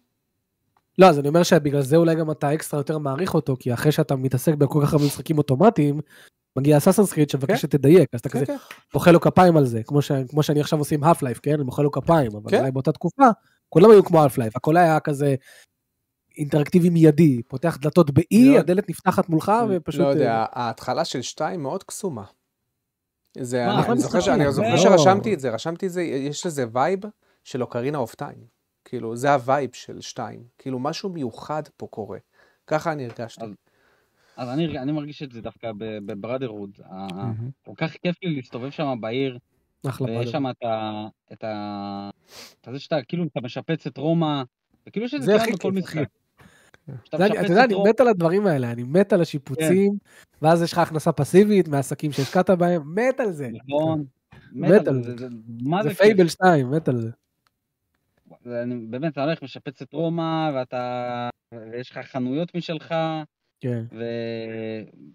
לא, 0.98 1.06
אז 1.06 1.20
אני 1.20 1.28
אומר 1.28 1.44
שבגלל 1.44 1.82
זה 1.82 1.96
אולי 1.96 2.16
גם 2.16 2.32
אתה 2.32 2.54
אקסטרה 2.54 2.80
יותר 2.80 2.98
מעריך 2.98 3.34
אותו, 3.34 3.56
כי 3.60 3.74
אחרי 3.74 3.92
שאתה 3.92 4.16
מתעסק 4.16 4.54
בכל 4.54 4.82
כך 4.86 4.94
הרבה 4.94 5.06
משחקים 5.06 5.38
אוטומטיים, 5.38 6.00
מגיע 6.56 6.78
Assassin's 6.78 7.14
Creed 7.14 7.30
שמבקש 7.30 7.52
כן. 7.52 7.58
שתדייק, 7.58 8.10
אז 8.14 8.20
אתה 8.20 8.30
כן, 8.30 8.40
כזה 8.40 8.46
כן. 8.46 8.56
מוחא 8.94 9.10
לו 9.10 9.22
כפיים 9.22 9.58
על 9.58 9.66
זה, 9.66 9.84
כמו, 9.84 10.02
ש... 10.02 10.12
כמו 10.30 10.44
שאני 10.44 10.62
עכשיו 10.62 10.80
עושה 10.80 10.96
עם 10.96 11.04
Half-Life, 11.04 11.40
כן? 11.40 11.54
אני 11.54 11.64
מוחא 11.64 11.82
לו 11.82 11.92
כפיים, 11.92 12.32
אבל 12.36 12.52
כן. 12.52 12.60
אולי 12.60 12.72
באותה 12.72 12.92
תקופה, 12.92 13.28
כולם 13.70 13.92
היו 13.92 14.04
כמו 14.06 14.24
Half-Life, 14.24 14.56
הכל 14.56 14.78
היה 14.78 15.00
כזה 15.00 15.36
אינטראקטיבי 16.38 16.90
מיידי, 16.90 17.44
פותח 17.44 17.78
דלתות 17.82 18.12
ב 18.12 18.23
E, 18.23 18.46
לא- 18.54 18.60
הדלת 18.60 18.90
נפתחת 18.90 19.30
מולך 19.30 19.52
ופשוט... 19.70 20.02
לא 20.02 20.06
אה, 20.06 20.12
יודע, 20.12 20.46
ההתחלה 20.52 21.06
של 21.06 21.22
שתיים 21.22 21.64
מאוד 21.64 21.84
קסומה. 21.84 22.24
זה, 23.38 23.66
מה, 23.66 23.80
אני, 23.84 23.92
אני 23.92 24.00
זוכר, 24.00 24.20
ש- 24.20 24.28
אני 24.28 24.52
זוכר 24.52 24.70
לא. 24.72 24.78
שרשמתי 24.78 25.34
את 25.34 25.40
זה, 25.40 25.50
רשמתי 25.50 25.86
את 25.88 25.92
זה, 25.92 26.02
יש 26.02 26.46
לזה 26.46 26.66
vibe 26.72 27.00
של 27.44 27.62
Ocarina 27.62 27.98
of 27.98 28.16
Time. 28.16 28.38
כאילו, 28.86 29.16
זה 29.16 29.34
ה 29.34 29.41
vibe 29.41 29.70
של 29.74 30.02
שתיים. 30.02 30.44
כאילו, 30.58 30.80
משהו 30.80 31.10
מיוחד 31.10 31.64
פה 31.78 31.88
קורה. 31.88 32.18
ככה 32.68 32.92
אני 32.92 33.06
הרגשתי. 33.06 33.46
אז- 33.46 33.52
אז 34.38 34.50
אני, 34.50 34.80
אני 34.80 34.92
מרגיש 34.92 35.24
את 35.24 35.32
זה 35.32 35.42
דווקא 35.42 35.72
ב 35.78 35.86
Brotherhood. 35.86 36.80
כל 37.66 37.72
כך 37.78 37.92
כיף 37.92 38.16
לי 38.24 38.36
להסתובב 38.36 38.70
שם 38.70 38.96
בעיר, 39.02 39.38
אחלה 39.88 40.08
ויש 40.08 40.18
פאדל. 40.18 40.32
שם 40.32 40.50
את 40.50 40.64
ה... 40.64 41.08
את 41.34 41.44
ה... 41.44 42.10
את 42.68 42.74
זה 42.74 42.80
שאתה 42.80 42.96
כאילו, 43.08 43.24
אתה 43.24 43.42
משפץ 43.42 43.88
את 43.88 43.98
רומא, 43.98 44.44
וכאילו 44.88 45.06
יש 45.06 45.14
את 45.14 45.20
זה 45.22 45.26
זה 45.26 45.36
הכי 45.36 45.46
כמעט 45.46 45.60
בכל 45.60 45.72
כיף, 45.76 45.84
משחק. 45.84 45.98
אחי. 45.98 46.04
שאתה 46.04 46.08
זה- 46.08 46.08
משפץ 46.08 46.71
אתה 46.90 47.26
יודע, 47.26 47.64
אני 47.64 47.74
מת 47.90 48.00
על 48.00 48.08
הדברים 48.08 48.48
האלה, 48.48 48.72
אני 48.72 48.84
מת 48.84 49.14
על 49.14 49.22
השיפוצים, 49.22 49.92
ואז 50.42 50.62
יש 50.62 50.74
לך 50.74 50.78
הכנסה 50.78 51.12
פסיבית 51.12 51.68
מעסקים 51.68 52.12
שהשקעת 52.12 52.50
בהם, 52.50 52.96
מת 52.96 53.20
על 53.20 53.32
זה. 53.32 53.50
נכון, 53.68 54.04
מת 54.52 54.88
על 54.88 55.04
זה, 55.04 55.16
זה. 55.84 55.94
פייבל 55.96 56.28
2, 56.28 56.72
מת 56.72 56.88
על 56.88 56.98
זה. 56.98 57.10
אני 58.46 58.76
באמת, 58.90 59.14
אתה 59.14 59.24
הולך, 59.24 59.44
משפץ 59.44 59.82
את 59.82 59.94
רומא, 59.94 60.52
ואתה... 60.56 61.30
ויש 61.72 61.92
לך 61.92 61.98
חנויות 61.98 62.56
משלך, 62.56 62.96
כן. 63.60 63.84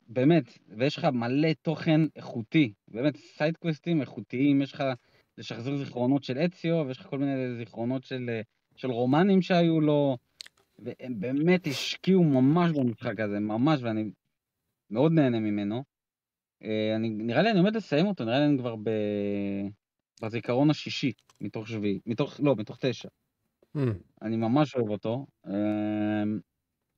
ובאמת, 0.09 0.59
ויש 0.69 0.99
לך 0.99 1.05
מלא 1.05 1.49
תוכן 1.63 2.01
איכותי, 2.17 2.73
באמת 2.89 3.17
סיידקווסטים 3.17 4.01
איכותיים, 4.01 4.63
יש 4.63 4.73
לך 4.73 4.85
לשחזר 5.39 5.77
זיכרונות 5.77 6.25
של 6.25 6.39
אציו, 6.39 6.85
ויש 6.87 7.01
לך 7.01 7.07
כל 7.07 7.19
מיני 7.19 7.57
זיכרונות 7.59 8.05
של, 8.05 8.27
אה, 8.29 8.41
של 8.77 8.91
רומנים 8.91 9.43
שהיו 9.43 9.81
לו, 9.81 10.17
והם 10.79 11.21
באמת 11.21 11.67
השקיעו 11.67 12.25
ממש 12.25 12.71
במשחק 12.73 13.21
הזה, 13.21 13.41
ממש, 13.41 13.83
ואני 13.83 14.11
מאוד 14.91 15.13
נהנה 15.13 15.41
ממנו. 15.41 15.85
אה, 16.63 16.97
אני, 16.97 17.09
נראה 17.09 17.43
לי 17.43 17.51
אני 17.51 17.59
עומד 17.59 17.77
לסיים 17.77 18.07
אותו, 18.07 18.25
נראה 18.25 18.39
לי 18.39 18.47
אני 18.47 18.59
כבר 18.59 18.77
ב... 18.77 18.91
בזיכרון 20.23 20.71
השישי, 20.71 21.13
מתוך 21.41 21.69
שביעי, 21.69 22.01
מתוך, 22.07 22.41
לא, 22.43 22.57
מתוך 22.57 22.77
תשע. 22.81 23.09
Mm. 23.77 23.81
אני 24.23 24.37
ממש 24.37 24.77
אוהב 24.77 24.91
אותו. 24.91 25.27
אמ, 25.47 26.41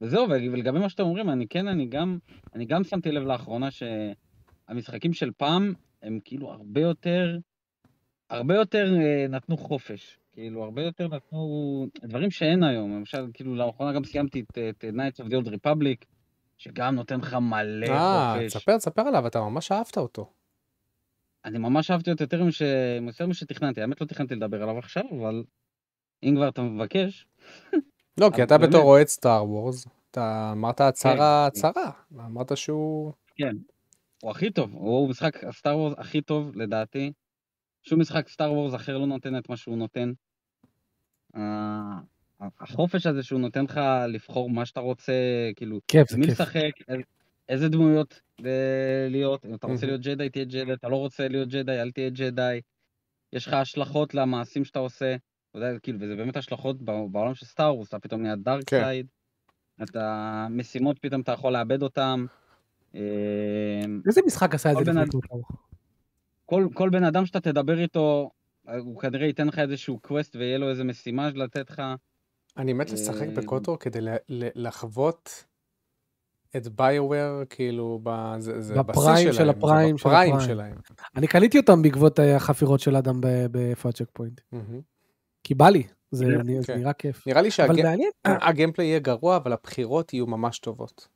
וזהו, 0.00 0.28
ול- 0.28 0.52
ולגבי 0.52 0.78
מה 0.78 0.88
שאתם 0.88 1.02
אומרים, 1.02 1.30
אני 1.30 1.48
כן, 1.48 1.68
אני 1.68 1.86
גם, 1.86 2.18
אני 2.54 2.64
גם 2.64 2.84
שמתי 2.84 3.12
לב 3.12 3.22
לאחרונה 3.22 3.68
שהמשחקים 3.70 5.12
של 5.12 5.30
פעם 5.36 5.72
הם 6.02 6.18
כאילו 6.24 6.52
הרבה 6.52 6.80
יותר, 6.80 7.38
הרבה 8.30 8.54
יותר 8.54 8.94
אה, 9.00 9.26
נתנו 9.28 9.56
חופש. 9.56 10.18
כאילו, 10.38 10.64
הרבה 10.64 10.82
יותר 10.82 11.08
נתנו 11.08 11.86
דברים 12.02 12.30
שאין 12.30 12.62
היום. 12.62 12.96
למשל, 12.96 13.26
כאילו, 13.34 13.54
לאחרונה 13.54 13.92
גם 13.92 14.04
סיימתי 14.04 14.40
את, 14.40 14.58
את 14.58 14.84
Knights 14.84 15.24
of 15.24 15.28
the 15.28 15.32
Old 15.32 15.48
Republic, 15.48 16.04
שגם 16.58 16.94
נותן 16.94 17.20
לך 17.20 17.34
מלא 17.34 17.86
אה, 17.86 18.34
חופש. 18.34 18.56
תספר, 18.56 18.76
תספר 18.76 19.02
עליו, 19.02 19.26
אתה 19.26 19.40
ממש 19.40 19.72
אהבת 19.72 19.98
אותו. 19.98 20.30
אני 21.44 21.58
ממש 21.58 21.90
אהבתי 21.90 22.10
אותו 22.10 22.24
יותר 22.24 22.44
מש... 22.44 22.62
יותר 23.06 23.26
משתכננתי. 23.26 23.80
האמת, 23.80 24.00
לא 24.00 24.06
תכננתי 24.06 24.34
לדבר 24.34 24.62
עליו 24.62 24.78
עכשיו, 24.78 25.02
אבל 25.20 25.44
אם 26.22 26.34
כבר 26.36 26.48
אתה 26.48 26.62
מבקש, 26.62 27.26
לא, 28.20 28.30
כי 28.34 28.42
אתה 28.42 28.58
באמת. 28.58 28.70
בתור 28.70 28.82
אוהד 28.82 29.06
סטאר 29.06 29.50
וורס, 29.50 29.86
אתה 30.10 30.50
אמרת 30.52 30.80
הצהרה, 30.80 31.48
כן. 31.54 31.58
הצהרה. 31.58 31.90
אמרת 32.14 32.56
שהוא... 32.56 33.12
הוא 34.22 34.30
הכי 34.30 34.50
טוב, 34.50 34.72
הוא 34.72 35.08
משחק 35.08 35.44
הסטאר 35.44 35.78
וורס 35.78 35.94
הכי 35.98 36.22
טוב 36.22 36.56
לדעתי. 36.56 37.12
שום 37.82 38.00
משחק 38.00 38.28
סטאר 38.28 38.52
וורס 38.52 38.74
אחר 38.74 38.98
לא 38.98 39.06
נותן 39.06 39.38
את 39.38 39.48
מה 39.48 39.56
שהוא 39.56 39.76
נותן. 39.76 40.12
אה, 41.36 41.98
החופש 42.60 43.06
הזה 43.06 43.22
שהוא 43.22 43.40
נותן 43.40 43.64
לך 43.64 43.80
לבחור 44.08 44.50
מה 44.50 44.66
שאתה 44.66 44.80
רוצה, 44.80 45.12
כאילו, 45.56 45.80
כיף, 45.88 46.12
מי. 46.12 46.26
לשחק, 46.26 46.70
איזה- 47.48 47.68
דמויות 47.68 48.20
אה, 48.44 48.50
להיות, 49.10 49.46
אם 49.46 49.54
אתה 49.54 49.66
רוצה. 49.66 49.86
להיות 49.86 50.00
ג'די 50.00 50.28
תהיה 50.28 50.44
ג'די, 50.44 50.72
אתה 50.72 50.88
לא 50.88 50.96
רוצה 50.96 51.28
להיות 51.28 51.48
ג'די 51.48 51.82
אל 51.82 51.90
תהיה 51.90 52.10
ג'די. 52.10 52.60
יש 53.32 53.46
לך 53.46 53.52
השלכות 53.54 54.14
למעשים 54.14 54.64
שאתה 54.64 54.78
עושה, 54.78 55.16
אתה 55.50 55.58
יודע, 55.58 55.78
כאילו, 55.78 55.98
וזה 56.00 56.16
באמת 56.16 56.36
השלכות 56.36 56.82
בעולם 56.82 57.34
של 57.34 57.46
Star 57.46 57.74
Wars, 57.74 57.88
אתה 57.88 57.98
פתאום 57.98 58.22
נהיה 58.22 58.36
dark 58.36 58.62
כן. 58.66 58.82
side, 58.84 59.06
אתה 59.82 60.46
משימות 60.50 60.98
פתאום 60.98 61.20
אתה 61.20 61.32
יכול 61.32 61.52
לאבד 61.52 61.82
אותן. 61.82 62.24
אה, 62.94 63.00
איזה 64.06 64.20
משחק 64.26 64.54
עשה 64.54 64.70
את 64.72 64.76
זה 64.84 64.90
לפני 64.90 65.04
כך? 65.22 65.38
כל, 66.46 66.68
כל 66.74 66.90
בן 66.90 67.04
אדם 67.04 67.26
שאתה 67.26 67.40
תדבר 67.40 67.78
איתו, 67.78 68.30
הוא 68.78 69.00
כנראה 69.00 69.26
ייתן 69.26 69.46
לך 69.46 69.58
איזשהו 69.58 69.98
quest 69.98 70.36
ויהיה 70.36 70.58
לו 70.58 70.70
איזה 70.70 70.84
משימה 70.84 71.30
לתת 71.34 71.70
לך. 71.70 71.82
אני 72.56 72.72
מת 72.72 72.90
לשחק 72.90 73.28
אה, 73.28 73.34
ב 73.34 73.41
KOTOR 73.41 73.78
כדי 73.78 73.98
לחוות 74.54 75.44
את 76.56 76.68
BioWare, 76.68 77.42
כאילו, 77.50 78.00
ב- 78.02 78.34
זה- 78.38 78.74
ב 78.82 78.90
prime 78.90 79.32
של 79.32 79.48
ה 79.50 79.58
prime 79.58 79.98
של 79.98 80.08
ה 80.08 80.13
prime. 80.13 80.40
שלהם. 80.40 80.74
אני 81.16 81.26
קניתי 81.26 81.58
אותם 81.58 81.82
בעקבות 81.82 82.20
אה, 82.20 82.36
החפירות 82.36 82.80
של 82.80 82.96
אדם 82.96 83.20
ב- 83.20 83.46
באיפה 83.50 83.88
ה 83.88 84.08
Checkpoint. 84.12 84.40
כי 85.44 85.54
בא 85.54 85.68
לי, 85.68 85.82
זה. 86.10 86.24
נראה- 86.26 86.42
כן. 86.66 86.92
כיף. 86.92 87.26
נראה 87.26 87.42
לי. 87.42 87.50
שה 87.50 87.87
gameplay 87.87 88.86
יהיה 88.90 88.98
גרוע, 88.98 89.36
אבל 89.36 89.52
הבחירות 89.52 90.12
יהיו 90.14 90.26
ממש 90.26 90.58
טובות. 90.58 91.08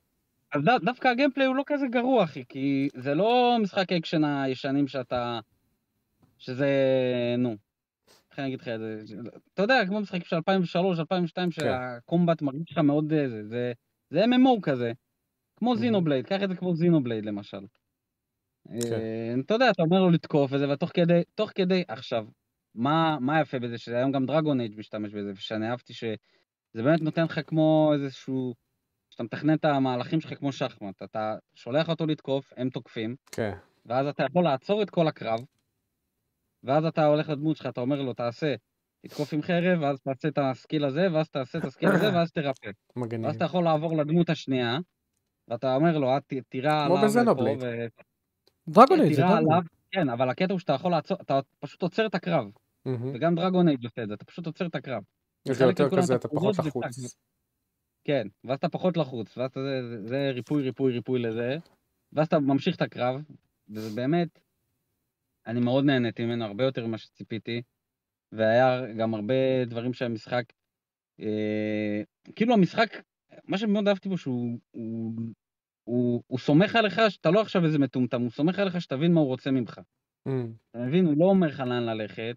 אז 0.55 0.63
דווקא 0.85 1.09
ה 1.09 1.13
gameplay 1.13 1.47
הוא 1.47 1.57
לא 1.57 1.63
כזה 1.67 1.87
גרוע, 1.87 2.25
אחי, 2.25 2.45
כי 2.49 2.89
זה 2.97 3.15
לא 3.15 3.57
משחק 3.63 3.93
אקשן 3.93 4.25
הישנים 4.25 4.89
שאתה... 4.89 5.41
שזה... 6.43 6.69
נו. 7.39 7.57
איך 8.31 8.39
אני 8.39 8.47
אגיד 8.47 8.61
לך 8.61 8.69
את 8.69 8.81
זה? 8.81 9.17
אתה 9.55 9.63
יודע, 9.63 9.87
כמו 9.87 10.01
משחקים 10.01 10.25
של 10.25 10.37
2003, 10.37 10.99
2002, 10.99 11.51
כן. 11.51 11.63
שה 11.63 11.89
combat 11.89 12.43
מרגיש 12.43 12.73
לך 12.73 12.79
מאוד 12.79 13.13
אה, 13.13 13.29
זה. 13.29 13.45
זה, 13.49 13.73
זה 14.11 14.25
MMO 14.25 14.61
כזה. 14.63 14.93
כמו. 15.57 15.77
Xenoblade, 15.77 16.27
קח 16.27 16.43
את 16.43 16.49
זה 16.49 16.57
כמו 16.57 16.75
Xenoblade 16.75 17.25
למשל. 17.25 17.61
כן. 18.69 18.93
אה, 18.93 19.35
אתה 19.47 19.55
יודע, 19.55 19.71
אתה 19.71 19.83
אומר 19.83 20.01
לו 20.01 20.11
לתקוף 20.11 20.53
וזה, 20.53 20.71
ותוך 20.71 20.91
כדי, 20.95 21.23
תוך 21.35 21.51
כדי, 21.55 21.83
עכשיו, 21.89 22.27
מה, 22.75 23.19
מה 23.21 23.41
יפה 23.41 23.59
בזה? 23.59 23.79
שהיום 23.79 24.13
גם 24.13 24.27
Dragon 24.27 24.61
Age 24.61 24.79
משתמש 24.79 25.13
בזה, 25.13 25.31
ושאני 25.35 25.71
אהבתי 25.71 25.95
שזה 25.95 26.83
באמת 26.83 27.01
נותן 27.01 27.25
לך 27.25 27.41
כמו 27.47 27.91
איזשהו... 27.95 28.55
שאתה 29.11 29.23
מתכנן 29.23 29.55
את 29.55 29.65
המהלכים 29.65 30.21
שלך 30.21 30.35
כמו 30.35 30.53
שחמט, 30.53 31.03
אתה 31.03 31.35
שולח 31.55 31.89
אותו 31.89 32.07
לתקוף, 32.07 32.53
הם 32.57 32.71
תוקפים, 32.71 33.17
כן. 33.33 33.53
ואז 33.87 34.07
אתה 34.07 34.23
יכול 34.23 34.45
לעצור 34.45 34.83
את 34.83 34.91
כל 34.91 35.09
הקרב, 35.09 35.41
ואז 36.65 36.85
אתה 36.85 37.07
הולך 37.07 37.29
לדמות 37.29 37.57
שלך, 37.57 37.67
אתה 37.67 37.81
אומר 37.81 38.03
לו, 38.03 38.15
תעשה, 38.15 38.55
תתקוף 39.07 39.33
עם 39.33 39.43
חרב, 39.43 39.81
ואז 39.83 40.01
תעשה 40.01 40.29
את 40.29 40.39
ה 40.39 40.46
skill 40.46 40.85
הזה, 40.85 41.07
ואז 41.13 41.31
תעשה 41.31 41.59
את 41.59 41.65
ה 41.65 41.69
skill 41.69 41.89
הזה, 41.89 42.15
ואז 42.15 42.33
תרפא. 42.33 42.71
מגניב. 42.97 43.25
ואז 43.27 43.37
אתה 43.37 43.45
יכול 43.45 43.65
לעבור 43.65 43.97
לדמות 43.97 44.31
השנייה, 44.31 44.79
ואתה 45.49 45.75
אומר 45.75 45.99
לו, 45.99 46.09
"אה, 46.09 46.19
תירה 46.49 46.85
כמו 46.87 46.97
עליו 46.97 47.09
בזנובלייד. 47.09 47.59
לפה, 47.59 47.67
ו- 47.67 47.87
דרגון 48.73 48.99
כן, 48.99 49.13
זה. 49.15 49.25
עליו, 49.27 49.63
כן, 49.91 50.09
אבל 50.09 50.29
הקטע 50.31 50.53
הוא 50.53 50.59
שאתה 50.61 50.73
יכול 50.73 50.91
לעצור, 50.91 51.17
אתה 51.21 51.41
פשוט 51.61 51.83
עוצר 51.83 52.07
את 52.07 52.15
הקרב. 52.15 52.47
וגם 53.15 53.35
דרגון 53.35 53.69
אייג' 53.69 53.85
עושה 53.85 54.03
את 54.03 54.09
זה, 54.09 54.15
אתה 54.15 54.25
פשוט 54.25 54.47
עוצר 54.47 54.67
את 54.67 54.75
הקרב. 54.75 55.03
זה 55.49 55.65
יותר 55.65 55.91
כזה, 55.97 56.15
את 56.15 56.21
אתה 56.21 56.29
פחות 56.29 56.59
לחוץ. 56.59 57.17
כן, 58.05 58.27
ואז 58.45 58.59
אתה 58.59 58.69
פחות 58.69 58.97
לחוץ, 58.97 59.39
ואז 59.39 59.51
זה 60.05 60.31
ריפוי, 60.35 60.63
ריפוי, 60.63 60.93
ריפוי 60.93 61.23
לזה, 61.23 61.57
ואז 62.13 62.27
אתה 62.27 62.39
ממשיך 62.39 62.77
את 62.77 62.83
הקרב, 62.83 63.21
וזה 63.69 63.97
באמת, 63.97 64.29
אני 65.47 65.61
מאוד 65.61 65.85
נהניתי 65.85 66.25
ממנו, 66.25 66.45
הרבה 66.45 66.65
יותר 66.65 66.87
ממה 66.87 66.99
שציפיתי, 66.99 67.63
והיה 68.33 68.95
גם 68.99 69.15
הרבה 69.15 69.65
דברים 69.67 69.93
שהמשחק, 69.93 70.45
אה, 71.21 72.03
כאילו 72.35 72.55
המשחק, 72.55 72.89
מה 73.45 73.59
שמאוד 73.59 73.89
אהבתי 73.89 74.09
בו 74.09 74.19
שהוא... 74.19 74.59
הוא, 74.71 75.13
הוא, 75.85 76.23
הוא 76.27 76.39
סומך 76.39 76.77
עליך 76.77 77.01
שאתה 77.09 77.31
לא 77.31 77.41
עכשיו 77.41 77.65
איזה 77.65 77.79
מטומטם, 77.79 78.21
הוא 78.21 78.31
סומך 78.31 78.59
עליך 78.59 78.81
שתבין 78.81 79.13
מה 79.13 79.21
הוא 79.21 79.29
רוצה 79.29 79.51
ממך. 79.51 79.81
אמ, 80.29 80.53
אתה 80.71 80.79
מבין? 80.79 81.07
הוא 81.07 81.15
לא 81.19 81.25
אומר 81.25 81.47
לך 81.47 81.61
לאן 81.61 81.83
ללכת, 81.83 82.37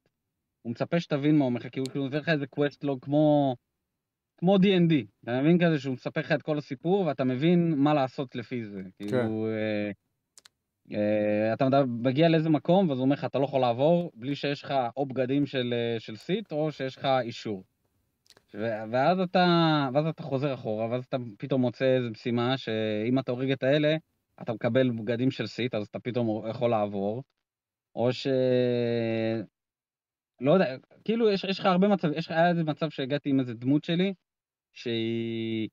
הוא 0.61 0.71
מצפה 0.71 0.99
שתבין 0.99 1.35
מה 1.35 1.43
הוא 1.43 1.49
אומר 1.49 1.59
לך, 1.59 1.67
כי 1.67 1.79
הוא 1.79 1.87
כאילו 1.87 2.05
נותן 2.05 2.17
לך 2.17 2.29
איזה 2.29 2.47
קווסט 2.47 2.83
לוג 2.83 3.05
כמו... 3.05 3.55
כמו 4.37 4.55
D&D, 4.55 4.93
אתה 5.23 5.41
מבין 5.41 5.57
כזה 5.65 5.79
שהוא 5.79 5.93
מספר 5.93 6.21
לך 6.21 6.31
את 6.31 6.41
כל 6.41 6.57
הסיפור 6.57 7.05
ואתה 7.05 7.23
מבין 7.23 7.75
מה 7.77 7.93
לעשות 7.93 8.35
לפי 8.35 8.65
זה. 8.65 8.81
כאילו, 8.97 9.47
אה, 9.47 9.51
אה, 9.51 9.91
אתה 11.53 11.65
מדבר- 11.65 11.85
מגיע 11.85 12.29
לאיזה 12.29 12.49
מקום 12.49 12.89
ואז 12.89 12.97
הוא 12.97 13.05
אומר 13.05 13.13
לך 13.15 13.25
אתה 13.25 13.39
לא 13.39 13.43
יכול 13.43 13.61
לעבור 13.61 14.11
בלי 14.15 14.35
שיש 14.35 14.63
לך 14.63 14.73
או 14.97 15.05
בגדים 15.05 15.45
של, 15.45 15.73
אה, 15.73 15.99
של 15.99 16.15
סיט 16.15 16.51
או 16.51 16.71
שיש 16.71 16.97
לך 16.97 17.07
אישור. 17.21 17.63
ואז 18.91 19.19
אתה, 19.19 19.45
ואז 19.93 20.05
אתה 20.05 20.23
חוזר 20.23 20.53
אחורה 20.53 20.89
ואז 20.89 21.05
אתה 21.05 21.17
פתאום 21.37 21.61
מוצא 21.61 21.85
איזה 21.85 22.09
משימה 22.09 22.57
שאם 22.57 23.19
אתה 23.19 23.31
הורג 23.31 23.51
את 23.51 23.63
האלה 23.63 23.95
אתה 24.41 24.53
מקבל 24.53 24.89
בגדים 24.89 25.31
של 25.31 25.47
סיט 25.47 25.75
אז 25.75 25.87
אתה 25.87 25.99
פתאום 25.99 26.49
יכול 26.49 26.69
לעבור. 26.69 27.23
או 27.95 28.13
ש... 28.13 28.27
לא 30.41 30.51
יודע, 30.51 30.75
כאילו 31.03 31.29
יש, 31.29 31.43
יש 31.43 31.59
לך 31.59 31.65
הרבה 31.65 31.87
מצב, 31.87 32.07
יש 32.15 32.25
לך, 32.25 32.31
היה 32.31 32.49
איזה 32.49 32.63
מצב 32.63 32.89
שהגעתי 32.89 33.29
עם 33.29 33.39
איזה 33.39 33.53
דמות 33.53 33.83
שלי, 33.83 34.13
שהיא, 34.73 35.69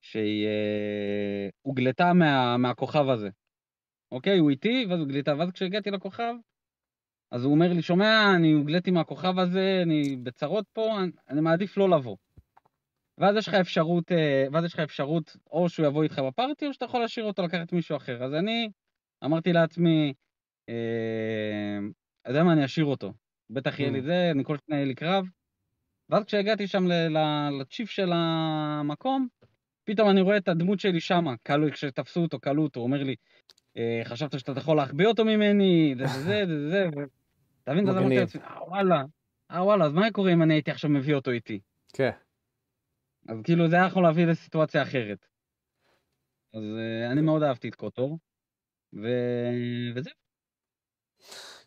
שהיא 0.00 0.46
אה, 0.46 1.48
הוגלתה 1.62 2.12
מה, 2.12 2.56
מהכוכב 2.56 3.08
הזה. 3.08 3.28
אוקיי, 4.12 4.38
הוא 4.38 4.50
איתי, 4.50 4.86
ואז 4.88 5.00
הוגלתה, 5.00 5.34
ואז 5.38 5.50
כשהגעתי 5.50 5.90
לכוכב, 5.90 6.34
אז 7.30 7.44
הוא 7.44 7.52
אומר 7.52 7.72
לי, 7.72 7.82
שומע, 7.82 8.32
אני 8.36 8.52
הוגלתי 8.52 8.90
מהכוכב 8.90 9.38
הזה, 9.38 9.80
אני 9.82 10.16
בצרות 10.16 10.66
פה, 10.72 11.00
אני, 11.00 11.10
אני 11.28 11.40
מעדיף 11.40 11.76
לא 11.76 11.88
לבוא. 11.90 12.16
ואז 13.18 13.36
יש 13.36 13.48
לך 13.48 13.54
אפשרות, 13.54 14.12
אה, 14.12 14.46
ואז 14.52 14.64
יש 14.64 14.74
לך 14.74 14.80
אפשרות, 14.80 15.36
או 15.50 15.68
שהוא 15.68 15.86
יבוא 15.86 16.02
איתך 16.02 16.18
בפארטי, 16.18 16.66
או 16.66 16.72
שאתה 16.74 16.84
יכול 16.84 17.00
להשאיר 17.00 17.26
אותו 17.26 17.42
לקחת 17.42 17.72
מישהו 17.72 17.96
אחר. 17.96 18.24
אז 18.24 18.34
אני 18.34 18.70
אמרתי 19.24 19.52
לעצמי, 19.52 20.12
אה, 20.68 21.78
אתה 22.22 22.30
יודע 22.30 22.44
מה, 22.44 22.52
אני 22.52 22.64
אשאיר 22.64 22.86
אותו. 22.86 23.12
בטח 23.50 23.80
יהיה 23.80 23.90
לי 23.90 23.98
Mm. 23.98 24.02
זה, 24.02 24.30
אני 24.30 24.44
כל 24.44 24.56
שניה 24.66 24.78
יהיה 24.78 24.86
לי 24.86 24.94
קרב. 24.94 25.24
ואז 26.08 26.24
כשהגעתי 26.24 26.66
שם 26.66 26.84
לצ'יף 27.60 27.90
של 27.90 28.10
המקום, 28.14 29.28
פתאום 29.84 30.10
אני 30.10 30.20
רואה 30.20 30.36
את 30.36 30.48
הדמות 30.48 30.80
שלי 30.80 31.00
שמה, 31.00 31.34
כשתפסו 31.72 32.20
אותו, 32.20 32.40
כלוא 32.40 32.64
אותו, 32.64 32.80
הוא 32.80 32.86
אומר 32.86 33.02
לי, 33.02 33.12
"אה, 33.12 33.16
חשבת 34.04 34.40
שאתה 34.40 34.52
יכול 34.56 34.76
להחביא 34.76 35.06
אותו 35.06 35.24
ממני, 35.24 35.94
זה 35.98 36.06
זה 36.06 36.20
זה 36.22 36.46
זה 36.46 36.88
זה, 36.94 37.04
אתה 37.62 37.72
מבין? 37.72 37.88
ואז 37.88 37.96
אמרתי. 37.96 38.16
לעצמי, 38.16 38.42
אה 38.42 38.68
וואלה, 38.68 39.04
אה 39.50 39.64
וואלה, 39.64 39.84
אז 39.84 39.92
מה 39.92 40.02
היה 40.02 40.12
קורה 40.12 40.32
אם 40.32 40.42
אני 40.42 40.54
הייתי 40.54 40.70
עכשיו 40.70 40.90
מביא 40.90 41.14
אותו 41.14 41.30
איתי? 41.30 41.60
כן. 41.92 42.10
אז 43.28 43.42
כאילו 43.44 43.68
זה 43.68 43.76
היה 43.76 43.86
יכול 43.86 44.02
להביא 44.02 44.26
לסיטואציה 44.26 44.82
אחרת. 44.82 45.26
אז 46.54 46.62
אה, 46.78 47.12
אני 47.12 47.20
מאוד 47.20 47.42
אהבתי 47.42 47.68
את 47.68 47.74
קוטור, 47.74 48.18
וזהו. 48.92 50.12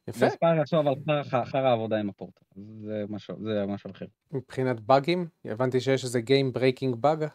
יפה. 0.08 0.26
וספאר 0.26 0.62
עשו 0.62 0.80
אבל 0.80 1.24
חרא 1.24 1.68
העבודה 1.68 2.00
עם 2.00 2.10
הפורט, 2.10 2.40
אז 2.56 2.64
זה 2.86 3.04
משהו, 3.10 3.44
זה 3.44 3.66
משהו 3.66 3.92
אחר. 3.92 4.06
מבחינת 4.32 4.80
באגים, 4.80 5.28
הבנתי 5.46 5.80
שיש 5.80 6.04
איזה 6.04 6.20
Game 6.20 6.58
Breaking 6.58 6.96
Bug. 6.96 7.26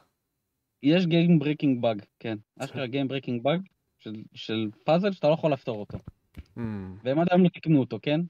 יש 0.82 1.04
Game 1.04 1.42
Breaking 1.44 1.82
Bug, 1.82 2.04
כן. 2.18 2.38
אשכרה 2.58 2.84
Game 2.84 3.08
Breaking 3.10 3.42
Bug 3.44 3.75
של, 3.98 4.22
של 4.34 4.70
פאזל 4.84 5.12
שאתה 5.12 5.28
לא 5.28 5.32
יכול 5.32 5.52
לפתור 5.52 5.80
אותו. 5.80 5.98
אמ, 6.58 6.96
והם 7.04 7.18
עד 7.18 7.26
היום 7.30 7.44
לא 7.44 7.48
תיקנו 7.48 7.80
אותו, 7.80 7.98
כן? 8.02 8.20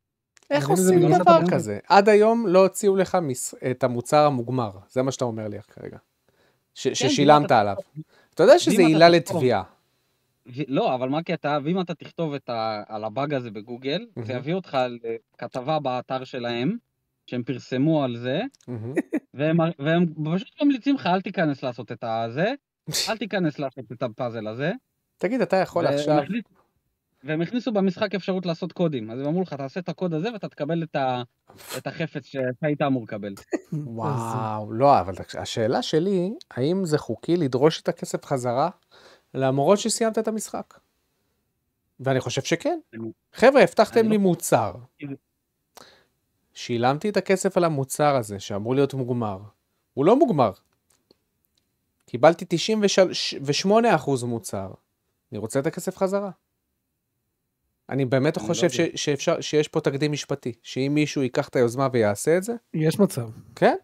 איך 0.50 0.64
זה 0.74 0.94
עושים 0.94 1.08
דבר 1.18 1.38
כזה? 1.50 1.78
עד 1.88 2.08
היום 2.08 2.46
לא 2.46 2.62
הוציאו 2.62 2.96
לך 2.96 3.18
מס- 3.22 3.54
את 3.70 3.84
המוצר 3.84 4.26
המוגמר, 4.26 4.70
זה 4.88 5.02
מה 5.02 5.12
שאתה 5.12 5.24
אומר 5.24 5.48
לי 5.48 5.58
כרגע. 5.62 5.98
ש- 6.74 6.88
ששילמת 6.88 7.50
ואם 7.50 7.58
עליו. 7.60 7.76
אתה 8.34 8.42
יודע 8.42 8.58
שזה 8.58 8.82
עילה 8.82 9.08
לתביעה. 9.08 9.62
ו- 10.46 10.62
לא, 10.68 10.94
אבל 10.94 11.08
מה 11.08 11.18
הקטע? 11.18 11.58
ואם 11.64 11.80
אתה 11.80 11.94
תכתוב 11.94 12.34
את 12.34 12.48
ה... 12.48 12.82
על 12.88 13.04
הבאג 13.04 13.34
הזה 13.34 13.50
בגוגל, 13.50 14.06
זה 14.16 14.20
מהמם. 14.22 14.36
יביא 14.36 14.54
אותך 14.54 14.78
לכתבה 15.34 15.78
באתר 15.78 16.24
שלהם, 16.24 16.76
שהם 17.26 17.42
פרסמו 17.42 18.04
על 18.04 18.16
זה, 18.16 18.40
מהמם. 18.68 18.94
והם, 19.34 19.56
והם 19.78 20.06
פשוט 20.34 20.62
ממליצים 20.62 20.94
לך, 20.94 21.06
אל 21.06 21.20
תיכנס 21.20 21.62
לעשות 21.62 21.92
את 21.92 22.04
הזה, 22.04 22.52
אל 23.08 23.16
תיכנס 23.16 23.58
לעשות 23.58 23.84
את 23.92 24.02
הפאזל 24.02 24.46
הזה. 24.46 24.72
תגיד, 25.18 25.40
אתה 25.40 25.56
יכול 25.56 25.84
והם 25.84 25.94
עכשיו... 25.94 26.22
והם 27.24 27.42
הכניסו 27.42 27.72
במשחק 27.72 28.14
אפשרות 28.14 28.46
לעשות 28.46 28.72
קודים, 28.72 29.10
אז 29.10 29.20
הם 29.20 29.26
אמרו 29.26 29.42
לך, 29.42 29.54
תעשה 29.54 29.80
את 29.80 29.88
הקוד 29.88 30.14
הזה 30.14 30.32
ואתה 30.32 30.48
תקבל 30.48 30.82
את, 30.82 30.96
ה... 30.96 31.22
את 31.78 31.86
החפץ 31.86 32.24
שאתה 32.24 32.66
היית 32.66 32.82
אמור 32.82 33.02
לקבל. 33.02 33.34
וואו, 33.72 34.72
לא, 34.72 35.00
אבל 35.00 35.14
השאלה 35.38 35.82
שלי, 35.82 36.34
האם 36.50 36.84
זה 36.84 36.98
חוקי 36.98 37.36
לדרוש 37.36 37.80
את 37.80 37.88
הכסף 37.88 38.24
חזרה, 38.24 38.70
למרות 39.34 39.78
שסיימת 39.78 40.18
את 40.18 40.28
המשחק? 40.28 40.74
ואני 42.00 42.20
חושב 42.20 42.42
שכן. 42.42 42.78
חבר'ה, 43.32 43.62
הבטחתם 43.62 44.08
לי 44.08 44.16
לא- 44.16 44.22
מוצר. 44.22 44.74
שילמתי 46.54 47.08
את 47.08 47.16
הכסף 47.16 47.56
על 47.56 47.64
המוצר 47.64 48.16
הזה, 48.16 48.40
שאמור 48.40 48.74
להיות 48.74 48.94
מוגמר. 48.94 49.38
הוא 49.94 50.04
לא 50.04 50.16
מוגמר. 50.16 50.52
קיבלתי 52.06 52.44
98% 54.04 54.24
מוצר. 54.26 54.70
אני 55.32 55.38
רוצה 55.38 55.60
את 55.60 55.66
הכסף 55.66 55.96
חזרה. 55.96 56.30
אני 57.88 58.04
באמת 58.04 58.38
אני 58.38 58.42
לא 58.42 58.48
חושב 58.48 58.70
ש- 58.70 58.78
יודע. 58.78 58.96
שאפשר, 58.96 59.40
שיש 59.40 59.68
פה 59.68 59.80
תקדים 59.80 60.12
משפטי, 60.12 60.52
שאם 60.62 60.92
מישהו 60.94 61.22
ייקח 61.22 61.48
את 61.48 61.56
היוזמה 61.56 61.88
ויעשה 61.92 62.36
את 62.36 62.42
זה, 62.42 62.54
יש 62.74 63.00
מצב. 63.00 63.30
כן? 63.56 63.76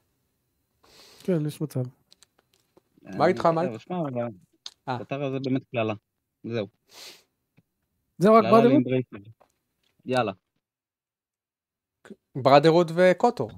כן, 1.23 1.47
יש 1.47 1.61
מצב. 1.61 1.83
מה 3.03 3.27
איתך, 3.27 3.49
אבל 3.51 3.69
אה. 4.19 4.27
האתר 4.87 5.23
הזה 5.23 5.39
באמת 5.45 5.63
קללה. 5.71 5.95
זהו. 6.45 6.67
זהו 8.19 8.35
רק? 8.35 8.45
לאמברייסר. 8.45 9.17
יאללה. 10.07 10.33
Brotherhood 12.35 12.93
ו 12.95 13.03
KOTOR, 13.03 13.51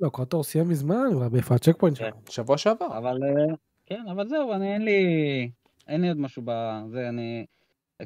לא, 0.00 0.08
KOTOR 0.08 0.44
סיים 0.44 0.68
מזמן, 0.68 1.04
כבר 1.12 1.28
באיפה 1.28 1.54
ה 1.54 1.76
Checkpoint 1.78 1.96
שלו. 1.96 2.16
שבוע 2.28 2.58
שעבר. 2.58 2.98
אבל 2.98 3.18
אה, 3.24 3.54
כן, 3.86 4.02
אבל 4.12 4.28
זהו, 4.28 4.52
אני 4.52 4.72
אין 4.74 4.82
לי... 4.82 5.50
אין 5.88 6.00
לי 6.00 6.08
עוד 6.08 6.18
משהו 6.18 6.42
בזה, 6.44 7.08
אני... 7.08 7.46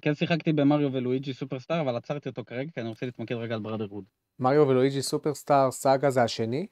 כן 0.02 0.14
שיחקתי 0.14 0.52
במריו 0.52 0.92
ולואיג'י 0.92 1.34
Superstar, 1.34 1.80
אבל 1.80 1.96
עצרתי 1.96 2.28
אותו 2.28 2.44
כרגע, 2.44 2.70
כי 2.74 2.80
אני 2.80 2.88
רוצה 2.88 3.06
להתמקד 3.06 3.34
רגע 3.34 3.54
על 3.54 3.60
Brotherhood. 3.60 4.04
מריו 4.38 4.68
ולואיג'י 4.68 5.02
Superstar 5.02 5.70
Saga 5.70 6.10
זה 6.10 6.22
השני? 6.22 6.66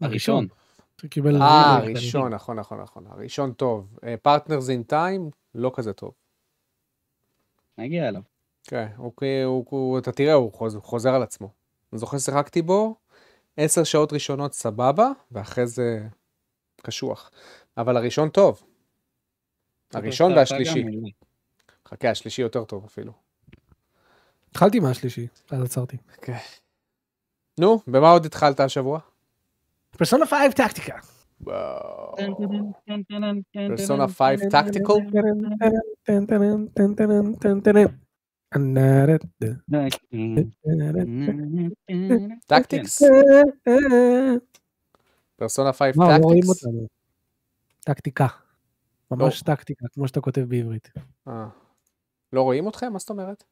הראשון. 0.00 0.46
אה. 1.40 1.76
הראשון, 1.76 2.34
נכון, 2.34 2.58
נכון, 2.58 2.80
נכון. 2.80 3.06
הראשון 3.06 3.52
טוב. 3.52 3.98
Partners 4.22 4.70
in 4.70 4.82
Time, 4.82 5.30
לא 5.54 5.70
כזה 5.74 5.92
טוב. 5.92 6.12
נגיע 7.78 8.08
אליו. 8.08 8.22
כן, 8.64 8.86
הוא, 8.96 9.12
הוא, 9.44 9.64
הוא, 9.68 9.98
אתה 9.98 10.12
תראה, 10.12 10.32
הוא 10.32 10.52
חוזר, 10.52 10.78
הוא 10.78 10.84
חוזר 10.84 11.14
על 11.14 11.22
עצמו. 11.22 11.50
אני 11.92 11.98
זוכר 11.98 12.18
ששיחקתי 12.18 12.62
בו, 12.62 12.96
עשר 13.56 13.84
שעות 13.84 14.12
ראשונות 14.12 14.52
סבבה, 14.52 15.10
ואחרי 15.32 15.66
זה 15.66 16.00
קשוח. 16.82 17.30
אבל 17.76 17.96
הראשון 17.96 18.28
טוב. 18.28 18.62
הראשון 19.94 20.32
והשלישי. 20.32 20.84
חכה, 21.88 22.10
השלישי 22.10 22.42
יותר 22.42 22.64
טוב 22.64 22.84
אפילו. 22.84 23.12
התחלתי 24.50 24.80
מהשלישי, 24.80 25.26
אז 25.50 25.62
עצרתי. 25.62 25.96
כן. 26.22 26.36
נו, 27.60 27.80
במה 27.86 28.10
עוד 28.10 28.26
התחלת 28.26 28.60
השבוע? 28.60 29.00
פרסונה 29.90 30.26
5 30.26 30.54
Tactica. 30.56 30.98
Persona 33.68 34.06
ten, 34.06 34.12
5 34.12 34.40
ten, 34.40 34.48
tactical? 34.48 34.92
Tactics? 42.46 43.02
Persona 45.36 45.72
5 45.72 45.96
מה, 45.96 46.18
לא 46.18 46.24
רואים 46.24 46.42
Tactics? 46.42 46.64
Tactica. 47.80 48.26
ממש 49.10 49.42
טקטיקה, 49.42 49.86
כמו 49.92 50.08
שאתה 50.08 50.20
כותב 50.20 50.40
בעברית. 50.48 50.90
אה. 51.28 51.48
לא 52.32 52.42
רואים 52.42 52.68
אתכם? 52.68 52.92
מה 52.92 52.98
זאת 52.98 53.10
אומרת? 53.10 53.44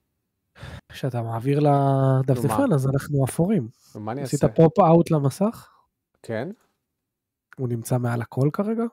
כשאתה 0.89 1.23
מעביר 1.23 1.61
לדפדפן, 1.61 2.73
אז 2.75 2.87
אנחנו 2.87 3.25
אפורים. 3.25 3.69
מה 3.95 4.13
אני 4.13 4.23
עשית 4.23 4.45
אעשה? 4.45 4.55
פופ 4.55 4.79
אאוט 4.79 5.11
למסך? 5.11 5.71
כן? 6.23 6.49
הוא 7.59 7.69
נמצא 7.69 7.99
מעל 7.99 8.23
הכל 8.23 8.51
כרגע? 8.53 8.85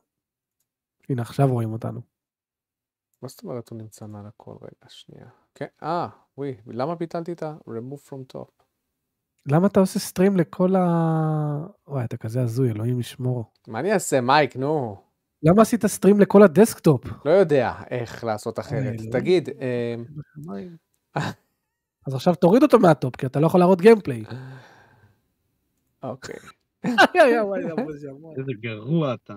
הנה, 1.10 1.22
עכשיו 1.22 1.48
רואים 1.48 1.74
אותנו. 1.74 2.02
מה 3.22 3.30
זאת 3.30 3.44
אומרת 3.44 3.70
הוא 3.70 3.78
נמצא 3.78 4.06
מעל 4.08 4.26
הכל? 4.26 4.56
רגע, 4.62 4.90
שנייה. 4.90 5.28
כן, 5.56 5.66
אה, 5.84 6.08
וואי, 6.38 6.56
למה 6.68 6.96
ביטלתי 6.96 7.32
את 7.32 7.44
ה-remove 7.44 8.10
from 8.10 8.36
top? 8.36 8.64
למה 9.46 9.68
אתה 9.68 9.80
עושה 9.80 10.00
סטרים 10.00 10.38
לכל 10.38 10.76
ה... 10.76 10.82
וואי, 11.88 12.06
אתה 12.06 12.18
כזה 12.18 12.42
הזוי, 12.42 12.72
אלוהים 12.72 13.00
ישמור. 13.00 13.52
מה 13.68 13.80
אני 13.80 13.94
אעשה, 13.94 14.22
מייק, 14.22 14.56
נו? 14.56 14.98
למה 15.44 15.62
עשית 15.62 15.86
stream 15.86 16.20
לכל 16.20 16.44
ה 16.44 16.51
desktop? 16.51 17.06
לא 17.26 17.32
יודע 17.32 17.74
איך 17.90 18.24
לעשות 18.24 18.60
אחרת. 18.60 18.84
אלוהים. 18.84 19.12
תגיד, 19.12 19.50
אה, 19.62 19.96
אז 22.08 22.14
עכשיו 22.14 22.36
תוריד 22.36 22.64
אותו 22.64 22.80
מה 22.80 22.92
top, 22.92 23.16
כי 23.16 23.26
אתה 23.26 23.40
לא 23.40 23.46
יכול 23.46 23.60
להראות 23.60 23.82
gameplay. 23.82 24.24
אוקיי. 26.04 26.36
איזה 28.38 28.52
גרוע 28.62 29.14
אתה. 29.14 29.34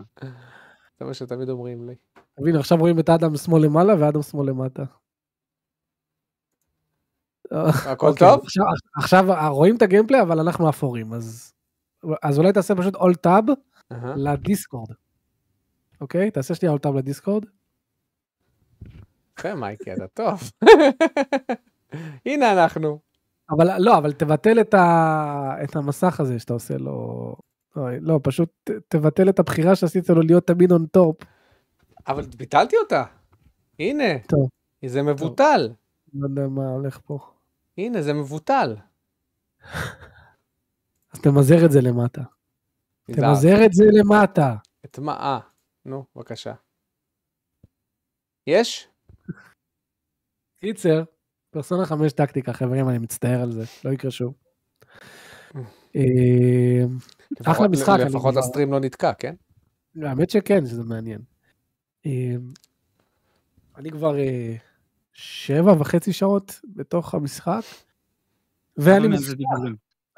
זה 0.99 1.05
מה 1.05 1.15
שתמיד 1.15 1.49
אומרים 1.49 1.89
לי. 1.89 1.95
הנה, 2.39 2.59
עכשיו 2.59 2.79
רואים 2.79 2.99
את 2.99 3.09
אדם 3.09 3.37
שמאל 3.37 3.65
למעלה 3.65 3.95
ואדם 4.01 4.23
שמאל 4.23 4.49
למטה. 4.49 4.85
הכל 7.51 8.07
אוקיי, 8.07 8.29
טוב? 8.29 8.41
עכשיו, 8.97 9.25
רואים 9.51 9.77
את 9.77 9.83
ה 9.83 9.87
gameplay, 9.87 10.23
אבל 10.23 10.41
אנחנו 10.41 10.69
אפורים, 10.69 11.13
אז, 11.13 11.53
אז 12.23 12.39
אולי 12.39 12.53
תעשה 12.53 12.75
פשוט 12.75 12.95
alt 12.95 13.15
tab. 13.15 13.45
ל 14.17 14.25
Discord. 14.25 14.91
אוקיי? 16.01 16.31
תעשה 16.31 16.55
שנייה 16.55 16.79
tab 16.79 16.95
ל 16.95 17.00
Discord. 17.00 17.45
יפה, 19.39 19.55
מייקי, 19.55 19.93
אתה 19.93 20.07
טוב. 20.07 20.41
הנה 22.27 22.53
אנחנו. 22.53 22.99
אבל 23.51 23.79
לא, 23.79 23.99
אבל 23.99 24.13
תבטל 24.13 24.61
את, 24.61 24.75
ה... 24.75 25.57
את 25.65 25.77
המסך 25.77 26.21
הזה 26.21 26.39
שאתה 26.39 26.53
עושה 26.53 26.77
לו... 26.77 27.35
לא, 27.77 28.21
פשוט 28.23 28.71
תבטל 28.89 29.29
את 29.29 29.39
הבחירה 29.39 29.77
שעשית 29.77 30.09
לו 30.09 30.23
להיות 30.23 30.47
תמיד 30.47 30.73
on 30.73 30.87
top. 30.87 31.17
אבל 32.09 32.27
ביטלתי 32.37 32.77
אותה. 32.77 33.05
הנה. 33.79 34.19
טוב. 34.27 34.49
זה 34.87 35.03
מבוטל. 35.03 35.71
לא 36.15 36.27
יודע 36.27 36.49
מה 36.49 36.69
הולך 36.69 36.99
פה. 37.05 37.19
הנה, 37.79 38.03
זה 38.03 38.13
מבוטל. 38.13 38.77
אז 41.13 41.21
תמזער 41.23 41.65
את 41.65 41.71
זה 41.71 41.81
למטה. 41.81 42.23
תמזער 43.05 43.65
את 43.65 43.73
זה 43.73 43.85
למטה. 43.93 44.57
את 44.85 44.99
מה? 44.99 45.41
נו, 45.87 46.05
בבקשה. 46.17 46.53
יש? 48.47 48.89
קיצר, 50.57 51.03
פרסונה 51.51 51.87
5 51.87 52.13
טקטיקה, 52.13 52.53
חברים, 52.53 52.89
אני 52.89 52.99
מצטער 52.99 53.43
על 53.43 53.53
זה, 53.53 53.65
לא 53.85 53.91
יקרה 53.91 54.11
שוב. 54.11 54.35
אה, 55.97 56.85
אחלה 57.47 57.69
משחק, 57.69 57.99
לפחות 58.07 58.37
הסטרים 58.37 58.73
לא 58.73 58.81
נתקע, 58.81 59.13
כן? 59.19 59.35
האמת 60.03 60.31
שכן, 60.31 60.67
שזה 60.67 60.85
מעניין. 60.85 61.21
אה, 62.07 62.35
אני 63.77 63.91
כבר 63.91 64.19
אה, 64.19 64.57
שבע 65.13 65.73
וחצי 65.73 66.13
שעות 66.13 66.61
בתוך 66.75 67.15
המשחק, 67.15 67.63
ואני 68.77 69.09
מופתע? 69.09 69.45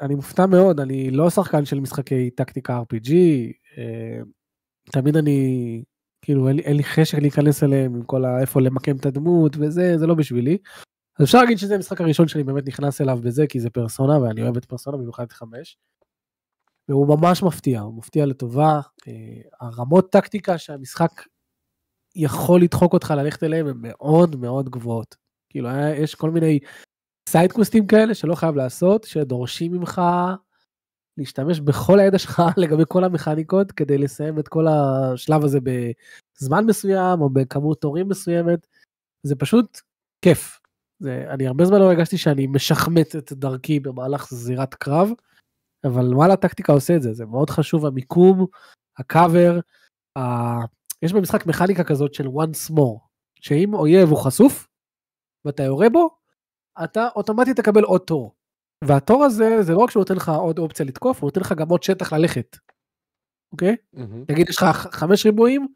אני 0.01 0.15
מופתע 0.15 0.47
מאוד, 0.47 0.81
אני 0.81 1.11
לא 1.11 1.31
שחקן 1.31 1.65
של 1.65 1.81
משחקי 1.81 2.31
טקטיקה 2.31 2.81
RPG, 2.81 3.13
תמיד 4.93 5.17
אני, 5.17 5.83
כאילו 6.23 6.49
אין 6.49 6.57
לי, 6.57 6.63
אין 6.63 6.77
לי 6.77 6.85
חשק 6.85 7.19
להיכנס 7.19 7.63
אליהם 7.63 7.95
עם 7.95 8.03
כל 8.03 8.25
ה... 8.25 8.41
איפה 8.41 8.61
למקם 8.61 8.97
את 8.97 9.07
הדמות 9.07 9.57
וזה, 9.59 9.99
זה 9.99 10.07
לא 10.07 10.15
בשבילי. 10.15 10.59
אז 11.19 11.25
אפשר 11.25 11.39
להגיד 11.39 11.59
שזה 11.59 11.75
המשחק 11.75 12.01
הראשון 12.01 12.29
שאני 12.29 12.45
באמת 12.45 12.67
נכנס 12.69 13.01
אליו 13.01 13.19
בזה, 13.25 13.47
כי 13.47 13.61
זה 13.61 13.71
פרסונה, 13.71 14.19
ואני 14.19 14.43
אוהב 14.43 14.57
את 14.57 14.65
פרסונה, 14.65 14.97
במיוחד 14.97 15.23
את 15.25 15.33
חמש. 15.33 15.79
והוא 16.89 17.09
ממש 17.09 17.43
מפתיע, 17.43 17.81
הוא 17.81 17.95
מפתיע 17.95 18.27
לטובה. 18.27 18.81
אה, 19.09 19.41
הרמות 19.61 20.13
טקטיקה 20.13 20.59
שהמשחק 20.59 21.11
יכול 22.17 22.63
לדחוק 22.63 22.93
אותך 22.93 23.15
ללכת 23.17 23.43
אליהם 23.43 23.67
הן 23.67 23.77
מאוד 23.79 24.37
מאוד 24.37 24.69
גבוהות. 24.69 25.17
כאילו, 25.51 25.69
היה- 25.69 25.97
יש 25.97 26.15
כל 26.15 26.31
מיני 26.31 26.59
סיידקווסטים 27.29 27.87
כאלה 27.87 28.15
שלא 28.15 28.35
חייב 28.35 28.57
לעשות, 28.57 29.05
שדורשים 29.05 29.73
ממך 29.73 30.01
להשתמש 31.19 31.61
בכל 31.61 32.01
הידע 32.01 32.19
שלך 32.19 32.43
לגבי 32.57 32.83
כל 32.89 33.05
המכניקות 33.05 33.73
כדי 33.73 33.99
לסיים 33.99 34.39
את 34.39 34.49
כל 34.49 34.67
השלב 34.69 35.45
הזה 35.45 35.59
בזמן 35.61 36.65
מסוים 36.67 37.21
או 37.21 37.31
בכמות 37.31 37.81
תורים 37.81 38.09
מסוימת. 38.09 38.67
זה 39.23 39.37
פשוט 39.37 39.81
כיף. 40.25 40.61
זה, 41.01 41.25
אני 41.31 41.47
הרבה 41.47 41.65
זמן 41.65 41.79
לא 41.79 41.85
הרגשתי 41.85 42.19
שאני 42.19 42.47
משחמט 42.47 43.17
את 43.17 43.33
דרכי 43.33 43.81
במהלך 43.81 44.29
זירת 44.31 44.75
קרב, 44.75 45.09
אבל 45.85 46.15
וואלה 46.15 46.37
טקטיקה 46.37 46.73
עושה 46.73 46.97
את 46.97 47.03
זה, 47.03 47.13
זה 47.13 47.27
מאוד 47.27 47.51
חשוב 47.51 47.87
המיקום, 47.87 48.47
הקאבר, 48.99 49.61
ה... 50.19 50.21
יש 51.03 51.13
במשחק 51.13 51.47
מכניקה 51.47 51.85
כזאת 51.85 52.15
של 52.15 52.27
once 52.27 52.71
more, 52.71 52.99
שאם 53.41 53.75
אויב 53.75 54.09
הוא 54.09 54.19
חשוף 54.19 54.69
ואתה 55.45 55.63
יורה 55.63 55.89
בו, 55.89 56.11
אתה 56.85 57.09
אוטומטית 57.17 57.57
תקבל 57.57 57.85
עוד 57.85 58.01
תור. 58.01 58.38
והתור 58.85 59.25
הזה 59.25 59.63
זה 59.63 59.73
לא 59.73 59.79
רק 59.79 59.91
שהוא 59.91 60.01
נותן 60.01 60.15
לך 60.15 60.29
עוד 60.29 60.59
אופציה 60.59 60.87
לתקוף, 60.87 61.23
הוא 61.23 61.29
נותן 61.29 61.41
לך 61.41 61.53
גם 61.53 61.69
עוד 61.69 61.83
שטח 61.83 62.13
ללכת. 62.13 62.57
אוקיי? 63.53 63.77
מהמם. 63.93 64.25
נגיד 64.31 64.49
יש 64.49 64.57
לך 64.57 64.65
חמש 64.93 65.27
ריבועים, 65.27 65.67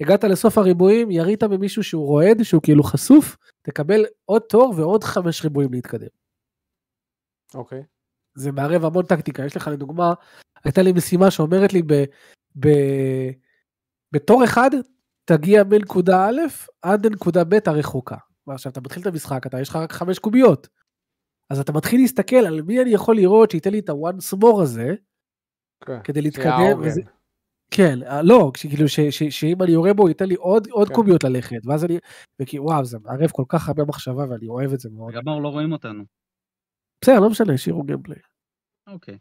הגעת 0.00 0.24
לסוף 0.24 0.58
הריבועים, 0.58 1.10
ירית 1.10 1.42
במישהו 1.42 1.84
שהוא 1.84 2.06
רועד, 2.06 2.42
שהוא 2.42 2.62
כאילו 2.62 2.82
חשוף, 2.82 3.36
תקבל 3.62 4.04
עוד 4.24 4.42
תור 4.42 4.74
ועוד 4.76 5.04
חמש 5.04 5.42
ריבועים 5.44 5.72
להתקדם. 5.72 6.08
אוקיי. 7.54 7.82
זה 8.34 8.52
מערב 8.52 8.84
המון 8.84 9.06
טקטיקה. 9.06 9.44
יש 9.44 9.56
לך 9.56 9.68
לדוגמה, 9.72 10.14
הייתה 10.64 10.82
לי 10.82 10.92
משימה 10.92 11.30
שאומרת 11.30 11.72
לי 11.72 11.82
ב, 11.82 12.04
ב, 12.60 12.68
בתור 14.12 14.44
אחד 14.44 14.70
תגיע 15.24 15.64
מנקודה 15.64 16.26
א' 16.26 16.40
עד 16.82 17.06
לנקודה 17.06 17.44
ב' 17.44 17.58
הרחוקה. 17.66 18.16
ועכשיו 18.46 18.72
אתה 18.72 18.80
מתחיל 18.80 19.02
את 19.02 19.06
המשחק, 19.06 19.46
אתה 19.46 19.60
יש 19.60 19.68
לך 19.68 19.76
רק 19.76 19.92
חמש 19.92 20.18
קוביות. 20.18 20.68
אז 21.50 21.60
אתה 21.60 21.72
מתחיל 21.72 22.00
להסתכל 22.00 22.36
על 22.36 22.62
מי 22.62 22.82
אני 22.82 22.90
יכול 22.90 23.16
לראות 23.16 23.50
שייתן 23.50 23.70
לי 23.70 23.78
את 23.78 23.88
ה-once 23.88 24.36
more 24.44 24.62
הזה, 24.62 24.94
כן. 25.86 26.02
כדי 26.04 26.22
להתקדם. 26.22 26.80
וזה, 26.84 27.00
כן, 27.70 28.02
אה, 28.02 28.22
לא, 28.22 28.50
כאילו 28.70 28.88
ש- 28.88 29.00
ש- 29.00 29.22
שאם 29.40 29.62
אני 29.62 29.72
יורה 29.72 29.94
בו 29.94 30.02
הוא 30.02 30.08
ייתן 30.08 30.26
לי 30.26 30.34
עוד, 30.34 30.68
עוד 30.70 30.88
כן. 30.88 30.94
קוביות 30.94 31.24
ללכת, 31.24 31.66
ואז 31.66 31.84
אני, 31.84 31.98
וכי 32.42 32.58
וואו, 32.58 32.84
זה 32.84 32.98
מערב 32.98 33.30
כל 33.30 33.44
כך 33.48 33.68
הרבה 33.68 33.84
מחשבה 33.84 34.24
ואני 34.30 34.48
אוהב 34.48 34.72
את 34.72 34.80
זה 34.80 34.88
מאוד. 34.92 35.14
מאור 35.24 35.42
לא 35.42 35.48
רואים 35.48 35.72
אותנו. 35.72 36.04
בסדר, 37.04 37.20
לא 37.20 37.30
משנה, 37.30 37.52
השאירו 37.52 37.82
gameplay. 37.82 38.18
אוקיי. 38.86 39.18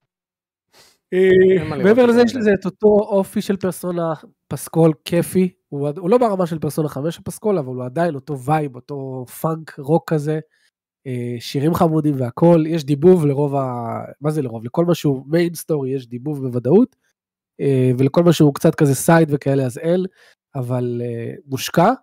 לראות 1.12 1.84
מעבר 1.84 2.06
לזה 2.06 2.14
זה 2.14 2.22
יש 2.26 2.36
לזה 2.36 2.50
את 2.60 2.66
אותו 2.66 2.88
אופי 2.88 3.42
של 3.42 3.58
פרסונה 3.58 4.14
פסקול 4.48 4.94
כיפי, 5.06 5.54
הוא, 5.70 5.90
הוא 5.98 6.10
לא 6.10 6.18
ברמה 6.18 6.48
של 6.48 6.60
פרסונה 6.60 6.90
5 6.90 7.18
הפסקול, 7.20 7.58
אבל 7.58 7.76
הוא 7.76 7.86
עדיין 7.86 8.16
אותו 8.16 8.40
vibe, 8.40 8.76
אותו 8.76 9.26
פאנק 9.42 9.80
רוק 9.80 10.14
כזה, 10.14 10.34
אה, 10.34 10.40
שירים 11.40 11.74
חמודים 11.74 12.16
והכל, 12.18 12.64
יש 12.68 12.84
דיבוב 12.84 13.26
לרוב 13.26 13.56
ה... 13.56 14.00
מה 14.22 14.32
זה 14.32 14.42
לרוב? 14.42 14.66
לכל 14.66 14.86
מה 14.86 14.96
שהוא 14.96 15.24
main 15.28 15.54
story 15.54 15.90
יש 15.90 16.08
דיבוב 16.08 16.48
בוודאות, 16.48 16.96
אה, 17.62 17.92
ולכל 17.98 18.24
מה 18.24 18.34
שהוא 18.34 18.54
קצת 18.54 18.76
כזה 18.76 18.96
side 18.96 19.30
וכאלה 19.32 19.64
אז 19.64 19.78
אין, 19.78 20.06
אבל 20.56 21.02
אה, 21.06 21.34
מושקע. 21.46 21.94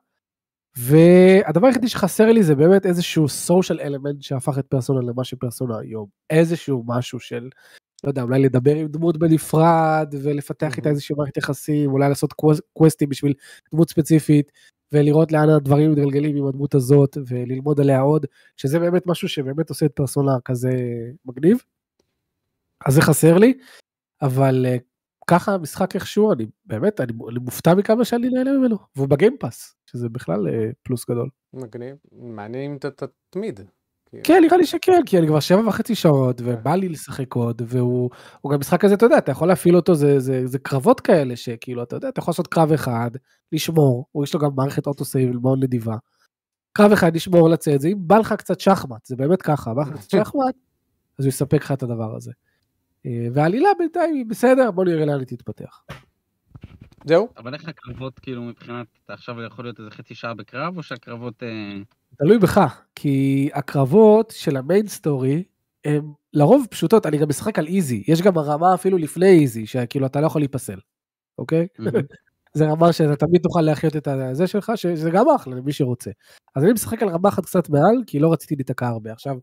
והדבר 0.76 1.66
היחידי 1.66 1.88
שחסר 1.88 2.32
לי 2.32 2.42
זה 2.42 2.54
באמת 2.54 2.86
איזשהו 2.86 3.28
סושיאל 3.28 3.80
אלמנט 3.80 4.22
שהפך 4.22 4.58
את 4.58 4.66
פרסונה 4.66 5.00
למה 5.00 5.24
שפרסונה 5.24 5.78
היום. 5.78 6.06
איזשהו 6.30 6.84
משהו 6.86 7.20
של, 7.20 7.48
לא 8.04 8.08
יודע, 8.08 8.22
אולי 8.22 8.42
לדבר 8.42 8.74
עם 8.74 8.86
דמות 8.86 9.16
בנפרד 9.16 10.14
ולפתח 10.22 10.76
איתה. 10.76 10.88
איזושהי 10.88 11.14
מערכת 11.18 11.36
יחסים, 11.36 11.90
אולי 11.90 12.08
לעשות 12.08 12.32
קוו- 12.32 12.60
קווסטים 12.72 13.08
בשביל 13.08 13.34
דמות 13.72 13.90
ספציפית, 13.90 14.52
ולראות 14.94 15.32
לאן 15.32 15.48
הדברים 15.48 15.90
מתגלגלים 15.90 16.36
עם 16.36 16.46
הדמות 16.46 16.74
הזאת, 16.74 17.16
וללמוד 17.28 17.80
עליה 17.80 18.00
עוד, 18.00 18.26
שזה 18.56 18.78
באמת 18.78 19.06
משהו 19.06 19.28
שבאמת 19.28 19.68
עושה 19.68 19.86
את 19.86 19.92
פרסונה 19.92 20.32
כזה 20.44 20.70
מגניב. 21.24 21.58
אז 22.86 22.94
זה 22.94 23.02
חסר 23.02 23.38
לי, 23.38 23.58
אבל 24.22 24.66
אה, 24.68 24.76
ככה 25.26 25.54
המשחק 25.54 25.94
איכשהו, 25.94 26.32
אני 26.32 26.46
באמת, 26.64 27.00
אני, 27.00 27.12
אני 27.28 27.38
מופתע 27.38 27.74
מכמה 27.74 28.04
שאני 28.04 28.28
נהנה 28.28 28.52
ממנו, 28.52 28.76
והוא 28.96 29.08
בגיימפאס, 29.08 29.76
שזה 29.90 30.08
בכלל 30.08 30.48
אה, 30.48 30.70
פלוס 30.82 31.10
גדול. 31.10 31.28
מגניב. 31.52 31.96
מעניין 32.12 32.70
אם 32.70 32.76
אתה 32.76 32.90
תתמיד. 32.90 33.60
כן, 34.24 34.38
נראה 34.42 34.56
לי 34.56 34.66
שכן, 34.66 35.00
כי 35.06 35.18
אני 35.18 35.26
כבר 35.26 35.40
שבע 35.40 35.68
וחצי 35.68 35.94
שעות, 35.94 36.40
ובא 36.44 36.74
לי 36.74 36.88
לשחק 36.88 37.34
עוד, 37.34 37.62
והוא 37.66 38.10
הוא 38.40 38.52
גם 38.52 38.60
משחק 38.60 38.80
כזה, 38.80 38.94
אתה 38.94 39.06
יודע, 39.06 39.18
אתה 39.18 39.32
יכול 39.32 39.48
להפעיל 39.48 39.76
אותו, 39.76 39.94
זה, 39.94 40.20
זה, 40.20 40.46
זה 40.46 40.58
קרבות 40.58 41.00
כאלה, 41.00 41.36
שכאילו, 41.36 41.82
אתה 41.82 41.96
יודע, 41.96 42.08
אתה 42.08 42.20
יכול 42.20 42.32
לעשות 42.32 42.46
קרב 42.46 42.72
אחד, 42.72 43.10
לשמור, 43.52 44.06
או 44.14 44.24
יש 44.24 44.34
לו 44.34 44.40
גם 44.40 44.50
מערכת 44.56 44.86
auto-save 44.86 45.36
מאוד 45.42 45.64
נדיבה. 45.64 45.96
קרב 46.72 46.92
אחד, 46.92 47.16
לשמור, 47.16 47.48
לצאת, 47.48 47.80
זה 47.80 47.88
אם 47.88 47.98
בא 47.98 48.18
לך 48.18 48.32
קצת 48.32 48.60
שחמט, 48.60 49.04
זה 49.04 49.16
באמת 49.16 49.42
ככה, 49.42 49.74
בא 49.74 49.82
לך 49.82 49.92
קצת 49.92 50.10
שחמט, 50.24 50.54
אז 51.18 51.24
הוא 51.24 51.28
יספק 51.28 51.62
לך 51.62 51.72
את 51.72 51.82
הדבר 51.82 52.16
הזה. 52.16 52.32
אה, 53.06 53.26
והעלילה 53.32 53.68
בינתיים 53.78 54.14
היא 54.14 54.26
בסדר, 54.26 54.70
בוא 54.70 54.84
נראה 54.84 55.04
לאן 55.04 55.18
היא 55.18 55.26
תתפתח. 55.26 55.82
זהו? 57.04 57.28
אבל 57.36 57.54
איך 57.54 57.68
הקרבות, 57.68 58.18
כאילו, 58.18 58.42
מבחינת, 58.42 58.86
אתה 59.04 59.12
עכשיו 59.12 59.42
יכול 59.42 59.64
להיות 59.64 59.78
איזה 59.78 59.90
חצי 59.90 60.14
שעה 60.14 60.34
בקרב, 60.34 60.76
או 60.76 60.82
שהקרבות... 60.82 61.42
אה, 61.42 61.82
תלוי 62.18 62.38
בך, 62.38 62.82
כי 62.94 63.48
הקרבות 63.54 64.30
של 64.30 64.56
המיין 64.56 64.86
סטורי 64.86 65.44
הן 65.84 66.12
לרוב 66.32 66.66
פשוטות, 66.70 67.06
אני 67.06 67.18
גם 67.18 67.28
משחק 67.28 67.58
על 67.58 67.66
איזי, 67.66 68.04
יש 68.08 68.22
גם 68.22 68.38
הרמה 68.38 68.74
אפילו 68.74 68.98
לפני 68.98 69.40
איזי, 69.40 69.66
שכאילו 69.66 70.06
אתה 70.06 70.20
לא 70.20 70.26
יכול 70.26 70.40
להיפסל, 70.40 70.78
אוקיי? 71.38 71.66
זה 72.56 72.64
רמה 72.66 72.92
שאתה 72.92 73.16
תמיד 73.16 73.42
תוכל 73.42 73.60
להחיות 73.60 73.96
את 73.96 74.08
הזה 74.08 74.46
שלך, 74.46 74.72
שזה 74.76 75.10
גם 75.10 75.26
אחלה 75.36 75.56
למי 75.56 75.72
שרוצה. 75.72 76.10
אז 76.56 76.64
אני 76.64 76.72
משחק 76.72 77.02
על 77.02 77.08
רמה 77.08 77.28
אחת 77.28 77.44
קצת 77.44 77.68
מעל, 77.68 78.02
כי 78.06 78.18
לא 78.18 78.32
רציתי 78.32 78.54
להיתקע 78.56 78.86
הרבה. 78.86 79.12
עכשיו, 79.12 79.36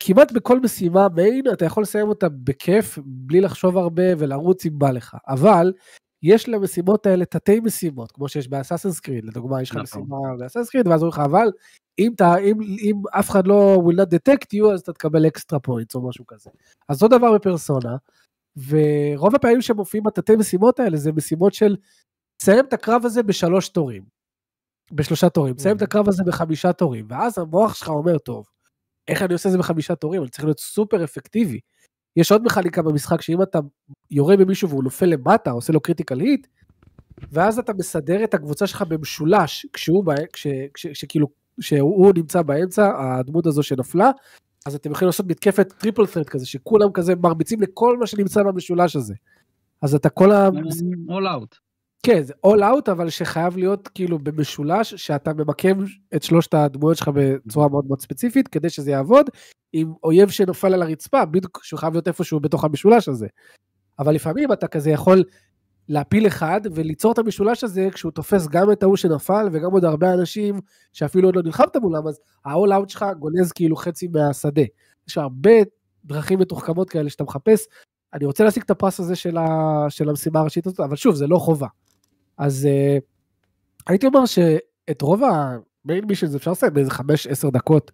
כמעט 0.00 0.32
בכל 0.32 0.60
משימה 0.60 1.08
מיין 1.08 1.44
אתה 1.52 1.64
יכול 1.64 1.82
לסיים 1.82 2.08
אותה 2.08 2.28
בכיף, 2.28 2.98
בלי 3.04 3.40
לחשוב 3.40 3.78
הרבה 3.78 4.02
ולרוץ 4.18 4.66
אם 4.66 4.78
בא 4.78 4.90
לך. 4.90 5.16
אבל 5.28 5.72
יש 6.22 6.48
למשימות 6.48 7.06
האלה 7.06 7.24
תתי 7.24 7.60
משימות, 7.60 8.12
כמו 8.12 8.28
שיש 8.28 8.48
ב 8.48 8.53
Assassin's 8.53 9.00
Creed, 9.00 9.24
לדוגמה 9.24 9.62
יש 9.62 9.70
לך 9.70 9.76
נכון. 9.76 10.02
משימה 10.02 10.16
ב 10.38 10.41
Assassin's 10.41 10.70
Creed, 10.70 10.88
ואז 10.88 11.02
אומרים 11.02 11.12
לך, 11.12 11.18
אבל 11.18 11.50
אם, 11.98 12.12
אתה, 12.14 12.38
אם, 12.38 12.60
אם 12.62 13.02
אף 13.10 13.30
אחד 13.30 13.46
לא 13.46 13.78
will 13.86 13.94
not 13.94 14.08
detect 14.14 14.58
you, 14.58 14.72
אז 14.74 14.80
אתה 14.80 14.92
תקבל 14.92 15.26
extra 15.26 15.60
points 15.60 15.94
או 15.94 16.08
משהו 16.08 16.26
כזה. 16.26 16.50
אז 16.88 17.02
אותו 17.02 17.18
דבר 17.18 17.34
בפרסונה, 17.34 17.96
ורוב 18.68 19.34
הפעמים 19.34 19.60
שמופיעים 19.60 20.04
בתתי 20.04 20.36
משימות 20.36 20.80
האלה 20.80 20.96
זה 20.96 21.12
משימות 21.12 21.54
של 21.54 21.76
תסיים 22.36 22.64
את 22.64 22.72
הקרב 22.72 23.04
הזה 23.04 23.22
בשלוש 23.22 23.68
תורים. 23.68 24.02
בשלושה 24.92 25.28
תורים, 25.28 25.54
תסיים 25.54 25.76
את 25.76 25.82
הקרב 25.82 26.08
הזה 26.08 26.22
בחמישה 26.26 26.72
תורים, 26.72 27.06
ואז 27.08 27.38
המוח 27.38 27.74
שלך 27.74 27.88
אומר, 27.88 28.18
טוב, 28.18 28.46
איך 29.08 29.22
אני 29.22 29.32
עושה 29.32 29.48
את 29.48 29.52
זה 29.52 29.58
בחמישה 29.58 29.94
תורים? 29.94 30.22
אני 30.22 30.30
צריך 30.30 30.44
להיות 30.44 30.60
סופר 30.60 31.04
אפקטיבי. 31.04 31.60
יש 32.16 32.32
עוד 32.32 32.44
מכניקה 32.44 32.82
במשחק 32.82 33.20
שאם 33.20 33.42
אתה 33.42 33.58
יורה 34.10 34.36
במישהו 34.36 34.68
והוא 34.68 34.84
נופל 34.84 35.06
למטה, 35.06 35.50
עושה 35.50 35.72
לו 35.72 35.80
critical 35.80 36.20
hit, 36.20 36.46
ואז 37.32 37.58
אתה 37.58 37.72
מסדר 37.74 38.24
את 38.24 38.34
הקבוצה 38.34 38.66
שלך 38.66 38.82
במשולש, 38.82 39.66
כשהוא, 39.72 40.04
בא, 40.04 40.14
כש, 40.32 40.46
כש, 40.74 40.86
כשכאילו, 40.86 41.26
כשהוא 41.60 42.12
נמצא 42.16 42.42
באמצע, 42.42 42.90
הדמות 42.98 43.46
הזו 43.46 43.62
שנפלה, 43.62 44.10
אז 44.66 44.74
אתם 44.74 44.90
יכולים 44.90 45.06
לעשות 45.06 45.26
מתקפת 45.26 45.72
triple 45.78 46.06
threat 46.06 46.28
כזה, 46.28 46.46
שכולם 46.46 46.92
כזה 46.94 47.14
מרביצים 47.14 47.60
לכל 47.60 47.98
מה 47.98 48.06
שנמצא 48.06 48.42
במשולש 48.42 48.96
הזה. 48.96 49.14
אז 49.82 49.94
אתה 49.94 50.08
כל 50.08 50.32
ה... 50.32 50.48
all 51.08 51.42
out. 51.42 51.65
כן, 52.02 52.22
זה 52.22 52.32
all 52.46 52.60
out, 52.60 52.92
אבל 52.92 53.10
שחייב 53.10 53.56
להיות 53.56 53.88
כאילו 53.88 54.18
במשולש, 54.18 54.94
שאתה 54.94 55.32
ממקם 55.32 55.78
את 56.16 56.22
שלושת 56.22 56.54
הדמויות 56.54 56.96
שלך 56.96 57.10
בצורה 57.14 57.68
מאוד 57.68 57.86
מאוד 57.86 58.00
ספציפית, 58.00 58.48
כדי 58.48 58.70
שזה 58.70 58.90
יעבוד, 58.90 59.26
עם 59.72 59.92
אויב 60.04 60.28
שנופל 60.28 60.74
על 60.74 60.82
הרצפה, 60.82 61.24
בדיוק 61.24 61.60
שהוא 61.62 61.80
חייב 61.80 61.92
להיות 61.92 62.08
איפשהו 62.08 62.40
בתוך 62.40 62.64
המשולש 62.64 63.08
הזה. 63.08 63.26
אבל 63.98 64.14
לפעמים 64.14 64.52
אתה 64.52 64.68
כזה 64.68 64.90
יכול 64.90 65.24
להפיל 65.88 66.26
אחד 66.26 66.60
וליצור 66.74 67.12
את 67.12 67.18
המשולש 67.18 67.64
הזה 67.64 67.88
כשהוא 67.92 68.12
תופס 68.12 68.46
גם 68.46 68.72
את 68.72 68.82
ההוא 68.82 68.96
שנפל 68.96 69.48
וגם 69.52 69.70
עוד 69.70 69.84
הרבה 69.84 70.14
אנשים 70.14 70.60
שאפילו 70.92 71.28
עוד 71.28 71.36
לא 71.36 71.42
נלחמת 71.42 71.76
מולם, 71.76 72.06
אז 72.06 72.20
ה-all 72.44 72.82
out 72.82 72.88
שלך 72.88 73.04
גונז 73.18 73.52
כאילו 73.52 73.76
חצי 73.76 74.08
מהשדה. 74.08 74.62
יש 75.08 75.18
הרבה 75.18 75.50
דרכים 76.04 76.38
מתוחכמות 76.38 76.90
כאלה 76.90 77.10
שאתה 77.10 77.24
מחפש. 77.24 77.66
אני 78.14 78.24
רוצה 78.24 78.44
להשיג 78.44 78.62
את 78.62 78.70
הפרס 78.70 79.00
הזה 79.00 79.16
של, 79.16 79.36
ה... 79.36 79.46
של 79.88 80.08
המשימה 80.08 80.40
הראשית 80.40 80.66
הזאת, 80.66 80.80
אבל 80.80 80.96
שוב, 80.96 81.14
זה 81.14 81.26
לא 81.26 81.38
חובה. 81.38 81.66
אז 82.38 82.68
uh, 82.68 83.00
הייתי 83.86 84.06
אומר 84.06 84.26
שאת 84.26 85.02
רוב 85.02 85.22
המיין 85.24 86.04
מישן 86.04 86.26
אפשר 86.36 86.50
לעשות 86.50 86.72
באיזה 86.72 86.90
5-10 86.90 87.50
דקות, 87.52 87.92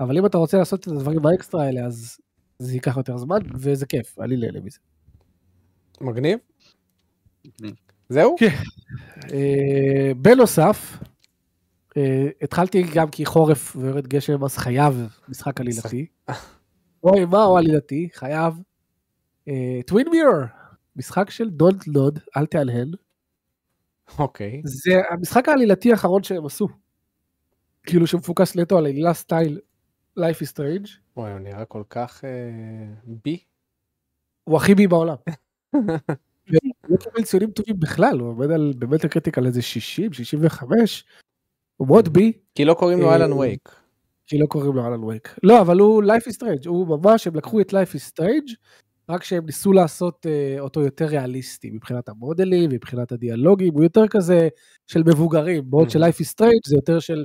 אבל 0.00 0.18
אם 0.18 0.26
אתה 0.26 0.38
רוצה 0.38 0.58
לעשות 0.58 0.80
את 0.80 0.86
הדברים 0.86 1.26
האקסטרה 1.26 1.64
האלה, 1.64 1.86
אז 1.86 2.18
זה 2.58 2.74
ייקח 2.74 2.96
יותר 2.96 3.16
זמן, 3.16 3.38
וזה 3.54 3.86
כיף, 3.86 4.18
אני 4.18 4.36
נהנה 4.36 4.60
מזה. 4.60 4.78
מגניב? 6.00 6.38
זהו? 8.08 8.36
כן. 8.38 8.56
אה, 9.32 10.12
בנוסף, 10.16 10.98
אה, 11.96 12.28
התחלתי 12.42 12.82
גם 12.94 13.10
כי 13.10 13.24
חורף 13.24 13.76
ויורד 13.76 14.06
גשם, 14.06 14.44
אז 14.44 14.56
חייב 14.56 15.08
משחק 15.28 15.60
עלילתי. 15.60 16.06
אוי, 17.04 17.24
מה 17.24 17.42
הוא 17.42 17.58
עלילתי? 17.58 18.08
חייב. 18.14 18.54
טווין 19.86 20.08
מירור, 20.10 20.42
משחק 20.96 21.30
של 21.30 21.50
דונט 21.50 21.86
לוד, 21.86 22.18
אל 22.36 22.46
תהנהן. 22.46 22.90
אוקיי. 24.18 24.62
זה 24.64 25.00
המשחק 25.10 25.48
העלילתי 25.48 25.90
האחרון 25.90 26.22
שהם 26.22 26.46
עשו. 26.46 26.68
כאילו 27.86 28.06
שמפוקס 28.06 28.56
נטו 28.56 28.78
על 28.78 28.86
עלילה 28.86 29.14
סטייל 29.14 29.60
Life 30.18 30.42
is 30.42 30.52
Strange. 30.52 30.90
וואי, 31.16 31.32
הוא 31.32 31.40
נראה 31.40 31.64
כל 31.64 31.82
כך 31.90 32.24
בי. 33.04 33.38
הוא 34.44 34.56
הכי 34.56 34.74
בי 34.74 34.86
בעולם. 34.86 35.16
הוא 35.70 35.82
לא 36.88 36.96
קיבל 36.96 37.22
ציונים 37.24 37.50
טובים 37.50 37.80
בכלל, 37.80 38.20
הוא 38.20 38.28
עומד 38.28 38.50
על 38.50 38.72
באמת 38.78 39.04
הקריטיקה 39.04 39.40
על 39.40 39.46
איזה 39.46 39.62
60, 39.62 40.12
65, 40.12 41.04
הוא 41.76 41.88
מאוד 41.88 42.12
בי. 42.12 42.32
כי 42.54 42.64
לא 42.64 42.74
קוראים 42.74 43.00
לו 43.00 43.14
אלן 43.14 43.32
וייק. 43.32 43.68
כי 44.26 44.38
לא 44.38 44.46
קוראים 44.46 44.72
לו 44.72 44.86
אלן 44.86 45.04
וייק. 45.04 45.38
לא, 45.42 45.60
אבל 45.60 45.78
הוא 45.78 46.02
Life 46.02 46.28
is 46.28 46.36
Strange, 46.36 46.68
הוא 46.68 46.98
ממש, 46.98 47.26
הם 47.26 47.36
לקחו 47.36 47.60
את 47.60 47.70
Life 47.72 47.96
is 47.96 48.12
Strange, 48.12 48.54
רק 49.08 49.24
שהם 49.24 49.46
ניסו 49.46 49.72
לעשות 49.72 50.26
uh, 50.26 50.60
אותו 50.60 50.80
יותר 50.80 51.04
ריאליסטי 51.04 51.70
מבחינת 51.70 52.08
המודלים, 52.08 52.70
מבחינת 52.70 53.12
הדיאלוגים, 53.12 53.74
הוא 53.74 53.82
יותר 53.82 54.08
כזה 54.08 54.48
של 54.86 55.02
מבוגרים, 55.06 55.70
בעוד 55.70 55.90
של 55.90 56.04
Life 56.04 56.20
is 56.20 56.34
Strange 56.36 56.68
זה 56.68 56.76
יותר 56.76 57.00
של 57.00 57.24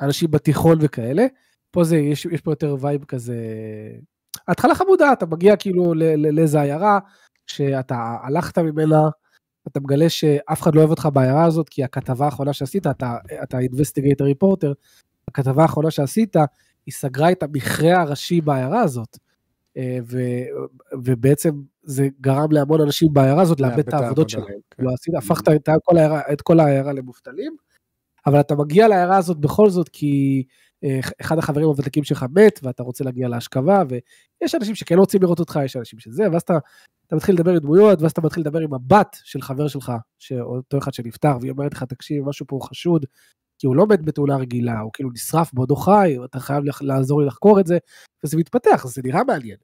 אנשים 0.00 0.30
בתיכון 0.30 0.78
וכאלה. 0.80 1.26
פה 1.70 1.84
זה, 1.84 1.96
יש, 1.96 2.26
יש 2.26 2.40
פה 2.40 2.52
יותר 2.52 2.76
וייב 2.80 3.04
כזה, 3.04 3.36
התחלה 4.48 4.74
חמודה, 4.74 5.12
אתה 5.12 5.26
מגיע 5.26 5.56
כאילו 5.56 5.94
לאיזה 6.16 6.60
עיירה, 6.60 6.98
שאתה 7.46 8.16
הלכת 8.22 8.58
ממנה, 8.58 9.08
אתה 9.68 9.80
מגלה 9.80 10.08
שאף 10.08 10.62
אחד 10.62 10.74
לא 10.74 10.80
אוהב 10.80 10.90
אותך 10.90 11.08
בעיירה 11.12 11.44
הזאת, 11.44 11.68
כי 11.68 11.84
הכתבה 11.84 12.24
האחרונה 12.24 12.52
שעשית, 12.52 12.86
אתה, 12.86 13.16
אתה 13.42 13.58
investigator 13.58 14.24
reporter, 14.34 14.74
הכתבה 15.28 15.62
האחרונה 15.62 15.90
שעשית, 15.90 16.36
היא 16.86 16.92
סגרה 16.92 17.32
את 17.32 17.42
המכרה 17.42 18.00
הראשי 18.00 18.40
בעיירה 18.40 18.80
הזאת. 18.80 19.29
ו, 19.78 20.18
ובעצם 20.92 21.50
זה 21.82 22.08
גרם 22.20 22.52
להמון 22.52 22.80
אנשים 22.80 23.08
בעיירה 23.12 23.42
הזאת 23.42 23.60
לאבד 23.60 23.78
את 23.78 23.94
העבודות 23.94 24.30
שלהם. 24.30 24.46
כן. 24.70 24.84
לא 24.84 24.90
עשית, 24.94 25.14
הפכת 25.14 25.48
את 25.48 25.68
כל, 25.84 25.96
העיירה, 25.96 26.20
את 26.32 26.42
כל 26.42 26.60
העיירה 26.60 26.92
למובטלים, 26.92 27.56
אבל 28.26 28.40
אתה 28.40 28.54
מגיע 28.54 28.88
לעיירה 28.88 29.16
הזאת 29.16 29.38
בכל 29.38 29.70
זאת 29.70 29.88
כי 29.88 30.44
אחד 31.20 31.38
החברים 31.38 31.66
הוותיקים 31.66 32.04
שלך 32.04 32.26
מת 32.34 32.60
ואתה 32.62 32.82
רוצה 32.82 33.04
להגיע 33.04 33.28
להשכבה 33.28 33.82
ויש 33.88 34.54
אנשים 34.54 34.74
שכן 34.74 34.98
רוצים 34.98 35.22
לראות 35.22 35.40
אותך, 35.40 35.58
יש 35.64 35.76
אנשים 35.76 35.98
שזה, 35.98 36.30
ואז 36.32 36.42
אתה, 36.42 36.58
אתה 37.06 37.16
מתחיל 37.16 37.34
לדבר 37.34 37.50
עם 37.50 37.58
דמויות 37.58 38.02
ואז 38.02 38.10
אתה 38.10 38.20
מתחיל 38.20 38.40
לדבר 38.40 38.58
עם 38.58 38.74
הבת 38.74 39.16
של 39.24 39.42
חבר 39.42 39.68
שלך, 39.68 39.92
אותו 40.40 40.78
אחד 40.78 40.94
שנפטר, 40.94 41.36
והיא 41.40 41.50
אומרת 41.50 41.74
לך, 41.74 41.82
תקשיב, 41.82 42.24
משהו 42.24 42.46
פה 42.46 42.58
חשוד, 42.62 43.06
כי 43.60 43.66
הוא 43.66 43.76
לא 43.76 43.86
מת 43.86 44.02
בתאונה 44.02 44.36
רגילה, 44.36 44.80
הוא 44.80 44.90
כאילו 44.94 45.10
נשרף 45.10 45.54
בעודו 45.54 45.76
חי, 45.76 46.16
אתה 46.24 46.40
חייב 46.40 46.64
לעזור 46.80 47.20
לי 47.20 47.26
לחקור 47.26 47.60
את 47.60 47.66
זה, 47.66 47.78
וזה 48.24 48.36
מתפתח, 48.36 48.86
זה 48.86 49.02
נראה 49.04 49.24
מעניין. 49.24 49.56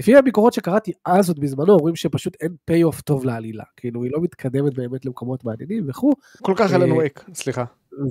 לפי 0.00 0.16
הביקורות 0.16 0.52
שקראתי 0.52 0.92
אז 1.04 1.28
עוד 1.28 1.40
בזמנו, 1.40 1.72
אומרים 1.72 1.96
שפשוט 1.96 2.36
אין 2.40 2.56
פיי 2.64 2.82
אוף 2.82 3.00
טוב 3.00 3.24
לעלילה, 3.24 3.64
כאילו 3.76 4.02
היא 4.02 4.12
לא 4.12 4.20
מתקדמת 4.20 4.74
באמת 4.74 5.04
למקומות 5.04 5.44
מעניינים 5.44 5.84
וכו'. 5.88 6.12
כל 6.42 6.54
כך 6.56 6.72
אלן 6.72 6.92
וייק, 6.92 7.24
סליחה. 7.34 7.64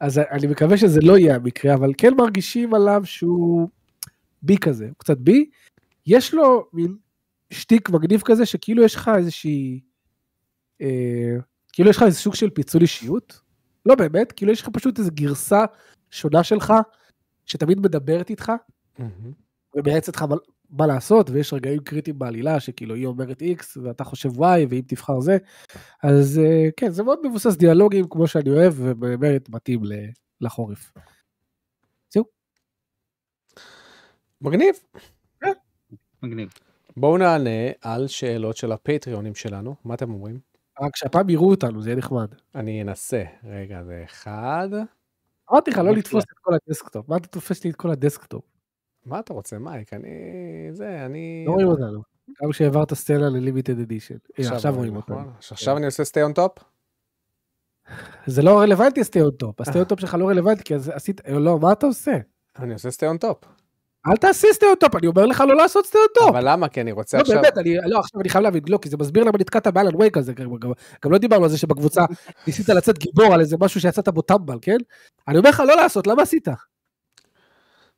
אז 0.00 0.18
אני 0.18 0.46
מקווה 0.46 0.76
שזה 0.76 1.00
לא 1.02 1.18
יהיה 1.18 1.34
המקרה, 1.34 1.74
אבל 1.74 1.92
כן 1.98 2.14
מרגישים 2.14 2.74
עליו 2.74 3.02
שהוא 3.04 3.68
בי 4.42 4.56
כזה, 4.56 4.84
הוא 4.84 4.94
קצת 4.98 5.18
בי. 5.18 5.50
יש 6.06 6.34
לו 6.34 6.66
מין 6.72 6.96
שטיק 7.50 7.90
מגניב 7.90 8.22
כזה, 8.24 8.46
שכאילו 8.46 8.82
יש 8.82 8.94
לך 8.94 9.10
איזושהי, 9.16 9.80
אה, 10.80 11.36
כאילו 11.72 11.90
יש 11.90 11.96
לך 11.96 12.02
איזה 12.02 12.18
סוג 12.18 12.34
של 12.34 12.50
פיצול 12.50 12.82
אישיות. 12.82 13.40
לא 13.86 13.94
באמת, 13.94 14.32
כאילו 14.32 14.52
יש 14.52 14.62
לך 14.62 14.68
פשוט 14.72 14.98
איזו 14.98 15.10
גרסה 15.14 15.64
שונה 16.10 16.44
שלך, 16.44 16.72
שתמיד 17.46 17.80
מדברת 17.80 18.30
איתך, 18.30 18.52
ומייעצת 19.76 20.16
לך 20.16 20.24
מה 20.70 20.86
לעשות, 20.86 21.30
ויש 21.30 21.52
רגעים 21.52 21.80
קריטיים 21.80 22.18
בעלילה, 22.18 22.60
שכאילו 22.60 22.94
היא 22.94 23.06
אומרת 23.06 23.42
X 23.42 23.64
ואתה 23.82 24.04
חושב 24.04 24.28
Y, 24.28 24.66
ואם 24.70 24.82
תבחר 24.86 25.20
זה, 25.20 25.38
אז 26.02 26.40
כן, 26.76 26.90
זה 26.90 27.02
מאוד 27.02 27.18
מבוסס 27.26 27.56
דיאלוגים 27.56 28.08
כמו 28.10 28.26
שאני 28.26 28.50
אוהב, 28.50 28.74
ובאמת 28.76 29.48
מתאים 29.48 29.80
לחורף. 30.40 30.92
זהו. 32.10 32.24
מגניב. 34.40 34.74
מגניב. 36.22 36.52
בואו 36.96 37.18
נענה 37.18 37.70
על 37.80 38.06
שאלות 38.06 38.56
של 38.56 38.72
הפטריונים 38.72 39.34
שלנו, 39.34 39.74
מה 39.84 39.94
אתם 39.94 40.10
אומרים? 40.12 40.51
רק 40.82 40.96
שהפעם 40.96 41.30
יראו 41.30 41.50
אותנו, 41.50 41.82
זה 41.82 41.90
יהיה 41.90 41.96
נחמד. 41.96 42.34
אני 42.54 42.82
אנסה. 42.82 43.22
רגע, 43.44 43.82
זה 43.84 44.02
אחד. 44.04 44.68
אמרתי 45.52 45.70
לך 45.70 45.78
לא 45.78 45.92
לתפוס 45.92 46.24
את 46.24 46.38
כל 46.40 46.52
ה 46.54 46.60
desktop, 46.60 47.08
מה 47.08 47.16
אתה 47.16 47.28
תופס 47.28 47.64
לי 47.64 47.70
את 47.70 47.76
כל 47.76 47.90
ה 47.90 47.96
desktop? 47.96 48.44
מה 49.06 49.20
אתה 49.20 49.32
רוצה, 49.32 49.58
מייק? 49.58 49.92
אני... 49.92 50.08
זה, 50.70 51.06
אני... 51.06 51.44
לא 51.46 51.52
רואים 51.52 51.68
אותנו. 51.68 52.02
גם 52.42 52.50
כשהעברת 52.50 52.94
סטלה 52.94 53.28
ל 53.28 53.35
limited 53.35 53.80
edition. 53.80 54.14
עכשיו 54.38 54.74
רואים 54.74 54.96
אותנו. 54.96 55.20
נכון. 55.20 55.32
עכשיו 55.50 55.76
אני 55.76 55.86
עושה 55.86 56.04
stay 56.04 56.22
on 56.22 56.32
top? 56.32 56.58
זה 58.26 58.42
לא 58.42 58.60
רלוונטי 58.60 59.04
stay 59.04 59.20
on 59.20 59.30
top. 59.30 59.60
ה 59.60 59.64
stay 59.64 59.78
on 59.78 59.84
top 59.84 60.00
שלך 60.00 60.14
לא 60.14 60.28
רלוונטי, 60.28 60.64
כי 60.64 60.74
עשית... 60.74 61.20
לא, 61.28 61.58
מה 61.58 61.72
אתה 61.72 61.86
עושה? 61.86 62.18
אני 62.58 62.72
עושה 62.72 62.90
stay 62.90 63.06
on 63.06 63.18
top. 63.18 63.44
אל 64.06 64.16
תעשה 64.16 64.48
stay 64.52 64.66
on 64.66 64.74
top, 64.74 64.96
אני 64.96 65.06
אומר 65.06 65.26
לך 65.26 65.44
לא 65.48 65.56
לעשות 65.56 65.86
stay 65.86 65.98
on 65.98 66.06
top. 66.14 66.28
אבל 66.28 66.52
למה? 66.52 66.68
כי 66.68 66.80
אני 66.80 66.92
רוצה 66.92 67.18
עכשיו... 67.20 67.36
לא, 67.36 67.42
באמת, 67.42 67.58
אני... 67.58 67.76
לא, 67.86 67.98
עכשיו 67.98 68.20
אני 68.20 68.28
חייב 68.28 68.44
להבין, 68.44 68.62
לא, 68.68 68.78
כי 68.82 68.88
זה 68.88 68.96
מסביר 68.96 69.24
למה 69.24 69.38
נתקעת 69.38 69.66
ב 69.66 69.72
Alan 69.72 69.96
Wake 69.96 70.16
הזה. 70.16 70.32
גם 71.04 71.12
לא 71.12 71.18
דיברנו 71.18 71.44
על 71.44 71.50
זה 71.50 71.58
שבקבוצה 71.58 72.04
ניסית 72.46 72.68
לצאת 72.68 72.98
גיבור 72.98 73.34
על 73.34 73.40
איזה 73.40 73.56
משהו 73.60 73.80
שיצאת 73.80 74.08
בו 74.08 74.22
טמבל, 74.22 74.58
כן? 74.62 74.76
אני 75.28 75.38
אומר 75.38 75.50
לך 75.50 75.62
לא 75.66 75.76
לעשות, 75.76 76.06
למה 76.06 76.22
עשית? 76.22 76.48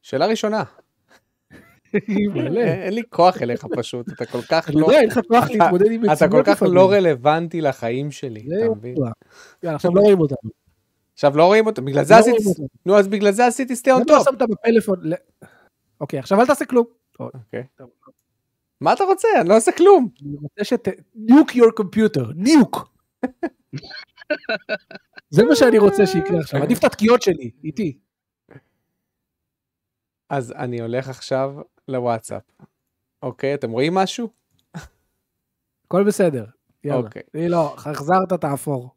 שאלה 0.02 0.26
ראשונה. 0.26 0.62
אין 1.94 2.94
לי 2.94 3.02
כוח 3.10 3.42
אליך 3.42 3.66
פשוט, 3.76 4.08
אתה 4.12 4.26
כל 4.26 4.42
כך 4.42 4.70
לא... 4.74 4.90
אין 4.90 5.06
לך 5.06 5.20
כוח 5.28 5.50
להתמודד 5.50 5.90
עם 5.90 6.00
מציאות. 6.00 6.16
אתה 6.16 6.28
כל 6.28 6.42
כך 6.44 6.62
לא 6.66 6.92
רלוונטי 6.92 7.60
לחיים 7.60 8.10
שלי, 8.10 8.46
אתה 8.58 8.70
מבין? 8.70 8.96
עכשיו 9.64 9.94
לא 9.94 10.00
רואים 10.00 10.20
אותנו. 10.20 10.50
עכשיו 11.12 11.36
לא 11.36 11.46
רואים 11.46 11.66
אותנו, 11.66 11.86
בגלל 11.86 12.04
זה 12.04 12.16
עשיתי... 12.16 12.44
נו, 12.86 12.98
אז 12.98 13.08
בגלל 13.08 13.32
זה 13.32 13.46
עשיתי 13.46 13.76
stay 13.76 13.92
on 13.92 14.04
top. 14.04 14.26
למה 14.28 14.38
שמת 14.38 14.48
בפלאפון? 14.50 15.00
אוקיי, 16.00 16.18
עכשיו 16.18 16.40
אל 16.40 16.46
תעשה 16.46 16.64
כלום. 16.64 16.86
אוקיי. 17.20 17.64
מה 18.80 18.92
אתה 18.92 19.04
רוצה? 19.04 19.28
אני 19.40 19.48
לא 19.48 19.56
עושה 19.56 19.72
כלום. 19.72 20.08
אני 20.22 20.36
רוצה 20.42 20.64
שת... 20.64 20.88
nuke 21.14 21.50
your 21.50 21.72
computer, 21.80 22.32
nuke. 22.34 22.94
זה 25.30 25.44
מה 25.44 25.56
שאני 25.56 25.78
רוצה 25.78 26.06
שיקרה 26.06 26.38
עכשיו, 26.38 26.62
עדיף 26.62 26.78
את 26.78 26.84
התקיעות 26.84 27.22
שלי, 27.22 27.50
איתי. 27.64 27.98
אז 30.28 30.52
אני 30.52 30.80
הולך 30.80 31.08
עכשיו 31.08 31.54
לוואטסאפ. 31.88 32.42
אוקיי, 33.22 33.54
אתם 33.54 33.70
רואים 33.70 33.94
משהו? 33.94 34.28
הכל 35.86 36.04
בסדר. 36.04 36.44
יאללה. 36.84 37.00
אוקיי. 37.00 37.22
לא, 37.34 37.74
החזרת 37.76 38.32
תאפור. 38.32 38.90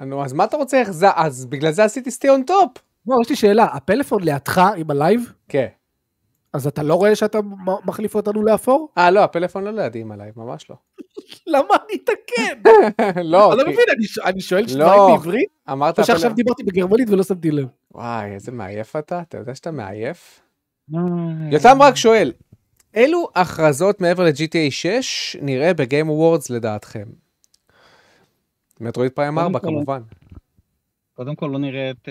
נו, 0.00 0.24
אז 0.24 0.32
מה 0.32 0.44
אתה 0.44 0.56
רוצה? 0.56 0.82
אז 1.14 1.46
בגלל 1.46 1.72
זה 1.72 1.84
עשיתי 1.84 2.10
סטי 2.10 2.28
און 2.28 2.42
טופ. 2.42 2.72
בוא, 3.04 3.22
יש 3.22 3.30
לי 3.30 3.36
שאלה, 3.36 3.64
הפלאפון 3.64 4.22
לידך 4.22 4.60
עם 4.76 4.90
הלייב, 4.90 5.32
כן. 5.48 5.68
אז 6.52 6.66
אתה 6.66 6.82
לא 6.82 6.94
רואה 6.94 7.16
שאתה 7.16 7.38
מחליף 7.84 8.14
אותנו 8.14 8.42
לאפור? 8.42 8.88
אה, 8.98 9.10
לא, 9.10 9.24
הפלאפון 9.24 9.64
לא 9.64 9.70
לידים 9.70 10.12
עליי, 10.12 10.30
ממש 10.36 10.70
לא. 10.70 10.76
למה 11.54 11.66
אני 11.86 11.98
אתקן? 12.04 12.70
לא, 13.32 13.52
אני 13.52 13.58
לא 13.58 13.64
מבין, 13.64 13.84
אני 14.24 14.40
שואל 14.40 14.62
לא. 14.62 14.68
שתיים 14.68 15.00
בעברית, 15.16 15.48
אמרת 15.72 15.98
או 15.98 16.04
שעכשיו. 16.04 16.32
דיברתי 16.34 16.62
בגרמנית 16.62 17.10
ולא 17.10 17.22
שמתי 17.22 17.50
לב. 17.50 17.66
וואי, 17.90 18.30
איזה 18.34 18.52
מעייף 18.52 18.96
אתה, 18.96 19.20
אתה 19.20 19.38
יודע 19.38 19.54
שאתה 19.54 19.70
מעייף? 19.70 20.40
יותם 21.50 21.76
רק 21.82 21.96
שואל, 21.96 22.32
אילו 22.94 23.28
הכרזות 23.34 24.00
מעבר 24.00 24.24
ל-GTA 24.24 24.70
6 24.70 25.36
נראה 25.42 25.74
ב 25.74 25.81
Game 25.81 26.08
Awards 26.08 26.50
לדעתכם? 26.50 27.04
Metroid 28.80 29.12
Prime 29.12 29.34
קודם 29.34 29.44
4 29.46 29.58
כל- 29.58 29.66
כמובן. 29.66 30.02
קודם 31.14 31.34
כל 31.34 31.46
לא 31.52 31.58
נראה 31.58 31.90
את 31.90 32.08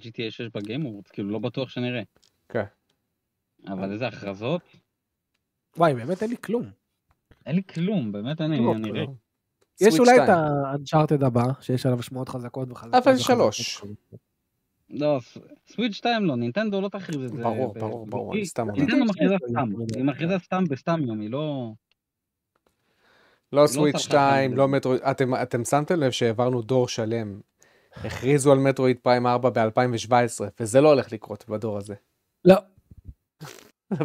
GTA 0.00 0.30
6 0.30 0.40
ב 0.54 0.59
Game 0.59 0.77
Awards, 0.77 1.10
כאילו 1.10 1.30
לא 1.30 1.38
בטוח 1.38 1.68
שנראה. 1.68 2.02
כן. 2.48 2.64
אבל 3.68 3.92
איזה 3.92 4.08
הכרזות? 4.08 4.62
וואי, 5.76 5.94
באמת 5.94 6.22
אין 6.22 6.30
לי 6.30 6.36
כלום. 6.36 6.70
אין 7.46 7.56
לי 7.56 7.62
כלום, 7.62 8.12
באמת 8.12 8.40
אני 8.40 8.58
לא, 8.58 8.74
אני 8.74 8.90
ריק. 8.90 9.10
יש 9.80 9.98
אולי 9.98 10.24
את. 10.24 10.28
ה-Uncharted 10.28 11.26
הבא, 11.26 11.44
שיש 11.60 11.86
עליו 11.86 12.02
שמועות 12.02 12.28
חזקות 12.28 12.70
וחזקות. 12.70 12.94
אבל 12.94 13.12
וחזקות. 13.12 13.36
שלוש. 13.36 13.84
לא, 14.90 15.18
סוויץ' 15.68 15.92
2 15.92 16.24
לא, 16.24 16.36
נינטנדו 16.36 16.80
לא 16.80 16.88
תכריז 16.88 17.24
את 17.24 17.36
זה. 17.36 17.42
ברור, 17.42 17.74
ברור, 17.74 18.06
ברור, 18.06 18.34
אני 18.34 18.46
סתם 18.46 18.62
אומר. 18.62 18.78
נינטנדו 18.78 19.04
מכריזה 19.04 19.34
סתם, 19.48 19.68
כן, 19.76 19.98
היא 19.98 20.04
מכריזה 20.04 20.38
סתם 20.38 20.64
בסתם 20.64 21.00
יום, 21.06 21.20
היא 21.20 21.30
לא... 21.30 21.72
לא 23.52 23.64
עושה 23.64 23.74
סוויץ' 23.74 23.94
לך 23.94 24.00
2, 24.00 24.20
חיים. 24.34 24.56
לא 24.56 24.68
מטרואיד, 24.68 25.00
אתם 25.42 25.64
שמתם 25.64 26.00
לב 26.00 26.10
שהעברנו 26.10 26.62
דור 26.62 26.88
שלם. 26.88 27.40
הכריזו 27.96 28.52
על 28.52 28.58
מטרואיד 28.58 28.98
פריים 29.02 29.26
4 29.26 29.50
ב-2017, 29.50 30.44
וזה 30.60 30.80
לא 30.80 30.88
הולך 30.88 31.12
לקרות 31.12 31.44
בדור 31.48 31.78
הזה. 31.78 31.94
לא, 32.44 32.54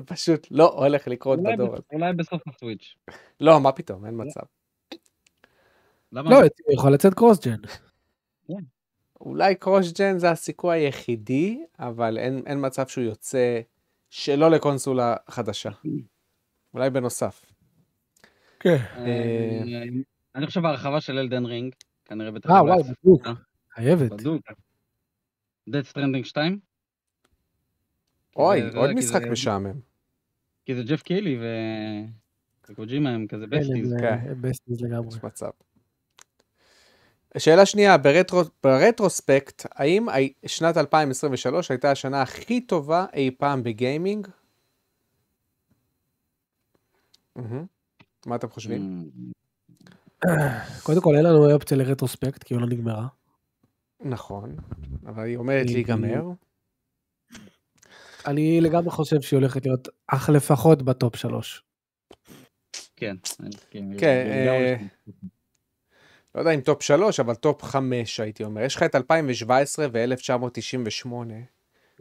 פשוט 0.05 0.47
לא 0.51 0.73
הולך 0.85 1.07
לקרות 1.07 1.39
אולי 1.39 1.53
בדור 1.53 1.73
הזה. 1.73 1.83
אולי 1.93 2.13
בסוף 2.13 2.41
הסוויץ'. 2.47 2.95
לא, 3.39 3.59
מה 3.59 3.71
פתאום, 3.71 4.05
אין 4.05 4.13
מצב. 4.17 4.41
למה? 6.11 6.29
לא, 6.29 6.37
יכול 6.73 6.93
לצאת 6.93 7.13
קרוס-ג'ן. 7.13 7.61
אולי 9.21 9.55
קרוש 9.55 9.91
ג'ן 9.91 10.17
זה 10.17 10.31
הסיכוי 10.31 10.77
היחידי, 10.77 11.63
אבל 11.79 12.17
אין, 12.17 12.43
אין 12.45 12.65
מצב 12.65 12.87
שהוא 12.87 13.03
יוצא 13.03 13.61
שלא 14.09 14.51
לקונסולה 14.51 15.15
חדשה. 15.29 15.69
אולי 16.73 16.89
בנוסף. 16.89 17.45
כן. 18.59 18.77
אה, 18.97 19.83
אני 20.35 20.45
חושב 20.45 20.65
ההרחבה 20.65 21.01
של 21.01 21.17
אלדן 21.17 21.45
רינג, 21.45 21.75
כנראה 22.05 22.31
בטח... 22.31 22.49
אה, 22.49 22.63
וואי, 22.63 22.83
בדיוק. 22.83 23.27
אה? 23.27 23.33
חייבת. 23.73 24.11
בדוק. 24.11 24.41
Dead 25.69 25.93
Stranding 25.93 26.23
2? 26.23 26.59
אוי, 28.37 28.71
זה- 28.71 28.77
עוד 28.77 28.91
משחק 28.93 29.21
זה- 29.23 29.29
משעמם. 29.29 29.79
כי 30.65 30.75
זה 30.75 30.83
ג'ף 30.83 31.01
קיילי 31.01 31.37
ו... 31.41 31.45
וקוג'ימה 32.69 33.09
הם 33.09 33.27
כזה 33.27 33.47
besties. 33.47 33.93
כן, 33.99 34.19
כן. 34.23 34.41
besties 34.41 34.81
לגמרי. 34.81 35.07
יש 35.17 35.23
מצב. 35.23 35.49
שאלה 37.37 37.65
שנייה, 37.65 37.97
ב 37.97 38.04
retro, 38.04 38.41
ב 38.63 38.72
retrospect, 38.72 39.65
האם 39.71 40.07
שנת 40.45 40.77
2023 40.77 41.71
הייתה 41.71 41.91
השנה 41.91 42.21
הכי 42.21 42.61
טובה 42.61 43.05
אי 43.13 43.31
פעם 43.37 43.63
בגיימינג? 43.63 44.27
מה 48.25 48.35
אתם 48.35 48.49
חושבים? 48.49 49.09
אממ, 50.25 50.27
קודם 50.85 51.01
כל, 51.01 51.15
אין 51.15 51.25
לנו 51.25 51.51
אופציה 51.53 51.77
ל 51.77 51.83
retrospect, 51.83 52.43
כי 52.43 52.53
היא 52.53 52.61
לא 52.61 52.67
נגמרה. 52.67 53.07
נכון, 53.99 54.55
אבל 55.05 55.23
היא 55.23 55.37
עומדת 55.37 55.69
להיגמר. 55.69 56.23
אני 58.27 58.61
לגמרי 58.61 58.91
חושב 58.91 59.21
שהיא 59.21 59.37
הולכת 59.37 59.65
להיות 59.65 59.87
אך 60.07 60.29
לפחות 60.29 60.81
ב 60.81 60.90
top 60.90 61.15
שלוש. 61.15 61.63
כן. 62.95 63.15
כן, 63.97 64.27
אה. 64.31 64.75
לא 66.35 66.41
יודע 66.41 66.51
אם 66.51 66.61
top 66.61 66.81
3, 66.81 67.19
אבל 67.19 67.35
top 67.35 67.63
5 67.63 68.19
הייתי 68.19 68.43
אומר. 68.43 68.61
יש 68.61 68.75
לך 68.75 68.83
את 68.83 68.95
2017 68.95 69.87
ו-1998. 69.91 71.09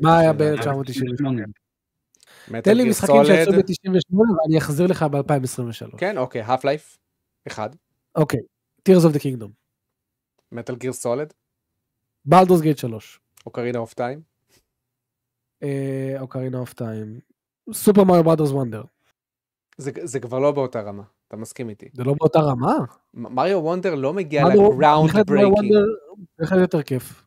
מה 0.01 0.18
היה 0.18 0.33
שאלה. 0.39 0.57
ב-1998? 0.57 2.62
תן 2.62 2.77
לי 2.77 2.89
משחקים 2.89 3.24
שיצאו 3.24 3.53
ב-98 3.53 4.14
ואני 4.14 4.59
אחזיר 4.59 4.87
לך 4.87 5.03
ב-2023. 5.03 5.97
כן, 5.99 6.18
אוקיי, 6.18 6.43
Half-Life, 6.43 6.99
אחד. 7.47 7.70
אוקיי, 8.14 8.41
Tears 8.89 9.11
of 9.11 9.14
the 9.14 9.18
Kingdom. 9.18 9.49
Metal 10.53 10.76
Gear 10.76 10.93
Solid, 10.93 11.32
Baldur's 12.24 12.61
Gate 12.61 12.78
3. 12.79 13.20
Ocarina 13.47 13.78
of 13.78 13.95
Time. 13.95 14.36
Ocarina 16.20 16.59
of 16.59 16.72
Time. 16.72 17.20
Super 17.72 18.05
Mario 18.05 18.24
Brothers 18.24 18.51
Wonder. 18.51 18.82
זה, 19.78 20.20
כבר 20.20 20.38
לא 20.38 20.52
באותה 20.52 20.80
רמה, 20.80 21.02
אתה 21.28 21.36
מסכים 21.36 21.68
איתי. 21.68 21.88
זה 21.92 22.04
לא 22.04 22.14
באותה 22.18 22.38
רמה. 22.38 22.74
Mario 23.14 23.59
Wonder 23.59 23.95
לא 23.94 24.12
מגיע 24.12 24.42
ל 24.49 24.58
ground 24.58 25.12
breaking. 25.26 25.72
בהחלט 26.38 26.61
יותר 26.61 26.82
כיף. 26.82 27.24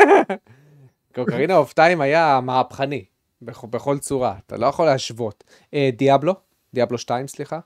כי 1.14 1.20
Ocarina 1.20 1.56
of 1.56 1.72
Time 1.72 2.00
היה 2.00 2.40
מהפכני, 2.42 3.04
בכ- 3.42 3.64
בכל 3.64 3.98
צורה, 3.98 4.38
אתה 4.46 4.56
לא 4.56 4.66
יכול 4.66 4.86
להשוות. 4.86 5.44
אה, 5.74 5.90
Diablo, 5.96 6.34
Diablo 6.74 6.98
2, 6.98 7.26
סליחה. 7.28 7.58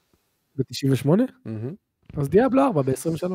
ב-98? 0.57 1.09
מהמם. 1.45 1.75
אז 2.17 2.29
Diablo 2.29 2.63
4 2.63 2.83
ב-23. 2.83 3.33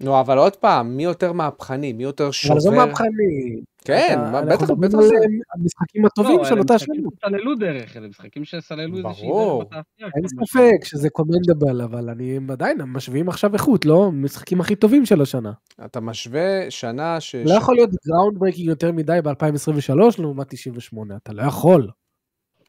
נו, 0.00 0.20
אבל 0.20 0.38
עוד 0.38 0.56
פעם, 0.56 0.96
מי 0.96 1.04
יותר 1.04 1.32
מהפכני, 1.32 1.92
מי 1.92 2.02
יותר 2.02 2.30
שובר? 2.30 2.52
אבל 2.52 2.60
זה 2.60 2.70
מהפכני. 2.70 3.60
כן, 3.84 4.18
בטח, 4.34 4.62
אנחנו 4.62 4.76
בטח 4.76 4.88
מדברים 4.88 5.08
זה. 5.08 5.14
על 5.16 5.60
המשחקים 5.60 6.06
הטובים 6.06 6.38
לא, 6.38 6.44
של 6.44 6.52
אלה 6.52 6.60
אותה 6.62 6.74
משחקים 6.74 6.94
שנה. 6.94 7.10
שסללו 7.28 7.54
דרך, 7.54 7.96
אלה 7.96 8.08
משחקים 8.08 8.44
שסללו 8.44 8.96
איזושהי 8.96 9.28
ברור. 9.28 9.62
דרך 9.62 9.68
בתעשייה. 9.72 10.10
אין 10.16 10.28
ספק 10.28 10.84
שזה 10.84 11.10
commendable, 11.10 11.80
אבל 11.82 12.10
אני 12.10 12.38
עדיין, 12.50 12.80
הם 12.80 12.92
משווים 12.92 13.28
עכשיו 13.28 13.54
איכות, 13.54 13.84
לא? 13.84 14.04
המשחקים 14.06 14.60
הכי 14.60 14.76
טובים 14.76 15.06
של 15.06 15.22
השנה. 15.22 15.52
אתה 15.84 16.00
משווה 16.00 16.70
שנה 16.70 17.20
ש... 17.20 17.34
לא 17.34 17.52
יכול 17.54 17.74
להיות 17.74 17.90
ground 18.06 18.38
breaking 18.38 18.68
יותר 18.68 18.92
מדי 18.92 19.18
ב-2023 19.24 19.94
לעומת 20.18 20.46
98, 20.48 21.16
אתה 21.16 21.32
לא 21.32 21.42
יכול. 21.42 21.90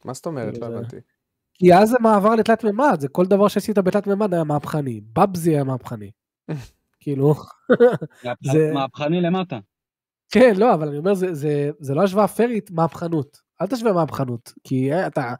מה 0.05 0.13
זאת 0.13 0.25
אומרת? 0.25 0.57
לא 0.57 0.69
זה- 0.69 0.75
הבנתי. 0.77 0.95
כי 1.53 1.73
אז 1.73 1.89
זה 1.89 1.97
מעבר 2.01 2.36
לתלת 2.36 2.63
מימד, 2.63 2.97
זה 2.99 3.07
כל 3.07 3.25
דבר 3.25 3.47
שעשית 3.47 3.77
בתלת 3.77 4.07
מימד 4.07 4.34
היה 4.34 4.43
מהפכני, 4.43 5.01
Bubsy 5.15 5.51
היה 5.51 5.63
מהפכני. 5.63 6.11
כאילו, 7.01 7.33
זה- 8.51 8.71
מהפכני 8.73 9.21
למטה. 9.21 9.59
כן, 10.33 10.53
לא, 10.57 10.73
אבל 10.73 10.87
אני 10.87 10.97
אומר, 10.97 11.13
זה, 11.13 11.33
זה, 11.33 11.69
זה 11.79 11.93
לא 11.95 12.03
השוואה 12.03 12.27
פיירית, 12.27 12.71
מהפכנות. 12.71 13.41
אל 13.61 13.67
תשווה 13.67 13.93
מהפכנות, 13.93 14.53
כי 14.63 14.93
אה, 14.93 15.07
אתה, 15.07 15.33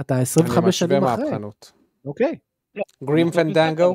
אתה 0.00 0.14
אני 0.14 0.22
25 0.22 0.58
משווה 0.58 0.72
שנים 0.72 1.04
אחרי. 1.04 1.24
מהפכנות. 1.24 1.72
אוקיי. 2.04 2.38
Grim 3.04 3.30
Fandango. 3.30 3.94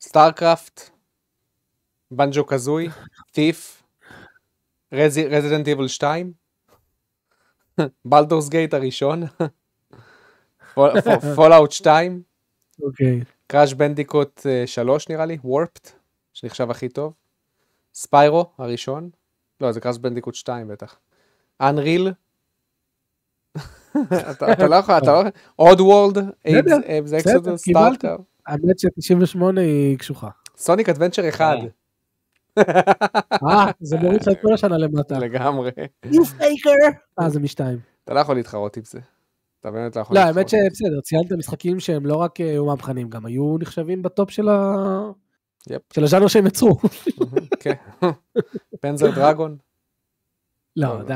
StarCraft, 0.00 0.90
Banjo-Kazooie, 2.10 2.88
Thief, 3.32 3.82
Resident 4.92 5.68
Evil 5.68 5.88
2, 5.88 6.32
Baldur's 8.04 8.48
Gate 8.48 8.74
הראשון, 8.74 9.22
Fallout 11.36 11.72
2, 11.72 12.22
אוקיי. 12.82 13.20
Crash 13.50 13.74
Bandicoot 13.74 14.46
3 14.66 15.08
נראה 15.08 15.26
לי, 15.26 15.38
Warped, 15.44 15.90
שנחשב 16.32 16.70
הכי 16.70 16.88
טוב, 16.88 17.12
Spyro 17.94 18.44
הראשון, 18.58 19.10
לא 19.60 19.72
זה 19.72 19.80
Crash 19.80 19.98
Bandicoot 19.98 20.34
2 20.34 20.68
בטח, 20.68 20.98
Unreal, 21.60 22.12
אתה 24.30 24.68
לא 24.68 24.76
יכול, 24.76 24.98
אתה 24.98 25.12
לא 25.12 25.18
יכול, 25.18 25.30
Oddworld, 25.56 26.18
בסדר, 26.18 27.18
Exoddus. 27.18 27.60
StarCraft, 27.60 28.04
האמת 28.46 28.78
ש-98 28.78 29.60
היא 29.60 29.98
קשוחה. 29.98 30.28
סוניק 30.56 30.88
אדוונצ'ר 30.88 31.28
1, 31.28 31.56
אה, 32.58 33.70
זה 33.80 33.96
מוריד 33.96 34.22
לך 34.22 34.28
את 34.28 34.42
כל 34.42 34.54
השנה 34.54 34.78
למטה. 34.78 35.18
לגמרי. 35.18 35.70
אה, 37.20 37.30
זה 37.30 37.40
משתיים. 37.40 37.78
אתה 38.04 38.14
לא 38.14 38.20
יכול 38.20 38.34
להתחרות 38.34 38.76
עם 38.76 38.84
זה. 38.84 39.00
אתה 39.60 39.70
באמת 39.70 39.96
לא 39.96 40.00
יכול 40.00 40.16
לא. 40.16 40.20
האמת 40.20 40.48
שבסדר, 40.48 41.00
ציינת 41.02 41.32
משחקים 41.32 41.80
שהם 41.80 42.06
לא 42.06 42.16
רק 42.16 42.40
אה, 42.40 42.50
היו 42.50 42.66
מהפכנים, 42.66 43.08
גם 43.10 43.26
היו 43.26 43.58
נחשבים 43.58 44.02
בטופ 44.02 44.30
של 44.30 44.48
ה... 44.48 44.74
יפ. 45.70 45.82
של 45.92 46.04
הז'אנר 46.04 46.26
שהם 46.26 46.46
יצרו. 46.46 46.78
כן. 47.60 47.74
פנזר 48.80 49.10
דרגון? 49.10 49.56
לא, 50.76 51.02
די, 51.02 51.14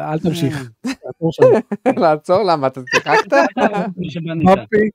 אל 0.00 0.18
תמשיך. 0.18 0.70
אה. 0.86 1.92
לעצור? 2.02 2.42
למה? 2.42 2.66
אתה 2.66 2.80
שיחקת? 2.94 3.36
שבנית. 4.02 4.48
פאפי, 4.48 4.90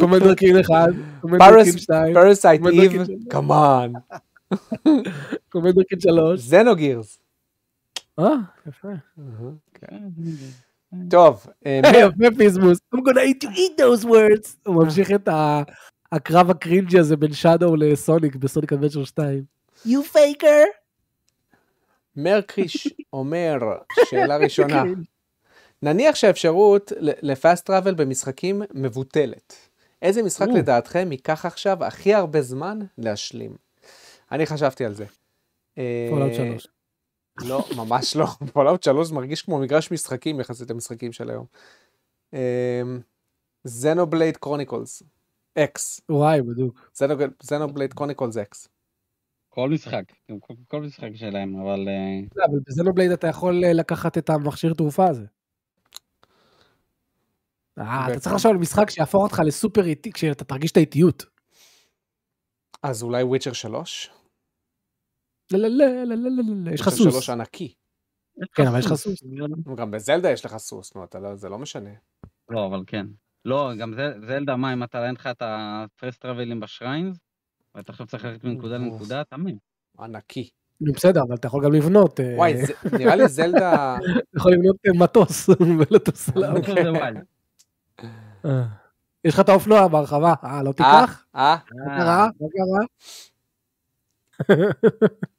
Commander 0.00 0.34
Keen 0.34 0.58
אחד, 0.58 0.92
Commander 1.20 1.64
Keen 1.64 1.78
שתיים, 1.78 2.14
Parasite 2.14 2.62
Eve? 2.66 3.02
כמובן. 3.30 3.92
Commander 5.52 5.82
Keen 5.82 6.00
שלוש. 6.00 6.40
Xenogears. 6.40 7.18
אה, 8.18 8.34
יפה. 8.66 8.88
טוב, 11.10 11.46
אה, 11.66 11.80
יפה 11.84 12.36
פיזמוס. 12.38 12.78
I'm 12.94 12.98
gonna 12.98 13.20
eat 13.20 13.44
you 13.44 13.50
eat 13.50 13.80
those 13.80 14.04
words. 14.04 14.56
הוא 14.66 14.84
ממשיך 14.84 15.10
את 15.12 15.28
הקרב 16.12 16.50
ה 16.50 16.56
cringey 16.56 16.98
הזה 16.98 17.16
בין 17.16 17.32
שדו 17.32 17.76
לסוניק 17.76 18.36
ב 18.36 18.42
Sonic 18.42 18.72
Adventure 18.72 19.04
2. 19.04 19.44
You 19.86 20.14
faker. 20.14 20.66
מרקריש 22.16 22.88
אומר, 23.12 23.58
שאלה 24.04 24.36
ראשונה, 24.36 24.82
נניח 25.82 26.14
שהאפשרות 26.14 26.92
ל 27.00 27.13
fast 27.13 27.66
travel 27.66 27.94
במשחקים 27.94 28.62
מבוטלת. 28.74 29.54
איזה 30.02 30.22
משחק. 30.22 30.46
לדעתכם 30.54 31.12
ייקח 31.12 31.46
עכשיו 31.46 31.84
הכי 31.84 32.14
הרבה 32.14 32.42
זמן 32.42 32.78
להשלים? 32.98 33.56
אני 34.32 34.46
חשבתי 34.46 34.84
על 34.84 34.94
זה. 34.94 35.04
אה, 35.78 36.06
Fallout 36.10 36.34
3. 36.34 36.66
לא, 37.42 37.64
ממש 37.76 38.16
לא. 38.16 38.26
Fallout 38.52 38.82
3 38.82 39.12
מרגיש 39.12 39.42
כמו 39.42 39.58
מגרש 39.58 39.92
משחקים 39.92 40.40
יחסית 40.40 40.70
למשחקים 40.70 41.12
של 41.12 41.30
היום. 41.30 41.46
Xenoblade 43.64 44.36
Chronicles. 44.36 45.02
X. 45.58 46.00
וואי, 46.08 46.42
בדיוק. 46.42 46.90
זנובלייד 47.42 47.92
קרוניקולס 47.92 48.36
אקס. 48.36 48.68
כל 49.54 49.70
משחק, 49.70 50.04
כל 50.68 50.80
משחק 50.80 51.10
שלהם, 51.14 51.60
אבל 51.60 51.88
אה, 51.88 52.20
לא, 52.36 52.44
אבל 52.44 52.58
בזנובלייד 52.66 53.10
אתה 53.10 53.26
יכול 53.26 53.64
אה, 53.64 53.72
לקחת 53.72 54.18
את 54.18 54.30
המכשיר 54.30 54.74
תעופה 54.74 55.06
הזה. 55.06 55.24
אה, 57.78 58.06
אתה 58.10 58.20
צריך 58.20 58.34
לחשוב 58.34 58.52
על 58.52 58.58
משחק 58.58 58.90
שיהפוך 58.90 59.22
אותך 59.22 59.42
לסופר 59.46 59.84
איטי, 59.84 60.12
כשאתה 60.12 60.44
תרגיש 60.44 60.72
את 60.72 60.76
האיטיות. 60.76 61.24
אז 62.82 63.02
אולי 63.02 63.22
וויצ'ר 63.22 63.52
3? 63.52 64.10
לא, 64.10 64.14
לא, 64.14 64.14
לא, 64.14 64.22
לא, 64.22 64.22
לא, 64.22 64.22
לא, 64.22 65.32
לא, 65.32 65.33
יש 66.72 66.80
לך 66.80 66.88
סוס. 66.88 67.12
3 67.14 67.30
ענקי. 67.30 67.74
כן, 68.54 68.66
אבל 68.66 68.78
יש 68.78 68.86
לך 68.86 68.94
סוס. 68.94 69.22
גם 69.76 69.90
בזלדה 69.90 70.30
יש 70.30 70.44
לך 70.44 70.56
סוס, 70.56 70.94
נו, 70.94 71.04
אתה 71.04 71.18
לא- 71.18 71.34
זה 71.36 71.48
לא 71.48 71.58
משנה. 71.58 71.90
לא, 72.48 72.66
אבל 72.66 72.82
כן. 72.86 73.06
לא, 73.44 73.70
גם 73.78 73.94
זלדה, 74.26 74.56
מה, 74.56 74.72
אם 74.72 74.82
אתה 74.82 75.06
אין 75.06 75.14
לך 75.14 75.26
את 75.26 75.42
הפרס 75.46 76.18
טראבלים 76.18 76.60
בשריינס, 76.60 77.16
ואתה 77.74 77.92
עכשיו 77.92 78.06
צריך 78.06 78.24
ללכת 78.24 78.44
מנקודה 78.44 78.76
לנקודה, 78.76 79.22
מת. 79.38 79.54
ענקי. 80.00 80.50
בסדר, 80.80 81.22
אבל 81.22 81.34
אתה 81.34 81.46
יכול 81.46 81.64
גם 81.64 81.72
לבנות. 81.72 82.20
אה, 82.20 82.34
וואי, 82.36 82.54
נראה 82.98 83.16
לי 83.16 83.28
זלדה... 83.28 83.96
אתה 84.30 84.36
יכול 84.36 84.52
לבנות 84.52 84.76
אה, 84.86 84.92
מטוס 84.98 85.48
ולטוס 85.90 86.28
עליו. 86.36 86.50
Wild. 86.54 87.24
אה. 88.44 88.64
יש 89.24 89.34
לך 89.34 89.40
את 89.40 89.48
האופנוע 89.48 89.88
בהרחבה, 89.88 90.34
אה, 90.44 90.62
לא 90.62 90.72
תיקח? 90.72 91.24
אה, 91.36 91.56
מה 91.86 91.98
קרה? 91.98 92.28
מה 92.40 92.48
קרה? 92.52 92.86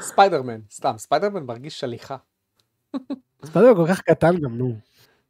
ספיידרמן, 0.00 0.60
סתם, 0.70 0.94
ספיידרמן 0.98 1.42
מרגיש 1.42 1.80
שליחה. 1.80 2.16
ספיידרמן 3.44 3.86
כל 3.86 3.92
כך 3.94 4.00
קטן 4.00 4.40
גם, 4.40 4.58
נו. 4.58 4.74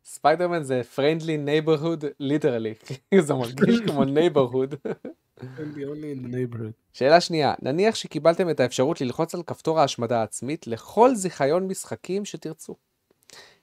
ספיידרמן 0.04 0.62
זה 0.62 0.82
friendly 0.96 1.48
neighborhood 1.48 2.04
literally, 2.22 2.92
זה 3.26 3.34
מרגיש 3.34 3.80
כמו 3.86 4.02
neighborhood. 4.02 4.76
שאלה 6.92 7.20
שנייה, 7.20 7.54
נניח 7.62 7.94
שקיבלתם 7.94 8.50
את 8.50 8.60
האפשרות 8.60 9.00
ללחוץ 9.00 9.34
על 9.34 9.42
כפתור 9.42 9.80
ההשמדה 9.80 10.20
העצמית 10.20 10.66
לכל 10.66 11.14
זיכיון 11.14 11.66
משחקים 11.66 12.24
שתרצו. 12.24 12.74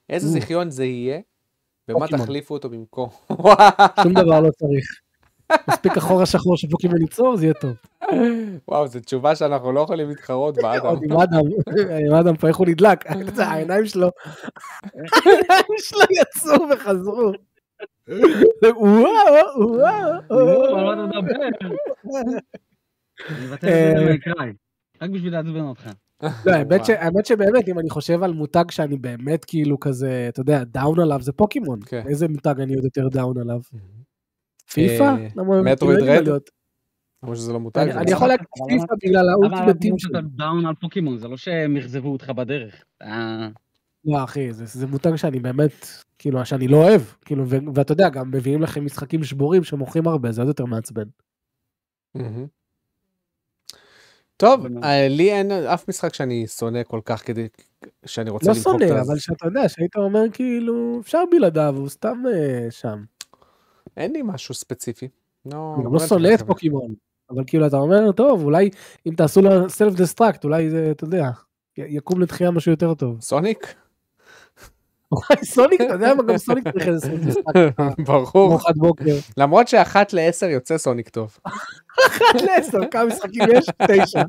איזה. 0.10 0.28
זיכיון 0.28 0.72
זה 0.72 0.86
יהיה, 0.86 1.20
ומה. 1.88 2.08
תחליפו 2.08 2.54
אותו 2.54 2.70
במקום? 2.70 3.10
שום 4.04 4.14
דבר 4.14 4.40
לא 4.40 4.50
צריך. 4.52 5.00
מספיק 5.70 5.98
החור 5.98 6.22
השחור 6.22 6.58
שפוקימון 6.58 7.02
ייצור, 7.02 7.38
זה 7.38 7.46
יהיה 7.46 7.54
טוב. 7.54 7.72
וואו, 8.68 8.88
זו 8.88 9.00
תשובה 9.00 9.36
שאנחנו 9.36 9.72
לא 9.72 9.80
יכולים 9.80 10.10
להתחרות 10.10 10.56
באדם. 10.64 10.86
עוד 10.86 11.00
עם 11.04 11.12
אדם, 11.20 11.40
עם 12.08 12.14
אדם 12.14 12.36
פה 12.36 12.48
איך 12.48 12.58
הוא 12.58 12.68
נדלק, 12.68 13.06
העיניים 13.38 13.86
שלו, 13.86 14.10
העיניים 15.26 15.74
שלו 15.78 16.00
יצאו 16.22 16.66
וחזרו. 16.74 17.32
וואו, 18.76 19.74
וואו. 20.30 20.40
לא, 23.50 24.12
במקראי. 24.12 24.52
רק 25.02 25.10
בשביל 25.10 25.34
לעצבן 25.34 25.62
אותך. 25.62 25.90
לא, 26.46 26.52
האמת 26.52 26.86
ש- 26.86 26.90
האמת 26.90 27.26
שבאמת, 27.26 27.68
אם 27.68 27.80
אני 27.80 27.90
חושב 27.90 28.24
על 28.24 28.34
מותג 28.34 28.72
שאני 28.72 28.98
באמת 28.98 29.46
כאילו 29.46 29.80
כזה, 29.80 30.26
אתה 30.30 30.42
יודע, 30.42 30.64
דאון 30.64 31.00
עליו, 31.00 31.22
זה 31.22 31.32
פוקימון. 31.32 31.80
כן. 31.86 32.04
איזה 32.08 32.28
מותג 32.28 32.56
אני 32.62 32.76
עוד 32.76 32.84
יותר 32.84 33.08
דאון 33.08 33.38
עליו? 33.38 33.60
פיפא? 34.74 35.04
אה, 35.04 35.28
למה- 35.36 35.62
מטרויד 35.62 36.00
לא 36.00 36.12
רד? 36.12 36.28
למרות 37.24 37.38
שזה 37.38 37.54
לא 37.54 37.60
מותג. 37.60 37.80
אני 37.80 38.08
זה 38.08 38.14
יכול. 38.14 38.28
להגיד 38.28 38.46
פיפא 38.68 38.94
בגלל 39.04 39.30
האולטימטים 39.30 40.00
שלו. 40.00 40.10
שאתה 40.16 40.28
דאון 40.36 40.66
על 40.66 40.76
פוקימון, 40.76 41.18
זה 41.18 41.28
לא 41.28 41.38
שהם 41.38 41.78
אכזבו 41.78 42.12
אותך 42.12 42.30
בדרך. 42.30 42.84
אה, 43.02 43.48
לא 44.06 44.24
אחי, 44.24 44.54
זה, 44.54 44.66
זה 44.66 44.88
מותג 44.88 45.16
שאני 45.16 45.40
באמת, 45.40 45.88
כאילו, 46.18 46.46
שאני 46.46 46.68
לא 46.68 46.78
אוהב, 46.78 47.02
כאילו, 47.26 47.44
ואתה 47.76 47.92
יודע, 47.92 48.10
גם 48.10 48.32
מביאים 48.32 48.62
לכם 48.62 48.86
משחקים 48.86 49.24
שבורים 49.24 49.64
שמוכרים 49.64 50.08
הרבה, 50.08 50.32
זה 50.32 50.42
עוד 50.42 50.48
יותר 50.48 50.66
מעצבן. 50.66 51.04
טוב, 54.38 54.66
אה, 54.84 55.08
לי 55.08 55.32
אין 55.32 55.52
אף 55.52 55.90
משחק 55.90 56.14
שאני 56.14 56.48
שונא 56.48 56.84
כל 56.84 57.00
כך 57.06 57.26
כדי 57.26 57.48
שאני 58.06 58.30
רוצה 58.30 58.52
לא 58.52 58.58
למחוק 58.58 58.76
את 58.76 58.88
שונא, 58.88 59.00
ה... 59.00 59.02
אבל 59.02 59.18
שאתה 59.18 59.48
יודע, 59.48 59.70
שהיית 59.70 59.96
אומר 59.96 60.24
כאילו, 60.34 60.98
אפשר 61.02 61.24
בלעדיו, 61.32 61.76
הוא 61.78 61.90
סתם 61.90 62.24
שם. 62.70 63.04
אין 64.00 64.14
לי 64.14 64.22
משהו 64.24 64.56
ספציפי. 64.56 65.08
לא, 65.46 65.74
אני 65.76 65.84
גם 65.84 65.94
לא 65.94 65.98
באמת 66.00 66.10
שונא 66.10 66.34
את. 66.34 66.42
פוקימון, 66.42 66.88
אבל 67.30 67.44
כאילו, 67.48 67.68
אתה 67.68 67.78
אומר, 67.78 68.12
טוב, 68.12 68.44
אולי 68.44 68.70
אם 69.08 69.14
תעשו 69.14 69.42
לו 69.42 69.70
self 69.70 69.94
destruct, 69.94 70.44
אולי 70.44 70.70
זה, 70.70 70.92
אתה 70.92 71.04
יודע, 71.04 71.30
יקום 71.78 72.22
לתחייה 72.22 72.52
משהו 72.52 72.72
יותר 72.72 72.94
טוב. 72.94 73.22
סוניק? 73.22 73.76
וואי, 75.12 75.46
סוניק, 75.46 75.82
אתה 75.82 75.94
יודע 75.94 76.14
מה, 76.14 76.24
גם 76.24 76.38
סוניק 76.38 76.68
צריך 76.68 76.88
איזה 76.88 77.00
self 77.00 77.20
destruct. 77.20 77.80
ברור. 78.08 78.60
למרות 79.38 79.68
שאחת 79.68 80.14
לעשר 80.14 80.46
יוצא 80.46 80.78
סוניק 80.78 81.10
טוב. 81.10 81.38
אחת 82.08 82.42
לעשר, 82.42 82.80
כמה 82.92 83.06
משחקים 83.06 83.44
יש? 83.54 83.66
תשע. 83.88 84.24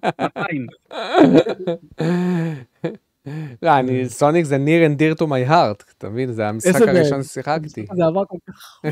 לא, 3.62 3.78
אני, 3.78 4.08
סוניק 4.08 4.44
זה 4.44 4.56
near 4.56 4.90
and 4.90 4.98
dear 5.00 5.18
to 5.22 5.26
my 5.26 5.50
heart, 5.50 5.92
אתה 5.98 6.08
מבין? 6.08 6.32
זה 6.32 6.48
המשחק 6.48 6.80
הראשון 6.88 7.12
מהם? 7.12 7.22
ששיחקתי. 7.22 7.86
זה 7.96 8.04
עבר 8.04 8.22
כל 8.28 8.36
כך 8.48 8.80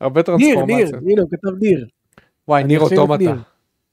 הרבה. 0.00 0.20
הרבה 0.20 0.36
ניר, 0.36 0.64
ניר. 0.64 0.86
הנה, 1.10 1.22
הוא 1.22 1.30
כתב 1.30 1.48
ניר. 1.62 1.86
וואי, 2.48 2.64
ניר 2.64 2.80
אוטומטה. 2.80 3.34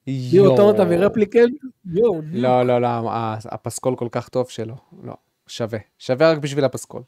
ניר. 0.07 0.47
אוטומטה 0.47 0.83
ורפליקנט? 0.89 1.51
יואו. 1.85 2.21
לא, 2.31 2.63
לא, 2.63 2.81
לא, 2.81 2.87
ה- 2.87 3.37
הפסקול 3.45 3.95
כל 3.95 4.07
כך 4.11 4.29
טוב 4.29 4.49
שלו. 4.49 4.75
לא, 5.03 5.13
שווה. 5.47 5.79
שווה 5.99 6.31
רק 6.31 6.37
בשביל 6.37 6.65
הפסקול. 6.65 7.01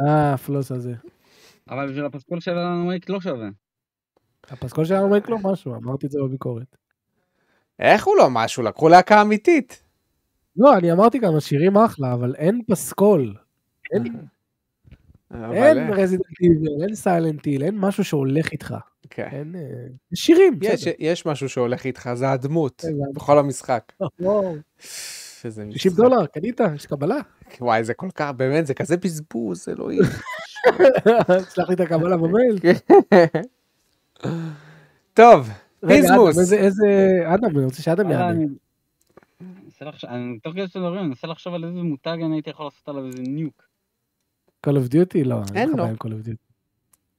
אה, 0.00 0.32
הפלוס 0.32 0.72
הזה. 0.72 0.94
אבל 1.70 1.88
בשביל 1.88 2.04
הפסקול 2.04 2.40
של 2.40 2.58
המייק 2.58 3.08
לא 3.10 3.20
שווה. 3.20 3.48
הפסקול 4.50 4.84
שלנו 4.84 5.04
אומר 5.04 5.18
לו 5.28 5.38
משהו, 5.52 5.74
אמרתי 5.74 6.06
את 6.06 6.10
זה 6.10 6.18
בביקורת. 6.22 6.76
איך 7.78 8.04
הוא 8.06 8.16
לא 8.16 8.26
משהו? 8.30 8.62
לקחו 8.62 8.88
להקה 8.88 9.22
אמיתית. 9.22 9.81
לא, 10.56 10.78
אני 10.78 10.92
אמרתי 10.92 11.18
גם, 11.18 11.36
השירים 11.36 11.76
אחלה, 11.76 12.12
אבל 12.12 12.34
אין 12.34 12.62
פסקול. 12.68 13.34
אין 13.92 14.04
Resident 15.92 16.40
Evil, 16.40 16.82
אין 16.82 16.94
Silent 16.94 17.44
Hill, 17.44 17.62
אין 17.62 17.78
משהו 17.78 18.04
שהולך 18.04 18.52
איתך. 18.52 18.74
כן. 19.10 19.28
אין... 19.32 19.54
אה, 19.56 19.60
יש 20.12 20.20
שירים, 20.20 20.58
יש, 20.62 20.72
בסדר. 20.72 20.92
יש 20.98 21.26
משהו 21.26 21.48
שהולך 21.48 21.84
איתך, 21.84 22.10
זה 22.14 22.30
הדמות, 22.30 22.80
כן, 22.80 22.88
בכל 23.14 23.38
המשחק. 23.38 23.92
וואו, 24.20 24.54
איזה 25.44 25.64
60 25.70 25.72
משחק. 25.92 26.04
דולר, 26.04 26.26
קנית, 26.26 26.60
יש 26.74 26.86
קבלה. 26.86 27.18
וואי, 27.60 27.84
זה 27.84 27.94
כל 27.94 28.08
כך, 28.14 28.30
באמת, 28.36 28.66
זה 28.66 28.74
כזה 28.74 28.96
בזבוז, 28.96 29.68
אלוהים. 29.68 30.02
תשלח 31.48 31.68
לי 31.68 31.74
את 31.74 31.80
הקבלה 31.80 32.16
במייל. 32.16 32.58
טוב, 35.14 35.48
רגע, 35.82 35.94
אדם, 35.94 35.98
פיזמוס. 36.08 36.38
איזה, 36.38 36.56
איזה, 36.56 37.18
אדם, 37.26 37.56
אני 37.56 37.64
רוצה 37.64 37.82
שאדם 37.82 38.10
יענה. 38.10 38.44
אני- 39.82 39.90
מנסה 39.90 40.06
לחשוב- 40.06 40.10
אני 40.10 40.38
תוך 40.40 40.52
כדי 40.54 40.68
שאתם 40.68 40.80
מדברים, 40.80 40.98
אני 41.00 41.08
מנסה 41.08 41.26
לחשוב 41.26 41.54
על 41.54 41.64
איזה 41.64 41.82
מותג 41.82 42.18
אני 42.24 42.34
הייתי 42.36 42.50
יכול 42.50 42.66
לעשות 42.66 42.88
עליו 42.88 43.06
איזה 43.06 43.22
ניוק. 43.22 43.68
Call 44.66 44.70
of 44.70 44.92
Duty? 44.92 45.24
לא, 45.24 45.34
אין 45.48 45.56
אין 45.56 45.68
לך 45.68 45.76
לו. 45.76 45.82
בעיה 45.82 45.90
עם 45.90 45.96
Call 45.96 46.24
of 46.24 46.26
Duty. 46.26 46.36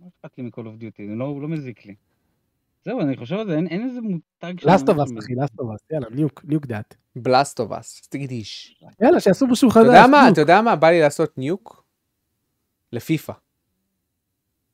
לא 0.01 0.07
אכפת 0.07 0.37
לי 0.37 0.43
מ-call 0.43 0.59
of 0.61 0.81
duty, 0.83 1.07
זה 1.09 1.15
לא 1.15 1.25
הוא 1.25 1.41
לא 1.41 1.47
מזיק 1.47 1.85
לי. 1.85 1.95
זהו, 2.85 3.01
אני 3.01 3.17
חושב 3.17 3.35
על 3.35 3.47
זה, 3.47 3.55
אין- 3.55 3.67
אין 3.67 3.83
איזה 3.89 4.01
מותג 4.01 4.53
Last 4.61 4.87
of 4.89 4.93
ממש 4.93 5.09
Us, 5.09 5.13
מזיק. 5.13 5.17
אחי, 5.23 5.33
Last 5.33 5.61
of 5.61 5.65
Us, 5.65 5.85
יאללה, 5.93 6.07
ניוק, 6.09 6.41
ניוק 6.45 6.65
דאט. 6.65 6.95
בלסטובס, 7.15 8.07
תקדיש. 8.07 8.81
יאללה, 9.01 9.19
שיעשו 9.19 9.47
משהו 9.47 9.69
חדש. 9.69 9.83
אתה 9.85 9.91
יודע 9.93 10.07
מה, 10.07 10.29
אתה 10.29 10.41
יודע 10.41 10.61
מה, 10.61 10.75
בא 10.75 10.89
לי 10.89 10.99
לעשות 11.01 11.37
ניוק? 11.37 11.83
לפיפא. 12.91 13.33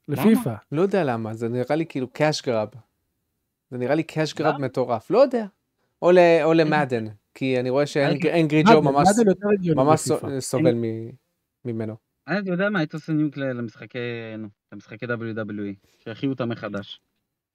לפיפא. 0.08 0.56
לא 0.72 0.82
יודע 0.82 1.04
למה, 1.04 1.34
זה 1.34 1.50
נראה 1.50 1.76
לי 1.76 1.86
כאילו 1.86 2.08
קאש 2.14 2.42
גראב. 2.42 2.70
זה 3.72 3.78
נראה 3.78 3.96
לי 3.96 4.04
קאש 4.04 4.34
גראב? 4.34 4.58
מטורף, 4.62 5.12
לא 5.12 5.18
יודע. 5.20 5.46
או 6.02 6.12
למאדן, 6.54 7.06
כי 7.40 7.60
אני 7.60 7.70
רואה 7.70 7.86
שאנגרי 7.86 8.64
ג'ו 8.64 8.82
ממש. 9.76 10.00
סו- 10.00 10.18
סובל 10.42 10.74
מ- 10.76 11.10
ממנו. 11.66 11.96
אני, 12.28 12.50
יודע 12.50 12.70
מה, 12.70 12.80
הייתי 12.80 12.96
עושה 12.96 13.14
ניוק 13.14 13.38
למשחקי, 13.38 13.98
WWE, 15.06 15.76
שיחיו 16.04 16.30
אותם 16.30 16.50
מחדש. 16.50 17.02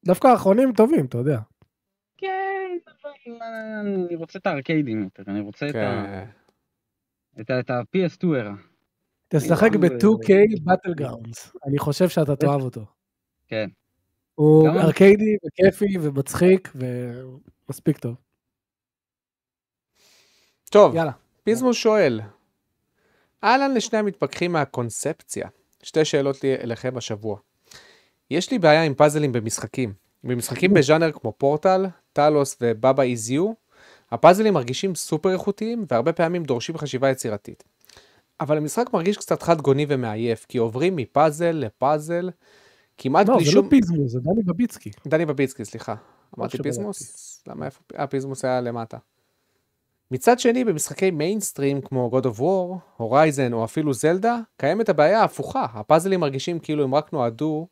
דווקא 0.06 0.28
האחרונים 0.28 0.72
טובים, 0.72 1.04
אתה 1.06 1.18
יודע. 1.18 1.38
כן, 2.16 2.70
אבל 2.86 3.10
אני 3.80 4.14
רוצה 4.16 4.38
את 4.38 4.46
הארקיידים 4.46 5.02
יותר, 5.02 5.22
אני 5.26 5.40
רוצה 5.40 5.68
את 5.68 5.74
ה... 5.74 6.04
כן. 6.06 7.40
את 7.40 7.50
ה- 7.50 7.60
את 7.60 7.70
ה-PS2 7.70 8.22
era. 8.24 8.56
תשחק 9.28 9.72
גם, 9.72 9.80
ב-2K 9.80 10.60
Battlegrounds, 10.70 11.58
אני 11.66 11.78
חושב 11.78 12.08
שאתה 12.08 12.36
תאהב 12.36 12.60
אותו. 12.62 12.84
כן. 13.48 13.68
הוא. 14.34 14.68
ארקיידי 14.68 15.36
וכיפי 15.46 15.98
ומצחיק 16.00 16.72
ומספיק 16.74 17.98
טוב. 17.98 18.14
טוב, 20.74 20.94
יאללה. 20.94 21.12
פיזמוס 21.44 21.76
שואל, 21.76 22.20
אהלן 23.44 23.74
לשני 23.74 23.98
המתפכחים 23.98 24.52
מהקונספציה. 24.52 25.48
שתי 25.82 26.04
שאלות 26.04 26.44
לי 26.44 26.54
אליכם 26.54 26.96
השבוע. 26.96 27.38
יש 28.30 28.50
לי 28.50 28.58
בעיה 28.58 28.82
עם 28.82 28.94
פאזלים 28.94 29.32
במשחקים. 29.32 29.92
במשחקים 30.24 30.74
בז'אנר 30.74 31.12
כמו 31.12 31.32
פורטל, 31.32 31.86
טלוס 32.12 32.56
ובאבא 32.60 33.02
איז 33.02 33.30
יו, 33.30 33.52
הפאזלים 34.10 34.54
מרגישים 34.54 34.94
סופר 34.94 35.32
איכותיים 35.32 35.84
והרבה 35.90 36.12
פעמים 36.12 36.44
דורשים 36.44 36.78
חשיבה 36.78 37.10
יצירתית. 37.10 37.64
אבל 38.40 38.56
המשחק 38.56 38.86
מרגיש 38.92 39.16
קצת 39.16 39.42
חד 39.42 39.60
גוני 39.60 39.86
ומעייף, 39.88 40.46
כי 40.48 40.58
עוברים 40.58 40.96
מפאזל 40.96 41.52
לפאזל, 41.52 42.30
כמעט 42.98 43.28
לא, 43.28 43.36
בלי 43.36 43.44
זה 43.44 43.50
שום... 43.50 43.64
לא 43.64 43.70
פיזמו, 43.70 44.08
זה 44.08 44.20
דני 44.20 44.42
בביצקי. 44.44 44.90
דני 45.06 45.26
בביצקי, 45.26 45.64
סליחה. 45.64 45.94
אמרתי. 46.38 46.58
פיזמוס? 46.62 47.42
למה 47.46 47.66
איפה? 47.66 47.80
אה, 47.98 48.06
פיזמוס 48.06 48.44
היה 48.44 48.60
למטה. 48.60 48.98
מצד 50.14 50.38
שני, 50.38 50.64
במשחקי 50.64 51.10
מיינסטרים 51.10 51.80
כמו 51.80 52.10
God 52.12 52.24
of 52.24 52.38
War, 52.38 52.78
Horizon 52.96 53.52
או 53.52 53.64
אפילו 53.64 53.92
זלדה, 53.92 54.38
קיימת 54.56 54.88
הבעיה 54.88 55.20
ההפוכה. 55.20 55.66
הפאזלים 55.74 56.20
מרגישים 56.20 56.58
כאילו 56.58 56.84
הם 56.84 56.94
רק 56.94 57.12
נועדו 57.12 57.66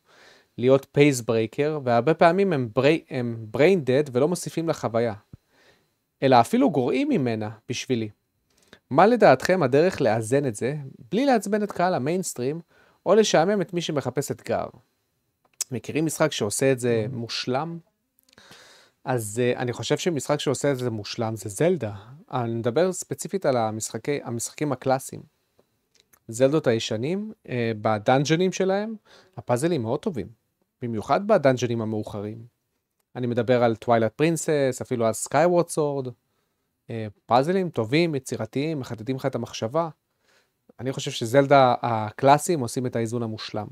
להיות 0.57 0.87
pace 0.91 1.21
breaker, 1.21 1.79
והרבה 1.83 2.13
פעמים 2.13 2.53
הם, 2.53 2.69
ברי... 2.75 3.03
הם 3.09 3.45
brain 3.57 3.87
dead 3.87 4.09
ולא 4.11 4.27
מוסיפים 4.27 4.69
לחוויה. 4.69 5.13
אלא 6.23 6.39
אפילו 6.39 6.71
גורעים 6.71 7.09
ממנה 7.09 7.49
בשבילי. 7.69 8.09
מה 8.89 9.07
לדעתכם 9.07 9.63
הדרך 9.63 10.01
לאזן 10.01 10.45
את 10.45 10.55
זה, 10.55 10.75
בלי 11.11 11.25
לעצבן 11.25 11.63
את 11.63 11.71
קהל 11.71 11.93
המיינסטרים, 11.93 12.59
או 13.05 13.15
לשעמם 13.15 13.61
את 13.61 13.73
מי 13.73 13.81
שמחפש 13.81 14.31
אתגר? 14.31 14.65
מכירים 15.71 16.05
משחק 16.05 16.31
שעושה 16.31 16.71
את 16.71 16.79
זה 16.79 17.05
מושלם? 17.11 17.77
אז 19.05 19.41
uh, 19.41 19.57
אני 19.57 19.73
חושב 19.73 19.97
שמשחק 19.97 20.39
שעושה 20.39 20.71
את 20.71 20.77
זה 20.77 20.89
מושלם 20.89 21.35
זה 21.35 21.49
זלדה. 21.49 21.93
אני 22.33 22.53
מדבר 22.53 22.91
ספציפית 22.91 23.45
על 23.45 23.57
המשחקי, 23.57 24.19
המשחקים 24.23 24.71
הקלאסיים. 24.71 25.21
זלדות 26.27 26.67
הישנים, 26.67 27.31
uh, 27.43 27.49
בדאנג'נים 27.81 28.51
שלהם, 28.51 28.95
הפאזלים 29.37 29.81
מאוד 29.81 29.99
טובים. 29.99 30.27
במיוחד 30.81 31.27
בדאנג'נים 31.27 31.81
המאוחרים. 31.81 32.45
אני 33.15 33.27
מדבר 33.27 33.63
על 33.63 33.75
Twilight 33.75 34.13
Princess, 34.13 34.79
אפילו 34.81 35.05
על 35.05 35.13
Skyward 35.13 35.69
Sword. 35.69 36.07
פאזלים 37.25 37.69
טובים, 37.69 38.15
יצירתיים, 38.15 38.79
מחדדים 38.79 39.15
לך 39.15 39.25
את 39.25 39.35
המחשבה. 39.35 39.89
אני 40.79 40.91
חושב 40.91 41.11
שזלדה 41.11 41.75
הקלאסיים 41.81 42.59
עושים 42.59 42.85
את 42.85 42.95
האיזון 42.95 43.23
המושלם. 43.23 43.67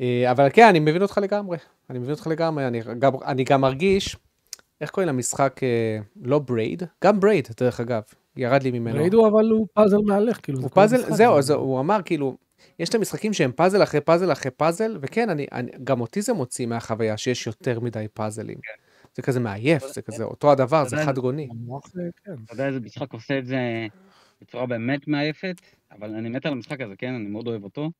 אה, 0.00 0.30
אבל 0.30 0.48
כן, 0.52 0.66
אני 0.68 0.78
מבין 0.78 1.02
אותך 1.02 1.18
לגמרי. 1.22 1.58
אני 1.90 1.98
מבין 1.98 2.10
אותך 2.10 2.26
לגמרי. 2.26 2.66
אני 2.66 2.80
אני 3.24 3.44
גם 3.44 3.60
מרגיש, 3.60 4.16
איך 4.80 4.90
קוראים 4.90 5.08
למשחק, 5.08 5.60
אה, 5.62 5.98
לא 6.22 6.38
Braid? 6.38 6.82
גם 7.04 7.20
Braid, 7.20 7.48
דרך 7.60 7.80
אגב. 7.80 8.02
ירד 8.36 8.62
לי 8.62 8.70
ממנו. 8.70 9.00
ראידו 9.00 9.26
אבל 9.28 9.50
הוא 9.50 9.66
פאזל 9.74 9.96
מהלך, 10.06 10.38
כאילו. 10.42 10.60
הוא 10.60 10.70
פאזל, 10.70 10.96
זהו, 10.96 11.14
זה- 11.16 11.38
אז 11.38 11.50
הוא 11.50 11.80
אמר 11.80 12.00
כאילו, 12.04 12.36
יש 12.78 12.88
את 12.88 12.94
המשחקים 12.94 13.32
שהם 13.32 13.52
פאזל 13.52 13.82
אחרי 13.82 14.00
פאזל 14.00 14.32
אחרי 14.32 14.50
פאזל, 14.50 14.98
וכן, 15.00 15.30
אני, 15.30 15.46
אני, 15.52 15.70
גם 15.84 16.00
אותי 16.00 16.22
זה 16.22 16.32
מוציא 16.32 16.66
מהחוויה 16.66 17.16
שיש 17.16 17.46
יותר 17.46 17.80
מדי 17.80 18.06
פאזלים. 18.14 18.58
זה 19.14 19.22
כזה 19.22 19.40
מעייף, 19.40 19.86
זה 19.86 20.02
כזה 20.02 20.24
אותו 20.24 20.52
הדבר, 20.52 20.88
זה 20.88 20.96
חד 21.06 21.18
גוני. 21.18 21.48
אה, 21.72 21.78
כן. 22.24 22.32
אתה 22.44 22.52
יודע 22.54 22.66
איזה 22.66 22.80
משחק 22.80 23.12
עושה 23.12 23.38
את 23.38 23.46
זה 23.46 23.86
בצורה 24.42 24.66
באמת 24.66 25.08
מעייפת, 25.08 25.56
אבל 25.92 26.14
אני 26.14 26.28
מת 26.28 26.46
על 26.46 26.52
המשחק 26.52 26.80
הזה, 26.80 26.94
כן? 26.98 27.14
אני 27.14 27.28
מאוד 27.28 27.46
אוהב 27.48 27.64
אותו. 27.64 27.90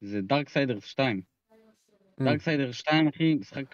זה 0.00 0.20
דארקסיידר 0.22 0.80
2. 0.80 1.20
Mm. 1.50 2.24
דארקסיידר 2.24 2.72
2, 2.72 3.08
אחי, 3.08 3.34
משחק 3.34 3.64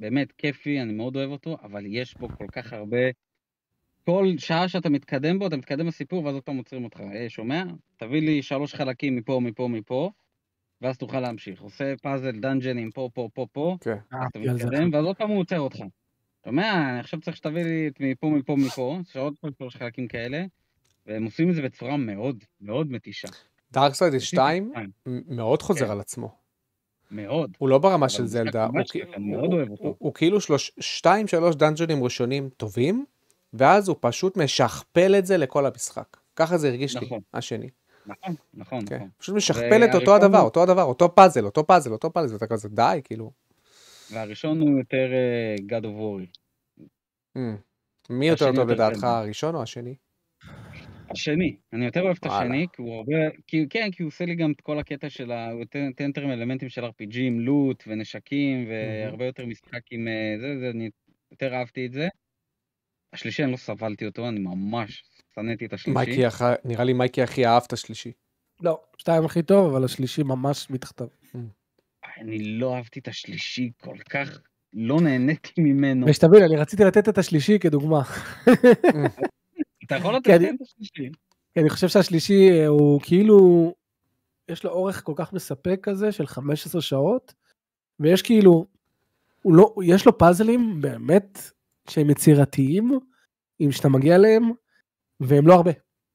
באמת 0.00 0.32
כיפי, 0.32 0.80
אני 0.80 0.92
מאוד 0.92 1.16
אוהב 1.16 1.30
אותו, 1.30 1.56
אבל 1.62 1.84
יש 1.86 2.16
בו 2.16 2.28
כל 2.28 2.46
כך 2.52 2.72
הרבה... 2.72 2.98
כל 4.04 4.26
שעה 4.38 4.68
שאתה 4.68 4.88
מתקדם 4.88 5.38
בו, 5.38 5.46
אתה 5.46 5.56
מתקדם 5.56 5.86
בסיפור, 5.86 6.24
ואז 6.24 6.34
עוד 6.34 6.42
פעם 6.42 6.56
עוצרים 6.56 6.84
אותך. 6.84 7.00
אה, 7.00 7.28
שומע? 7.28 7.64
תביא 7.96 8.20
לי 8.20 8.42
שלוש 8.42 8.74
חלקים 8.74 9.16
מפה, 9.16 9.40
מפה, 9.40 9.68
מפה, 9.68 10.10
ואז 10.80 10.98
תוכל 10.98 11.20
להמשיך. 11.20 11.60
עושה 11.60 11.94
פאזל 12.02 12.40
דאנג'נים 12.40 12.90
פה, 12.90 13.10
פה, 13.14 13.28
פה, 13.34 13.46
פה, 13.52 13.76
כן. 13.80 13.96
אז 14.12 14.28
אתה 14.28 14.56
זה. 14.56 14.66
מתקדם, 14.66 14.90
ואז 14.92 15.04
עוד 15.04 15.16
פעם 15.16 15.28
הוא 15.28 15.40
עוצר 15.40 15.60
אותך. 15.60 15.78
שומע? 16.44 16.90
אני 16.90 17.00
עכשיו 17.00 17.20
צריך 17.20 17.36
שתביא 17.36 17.62
לי 17.62 17.88
את 17.88 18.00
מפה, 18.00 18.30
מפה, 18.30 18.56
מפה, 18.56 18.98
יש 19.08 19.16
עוד 19.16 19.34
פעם 19.40 19.50
שלוש 19.58 19.76
חלקים 19.76 20.08
כאלה, 20.08 20.44
והם 21.06 21.24
עושים 21.24 21.50
את 21.50 21.54
זה 21.54 21.62
בצורה 21.62 21.96
מאוד, 21.96 22.44
מאוד 22.60 22.90
מתישה. 22.90 23.28
דארקסייד 23.72 24.12
2 24.18 24.20
שתיים. 24.20 24.72
מאוד 25.28 25.62
חוזר 25.62 25.84
כן. 25.86 25.90
על 25.90 26.00
עצמו. 26.00 26.39
מאוד. 27.10 27.50
הוא 27.58 27.68
לא 27.68 27.78
ברמה 27.78 28.08
של 28.08 28.26
זלדה, 28.26 28.68
הוא, 29.98 30.14
כאילו 30.14 30.40
שלוש, 30.40 30.72
שתיים 30.80 31.26
שלוש 31.28 31.56
דאנג'ונים 31.56 32.04
ראשונים 32.04 32.48
טובים, 32.56 33.04
ואז 33.52 33.88
הוא 33.88 33.96
פשוט 34.00 34.36
משכפל 34.36 35.14
את 35.18 35.26
זה 35.26 35.36
לכל 35.36 35.66
המשחק. 35.66 36.16
ככה 36.36 36.58
זה 36.58 36.68
הרגיש 36.68 36.96
לי, 36.96 37.06
נכון. 37.06 37.20
השני. 37.34 37.68
נכון, 38.06 38.34
נכון, 38.54 38.86
כן. 38.86 38.96
נכון. 38.96 39.08
פשוט 39.18 39.34
משכפל 39.36 39.84
את 39.84 39.94
אותו 39.94 40.14
הדבר, 40.16 40.38
הוא- 40.38 40.44
אותו 40.44 40.62
הדבר, 40.62 40.82
אותו 40.82 41.14
פאזל, 41.14 41.44
אותו 41.44 41.66
פאזל, 41.66 41.92
אותו 41.92 42.12
פאזל, 42.12 42.34
ואתה 42.34 42.46
כזה 42.46 42.68
די, 42.68 43.00
כאילו. 43.04 43.32
והראשון 44.12 44.60
הוא 44.60 44.78
יותר 44.78 45.08
אה, 45.12 45.78
God 45.78 45.82
of 45.82 45.86
War. 45.86 46.26
Mm. 47.36 47.40
מי 48.10 48.28
יותר 48.28 48.52
טוב 48.54 48.70
לדעתך. 48.70 49.04
הראשון 49.04 49.54
או 49.54 49.62
השני? 49.62 49.94
השני, 51.10 51.56
אני 51.72 51.84
יותר 51.84 52.02
אוהב 52.02 52.16
את. 52.20 52.26
השני, 52.26 52.66
כי 52.72 52.82
הוא 52.82 52.94
הרבה, 52.94 53.16
כי, 53.46 53.66
כן, 53.70 53.88
כי 53.92 54.02
הוא 54.02 54.08
עושה 54.08 54.24
לי 54.24 54.34
גם 54.34 54.52
את 54.52 54.60
כל 54.60 54.78
הקטע 54.78 55.10
של 55.10 55.32
ה... 55.32 55.50
הוא 55.50 55.58
נותן 55.60 56.04
יותר 56.06 56.24
אלמנטים 56.32 56.68
של 56.68 56.84
RPG 56.84 57.18
עם 57.18 57.40
לוט 57.40 57.84
ונשקים, 57.86 58.68
והרבה 58.68 59.24
יותר 59.24 59.46
משחק 59.46 59.80
עם 59.90 60.08
אה, 60.08 60.34
זה, 60.40 60.58
זה, 60.60 60.70
אני 60.70 60.90
יותר 61.30 61.54
אהבתי 61.54 61.86
את 61.86 61.92
זה. 61.92 62.08
השלישי 63.12 63.44
אני 63.44 63.52
לא 63.52 63.56
סבלתי 63.56 64.06
אותו, 64.06 64.28
אני 64.28 64.40
ממש 64.40 65.04
שנאתי 65.34 65.66
את 65.66 65.72
השלישי. 65.72 65.94
מייקי, 65.94 66.26
הכ- 66.26 66.60
נראה 66.64 66.84
לי 66.84 66.92
מייקי 66.92 67.22
הכי 67.22 67.46
אהב 67.46 67.62
את 67.66 67.72
השלישי. 67.72 68.12
לא, 68.60 68.80
שתיים 68.98 69.24
הכי 69.24 69.42
טוב, 69.42 69.74
אבל 69.74 69.84
השלישי 69.84 70.22
ממש 70.22 70.70
מתחתיו. 70.70 71.06
אני 72.18 72.38
לא 72.38 72.74
אהבתי 72.76 73.00
את 73.00 73.08
השלישי 73.08 73.70
כל 73.80 73.96
כך, 74.10 74.40
לא 74.72 75.00
נהניתי 75.00 75.60
ממנו. 75.60 76.06
ושתבין, 76.08 76.42
אני 76.42 76.56
רציתי 76.56 76.84
לתת 76.84 77.08
את 77.08 77.18
השלישי 77.18 77.58
כדוגמה. 77.58 78.00
אתה 79.90 79.98
יכול 79.98 80.16
לתת 80.16 80.40
את 80.54 80.60
השלישי. 80.60 81.10
כי 81.54 81.60
אני 81.60 81.70
חושב 81.70 81.88
שהשלישי 81.88 82.50
אה, 82.50 82.66
הוא 82.66 83.00
כאילו, 83.00 83.72
יש 84.48 84.64
לו 84.64 84.70
אורך 84.70 85.04
כל 85.04 85.12
כך 85.16 85.32
מספק 85.32 85.80
כזה 85.82 86.12
של 86.12 86.26
15 86.26 86.82
שעות, 86.82 87.34
ויש 88.00 88.22
כאילו, 88.22 88.66
הוא 89.42 89.54
לא, 89.54 89.74
יש 89.84 90.06
לו 90.06 90.18
פאזלים 90.18 90.80
באמת 90.80 91.38
שהם 91.88 92.10
יצירתיים, 92.10 92.98
אם 93.60 93.72
שאתה 93.72 93.88
מגיע 93.88 94.14
אליהם, 94.14 94.50
והם 95.20 95.46
לא 95.46 95.54
הרבה. 95.54 95.70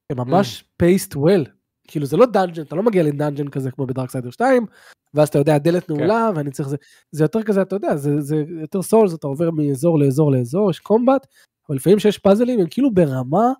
הם 0.10 0.18
ממש 0.18 0.64
paced 0.84 1.16
well. 1.16 1.50
כאילו 1.88 2.06
זה 2.06 2.18
לא 2.18 2.26
dungeon, 2.26 2.62
אתה 2.62 2.76
לא 2.76 2.84
מגיע 2.84 3.04
ל 3.04 3.09
dungeon 3.09 3.48
כזה 3.48 3.72
כמו 3.72 3.86
ב 3.86 3.90
Darksiders 3.90 4.30
2, 4.30 4.66
ואז 5.14 5.28
אתה 5.28 5.40
יודע 5.40 5.58
דלת 5.58 5.90
נעולה 5.90 6.30
ואני 6.36 6.52
צריך 6.52 6.70
זה, 6.70 6.78
זה 7.12 7.24
יותר 7.24 7.44
כזה 7.44 7.62
אתה 7.62 7.76
יודע, 7.76 7.96
זה, 7.96 8.22
זה 8.22 8.44
יותר 8.62 8.82
Souls, 8.82 9.14
אתה 9.14 9.28
עובר 9.28 9.52
מאזור 9.52 10.00
לאזור 10.00 10.32
לאזור, 10.32 10.72
יש 10.72 10.80
combat, 10.80 11.28
אבל 11.70 11.76
לפעמים 11.76 12.00
שיש 12.00 12.18
פאזלים 12.18 12.60
הם 12.60 12.66
כאילו 12.70 12.94
ברמה 12.94 13.54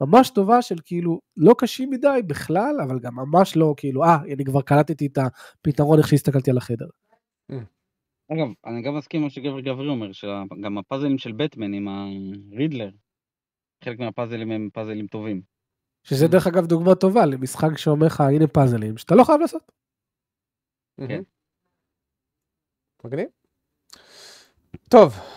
ממש 0.00 0.30
טובה 0.30 0.62
של 0.62 0.76
כאילו 0.84 1.20
לא 1.36 1.54
קשים 1.58 1.90
מדי 1.90 2.20
בכלל, 2.26 2.74
אבל 2.88 2.98
גם 2.98 3.14
ממש 3.16 3.56
לא 3.56 3.74
כאילו, 3.76 4.04
אה, 4.04 4.16
אני 4.34 4.44
כבר 4.44 4.62
קלטתי 4.62 5.06
את 5.06 5.18
הפתרון 5.18 5.98
איך 5.98 6.08
שהסתכלתי 6.08 6.50
על 6.50 6.56
החדר. 6.56 6.86
אגב, 8.32 8.46
אני 8.66 8.82
גם 8.82 8.96
מסכים 8.96 9.20
עם 9.20 9.24
מה 9.24 9.30
שגבר 9.30 9.60
גברי 9.60 9.88
אומר, 9.88 10.12
שגם 10.12 10.78
הפאזלים 10.78 11.18
של 11.18 11.32
בטמן 11.32 11.74
עם 11.74 11.88
ה 11.88 11.99
Riddler, 11.99 12.90
חלק 13.84 13.98
מהפאזלים 13.98 14.50
הם 14.50 14.68
פאזלים 14.72 15.06
טובים. 15.06 15.42
שזה 16.02 16.28
דרך 16.28 16.46
אגב 16.46 16.66
דוגמה 16.66 16.94
טובה 16.94 17.26
למשחק 17.26 17.78
שאומר 17.78 18.06
לך 18.06 18.20
הנה 18.20 18.46
פאזלים 18.46 18.96
שאתה 18.98 19.14
לא 19.14 19.24
חייב 19.24 19.40
לעשות. 19.40 19.72
כן. 21.08 21.22
מגניב. 23.04 23.28
טוב. 24.90 25.35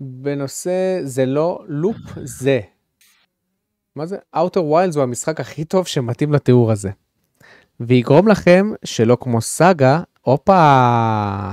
בנושא 0.00 1.00
זה 1.04 1.26
לא 1.26 1.64
לופ 1.68 1.96
זה. 2.24 2.60
מה 3.96 4.06
זה? 4.06 4.16
Outer 4.36 4.58
Wilds 4.58 4.94
הוא 4.94 5.02
המשחק 5.02 5.40
הכי 5.40 5.64
טוב 5.64 5.86
שמתאים 5.86 6.32
לתיאור 6.32 6.72
הזה. 6.72 6.90
ויגרום 7.80 8.28
לכם 8.28 8.70
שלא 8.84 9.16
כמו 9.20 9.40
סאגה, 9.40 10.00
הופה, 10.20 11.52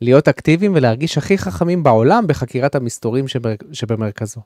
להיות 0.00 0.28
אקטיביים 0.28 0.72
ולהרגיש 0.74 1.18
הכי 1.18 1.38
חכמים 1.38 1.82
בעולם 1.82 2.26
בחקירת 2.26 2.74
המסתורים 2.74 3.28
שבר... 3.28 3.54
שבמרכזו. 3.72 4.40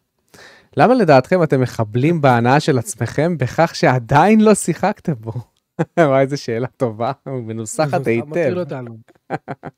למה 0.77 0.95
לדעתכם 0.95 1.43
אתם 1.43 1.61
מחבלים 1.61 2.21
בהנאה 2.21 2.61
של 2.61 2.79
עצמכם 2.79 3.39
בכך 3.39 3.75
שעדיין 3.75 4.41
לא 4.41 4.55
שיחקתם 4.55 5.15
בו? 5.21 5.33
וואי, 5.99 6.21
איזה 6.21 6.37
שאלה 6.37 6.67
טובה, 6.67 7.13
מנוסחת 7.27 8.07
היטב. 8.07 8.55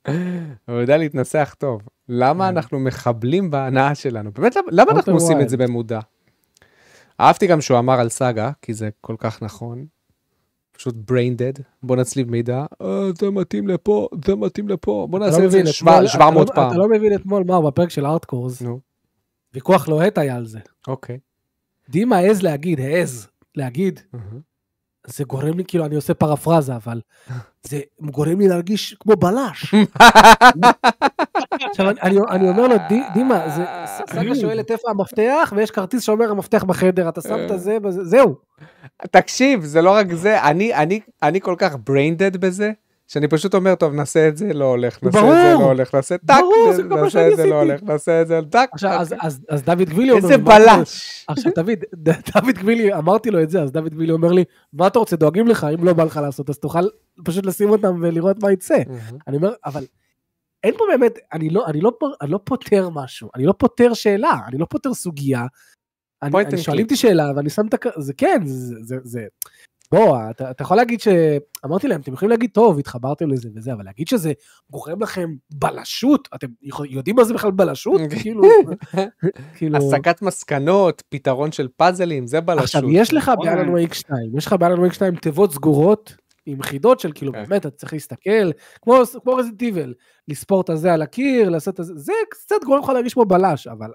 הוא 0.69 0.77
יודע 0.81 0.97
להתנסח 0.97 1.55
טוב. 1.59 1.83
למה 2.09 2.45
כן. 2.51 2.57
אנחנו 2.57 2.81
מחבלים 2.81 3.51
בהנאה 3.51 3.95
שלנו? 3.95 4.33
באמת, 4.33 4.57
למה- 4.71 4.93
אנחנו 4.93 5.13
עושים 5.13 5.41
את 5.41 5.49
זה. 5.49 5.57
במודע? 5.57 6.01
אהבתי 7.21 7.47
גם 7.47 7.61
שהוא 7.61 7.79
אמר 7.79 8.01
על 8.01 8.09
סאגה, 8.09 8.51
כי 8.63 8.75
זה 8.75 8.89
כל 9.01 9.15
כך 9.19 9.43
נכון. 9.43 9.87
פשוט 10.73 10.95
brain 11.11 11.39
dead, 11.59 11.63
בוא 11.83 11.97
נצליב 11.97 12.31
מידע, 12.31 12.65
אה, 12.83 12.87
זה 13.19 13.31
מתאים 13.31 13.69
לפה, 13.69 14.09
זה 14.27 14.35
מתאים 14.37 14.69
לפה, 14.69 15.07
בוא 15.11 15.19
נעשה 15.19 15.39
לא 15.39 15.45
את 15.45 15.51
זה 15.51 15.59
מבין, 15.59 15.73
שבע- 15.73 15.93
אתמול- 15.93 16.07
700 16.09 16.51
אתה 16.51 16.61
לא- 16.61 16.63
פעם. 16.65 16.71
אתה 16.71 16.79
לא 16.79 16.89
מבין 16.89 17.15
אתמול 17.15 17.45
מה 17.47 17.61
בפרק 17.63 17.91
של 17.91 18.07
הארדקורס. 18.07 18.63
נו, 18.63 18.81
ויכוח 19.55 19.89
לוהט 19.89 20.19
היה 20.19 20.37
על 20.37 20.47
זה. 20.47 20.59
אוקיי. 20.89 21.19
דימה 21.89 22.17
העז 22.17 22.43
להגיד, 22.43 22.81
העז 22.81 23.29
להגיד. 23.57 24.01
זה 25.07 25.25
גורם 25.25 25.57
לי, 25.59 25.65
כאילו, 25.65 25.85
אני 25.87 25.95
עושה 25.95 26.15
פרפרזה, 26.15 26.77
אבל 26.77 27.01
זה 27.63 27.81
גורם 28.01 28.41
לי 28.41 28.49
להרגיש 28.49 28.97
כמו 29.01 29.17
בלש. 29.17 29.75
עכשיו, 31.51 31.91
אני- 32.03 32.19
אומר 32.49 32.67
לו, 32.69 32.75
"די- 32.89 33.03
דימה, 33.15 33.49
זה- 33.49 33.65
סגה 34.11 34.35
שואלת 34.35 34.71
איפה 34.71 34.91
המפתח, 34.91 35.53
ויש 35.57 35.71
כרטיס 35.71 36.03
שאומר 36.03 36.31
המפתח 36.31 36.65
בחדר, 36.65 37.09
אתה 37.09 37.21
שם 37.21 37.37
את 37.55 37.61
זה, 37.61 37.79
זהו. 38.03 38.35
תקשיב, 39.11 39.65
זה 39.65 39.83
לא 39.83 39.91
רק 39.91 40.13
זה, 40.13 40.43
אני, 40.43 40.75
אני, 40.75 41.01
אני 41.23 41.41
כל 41.41 41.55
כך 41.59 41.75
brain 41.75 42.19
dead 42.35 42.39
בזה, 42.39 42.73
שאני 43.09 43.29
פשוט 43.29 43.55
אומר, 43.55 43.75
טוב, 43.75 43.93
נעשה 43.95 44.29
את 44.29 44.37
זה, 44.37 44.53
לא 44.53 44.65
הולך, 44.65 45.03
נעשה 45.03 45.19
את 45.19 45.25
זה, 45.25 45.31
ברור. 45.31 45.61
לא 45.63 45.67
הולך, 45.67 45.95
נעשה 45.95 46.19
טאק, 46.19 46.41
ברור, 46.41 47.03
נעשה 47.03 47.29
את 47.29 47.37
זה, 47.37 47.47
לא. 47.47 47.55
הולך, 47.63 47.83
נעשה 47.83 48.23
את 48.23 48.27
זה, 48.29 48.41
טאק. 48.51 48.71
עכשיו, 48.73 48.91
אז- 48.91 49.15
אז- 49.21 49.41
אז 49.49 49.63
דוד 49.63 49.79
גבילי 49.83 50.11
אומר 50.11 50.23
איזה? 50.23 50.39
בלש. 50.39 51.25
עכשיו, 51.29 51.53
דוד, 51.55 51.79
דוד 52.35 52.55
גבילי, 52.55 52.95
אמרתי 52.95 53.31
לו 53.31 53.43
את 53.43 53.51
זה, 53.51 53.63
אז 53.63 53.73
דוד 53.73 53.95
גבילי 53.95 54.13
אומר 54.13 54.33
לי, 54.33 54.45
מה 54.73 54.87
אתה 54.87 54.99
רוצה, 54.99 55.17
דואגים 55.17 55.49
לך, 55.49 55.67
אם 55.79 55.85
לא 55.85 55.93
בא 55.93 56.05
לך 56.05 56.17
לעשות, 56.23 56.51
אז 56.51 56.59
תוכל 56.59 56.85
פשוט 57.25 57.47
לשים 57.47 57.71
אותם 57.71 57.99
ולראות 58.03 58.43
מה 58.43 58.53
יצא. 58.53 58.77
אני 59.29 59.37
אומר, 59.37 59.53
אבל 59.65 59.85
אין 60.65 60.75
פה 60.79 60.85
באמת, 60.91 61.19
אני 61.33 61.51
לא, 61.51 61.67
אני 61.67 61.81
לא, 61.81 61.93
אני 62.23 62.31
לא 62.31 62.41
פותר 62.45 62.89
משהו, 62.91 63.29
אני 63.35 63.45
לא 63.47 63.55
פותר 63.59 63.95
שאלה, 63.95 64.39
אני 64.49 64.59
לא 64.59 64.67
פותר 64.71 64.95
סוגיה. 64.95 65.47
אני, 66.23 66.33
אני 66.55 66.59
שואלים. 66.59 66.85
אותי 66.85 66.97
שאלה 66.97 67.33
ואני 67.37 67.51
שם 67.51 67.67
את 67.67 67.75
ה... 67.75 68.01
זה 68.01 68.13
כן, 68.17 68.41
זה, 68.45 68.75
זה, 68.83 68.97
זה... 69.03 69.27
בוא, 69.93 70.19
אתה, 70.31 70.51
אתה 70.51 70.63
יכול 70.63 70.77
להגיד 70.77 71.01
ש... 71.01 71.09
אמרתי 71.65 71.89
להם, 71.89 72.01
אתם 72.01 72.13
יכולים 72.13 72.31
להגיד, 72.31 72.51
טוב, 72.51 72.79
התחברתם 72.79 73.31
לזה 73.31 73.49
וזה, 73.55 73.73
אבל 73.73 73.85
להגיד 73.85 74.09
שזה 74.09 74.33
גורם 74.71 75.03
לכם 75.03 75.31
בלשות, 75.55 76.29
אתם 76.35 76.47
יודעים 76.91 77.17
מה 77.17 77.25
זה 77.25 77.35
בכלל 77.35 77.51
בלשות? 77.51 78.01
כאילו, 78.21 78.43
כאילו... 79.57 79.77
הסקת 79.77 80.23
מסקנות, 80.23 81.03
פתרון 81.09 81.53
של 81.53 81.69
פאזלים, 81.77 82.27
זה 82.27 82.41
בלשות. 82.41 82.65
עכשיו, 82.65 82.91
יש 82.91 83.15
לך. 83.15 83.31
באלן 83.39 83.69
ווייק 83.69 83.95
2, 83.95 84.37
יש 84.39 84.47
לך 84.47 84.53
באלן 84.53 84.79
ווייק 84.79 84.93
2 84.93 85.17
תיבות 85.17 85.53
סגורות 85.53 86.17
עם 86.47 86.63
חידות 86.63 87.01
של 87.01 87.13
כאילו, 87.15 87.33
כן. 87.33 87.45
באמת, 87.45 87.67
אתה 87.67 87.77
צריך 87.77 87.93
להסתכל, 87.93 88.51
כמו 88.83 88.95
כמו 89.23 89.35
רזיטיבל, 89.35 89.95
לספור 90.29 90.61
את 90.61 90.71
הזה 90.71 90.95
על 90.95 91.03
הקיר, 91.03 91.49
לעשות 91.49 91.81
את 91.81 91.85
זה, 91.85 91.93
זה 91.97 92.13
קצת 92.31 92.65
גורם 92.65 92.83
לך 92.83 92.89
להרגיש 92.89 93.15
כמו 93.15 93.25
בלש, 93.25 93.67
אבל 93.67 93.91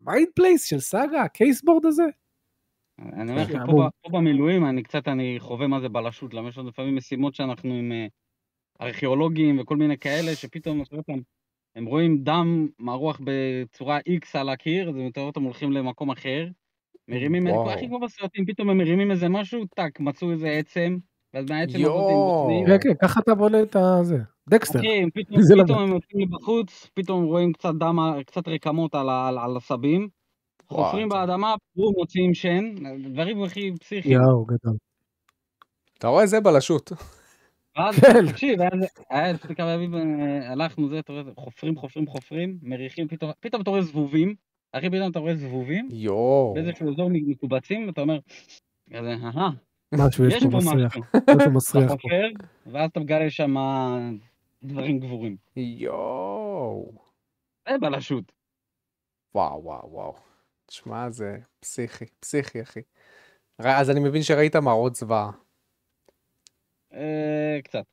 Mind 0.00 0.28
Place 0.34 0.64
של 0.64 0.80
סאגה, 0.80 1.22
ה 1.22 1.28
case 1.28 1.54
board 1.54 1.86
הזה? 1.86 2.04
אני 3.12 3.30
אומר 3.30 3.42
לך, 3.42 3.52
כן, 3.52 3.66
פה. 3.66 3.72
ב- 3.72 3.90
פה 4.02 4.18
במילואים, 4.18 4.66
אני 4.66 4.82
קצת, 4.82 5.08
אני 5.08 5.36
חווה 5.38 5.66
מה 5.66 5.80
זה 5.80 5.88
בלשות, 5.88 6.34
למה 6.34 6.48
יש 6.48 6.58
לנו 6.58 6.68
לפעמים 6.68 6.96
משימות 6.96 7.34
שאנחנו 7.34 7.74
עם 7.74 7.92
אה, 7.92 8.06
ארכיאולוגים 8.80 9.58
וכל 9.60 9.76
מיני 9.76 9.98
כאלה, 9.98 10.34
שפתאום, 10.34 10.82
הם- 11.08 11.22
הם 11.76 11.84
רואים 11.84 12.18
דם 12.22 12.68
מערוך 12.78 13.20
בצורה 13.24 13.98
X 13.98 14.38
על 14.38 14.48
הקיר, 14.48 14.92
זה 14.92 14.98
מתאר 14.98 15.22
אותם 15.22 15.42
הולכים 15.42 15.72
למקום 15.72 16.10
אחר, 16.10 16.48
מרימים. 17.08 17.46
הכי 17.46 17.88
כמו 17.88 18.00
בסרטים, 18.00 18.46
פתאום 18.46 18.70
הם 18.70 18.78
מרימים 18.78 19.10
איזה 19.10 19.28
משהו, 19.28 19.64
טאק, 19.76 20.00
מצאו 20.00 20.32
איזה 20.32 20.48
עצם, 20.50 20.96
ואז 21.34 21.44
מהעצם 21.50 21.78
הזאת 21.78 22.04
הם 22.08 22.16
יואו. 22.16 22.50
יוצאים. 22.50 22.66
כן, 22.80 22.88
כן, 22.88 23.06
ככה 23.06 23.20
אתה 23.20 23.34
בונה 23.34 23.62
את 23.62 23.76
הזה. 23.76 24.18
דקסטר. 24.48 24.78
הם 24.78 25.10
פתאום, 25.14 25.42
זה 25.42 25.54
לא 25.56 25.62
הם 25.80 25.92
יוצאים 25.92 26.30
בחוץ, 26.30 26.90
פתאום 26.94 27.24
רואים 27.24 27.52
קצת 27.52 27.74
דם, 27.74 27.98
קצת 28.26 28.48
רקמות 28.48 28.94
על, 28.94 29.08
ה- 29.08 29.28
על, 29.28 29.38
על 29.38 29.56
הסבים, 29.56 30.08
חופרים 30.72 31.08
אתה- 31.08 31.16
באדמה, 31.26 31.54
פרו, 31.74 31.92
מוציאים 31.98 32.34
שן, 32.34 32.74
דברים 33.12 33.42
הכי 33.42 33.72
פסיכיים. 33.80 34.20
יואו, 34.20 34.44
גדול. 34.44 34.76
אתה 35.98 36.08
רואה, 36.08 36.26
זה 36.26 36.40
בלשות. 36.40 36.92
ואז, 37.76 37.94
כן. 38.00 38.26
תקשיב, 38.32 38.58
היה 39.10 39.32
לפני 39.32 39.54
כמה 39.54 39.70
ימים, 39.70 39.94
הלכנו, 40.42 40.88
זה, 40.88 40.98
אתה 40.98 41.12
רואה, 41.12 41.22
חופרים, 41.36 41.76
חופרים, 41.76 42.06
חופרים, 42.06 42.58
מריחים, 42.62 43.08
פתאום, 43.08 43.30
אתה 43.46 43.70
רואה 43.70 43.82
זבובים, 43.82 44.34
אחי, 44.72 44.90
פתאום 44.90 45.10
אתה 45.10 45.18
רואה 45.18 45.34
זבובים, 45.34 45.88
יואו. 45.92 46.54
באיזשהו 46.54 46.92
אזור 46.92 47.10
מקובצים, 47.12 47.86
ואתה 47.86 48.00
אומר, 48.00 48.18
כזה, 48.90 49.14
אהה, 49.24 49.50
משהו 49.94 50.24
יש 50.26 50.42
פה 50.42 50.48
מסריח, 50.56 50.96
משהו. 50.96 51.02
משהו 51.28 51.40
אתה 51.42 51.48
מסריח 51.50 51.88
פה. 51.90 51.96
חופר, 52.02 52.28
ואז 52.66 52.90
אתה 52.90 53.00
מגלה 53.00 53.30
שם 53.30 53.54
דברים 54.62 54.98
גבורים. 54.98 55.36
יואו. 55.56 56.92
זה 57.68 57.78
בלשות. 57.80 58.32
וואו, 59.34 59.64
וואו, 59.64 59.88
וואו. 59.92 60.14
תשמע, 60.72 61.10
זה 61.10 61.38
פסיכי, 61.60 62.04
פסיכי, 62.20 62.62
אחי. 62.62 62.80
ר- 63.60 63.66
אז 63.80 63.90
אני 63.90 64.00
מבין 64.00 64.22
שראית 64.22 64.56
מראות 64.56 64.94
זוועה. 64.94 65.30
אה, 66.92 67.58
קצת, 67.64 67.84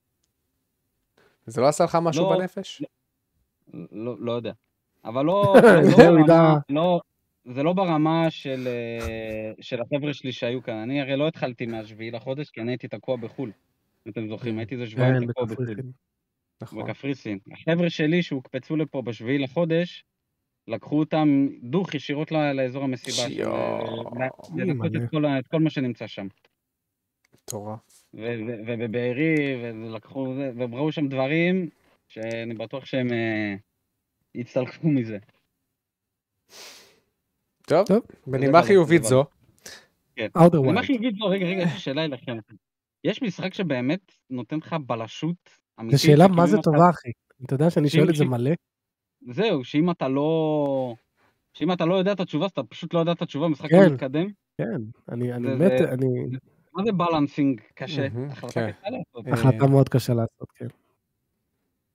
זה 1.46 1.62
לא 1.62 1.68
עשה 1.68 1.84
לך 1.84 1.98
משהו 2.02 2.24
לא. 2.24 2.38
בנפש? 2.38 2.84
לא, 3.92 4.16
לא 4.20 4.32
יודע. 4.32 4.52
אבל 5.06 5.26
לא, 5.26 5.54
זה 5.98 6.04
לא. 6.04 6.26
ברמה, 6.28 6.58
לא, 6.70 7.02
זה 7.46 7.64
לא 7.64 7.74
ברמה 7.74 8.30
של, 8.30 8.68
אה, 8.68 9.52
של 9.62 9.82
החבר'ה 9.82 10.14
שלי 10.14 10.32
שהיו 10.32 10.64
כאן. 10.64 10.76
אני 10.76 11.02
הרי 11.02 11.18
לא 11.18 11.28
התחלתי 11.28 11.66
מהשביעי 11.66 12.12
לחודש, 12.12 12.50
כי 12.50 12.62
אני 12.62 12.72
הייתי 12.72 12.88
תקוע 12.88 13.16
בחו"ל. 13.16 13.52
אם 14.08 14.12
אתם 14.12 14.28
זוכרים, 14.28 14.58
הייתי 14.58 14.76
איזה 14.76 14.88
שבועיים 14.88 15.20
כן, 15.20 15.28
תקוע 15.32 15.46
בחו"ל. 15.46 15.76
נכון. 16.62 16.84
בקפריסין. 16.84 17.40
החבר'ה 17.52 17.90
שלי 17.90 18.24
שהוקפצו 18.24 18.76
לפה 18.76 19.02
בשביעי 19.02 19.38
לחודש, 19.38 20.06
לקחו 20.70 21.00
אותם 21.00 21.48
דוך 21.62 21.94
ישירות 21.96 22.32
לאזור 22.32 22.84
המסיבה. 22.84 23.28
יואו. 23.30 24.04
לנקות. 24.58 24.96
את 24.96 25.10
כל 25.12 25.26
ה- 25.26 25.40
את 25.40 25.48
כל 25.48 25.60
מה 25.60 25.70
שנמצא 25.70 26.08
שם. 26.08 26.28
מטורף. 27.34 28.04
ו- 28.14 28.36
ובבארי, 28.68 29.36
ולקחו, 29.64 30.34
זה- 30.36 30.52
והם 30.56 30.76
ראו 30.76 30.92
שם 30.92 31.08
דברים 31.08 31.70
שאני 32.08 32.54
בטוח 32.54 32.86
שהם 32.86 33.14
אה, 33.14 33.56
יצטלחו 34.36 34.88
מזה. 34.88 35.18
טוב. 37.68 37.86
בנימה 38.28 38.64
חיובית 38.64 39.04
זו. 39.04 39.24
Outer 40.20 40.24
אני 40.38 40.70
Wild. 40.70 40.72
מה 40.72 40.84
חיגיד 40.84 41.18
לו, 41.18 41.28
רגע, 41.28 41.46
רגע, 41.46 41.62
יש 41.64 41.84
שאלה 41.86 42.06
אליכם. 42.06 42.38
יש 43.04 43.22
משחק 43.22 43.54
שבאמת 43.54 44.12
נותן 44.30 44.58
לך 44.58 44.76
בלשות 44.86 45.50
אמיתית? 45.80 45.98
זו 46.00 46.04
שאלה 46.04 46.16
שכאילו 46.24 46.36
מה 46.36 46.48
זה 46.48 46.58
טובה, 46.64 46.90
אחי. 46.90 47.10
אתה 47.46 47.54
יודע 47.54 47.70
שאני 47.70 47.90
שואל 47.90 48.10
את 48.10 48.16
זה 48.16 48.26
מלא? 48.26 48.52
זהו, 49.28 49.64
שאם 49.64 49.92
אתה 49.92 50.08
לא... 50.08 50.96
שאם 51.54 51.72
אתה 51.72 51.86
לא 51.86 51.96
יודע 51.96 52.12
את 52.12 52.20
התשובה, 52.20 52.46
אז 52.46 52.52
אתה 52.52 52.64
פשוט 52.64 52.94
לא 52.94 53.00
יודע 53.00 53.12
את 53.12 53.22
התשובה, 53.22 53.46
המשחק 53.46 53.70
כן. 53.70 53.84
לא 53.86 53.94
מתקדם. 53.94 54.28
כן, 54.58 54.82
אני 55.12 55.34
אני 55.34 55.48
זה- 55.48 55.56
מת, 55.56 55.72
זה- 55.80 55.92
אני... 55.92 56.08
מה 56.74 56.84
זה 56.86 56.92
בלנסינג 56.92 57.62
קשה? 57.76 58.08
החלטה 58.32 58.54
כן. 58.54 58.72
קשה 58.72 58.90
לעשות. 58.90 59.28
אה, 59.28 59.34
החלטה 59.34 59.68
מאוד 59.68 59.90
קשה 59.90 60.14
לעשות, 60.14 60.52
כן. 60.56 60.68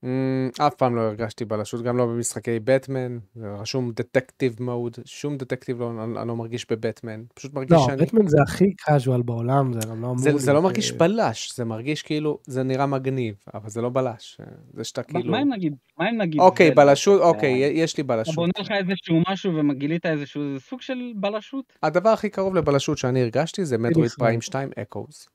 אמ, 0.05 0.51
אף 0.67 0.75
פעם 0.75 0.97
לא 0.97 1.01
הרגשתי 1.01 1.45
בלשות, 1.45 1.83
גם 1.83 1.97
לא 1.97 2.07
במשחקי 2.07 2.59
בטמן, 2.65 3.19
רשום 3.37 3.93
דטקטיב 3.93 4.57
מוד, 4.61 4.97
שום 5.05 5.37
דטקטיב 5.37 5.81
לא, 5.81 5.91
אני, 6.05 6.19
אני 6.19 6.29
לא 6.29 6.37
מרגיש 6.37 6.67
בבטמן, 6.71 7.23
פשוט 7.35 7.55
מרגיש 7.55 7.73
לא, 7.73 7.85
שאני... 7.87 8.03
בטמן 8.03 8.27
זה 8.27 8.37
הכי 8.43 8.75
קאז'ואל 8.77 9.23
בעולם, 9.23 9.73
זה 9.73 9.81
גם 9.91 10.03
לא 10.03 10.07
אמור... 10.07 10.19
זה, 10.19 10.31
זה 10.37 10.53
לא 10.53 10.63
מרגיש 10.63 10.93
בלש, 10.93 11.57
זה 11.57 11.65
מרגיש 11.65 12.03
כאילו, 12.03 12.39
זה 12.47 12.63
נראה 12.63 12.87
מגניב, 12.87 13.35
אבל 13.55 13.69
זה 13.71 13.83
לא 13.83 13.89
בלש, 13.89 14.41
אה, 14.41 14.47
זה 14.75 14.85
שאתה 14.85 15.03
כאילו... 15.03 15.31
מה 15.31 15.43
אם 15.43 15.53
נגיד, 15.53 15.75
מה 15.99 16.11
אם 16.11 16.19
נגיד... 16.23 16.41
אוקיי? 16.41 16.71
בלשות, 16.71 17.21
אתה- 17.21 17.29
אוקיי, 17.29 17.53
יש 17.59 17.97
לי 17.97 18.03
אתה 18.05 18.13
בלשות. 18.17 18.35
בונה 18.35 18.53
לך 18.61 18.71
איזשהו 18.71 19.23
משהו 19.29 19.55
ומגילית 19.55 20.07
איזשהו, 20.07 20.43
זה 20.55 20.61
סוג 20.61 20.81
של 20.81 21.13
בלשות? 21.17 21.73
הדבר 21.83 22.09
הכי 22.11 22.29
קרוב 22.31 22.55
לבלשות 22.55 22.99
שאני 22.99 23.23
הרגשתי 23.23 23.65
זה 23.65 23.79
מטרואיד 23.79 24.11
פריים 24.11 24.31
רייט. 24.33 24.43
2 24.43 24.69
אקוז. 24.83 25.27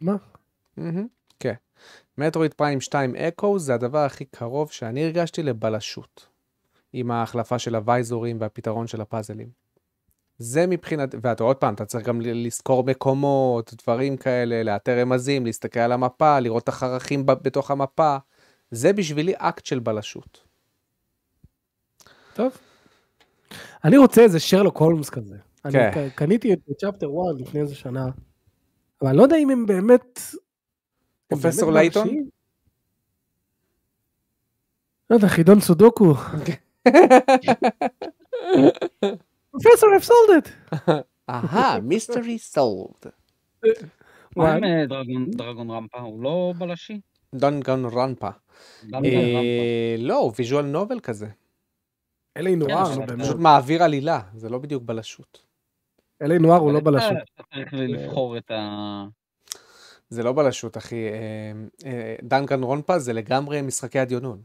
מה? 0.00 0.16
מטרואיד 2.18 2.54
פריים 2.54 2.80
2 2.80 3.16
אקוז 3.16 3.66
זה 3.66 3.74
הדבר 3.74 3.98
הכי 3.98 4.24
קרוב 4.24 4.70
שאני 4.70 5.04
הרגשתי 5.04 5.42
לבלשות. 5.42 6.26
עם 6.92 7.10
ההחלפה 7.10 7.58
של 7.58 7.74
הוויזורים 7.74 8.36
והפתרון 8.40 8.86
של 8.86 9.00
הפאזלים. 9.00 9.48
זה 10.38 10.66
מבחינת, 10.66 11.14
ואתה 11.22 11.44
עוד 11.44 11.56
פעם, 11.56 11.74
אתה 11.74 11.84
צריך 11.84 12.06
גם 12.06 12.20
ל- 12.20 12.46
לזכור 12.46 12.84
מקומות, 12.84 13.74
דברים 13.82 14.16
כאלה, 14.16 14.62
לאתר 14.62 15.00
רמזים, 15.00 15.46
להסתכל 15.46 15.80
על 15.80 15.92
המפה, 15.92 16.40
לראות 16.40 16.62
את 16.62 16.68
החרכים 16.68 17.26
ב- 17.26 17.32
בתוך 17.32 17.70
המפה. 17.70 18.16
זה 18.70 18.92
בשבילי 18.92 19.32
אקט 19.36 19.66
של 19.66 19.78
בלשות. 19.78 20.44
טוב. 22.34 22.52
אני 23.84 23.96
רוצה 23.98 24.22
איזה 24.22 24.40
שרלוק 24.40 24.76
הולמס 24.78 25.10
כזה. 25.10 25.36
אני 25.64 25.72
כן. 25.72 25.90
ק- 25.94 26.14
קניתי 26.14 26.52
את 26.52 26.58
Chapter 26.78 27.06
1 27.06 27.40
לפני 27.40 27.60
איזה 27.60 27.74
שנה, 27.74 28.04
אבל 29.02 29.08
אני 29.08 29.18
לא 29.18 29.22
יודע 29.22 29.36
אם 29.36 29.50
הם 29.50 29.66
באמת... 29.66 30.20
פרופסור 31.28 31.72
לייטון? 31.72 32.08
לא 35.10 35.16
יודע, 35.16 35.28
חידון 35.28 35.60
סודוקו. 35.60 36.14
פרופסור, 39.50 39.88
I've 39.98 40.04
solved 40.04 40.46
it. 40.46 40.48
אהה, 41.30 41.80
mystery 41.80 42.38
solved. 42.38 43.06
מה. 44.36 44.52
עם 44.54 44.64
אה, 44.64 44.84
Danganronpa? 45.36 45.98
הוא 45.98 46.22
לא 46.22 46.52
בלשי? 46.58 47.00
Danganronpa. 47.34 48.28
אה, 48.94 49.94
לא, 49.98 50.18
הוא 50.18 50.32
visual 50.38 50.64
novel 50.66 51.00
כזה. 51.00 51.26
L.A. 52.36 52.56
Noire, 52.56 53.06
כן. 53.06 53.22
פשוט 53.22 53.36
מעביר 53.36 53.82
עלילה, 53.82 54.20
זה 54.34 54.48
לא 54.48 54.58
בדיוק 54.58 54.82
בלשות. 54.82 55.44
אלי 56.22 56.38
נוער 56.38 56.60
הוא 56.60 56.72
לא 56.72 56.80
בלשות. 56.80 57.12
אתה 57.34 57.42
צריך 57.54 57.68
לבחור 57.74 58.36
את 58.38 58.50
ה... 58.50 59.04
זה 60.10 60.22
לא 60.22 60.32
בלשות, 60.32 60.76
אחי. 60.76 61.08
אה, 61.08 61.52
אה, 61.86 62.16
Danganronpa 62.22 62.98
זה 62.98 63.12
לגמרי 63.12 63.62
משחקי 63.62 63.98
הדיונון. 63.98 64.42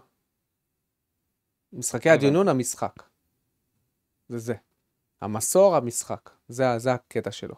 משחקי 1.73 2.09
הבנתי. 2.09 2.25
הדיונון, 2.25 2.47
המשחק. 2.47 3.03
זה 4.29 4.37
זה. 4.37 4.53
המסור, 5.21 5.75
המשחק. 5.75 6.29
זה, 6.47 6.77
זה 6.77 6.93
הקטע 6.93 7.31
שלו. 7.31 7.55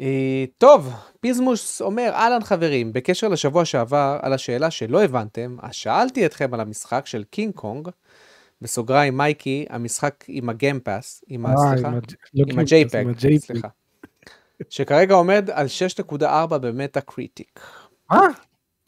אה, 0.00 0.44
טוב, 0.58 0.92
פיזמוס 1.20 1.82
אומר, 1.82 2.10
אהלן 2.14 2.44
חברים, 2.44 2.92
בקשר 2.92 3.28
לשבוע 3.28 3.64
שעבר, 3.64 4.18
על 4.22 4.32
השאלה 4.32 4.70
שלא 4.70 5.02
הבנתם, 5.04 5.56
אז 5.62 5.74
שאלתי 5.74 6.26
אתכם 6.26 6.54
על 6.54 6.60
המשחק 6.60 7.06
של 7.06 7.24
קינג 7.24 7.54
קונג, 7.54 7.88
בסוגריים 8.60 9.16
מייקי, 9.16 9.66
המשחק 9.70 10.24
עם 10.28 10.48
ה 10.48 10.56
Game 10.56 10.86
Pass, 10.86 11.24
עם 11.26 11.46
ה... 11.46 11.54
סליחה? 11.56 11.90
לא 12.34 12.44
עם 12.48 12.58
ה-JPEG. 12.58 13.38
סליחה. 13.38 13.68
שכרגע 14.70 15.14
עומד 15.14 15.50
על 15.50 15.66
6.4 15.66 16.58
ב 16.58 17.00
Metacritic. 17.00 17.60
מה? 18.10 18.20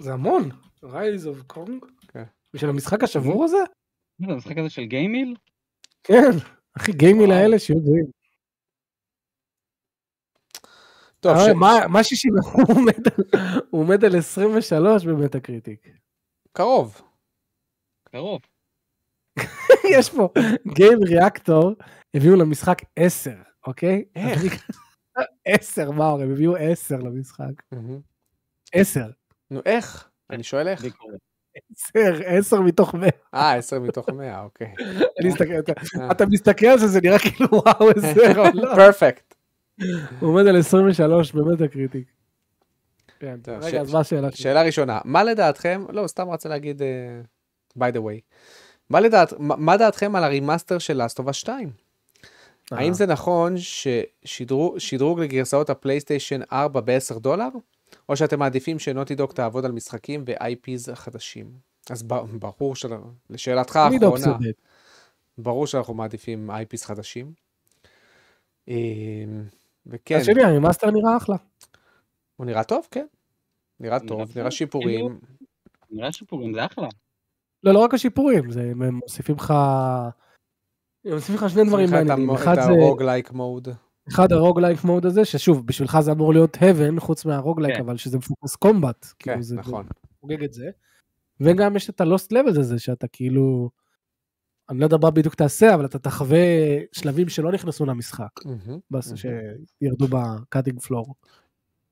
זה 0.01 0.13
המון. 0.13 0.49
Rise 0.83 1.27
of 1.27 1.43
Kong? 1.47 1.85
כן. 2.09 2.25
בשביל 2.55 2.71
המשחק 2.71 3.03
השבור 3.05 3.45
הזה? 3.45 3.57
מה 4.19 4.27
זה 4.29 4.33
המשחק 4.33 4.59
הזה 4.59 4.71
של 4.71 4.85
GameMill? 4.85 5.37
כן. 6.05 6.31
אחי, 6.77 6.93
GameMill. 6.93 7.33
האלה 7.33 7.59
שיהיו 7.59 7.81
גבוהים. 7.81 8.05
טוב, 11.21 11.37
אה. 11.37 11.55
מה- 11.55 11.87
מה 11.89 12.05
60? 12.05 12.33
הוא 12.53 12.65
עומד 12.77 13.09
על- 13.09 13.41
הוא 13.71 13.81
עומד 13.83 14.05
על 14.05 14.17
23 14.19 15.05
ב 15.05 15.41
Metacritic. 15.41 15.87
קרוב. 16.53 17.01
קרוב. 18.09 18.41
יש 19.99 20.11
פה 20.11 20.29
Gamereactor, 20.75 21.71
הביאו 22.15 22.37
למשחק 22.37 22.79
10, 22.97 23.31
אוקיי? 23.67 24.05
איך? 24.17 24.41
10, 25.45 25.91
מאור, 25.91 26.21
הם 26.23 26.33
הביאו 26.33 26.57
10 26.57 26.97
למשחק. 26.97 27.63
10. 28.75 29.07
נו, 29.51 29.61
איך? 29.67 30.09
אני 30.31 30.43
שואל 30.43 30.69
איך. 30.69 30.85
10, 31.97 32.21
10 32.27 32.61
מתוך 32.61 32.95
100. 32.95 33.09
אה, 33.35 33.55
10 33.55 33.81
מתוך 33.81 34.09
100, 34.09 34.43
אוקיי. 34.43 34.73
אתה- 35.59 35.73
אה. 36.01 36.11
אתה 36.11 36.27
מסתכל 36.27 36.67
על 36.67 36.79
זה, 36.79 36.87
זה 36.89 37.01
נראה 37.03 37.19
כאילו 37.19 37.49
וואו, 37.53 37.91
10, 37.91 38.31
אבל 38.33 38.51
לא. 38.55 38.75
Perfect. 38.75 39.35
הוא 40.21 40.31
עומד 40.31 40.47
על 40.47 40.57
23 40.59 41.33
ב 41.33 41.69
Metacritic. 41.69 42.09
כן, 43.19 43.37
טוב, 43.43 43.55
רגע, 43.55 43.71
ש- 43.71 43.75
אז 43.75 43.93
מה 43.95 44.01
השאלה 44.01 44.31
שלי? 44.31 44.43
שאלה 44.43 44.63
ראשונה, 44.63 45.01
מה 45.05 45.25
לדעתכם, 45.25 45.85
לא, 45.91 46.07
סתם 46.07 46.31
רצה 46.31 46.49
להגיד, 46.49 46.83
אה, 46.83 47.21
by 47.79 47.93
the 47.95 47.99
way, 47.99 48.21
מה 49.39 49.77
דעתכם 49.77 50.17
על 50.17 50.25
ה 50.25 50.31
remaster 50.31 50.79
של 50.79 50.97
Last 51.03 51.18
of 51.18 51.25
Us 51.25 51.33
2? 51.33 51.71
אה, 52.73 52.79
האם 52.79 52.93
זה 52.93 53.07
נכון 53.07 53.55
ששדרוג 53.57 55.21
לגרסאות 55.21 55.71
הפלייסטיישן 55.71 56.41
4 56.53 56.81
ב-10 56.81 57.19
דולר? 57.19 57.49
או 58.09 58.17
שאתם 58.17 58.39
מעדיפים 58.39 58.79
ש 58.79 58.87
Naughty 58.87 59.15
Dog 59.15 59.33
תעבוד 59.33 59.65
על 59.65 59.73
משחקים 59.73 60.25
ו-IPs 60.27 60.95
חדשים? 60.95 61.47
אז 61.91 62.03
ברור 62.39 62.77
של... 62.77 62.89
לשאלתך 63.31 63.77
האחרונה. 63.77 64.37
ברור 65.39 65.67
שאנחנו 65.67 65.95
מעדיפים 65.95 66.51
IPs 66.51 66.85
חדשים. 66.85 67.33
אה, 68.69 68.75
וכן, 69.87 70.17
אז 70.17 70.27
שלי, 70.27 70.43
ה 70.45 70.50
remaster 70.50 70.91
נראה 70.91 71.17
אחלה. 71.17 71.37
הוא 72.37 72.47
נראה 72.47 72.65
טוב, 72.65 72.89
כן. 72.91 73.07
נראה 73.81 74.01
טוב, 74.01 74.39
נראה 74.39 74.51
שיפורים. 74.51 75.19
נראה 75.91 76.13
שפורים 76.13 76.55
זה 76.55 76.65
אחלה. 76.67 76.89
לא, 77.65 77.73
לא 77.75 77.79
רק 77.79 77.95
השיפורים, 77.95 78.51
זה- 78.51 78.61
הם 78.71 78.95
מוסיפים 78.95 79.35
לך... 79.37 79.55
הם 81.05 81.15
מוסיפים 81.15 81.35
לך 81.35 81.51
שני 81.51 81.65
דברים 81.65 81.89
את 81.89 81.93
מעניינים. 81.93 82.31
אחד 82.31 82.59
את 82.59 82.65
זה... 82.65 82.71
ה 82.71 82.77
roguelike 82.77 83.33
mode. 83.33 83.69
אחד 84.09 84.33
ה 84.33 84.38
roguelike 84.38 84.85
mode 84.85 85.07
הזה, 85.07 85.25
ששוב, 85.25 85.67
בשבילך 85.67 86.01
זה 86.01 86.13
אמור 86.13 86.33
להיות 86.33 86.57
heaven, 86.57 87.01
חוץ 87.01 87.25
מה 87.25 87.33
roguelike, 87.33 87.75
כן. 87.75 87.81
אבל 87.81 87.97
שזה 87.97 88.19
מפוקס 88.19 88.57
combat. 88.57 89.07
כן, 89.19 89.43
כאילו, 89.43 89.61
נכון. 89.61 89.87
חוגג 90.21 90.45
את 90.45 90.53
זה. 90.53 90.71
וגם 91.41 91.77
יש 91.77 91.91
את 91.91 92.01
ה 92.01 92.07
lost 92.07 92.33
level 92.33 92.61
הזה, 92.61 92.79
שאתה 92.79 93.07
כאילו... 93.09 93.71
אני 94.71 94.79
לא 94.79 94.85
יודע 94.85 94.97
מה 95.03 95.11
בדיוק 95.11 95.35
תעשה, 95.35 95.75
אבל 95.75 95.85
אתה 95.85 95.99
תחווה 95.99 96.39
שלבים 96.93 97.29
שלא 97.29 97.53
נכנסו 97.53 97.87
למשחק. 97.87 98.29
שירדו 99.17 100.07
ב 100.11 100.19
cutting 100.19 100.81
floor. 100.81 101.15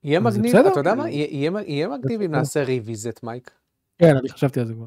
יהיה 0.05 0.20
מגניב. 0.20 0.56
אתה 0.56 0.80
יודע 0.80 0.94
מה? 0.94 1.10
יהיה- 1.10 1.89
מגניב 1.89 2.20
אם. 2.20 2.30
נעשה 2.30 2.62
revisit, 2.65 3.23
מייק. 3.22 3.51
כן, 3.98 4.16
אני 4.16 4.28
חשבתי 4.28 4.60
על 4.60 4.66
זה 4.66 4.74
כבר. 4.74 4.86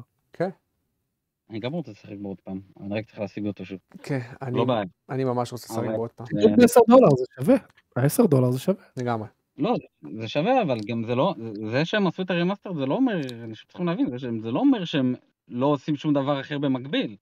אני 1.50 1.60
גם 1.60 1.72
רוצה 1.72 1.90
לשחק 1.90 2.14
בו 2.20 2.28
עוד 2.28 2.40
פעם, 2.40 2.60
אני 2.80 2.98
רק 2.98 3.06
צריך 3.06 3.18
להשיג 3.18 3.46
אותו 3.46 3.64
שוב. 3.64 3.78
כן, 4.02 4.18
אני- 4.42 4.56
לא 4.58 4.64
בעיה. 4.64 4.84
אני 5.10 5.24
ממש 5.24 5.52
רוצה 5.52 5.66
לשחק 5.72 5.86
בו 5.96 6.02
עוד 6.02 6.12
פעם. 6.12 6.26
זה- 6.32 6.48
ב-10 6.56 6.80
דולר 6.88 7.08
זה 7.10 7.24
שווה. 7.40 7.56
ה-10 7.96 8.26
דולר 8.26 8.50
זה 8.50 8.58
שווה. 8.58 8.82
לגמרי. 8.96 9.28
לא, 9.58 9.74
זה 10.20 10.28
שווה, 10.28 10.62
אבל 10.62 10.78
גם 10.86 11.04
זה 11.06 11.14
לא, 11.14 11.34
זה 11.70 11.84
שהם 11.84 12.06
עשו 12.06 12.22
את 12.22 12.30
ה 12.30 12.35
remaster 12.35 12.74
זה 12.74 12.86
לא 12.86 12.94
אומר, 12.94 13.20
אנשים 13.44 13.64
צריכים 13.68 13.86
להבין, 13.86 14.06
זה 14.42 14.50
לא 14.50 14.58
אומר 14.60 14.84
שהם 14.84 15.14
לא 15.48 15.66
עושים 15.66 15.96
שום 15.96 16.14
דבר 16.14 16.40
אחר 16.40 16.58
במקביל. 16.58 17.16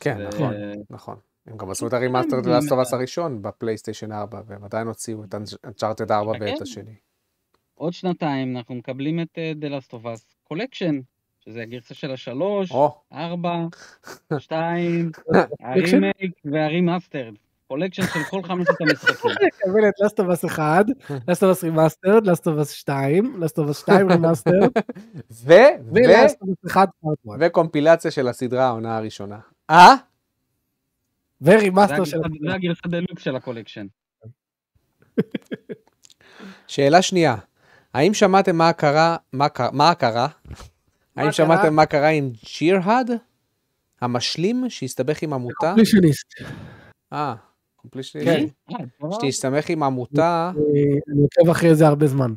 כן, 0.00 0.26
נכון, 0.26 0.54
נכון. 0.90 1.16
הם 1.46 1.56
גם 1.56 1.70
עשו 1.70 1.86
את 1.86 1.92
ה 1.92 1.97
remaster 1.97 2.36
כן, 2.36 2.44
של 2.44 2.50
Last 2.50 2.71
of 2.71 2.81
Us 2.81 2.92
הראשון 2.94 3.42
בפלייסטיישן 3.42 4.12
4, 4.12 4.40
והם 4.46 4.64
עדיין 4.64 4.86
הוציאו 4.86 5.24
את 5.24 5.34
Uncharted 5.64 6.10
4 6.12 6.34
חכה. 6.34 6.44
ואת 6.44 6.62
השני. 6.62 6.94
עוד 7.74 7.92
שנתיים 7.92 8.56
אנחנו 8.56 8.74
מקבלים 8.74 9.20
את 9.20 9.38
אה, 9.38 9.52
The 9.60 9.82
Last 9.82 9.90
of 9.90 10.04
Us 10.04 10.34
Collection, 10.42 11.00
שזה 11.44 11.62
הגרסה 11.62 11.94
של 11.94 12.10
השלוש, 12.10 12.72
ארבע, 13.12 13.56
שתיים? 14.38 15.10
ה 15.60 15.70
remake 15.70 16.32
וה 16.44 16.58
remastered. 16.58 17.34
collection 17.68 18.02
של 18.02 18.20
כל 18.30 18.42
חמשת 18.42 18.70
המשחקים. 18.80 19.30
קבל 19.58 19.88
את 19.88 19.94
לסטובס 20.04 20.44
1, 20.44 20.84
לסטובס 21.28 21.64
remastered, 21.64 22.26
לסטובס 22.26 22.70
2, 22.70 23.40
לסטובס 23.40 23.78
2 23.80 24.08
רימאסטרד, 24.10 24.70
ו... 25.30 25.52
ו... 25.52 25.52
ו 25.94 26.01
Last 26.01 26.27
of 26.27 26.41
Us 26.41 26.54
1 26.66 26.88
part 27.02 27.18
1. 27.30 27.36
וקומפילציה 27.40 28.10
של 28.10 28.28
הסדרה 28.28 28.66
העונה 28.66 28.96
הראשונה. 28.96 29.38
אה? 29.70 29.94
ו 31.42 31.49
remaster 31.49 32.04
של... 32.04 32.16
הגרסה- 32.16 32.46
זה 32.48 32.54
הגרסה 32.54 32.80
דלוקס 32.88 33.22
של 33.22 33.36
ה 33.36 33.40
collection. 33.40 33.86
שאלה 36.66 37.02
שנייה, 37.02 37.36
האם 37.94 38.14
שמעתם 38.14 38.56
מה 38.56 38.72
קרה, 38.72 39.16
מה 39.32 39.48
קרה, 39.48 39.70
מה 39.72 39.94
קרה? 39.94 40.28
האם? 41.16 41.32
שמעתם 41.32 41.74
מה 41.74 41.86
קרה 41.86 42.08
עם 42.08 42.30
ג'ירהד? 42.58 43.10
המשלים 44.00 44.64
שהסתבך 44.68 45.22
עם 45.22 45.32
עמותה? 45.32 45.56
קומפלישניסט. 45.60 46.26
אה, 47.12 47.34
קומפלישניסט. 47.76 48.28
כן. 48.28 48.46
אה. 48.72 48.76
שהסתמך 49.20 49.68
עם 49.70 49.82
עמותה, 49.82 50.52
אני 51.12 51.22
עוקב 51.22 51.50
אחרי 51.50 51.74
זה 51.74 51.86
הרבה 51.86 52.06
זמן. 52.06 52.34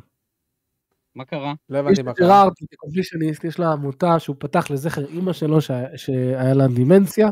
מה 1.14 1.24
קרה? 1.24 1.54
לא 1.68 1.78
הבנתי 1.78 2.02
מה 2.02 2.12
קרה. 2.14 2.48
קומפלישניסט, 2.76 3.44
יש 3.44 3.58
לו 3.58 3.66
עמותה 3.66 4.18
שהוא 4.18 4.36
פתח 4.38 4.70
לזכר 4.70 5.06
אימא 5.06 5.32
שלו 5.32 5.60
שה- 5.60 5.96
שהיה 5.96 6.54
לה 6.54 6.66
דימנציה. 6.68 7.28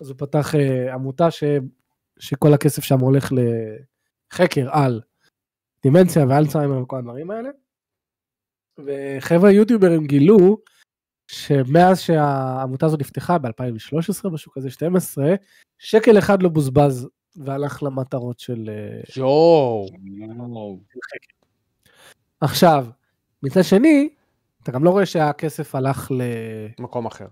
אז 0.00 0.08
הוא 0.10 0.16
פתח 0.18 0.54
אה, 0.54 0.94
עמותה 0.94 1.30
ש- 1.30 1.44
שכל 2.18 2.54
הכסף 2.54 2.82
שם 2.84 3.00
הולך 3.00 3.32
לחקר 4.32 4.68
על 4.72 5.00
דימנציה 5.82 6.24
ואלצהיימר 6.28 6.82
וכל 6.82 6.98
הדברים 6.98 7.30
האלה. 7.30 7.48
וחבר'ה 8.78 9.50
יוטיוברים 9.50 10.06
גילו 10.06 10.58
שמאז 11.26 12.00
שהעמותה 12.00 12.86
הזאת 12.86 13.00
נפתחה 13.00 13.38
ב-2013, 13.38 14.30
משהו 14.30 14.52
כזה 14.52 14.70
12, 14.70 15.34
שקל 15.78 16.18
אחד 16.18 16.42
לא 16.42 16.48
בוזבז 16.48 17.08
והלך 17.36 17.82
למטרות 17.82 18.40
של 18.40 18.68
אה, 18.68 19.00
יואו. 19.16 19.86
עכשיו, 22.40 22.86
מצד 23.42 23.62
שני, 23.62 24.08
אתה 24.62 24.72
גם 24.72 24.84
לא 24.84 24.90
רואה 24.90 25.06
שהכסף 25.06 25.74
הלך 25.74 26.10
ל... 26.10 26.22
מקום 26.80 27.06
אחר. 27.06 27.26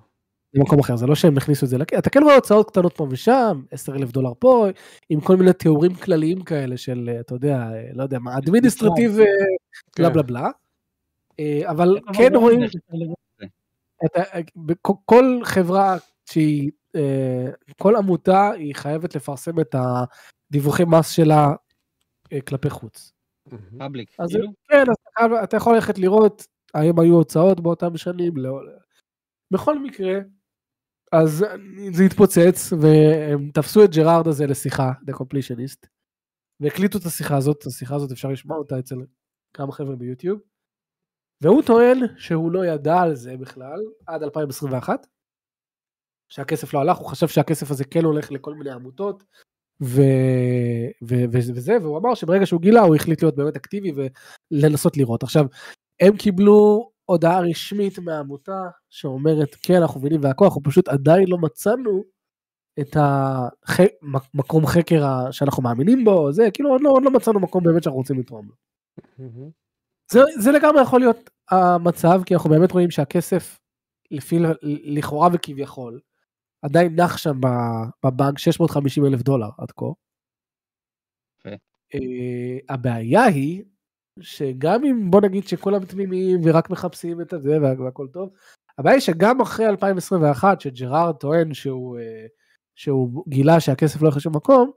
למקום 0.54 0.78
אחר, 0.78 0.96
זה 0.96 1.06
לא 1.06 1.14
שהם 1.14 1.36
הכניסו 1.36 1.64
את 1.66 1.70
זה 1.70 1.76
אתה 1.98 2.10
כן 2.10 2.22
רואה 2.22 2.34
הוצאות 2.34 2.70
קטנות 2.70 2.96
פה 2.96 3.06
ושם, 3.10 3.62
10 3.70 3.94
אלף 3.96 4.10
דולר 4.10 4.32
פה, 4.38 4.66
עם 5.08 5.20
כל 5.20 5.36
מיני 5.36 5.52
תיאורים 5.52 5.94
כלליים 5.94 6.42
כאלה 6.42 6.76
של, 6.76 7.10
אה, 7.12 7.20
אתה 7.20 7.34
יודע, 7.34 7.56
אה, 7.56 7.90
לא 7.94 8.02
יודע 8.02 8.18
מה, 8.18 8.38
אדמיניסטרטיב, 8.38 9.10
אה, 9.10 9.24
בלה 9.98 10.08
כן. 10.08 10.14
בלה 10.14 10.22
בלה. 10.22 10.50
אה, 11.40 11.70
אבל 11.70 11.98
כן 12.16 12.32
לא 12.32 12.38
רואים, 12.38 12.60
יודע, 12.60 12.66
אפשר 12.66 12.78
לראות 12.92 13.18
את 13.34 13.38
זה. 13.40 13.46
את 14.06 14.16
ה- 14.16 14.40
בכ- 14.56 14.98
כל 15.04 15.40
חברה 15.44 15.96
שהיא, 16.30 16.70
אה, 16.96 17.46
כל 17.78 17.96
עמותה 17.96 18.50
היא 18.50 18.74
חייבת 18.74 19.14
לפרסם 19.16 19.60
את 19.60 19.74
הדיווחי 19.74 20.82
מס 20.84 21.10
שלה 21.10 21.48
אה, 22.32 22.40
כלפי 22.40 22.70
חוץ. 22.70 23.12
פאבליק. 23.78 24.10
אז 24.18 24.28
כאילו? 24.30 24.48
כן, 24.68 24.84
אתה 25.44 25.56
יכול 25.56 25.74
ללכת 25.74 25.98
לראות 25.98 26.46
האם 26.74 27.00
היו 27.00 27.14
הוצאות 27.14 27.60
באותם 27.60 27.96
שנים. 27.96 28.36
לא. 28.36 28.60
בכל 29.50 29.78
מקרה, 29.82 30.18
אז 31.12 31.44
זה 31.92 32.02
התפוצץ, 32.04 32.72
והם 32.80 33.50
תפסו 33.54 33.84
את 33.84 33.90
ג'רארד 33.94 34.26
הזה 34.28 34.46
לשיחה, 34.46 34.92
The 35.10 35.14
Completionist, 35.14 35.86
והקליטו 36.60 36.98
את 36.98 37.04
השיחה 37.04 37.36
הזאת, 37.36 37.66
השיחה 37.66 37.94
הזאת 37.94 38.12
אפשר 38.12 38.28
לשמוע 38.28 38.56
אותה 38.58 38.78
אצל 38.78 38.96
כמה 39.54 39.72
חבר'ה 39.72 39.96
ביוטיוב, 39.96 40.40
והוא 41.42 41.62
טוען 41.62 41.98
שהוא 42.16 42.52
לא 42.52 42.66
ידע 42.66 42.96
על 43.00 43.14
זה 43.14 43.36
בכלל 43.36 43.80
עד 44.06 44.22
2021, 44.22 45.06
שהכסף 46.28 46.74
לא 46.74 46.78
הלך, 46.80 46.96
הוא 46.96 47.08
חשב 47.08 47.28
שהכסף 47.28 47.70
הזה 47.70 47.84
כן 47.84 48.04
הולך 48.04 48.32
לכל 48.32 48.54
מיני 48.54 48.70
עמותות, 48.70 49.24
ו... 49.82 50.00
ו... 51.08 51.14
ו... 51.32 51.36
וזה, 51.54 51.76
והוא 51.82 51.98
אמר 51.98 52.14
שברגע 52.14 52.46
שהוא 52.46 52.60
גילה 52.60 52.80
הוא 52.80 52.96
החליט 52.96 53.22
להיות 53.22 53.36
באמת 53.36 53.56
אקטיבי 53.56 53.92
ולנסות 54.52 54.96
לראות. 54.96 55.22
עכשיו, 55.22 55.44
הם 56.00 56.16
קיבלו 56.16 56.90
הודעה 57.04 57.40
רשמית 57.40 57.98
מהעמותה 57.98 58.62
שאומרת 58.90 59.54
כן 59.62 59.74
אנחנו 59.74 60.00
מבינים 60.00 60.20
והכל, 60.22 60.44
אנחנו 60.44 60.62
פשוט 60.62 60.88
עדיין 60.88 61.28
לא 61.28 61.38
מצאנו 61.38 62.04
את 62.80 62.96
המקום 62.96 64.66
חקר 64.66 65.04
ה- 65.04 65.32
שאנחנו 65.32 65.62
מאמינים 65.62 66.04
בו, 66.04 66.32
זה 66.32 66.48
כאילו 66.54 66.70
עוד 66.70 66.80
לא, 66.80 66.90
עוד 66.90 67.02
לא 67.02 67.10
מצאנו 67.10 67.40
מקום 67.40 67.64
באמת 67.64 67.82
שאנחנו 67.82 67.98
רוצים 67.98 68.18
לתרום 68.20 68.48
לו. 68.48 68.54
זה, 70.10 70.20
זה 70.40 70.50
לגמרי 70.52 70.82
יכול 70.82 71.00
להיות 71.00 71.30
המצב, 71.50 72.20
כי 72.26 72.34
אנחנו 72.34 72.50
באמת 72.50 72.72
רואים 72.72 72.90
שהכסף, 72.90 73.58
לפי 74.10 74.38
לכאורה 74.84 75.28
וכביכול, 75.32 76.00
עדיין 76.62 77.00
נח 77.00 77.16
שם 77.16 77.40
בבנק 78.04 78.38
650 78.38 79.04
אלף 79.04 79.22
דולר 79.22 79.48
עד 79.58 79.70
כה. 79.70 79.86
יפה. 81.40 81.56
אה, 81.94 82.74
הבעיה 82.74 83.24
היא 83.24 83.64
שגם 84.20 84.84
אם 84.84 85.10
בוא 85.10 85.20
נגיד 85.20 85.48
שכולם 85.48 85.84
תמימים 85.84 86.40
ורק 86.44 86.70
מחפשים 86.70 87.20
את 87.20 87.34
וה- 87.44 87.80
והכל 87.84 88.08
טוב, 88.12 88.30
הבעיה 88.78 88.94
היא 88.94 89.00
שגם 89.02 89.40
אחרי 89.40 89.66
2021 89.68 90.60
שג'רארד 90.60 91.16
טוען 91.16 91.54
שהוא, 91.54 91.98
אה, 91.98 92.26
שהוא 92.74 93.24
גילה 93.28 93.60
שהכסף 93.60 94.02
לא 94.02 94.06
הולך 94.06 94.16
לשום 94.16 94.36
מקום, 94.36 94.70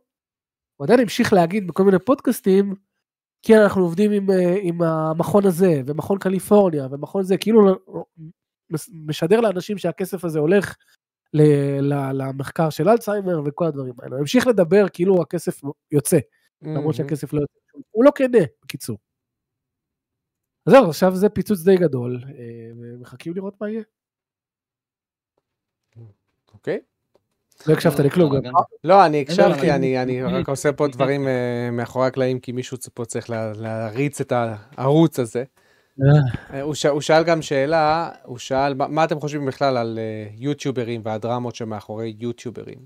הוא 0.75 0.85
עדיין 0.85 0.99
המשיך 0.99 1.33
להגיד 1.33 1.67
בכל 1.67 1.83
מיני 1.83 1.99
פודקאסטים, 1.99 2.75
כן 3.43 3.59
אנחנו 3.63 3.81
עובדים 3.81 4.11
עם, 4.11 4.29
אה, 4.31 4.55
עם 4.61 4.81
המכון 4.81 5.45
הזה 5.45 5.81
ומכון 5.85 6.19
קליפורניה 6.19 6.87
ומכון 6.91 7.23
זה, 7.23 7.37
כאילו 7.37 7.61
משדר 8.93 9.41
לאנשים 9.41 9.77
שהכסף 9.77 10.25
הזה 10.25 10.39
הולך 10.39 10.75
ל- 11.33 11.81
ל- 11.93 12.11
למחקר 12.21 12.69
של 12.69 12.89
אלצהיימר 12.89 13.41
וכל 13.45 13.65
הדברים 13.65 13.93
האלה. 13.99 14.11
הוא 14.11 14.19
המשיך 14.19 14.47
לדבר 14.47 14.85
כאילו 14.93 15.21
הכסף 15.21 15.61
יוצא. 15.91 16.17
למרות 16.61 16.81
מהמם. 16.81 16.93
שהכסף 16.93 17.33
לא 17.33 17.41
יוצא. 17.41 17.53
הוא 17.91 18.03
לא 18.05 18.11
כנה, 18.15 18.37
בקיצור. 18.63 18.97
אז 20.67 20.73
זהו, 20.73 20.89
עכשיו 20.89 21.15
זה 21.15 21.29
פיצוץ 21.29 21.63
די 21.63 21.77
גדול, 21.77 22.19
אה, 22.27 22.71
ומחכים 22.77 23.33
לראות 23.33 23.61
מה 23.61 23.69
יהיה. 23.69 23.83
אוקיי. 26.53 26.79
לא 27.67 27.73
הקשבת 27.73 27.99
לכלום, 27.99 28.35
גם. 28.35 28.41
בלאגן. 28.41 28.57
לא, 28.83 29.05
אני 29.05 29.21
הקשבתי? 29.21 29.71
אני, 29.71 30.01
אני 30.01 30.23
רק 30.23 30.49
עושה 30.49 30.71
פה 30.73 30.87
דברים 30.93 31.27
אה, 31.27 31.69
מאחורי 31.71 32.07
הקלעים, 32.07 32.39
כי 32.39 32.51
מישהו 32.51 32.77
פה 32.93 33.05
צריך 33.05 33.29
לה- 33.29 33.53
להריץ 33.53 34.21
את 34.21 34.31
הערוץ 34.31 35.19
הזה. 35.19 35.43
אה, 36.53 36.61
הוא, 36.61 36.73
ש... 36.73 36.85
הוא 36.85 37.01
שאל 37.01 37.23
גם 37.23 37.41
שאלה, 37.41 38.09
הוא 38.23 38.37
שאל, 38.37 38.73
מה, 38.73 38.87
מה 38.87 39.03
אתם 39.03 39.19
חושבים 39.19 39.45
בכלל 39.45 39.77
על 39.77 39.99
יוטיוברים 40.37 41.01
והדרמות 41.03 41.55
שמאחורי 41.55 42.15
יוטיוברים? 42.19 42.79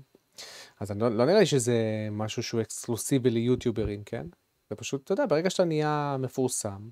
אז 0.80 0.90
אני 0.90 1.00
לא, 1.00 1.10
לא 1.10 1.24
נראה 1.26 1.38
לי 1.38 1.46
שזה 1.46 1.74
משהו 2.10 2.42
שהוא 2.42 2.60
אקסקלוסיבי 2.60 3.30
ליוטיוברים, 3.30 4.02
כן? 4.06 4.26
זה 4.70 4.76
פשוט, 4.76 5.04
אתה 5.04 5.12
יודע, 5.12 5.26
ברגע 5.26 5.50
שאתה 5.50 5.64
נהיה 5.64 6.16
מפורסם, 6.18 6.88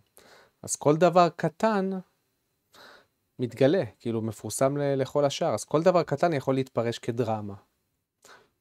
אז 0.63 0.77
כל 0.77 0.97
דבר 0.97 1.29
קטן 1.37 1.91
מתגלה, 3.39 3.83
כאילו 4.01 4.23
מפורסם 4.23 4.77
ל- 4.77 4.95
לכל 4.95 5.25
השאר, 5.25 5.55
אז 5.55 5.65
כל 5.65 5.83
דבר 5.83 6.03
קטן 6.03 6.33
יכול 6.33 6.55
להתפרש 6.55 6.99
כדרמה. 6.99 7.55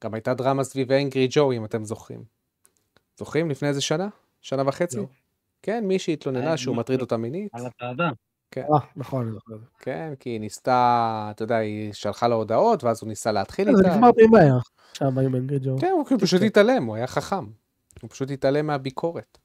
גם 0.04 0.14
הייתה 0.14 0.34
דרמה 0.34 0.64
סביב 0.64 0.92
אנגרי 0.92 1.28
ג'ו, 1.32 1.52
אם 1.52 1.66
אתם 1.66 1.86
זוכרים. 1.86 2.24
זוכרים? 3.18 3.50
לפני 3.50 3.68
איזה 3.68 3.82
שנה? 3.82 4.08
שנה 4.42 4.64
וחצי? 4.68 4.98
לא. 4.98 5.06
כן, 5.62 5.84
מישהי 5.88 6.14
התלוננה 6.14 6.52
אה, 6.52 6.58
שהוא 6.58 6.76
מה- 6.76 6.80
מטריד 6.80 7.02
אותה 7.02 7.18
מינית. 7.18 7.50
על 7.54 7.66
הצעדה. 7.66 8.10
אה, 8.58 8.64
נכון, 8.96 9.32
זוכר. 9.32 9.54
כן, 9.80 10.14
כי 10.20 10.30
היא 10.30 10.40
ניסתה, 10.40 11.28
אתה 11.36 11.44
יודע, 11.44 11.56
היא 11.56 11.94
שלחה 11.94 12.28
לו 12.28 12.36
הודעות, 12.36 12.84
ואז 12.84 13.00
הוא 13.02 13.08
ניסה 13.08 13.32
להתחיל 13.32 13.66
זה 13.76 13.82
איתה. 13.84 13.96
נגמר 13.96 14.10
די 14.12 14.26
מהר, 14.32 14.58
שם 14.94 15.20
עם 15.20 15.36
אנגרי 15.36 15.60
ג'ו. 15.60 15.78
כן, 15.80 15.92
הוא 15.92 16.06
כאילו 16.06 16.20
פשוט 16.22 16.42
התעלם, 16.42 16.86
הוא 16.86 16.96
היה 16.96 17.08
חכם. 17.08 17.46
הוא 18.02 18.10
פשוט 18.10 18.32
התעלם 18.32 18.68
מהביקורת. 18.68 19.38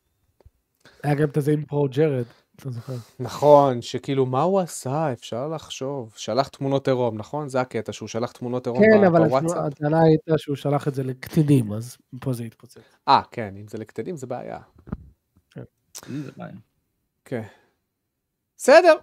היה 1.03 1.15
גם 1.15 1.29
את 1.29 1.37
הזה 1.37 1.53
עם 1.53 1.65
פרו 1.65 1.89
ג'רד, 1.89 2.25
אתה 2.61 2.71
זוכר. 2.71 2.93
נכון, 3.21 3.83
שכאילו, 3.83 4.27
מה 4.27 4.43
הוא 4.43 4.61
עשה? 4.61 5.13
אפשר 5.13 5.49
לחשוב. 5.49 6.13
שלח 6.17 6.49
תמונות 6.49 6.89
עירום, 6.89 7.19
נכון? 7.19 7.49
זה 7.49 7.61
הקטע, 7.61 7.93
שהוא 7.93 8.09
שלח 8.09 8.33
תמונות 8.33 8.67
עירום 8.67 8.83
כן, 8.83 9.01
ב- 9.01 9.05
אבל 9.05 9.25
בוואטסאפ. 9.29 9.57
הטענה 9.59 10.03
הייתה 10.03 10.39
שהוא 10.39 10.57
שלח 10.57 10.89
את 10.89 10.95
זה 10.95 11.03
לקטינים, 11.03 11.73
אז 11.73 11.97
פה 12.21 12.33
זה 12.33 12.45
התפוצץ. 12.45 12.81
אה, 13.09 13.23
כן, 13.31 13.55
אם 13.61 13.69
זה 13.69 13.79
לקטנים 13.79 14.17
זה 14.17 14.27
בעיה. 14.27 14.59
אין 15.57 16.23
זה 16.23 16.31
בעיה. 16.37 16.53
כן. 17.25 17.43
בסדר, 18.57 18.95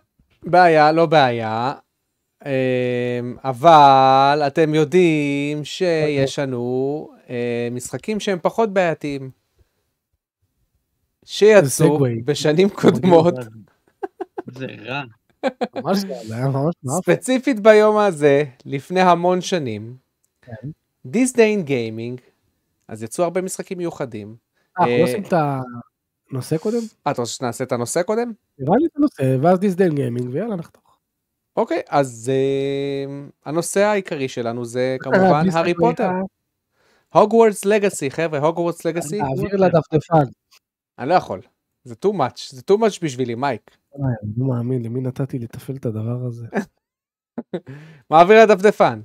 בעיה, 0.44 0.92
לא 0.92 1.06
בעיה. 1.06 1.74
אמ, 2.46 2.52
אבל 3.44 4.42
אתם 4.48 4.76
יודעים 4.76 5.66
שיש 5.66 6.40
לנו 6.40 7.10
אה, 7.30 7.68
משחקים 7.72 8.20
שהם 8.20 8.40
פחות 8.42 8.74
בעייתיים. 8.74 9.32
שיצאו. 11.28 12.00
בשנים 12.26 12.70
קודמות, 12.70 13.34
זה 14.48 14.66
רע. 14.86 15.04
ממש 15.76 15.98
זה 15.98 16.36
היה 16.36 16.48
ממש 16.48 16.74
מאפן. 16.84 17.02
ספציפית 17.02 17.60
ביום 17.60 17.98
הזה, 17.98 18.44
לפני 18.66 19.02
המון 19.02 19.42
שנים, 19.42 19.96
כן. 20.42 20.68
דיסדיין 21.06 21.64
גיימינג, 21.64 22.22
אז 22.88 23.04
יצאו 23.04 23.24
הרבה 23.24 23.42
משחקים 23.42 23.78
מיוחדים. 23.78 24.36
אה, 24.80 24.84
אנחנו 24.84 24.94
אה, 24.94 25.00
לא 25.00 25.04
עושים 25.04 25.24
את 25.24 25.34
הנושא 26.32 26.58
קודם? 26.58 26.82
אה, 27.08 27.12
אתה 27.12 27.22
רוצה 27.22 27.34
שנעשה 27.34 27.64
את 27.64 27.72
הנושא 27.72 28.04
קודם? 28.04 28.32
נראה 28.60 28.78
לי 28.78 28.86
את 28.86 28.96
הנושא, 28.96 29.38
ואז 29.42 29.60
דיסדיין 29.60 29.96
גיימינג, 29.96 30.30
ויאללה, 30.32 30.56
נחתוך. 30.56 30.98
אוקיי, 31.58 31.82
אז 31.90 32.32
אה, 32.34 33.28
הנושא 33.46 33.80
העיקרי 33.80 34.28
שלנו 34.28 34.66
זה 34.66 34.98
כמובן 35.00 35.42
בלי 35.42 35.52
הארי 35.54 35.74
פוטר. 35.74 36.10
אה, 36.10 36.22
הוגוורטס 37.14 37.66
לגאסי, 37.66 38.12
חבר'ה, 38.12 38.40
הוגוורטס 38.40 38.86
לגאסי. 38.86 39.20
תעביר 39.20 39.56
לדפדפן. 39.56 40.32
אני 41.00 41.10
לא 41.10 41.14
יכול. 41.14 41.42
זה 41.84 41.96
too 42.06 42.10
much, 42.10 42.50
זה 42.50 42.62
too 42.72 42.78
much 42.78 43.00
בשבילי, 43.02 43.36
מייק. 43.36 43.78
וואי, 43.92 44.14
אני 44.24 44.32
לא 44.38 44.48
מאמין, 44.48 44.86
למי 44.86 45.02
נתתי 45.02 45.40
לתפעל 45.40 45.76
את 45.76 45.86
הדבר 45.86 46.26
הזה? 46.28 46.48
מעביר 48.12 48.46
לדפדפן. 48.46 49.02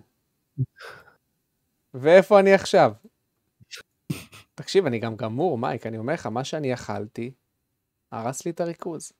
ואיפה 1.94 2.40
אני 2.40 2.52
עכשיו? 2.52 2.92
תקשיב, 4.54 4.86
אני 4.86 4.98
גם 4.98 5.16
גמור, 5.16 5.58
מייק, 5.58 5.86
אני 5.86 5.98
אומר 5.98 6.14
לך, 6.14 6.26
מה 6.26 6.44
שאני 6.44 6.74
אכלתי, 6.74 7.32
הרס 8.12 8.44
לי 8.44 8.50
את 8.50 8.60
הריכוז. 8.60 9.12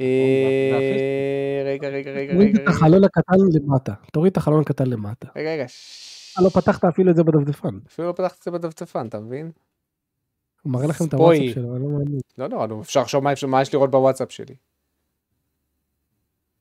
אה, 0.00 1.62
רגע, 1.64 1.88
רגע, 1.88 2.10
רגע, 2.10 2.32
תוריד 2.32 2.48
רגע, 2.48 2.62
את 2.62 2.68
רגע, 2.68 2.70
החלון 2.70 3.04
הקטן 3.04 3.36
למטה. 3.52 3.94
תוריד 4.12 4.30
את 4.30 4.36
החלון 4.36 4.60
הקטן 4.60 4.86
למטה. 4.86 5.28
רגע, 5.36 5.52
רגע, 5.52 5.66
אה, 6.38 6.44
לא 6.44 6.48
פתחת 6.48 6.84
אפילו 6.84 7.10
את 7.10 7.16
זה 7.16 7.22
בדפדפן. 7.24 7.78
אפילו 7.86 8.08
לא 8.08 8.12
פתחתי 8.12 8.36
את 8.38 8.42
זה 8.42 8.50
בדפדפן, 8.50 9.06
אתה 9.06 9.20
מבין? 9.20 9.50
הוא 10.66 10.72
מראה 10.72 10.86
לכם 10.86 11.04
את. 11.04 11.14
הוואטסאפ 11.14 11.54
שלו, 11.54 11.76
אני 11.76 11.82
לא 11.84 11.88
מאמין. 11.90 12.20
לא 12.38 12.48
נורא, 12.48 12.66
נו, 12.66 12.82
אפשר 12.82 13.00
לחשוב 13.02 13.24
מה 13.24 13.32
יש- 13.32 13.44
מה 13.44 13.62
יש 13.62 13.74
לראות 13.74 13.90
בוואטסאפ 13.90 14.32
שלי. 14.32 14.54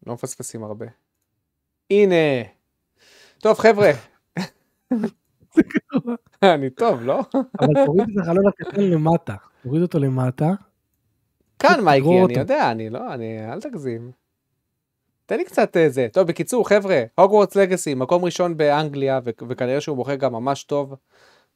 לא 0.07 0.13
מפספסים 0.13 0.63
הרבה. 0.63 0.85
הנה. 1.91 2.15
טוב, 3.39 3.57
חבר'ה. 3.59 3.91
אני 6.43 6.69
טוב, 6.69 7.01
לא? 7.01 7.19
אבל 7.59 7.85
תוריד 7.85 8.07
את 8.13 8.21
החלון 8.21 8.43
הקטן 8.47 8.81
למטה. 8.81 9.35
תוריד 9.63 9.81
אותו 9.81 9.99
למטה. 9.99 10.49
כאן, 11.59 11.79
מייקי, 11.83 12.07
אני. 12.25 12.33
יודע, 12.39 12.71
אני 12.71 12.89
לא, 12.89 13.13
אני, 13.13 13.53
אל 13.53 13.61
תגזים. 13.61 14.11
תן 15.25 15.37
לי 15.37 15.45
קצת 15.45 15.77
אה, 15.77 15.89
זה. 15.89 16.07
טוב, 16.13 16.27
בקיצור, 16.27 16.69
חבר'ה, 16.69 17.03
הוגוורטס 17.15 17.55
לגאסי, 17.55 17.93
מקום 17.93 18.25
ראשון 18.25 18.57
באנגליה, 18.57 19.19
וכנראה 19.49 19.81
שהוא 19.81 19.97
מוכר 19.97 20.15
גם 20.15 20.33
ממש 20.33 20.63
טוב 20.63 20.95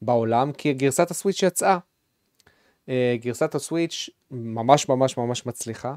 בעולם, 0.02 0.52
כי 0.52 0.74
גרסת 0.74 1.12
הסוויץ' 1.12 1.44
יצאה. 1.44 1.78
אה, 2.90 3.16
גרסת 3.20 3.56
הסוויץ' 3.56 4.10
ממש 4.32 4.90
ממש 4.90 5.18
ממש 5.18 5.46
מצליחה. 5.46 5.96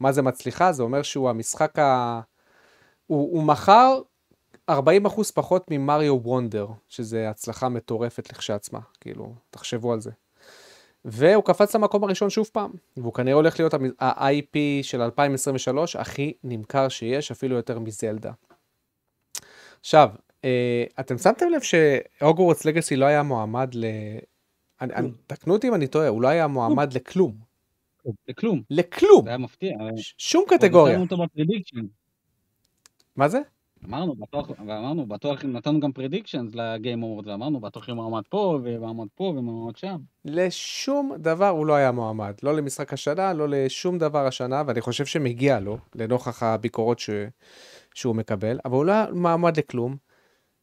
מה 0.00 0.12
זה 0.12 0.22
מצליחה? 0.22 0.72
זה 0.72 0.82
אומר 0.82 1.02
שהוא 1.02 1.30
המשחק 1.30 1.78
ה... 1.78 2.20
הוא, 3.06 3.32
הוא 3.32 3.42
מכר 3.42 4.00
40% 4.70 4.74
פחות 5.34 5.66
ממריו 5.70 6.20
וונדר, 6.22 6.66
שזה 6.88 7.30
הצלחה 7.30 7.68
מטורפת 7.68 8.30
לכשעצמה, 8.30 8.80
כאילו, 9.00 9.34
תחשבו 9.50 9.92
על 9.92 10.00
זה. 10.00 10.10
והוא 11.04 11.44
קפץ 11.44 11.74
למקום 11.74 12.04
הראשון 12.04 12.30
שוב 12.30 12.50
פעם, 12.52 12.70
והוא 12.96 13.14
כנראה 13.14 13.36
הולך 13.36 13.58
להיות 13.60 13.74
ה-IP 14.00 14.56
של 14.82 15.02
2023 15.02 15.96
הכי 15.96 16.32
נמכר 16.44 16.88
שיש, 16.88 17.30
אפילו 17.30 17.56
יותר 17.56 17.78
מזלדה. 17.78 18.32
עכשיו, 19.80 20.10
אה, 20.44 20.84
אתם 21.00 21.18
שמתם 21.18 21.48
לב 21.48 21.60
שהוגוורטס 21.60 22.64
לגאסי 22.64 22.96
לא 22.96 23.04
היה 23.04 23.22
מועמד. 23.22 23.74
אני, 24.80 25.10
תקנו 25.26 25.52
אותי 25.54 25.68
אם 25.68 25.74
אני 25.74 25.86
טועה, 25.86 26.08
הוא 26.08 26.22
לא 26.22 26.28
היה 26.28 26.46
מועמד 26.46 26.92
לכלום. 26.92 27.34
לכלום. 28.28 28.62
לכלום! 28.70 29.24
זה 29.24 29.28
היה 29.30 29.38
מפתיע. 29.38 29.76
ש- 29.96 30.14
שום 30.18 30.44
קטגוריה. 30.48 30.98
מה 33.16 33.28
זה? 33.28 33.40
אמרנו, 33.88 34.14
בטוח, 34.14 34.50
ואמרנו, 34.50 35.06
בטוח, 35.06 35.44
נתנו 35.44 35.80
גם 35.80 35.92
predictions 35.92 36.54
ל 36.54 36.64
Game 36.64 37.02
Award, 37.02 37.28
ואמרנו, 37.28 37.60
בטוח 37.60 37.88
יהיה 37.88 37.94
מעמד 37.94 38.22
פה, 38.28 38.58
ומעמד 38.64 39.06
פה, 39.14 39.24
ומעמד 39.24 39.76
שם. 39.76 39.96
לשום 40.24 41.12
דבר 41.18 41.48
הוא 41.48 41.66
לא 41.66 41.74
היה 41.74 41.92
מועמד. 41.92 42.34
לא 42.42 42.56
למשחק 42.56 42.92
השנה, 42.92 43.32
לא 43.32 43.48
לשום 43.48 43.98
דבר 43.98 44.26
השנה, 44.26 44.62
ואני 44.66 44.80
חושב 44.80 45.06
שמגיע 45.06 45.60
לו, 45.60 45.78
לנוכח 45.94 46.42
הביקורות 46.42 46.98
ש... 46.98 47.10
שהוא 47.94 48.16
מקבל, 48.16 48.58
אבל 48.64 48.74
הוא 48.74 48.84
לא 48.84 48.94
מועמד 49.12 49.56
לכלום. 49.56 49.96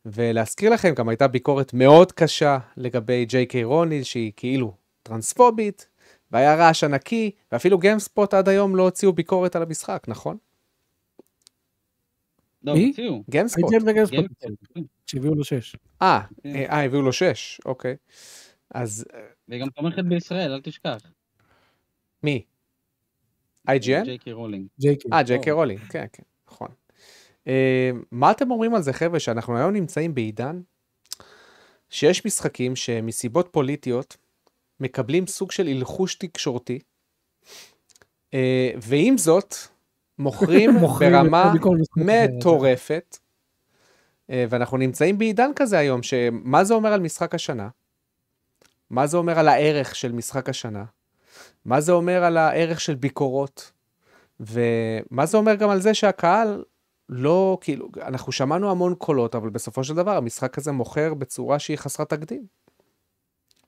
ולהזכיר 0.05 0.69
לכם, 0.73 0.93
גם 0.95 1.09
הייתה 1.09 1.27
ביקורת 1.27 1.73
מאוד 1.73 2.11
קשה 2.11 2.57
לגבי 2.77 3.25
ג'יי 3.25 3.45
קיי 3.45 3.63
רולינג, 3.63 4.03
שהיא 4.03 4.31
כאילו 4.35 4.73
טרנספובית, 5.03 5.87
והיה 6.31 6.55
רעש 6.55 6.83
ענקי, 6.83 7.31
ואפילו 7.51 7.77
GameSpot 7.77 8.33
עד 8.33 8.49
היום 8.49 8.75
לא 8.75 8.83
הוציאו 8.83 9.13
ביקורת 9.13 9.55
על 9.55 9.61
המשחק, 9.61 10.03
נכון? 10.07 10.37
לא, 12.63 12.73
מי? 12.73 12.87
הוציאו. 12.87 13.23
GameSpot. 13.29 13.73
GameSpot. 13.93 14.25
שהביאו 15.07 15.35
לו 15.35 15.43
6. 15.43 15.75
אה, 16.01 16.21
כן. 16.43 16.55
אה, 16.55 16.83
הביאו 16.85 17.01
לו 17.01 17.13
6, 17.13 17.61
אוקיי. 17.65 17.95
אז 18.73 19.05
אה, 19.13 19.19
והיא 19.47 19.61
גם 19.61 19.69
תומכת 19.69 20.03
בישראל, 20.03 20.51
אל 20.53 20.61
תשכח. 20.61 20.97
מי? 22.23 22.45
IGN? 23.69 24.03
ג'יי 24.03 24.17
קיי 24.17 24.33
רולינג. 24.33 24.67
אה, 25.13 25.23
ג'יי 25.23 25.41
קיי 25.41 25.51
רולינג, 25.51 25.79
כן, 25.79 26.05
כן, 26.13 26.23
נכון. 26.47 26.67
אה, 27.47 27.91
מה 28.11 28.31
אתם 28.31 28.51
אומרים 28.51 28.75
על 28.75 28.81
זה, 28.81 28.93
חבר'ה, 28.93 29.19
שאנחנו 29.19 29.57
היום 29.57 29.71
נמצאים 29.71 30.15
בעידן 30.15 30.61
שיש 31.89 32.25
משחקים 32.25 32.75
שמסיבות 32.75 33.49
פוליטיות 33.51 34.17
מקבלים 34.79 35.27
סוג 35.27 35.51
של 35.51 35.67
אלחוש 35.67 36.15
תקשורתי, 36.15 36.79
אה, 38.33 38.71
ועם 38.81 39.17
זאת, 39.17 39.55
מוכרים 40.19 40.71
ברמה. 41.21 41.53
מטורפת, 42.37 43.17
אה, 44.29 44.45
ואנחנו 44.49 44.77
נמצאים 44.77 45.17
בעידן 45.17 45.51
כזה 45.55 45.77
היום, 45.77 46.03
שמה 46.03 46.63
זה 46.63 46.73
אומר 46.73 46.93
על 46.93 46.99
משחק 46.99 47.35
השנה? 47.35 47.69
מה 48.89 49.07
זה 49.07 49.17
אומר 49.17 49.39
על 49.39 49.47
הערך 49.47 49.95
של 49.95 50.11
משחק 50.11 50.49
השנה? 50.49 50.83
מה 51.65 51.81
זה 51.81 51.91
אומר 51.91 52.23
על 52.23 52.37
הערך 52.37 52.81
של 52.81 52.95
ביקורות? 52.95 53.71
ומה 54.39 55.25
זה 55.25 55.37
אומר 55.37 55.55
גם 55.55 55.69
על 55.69 55.81
זה 55.81 55.93
שהקהל 55.93 56.63
לא, 57.11 57.57
כאילו, 57.61 57.89
אנחנו 58.01 58.31
שמענו 58.31 58.71
המון 58.71 58.95
קולות, 58.95 59.35
אבל 59.35 59.49
בסופו 59.49 59.83
של 59.83 59.93
דבר 59.93 60.17
המשחק 60.17 60.57
הזה 60.57 60.71
מוכר 60.71 61.13
בצורה 61.13 61.59
שהיא 61.59 61.77
חסרת 61.77 62.09
תקדים. 62.09 62.47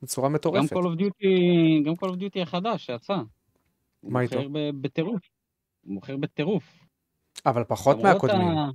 בצורה 0.01 0.27
גם 0.29 0.33
מטורפת. 0.33 0.71
Call 0.71 0.79
of 0.79 0.99
Duty, 0.99 1.27
גם 1.85 1.93
Call 1.93 2.13
of 2.13 2.19
Duty 2.19 2.41
החדש 2.41 2.85
שיצא. 2.85 3.17
מה 4.03 4.21
איתו? 4.21 4.35
מוכר 4.35 4.49
בטירוף. 4.81 5.21
מוכר 5.83 6.17
בטירוף. 6.17 6.85
אבל 7.45 7.63
פחות 7.63 7.97
מהקודמים. 8.03 8.47
ה- 8.47 8.69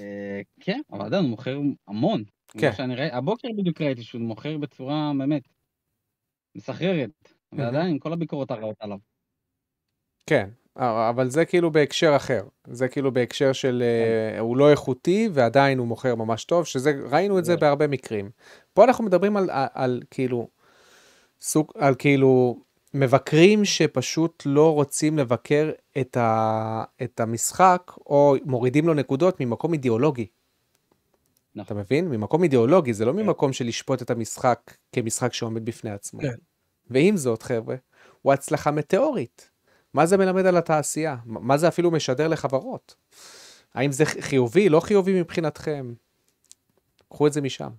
אה, 0.00 0.40
כן, 0.60 0.80
אבל 0.92 1.04
עדיין 1.06 1.22
הוא 1.22 1.30
מוכר 1.30 1.58
המון. 1.88 2.24
כן. 2.48 2.90
ראיתי, 2.90 3.16
הבוקר 3.16 3.48
בדיוק 3.58 3.80
ראיתי 3.80 4.02
שהוא 4.02 4.20
מוכר 4.20 4.58
בצורה 4.58 5.12
באמת 5.18 5.42
מסחררת. 6.54 7.32
ועדיין 7.52 7.86
עם 7.90 7.98
כל 7.98 8.12
הביקורות 8.12 8.50
הרעות 8.50 8.76
עליו. 8.80 8.98
כן, 10.26 10.50
אבל 10.76 11.30
זה 11.30 11.44
כאילו 11.44 11.70
בהקשר 11.70 12.16
אחר. 12.16 12.42
זה 12.66 12.88
כאילו 12.88 13.12
בהקשר 13.12 13.52
של 13.52 13.82
אה, 13.82 14.40
הוא 14.40 14.56
לא 14.56 14.70
איכותי 14.70 15.28
ועדיין 15.32 15.78
הוא 15.78 15.86
מוכר 15.86 16.14
ממש 16.14 16.44
טוב, 16.44 16.64
שזה, 16.64 16.92
ראינו 17.10 17.38
את 17.38 17.44
זה 17.44 17.52
זה- 17.52 17.56
בהרבה 17.58 17.86
מקרים. 17.86 18.30
פה 18.74 18.84
אנחנו 18.84 19.04
מדברים 19.04 19.36
על, 19.36 19.50
על, 19.50 19.66
על 19.74 20.02
כאילו, 20.10 20.48
סוג, 21.40 21.72
על 21.74 21.94
כאילו 21.98 22.60
מבקרים 22.94 23.64
שפשוט 23.64 24.42
לא 24.46 24.74
רוצים 24.74 25.18
לבקר 25.18 25.70
את, 26.00 26.16
ה, 26.16 26.84
את 27.02 27.20
המשחק, 27.20 27.92
או 28.06 28.36
מורידים 28.44 28.86
לו 28.86 28.94
נקודות 28.94 29.40
ממקום 29.40 29.72
אידיאולוגי. 29.72 30.26
אתה 31.52 31.62
נכון. 31.62 31.76
מבין? 31.76 32.08
ממקום 32.08 32.42
אידיאולוגי, 32.42 32.92
זה 32.94 33.04
לא 33.04 33.14
ממקום 33.14 33.52
של 33.52 33.66
לשפוט 33.66 34.02
את 34.02 34.10
המשחק 34.10 34.58
כמשחק 34.92 35.32
שעומד 35.32 35.64
בפני 35.64 35.90
עצמו. 35.90 36.20
כן. 36.20 36.34
ועם 36.90 37.16
זאת, 37.16 37.42
חבר'ה, 37.42 37.76
הוא 38.22 38.32
הצלחה 38.32 38.70
מטאורית. 38.70 39.50
מה 39.94 40.06
זה 40.06 40.16
מלמד 40.16 40.46
על 40.46 40.56
התעשייה? 40.56 41.16
מה 41.24 41.56
זה 41.56 41.68
אפילו 41.68 41.90
משדר 41.90 42.28
לחברות? 42.28 42.94
האם 43.74 43.92
זה 43.92 44.04
חיובי, 44.06 44.68
לא 44.68 44.80
חיובי 44.80 45.20
מבחינתכם? 45.20 45.94
קחו 47.10 47.26
את 47.26 47.32
זה 47.32 47.40
משם. 47.40 47.70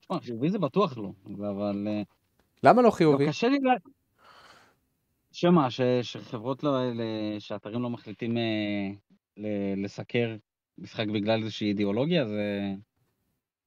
תשמע, 0.00 0.20
חיובי 0.20 0.50
זה 0.50 0.58
בטוח 0.58 0.98
לא, 0.98 1.10
אבל 1.38 1.86
אה, 1.90 2.02
למה 2.62 2.82
לא 2.82 2.86
לא, 2.86 2.90
חיובי? 2.90 3.28
קשה 3.28 3.48
לי 3.48 3.56
ל... 3.58 3.68
שמה, 5.32 5.70
ש- 5.70 5.80
שחברות 6.02 6.64
לא, 6.64 6.78
שאתרים 7.38 7.82
לא 7.82 7.90
מחליטים 7.90 8.36
אה, 8.38 8.42
ל- 9.36 9.84
לסקר 9.84 10.36
משחק 10.78 11.06
בגלל 11.14 11.42
איזושהי 11.42 11.68
אידיאולוגיה, 11.68 12.26
זה 12.26 12.72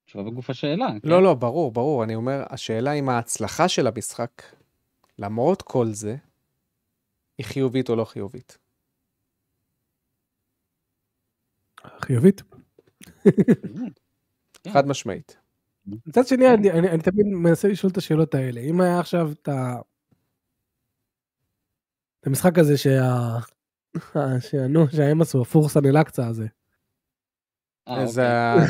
תשובה 0.06 0.24
בגוף 0.24 0.50
השאלה. 0.50 0.88
כן? 1.04 1.10
לא, 1.10 1.24
לא, 1.24 1.34
ברור, 1.34 1.72
ברור. 1.72 2.04
אני 2.04 2.16
אומר, 2.16 2.44
השאלה 2.50 2.92
אם 2.94 3.10
ההצלחה 3.10 3.68
של 3.68 3.88
המשחק, 3.88 4.44
למרות 5.20 5.62
כל 5.62 5.88
זה, 5.94 6.16
היא 7.38 7.46
חיובית 7.46 7.90
או 7.90 7.96
לא 7.96 8.06
חיובית. 8.06 8.58
חיובית. 12.02 12.42
כן. 14.64 14.72
חד 14.74 14.88
משמעית. 14.88 15.38
מצד 15.86 16.28
שני, 16.28 16.54
אני, 16.54 16.72
אני, 16.72 16.90
אני 16.90 17.02
תמיד 17.02 17.26
מנסה 17.26 17.68
לשאול 17.68 17.92
את 17.92 17.98
השאלות 17.98 18.36
האלה. 18.36 18.62
אם 18.62 18.82
היה 18.82 19.00
עכשיו 19.00 19.32
את 19.32 19.48
ה... 19.48 19.76
את 22.20 22.28
המשחק 22.28 22.60
הזה 22.60 22.78
שה... 22.78 23.02
שה... 24.50 24.68
נו, 24.68 24.88
שהם 24.90 25.22
עשו, 25.22 25.42
הפורסן 25.42 25.86
אל-אקצא 25.86 26.26
הזה. 26.26 26.48
אה, 27.88 28.02
איזה... 28.02 28.54
אוקיי. 28.54 28.68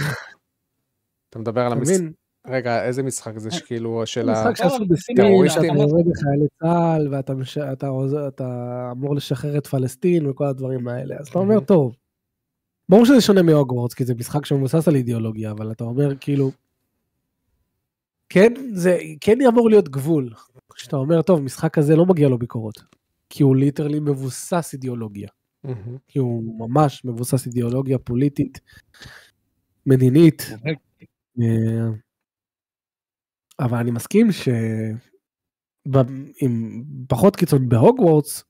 אתה 1.30 1.40
מדבר 1.40 1.61
על 1.61 1.72
המשחק... 1.72 2.22
רגע, 2.48 2.86
איזה 2.86 3.03
משחק 3.03 3.38
זה 3.38 3.52
שכאילו 3.52 4.06
של 4.06 4.30
ה... 4.30 4.34
משחק 4.34 4.56
שעשו 4.56 4.76
אבל 4.76 4.86
בסטים, 4.86 5.15
טרוריסטים. 5.15 5.64
שאתה 5.64 5.74
יורה 5.74 6.03
בחיילי 6.03 6.48
צה"ל, 6.60 7.07
ואתה. 7.11 7.34
אתה, 7.74 7.90
אתה 8.28 8.90
אמור 8.91 9.15
לשחרר 9.15 9.57
את 9.57 9.68
פלסטין 9.68 10.28
וכל 10.28 10.45
הדברים 10.45 10.88
האלה. 10.88 11.15
אז 11.20 11.28
אתה 11.28 11.40
אומר. 11.40 11.60
טוב, 11.60 11.95
ברור 12.90 13.06
שזה 13.06 13.22
שונה 13.22 13.41
מהוגוורטס, 13.41 13.94
כי 13.94 14.06
זה 14.06 14.15
משחק 14.15 14.45
שמבוסס 14.45 14.88
על 14.88 14.95
אידיאולוגיה, 14.95 15.52
אבל 15.52 15.72
אתה 15.72 15.84
אומר, 15.84 16.15
כאילו, 16.20 16.52
כן, 18.30 18.53
זה 18.74 18.98
כן 19.22 19.41
יעבור 19.41 19.70
להיות 19.70 19.90
גבול. 19.90 20.30
כשאתה 20.76 20.95
אומר, 20.95 21.22
טוב, 21.22 21.41
משחק 21.41 21.74
כזה 21.74 21.95
לא 21.95 22.06
מגיע 22.06 22.30
לו 22.30 22.38
ביקורות. 22.38 22.84
כי 23.30 23.44
הוא 23.44 23.56
ליטרלי 23.56 23.99
מבוסס 23.99 24.70
אידיאולוגיה. 24.74 25.30
כי 26.07 26.20
הוא 26.20 26.60
ממש 26.60 27.06
מבוסס 27.06 27.45
אידיאולוגיה 27.45 27.98
פוליטית, 27.98 28.60
מדינית. 29.86 30.49
אבל 33.59 33.77
אני 33.77 33.91
מסכים 33.91 34.31
ש... 34.31 34.49
עם 36.41 36.84
פחות 37.07 37.35
קיצון 37.35 37.69
בהוגוורטס, 37.69 38.43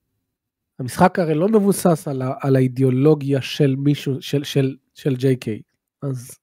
המשחק 0.78 1.18
הרי 1.18 1.34
לא 1.34 1.48
מבוסס 1.48 2.08
על, 2.08 2.22
ה- 2.22 2.34
על 2.40 2.56
האידיאולוגיה 2.56 3.42
של 3.42 3.76
מישהו, 3.76 4.22
של, 4.22 4.44
של, 4.44 4.76
של 4.94 5.14
JK. 5.14 5.62
אז 6.02 6.38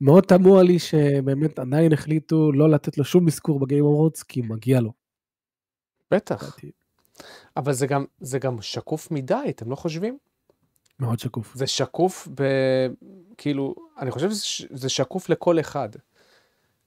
מאוד 0.00 0.24
תמוה 0.24 0.62
לי 0.62 0.78
שבאמת 0.78 1.58
עדיין 1.58 1.92
החליטו 1.92 2.52
לא 2.52 2.70
לתת 2.70 2.98
לו 2.98 3.04
שום 3.04 3.26
אזכור 3.28 3.60
ב 3.60 3.65
Game 3.65 3.84
Awards, 3.84 4.22
כי 4.22 4.42
מגיע 4.42 4.80
לו. 4.80 4.92
בטח. 6.10 6.56
אבל 7.56 7.72
זה 7.72 7.86
גם, 7.86 8.04
זה 8.20 8.38
גם 8.38 8.62
שקוף 8.62 9.10
מדי, 9.10 9.44
אתם 9.48 9.70
לא 9.70 9.76
חושבים? 9.76 10.18
מאוד 11.00 11.18
שקוף. 11.18 11.54
זה 11.54 11.66
שקוף 11.66 12.28
ב... 12.34 12.42
כאילו, 13.36 13.74
אני 13.98 14.10
חושב 14.10 14.30
שזה 14.30 14.88
שקוף 14.88 15.28
לכל 15.28 15.60
אחד. 15.60 15.88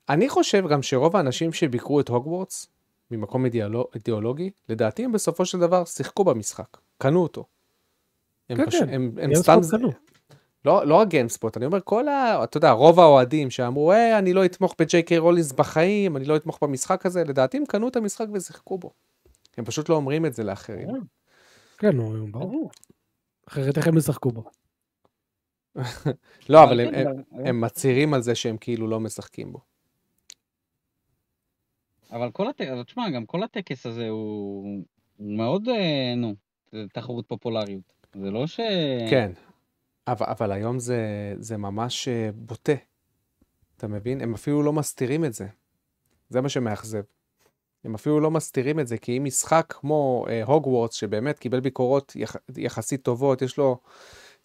אני 0.09 0.29
חושב 0.29 0.67
גם 0.67 0.81
שרוב 0.81 1.15
האנשים 1.15 1.53
שביקרו 1.53 1.99
את 1.99 2.09
הוגוורטס 2.09 2.67
ממקום 3.11 3.45
אידיאולוג, 3.45 3.85
אידיאולוגי, 3.95 4.49
לדעתי 4.69 5.05
הם 5.05 5.11
בסופו 5.11 5.45
של 5.45 5.59
דבר 5.59 5.85
שיחקו 5.85 6.23
במשחק, 6.23 6.77
קנו 6.97 7.23
אותו. 7.23 7.45
הם, 8.49 8.57
כן, 8.57 8.65
פשוט, 8.65 8.81
כן, 8.81 8.89
הם, 8.89 9.11
הם 9.21 9.35
סתם, 9.35 9.59
קנו. 9.71 9.91
לא, 10.65 10.85
לא 10.87 10.95
רק 10.95 11.07
גיימספוט, 11.07 11.57
אני 11.57 11.65
אומר 11.65 11.79
כל 11.83 12.07
ה... 12.07 12.43
אתה 12.43 12.57
יודע, 12.57 12.71
רוב 12.71 12.99
האוהדים 12.99 13.49
שאמרו, 13.49 13.91
אה, 13.91 14.17
אני 14.19 14.33
לא 14.33 14.45
אתמוך 14.45 14.75
בג'יי 14.79 15.03
קיי 15.03 15.17
רולינס 15.17 15.51
בחיים, 15.51 16.17
אני 16.17 16.25
לא 16.25 16.35
אתמוך 16.35 16.59
במשחק 16.61 17.05
הזה, 17.05 17.23
לדעתי 17.23 17.57
הם 17.57 17.65
קנו 17.65 17.87
את 17.87 17.95
המשחק 17.95 18.25
ושיחקו 18.33 18.77
בו. 18.77 18.91
הם 19.57 19.65
פשוט 19.65 19.89
לא 19.89 19.95
אומרים 19.95 20.25
את 20.25 20.33
זה 20.33 20.43
לאחרים. 20.43 20.87
כן, 21.77 21.95
נו, 21.95 22.27
ברור. 22.31 22.69
אחרת 23.47 23.77
איך 23.77 23.87
הם 23.87 23.97
ישחקו 23.97 24.31
בו? 24.31 24.43
לא, 26.49 26.63
אבל 26.63 26.79
הם, 26.79 26.91
כן, 26.91 27.07
אבל- 27.07 27.47
הם 27.47 27.61
מצהירים 27.61 28.13
על 28.13 28.21
זה 28.21 28.35
שהם 28.35 28.57
כאילו 28.57 28.87
לא 28.87 28.99
משחקים 28.99 29.51
בו. 29.51 29.59
אבל 32.11 32.31
כל 32.31 32.49
הטקס, 32.49 32.69
תשמע, 32.85 33.09
גם 33.09 33.25
כל 33.25 33.43
הטקס 33.43 33.85
הזה 33.85 34.09
הוא 34.09 34.83
הוא 35.17 35.37
מאוד, 35.37 35.69
אה, 35.69 36.13
נו, 36.17 36.35
תחרות 36.93 37.25
פופולריות. 37.27 37.93
זה 38.13 38.31
לא 38.31 38.47
ש... 38.47 38.59
כן, 39.09 39.31
אבל, 40.07 40.25
אבל 40.29 40.51
היום 40.51 40.79
זה, 40.79 41.33
זה 41.39 41.57
ממש 41.57 42.07
אה, 42.07 42.29
בוטה. 42.35 42.73
אתה 43.77 43.87
מבין? 43.87 44.21
הם 44.21 44.33
אפילו 44.33 44.63
לא 44.63 44.73
מסתירים 44.73 45.25
את 45.25 45.33
זה. 45.33 45.47
זה 46.29 46.41
מה 46.41 46.49
שמאכזב. 46.49 47.01
הם 47.83 47.95
אפילו 47.95 48.19
לא 48.19 48.31
מסתירים 48.31 48.79
את 48.79 48.87
זה, 48.87 48.97
כי 48.97 49.17
אם 49.17 49.23
משחק 49.23 49.73
כמו 49.79 50.25
אה, 50.29 50.43
הוגוורטס, 50.43 50.95
שבאמת 50.95 51.39
קיבל 51.39 51.59
ביקורות 51.59 52.15
יח, 52.15 52.35
יחסית 52.57 53.03
טובות, 53.03 53.41
יש 53.41 53.57
לו 53.57 53.77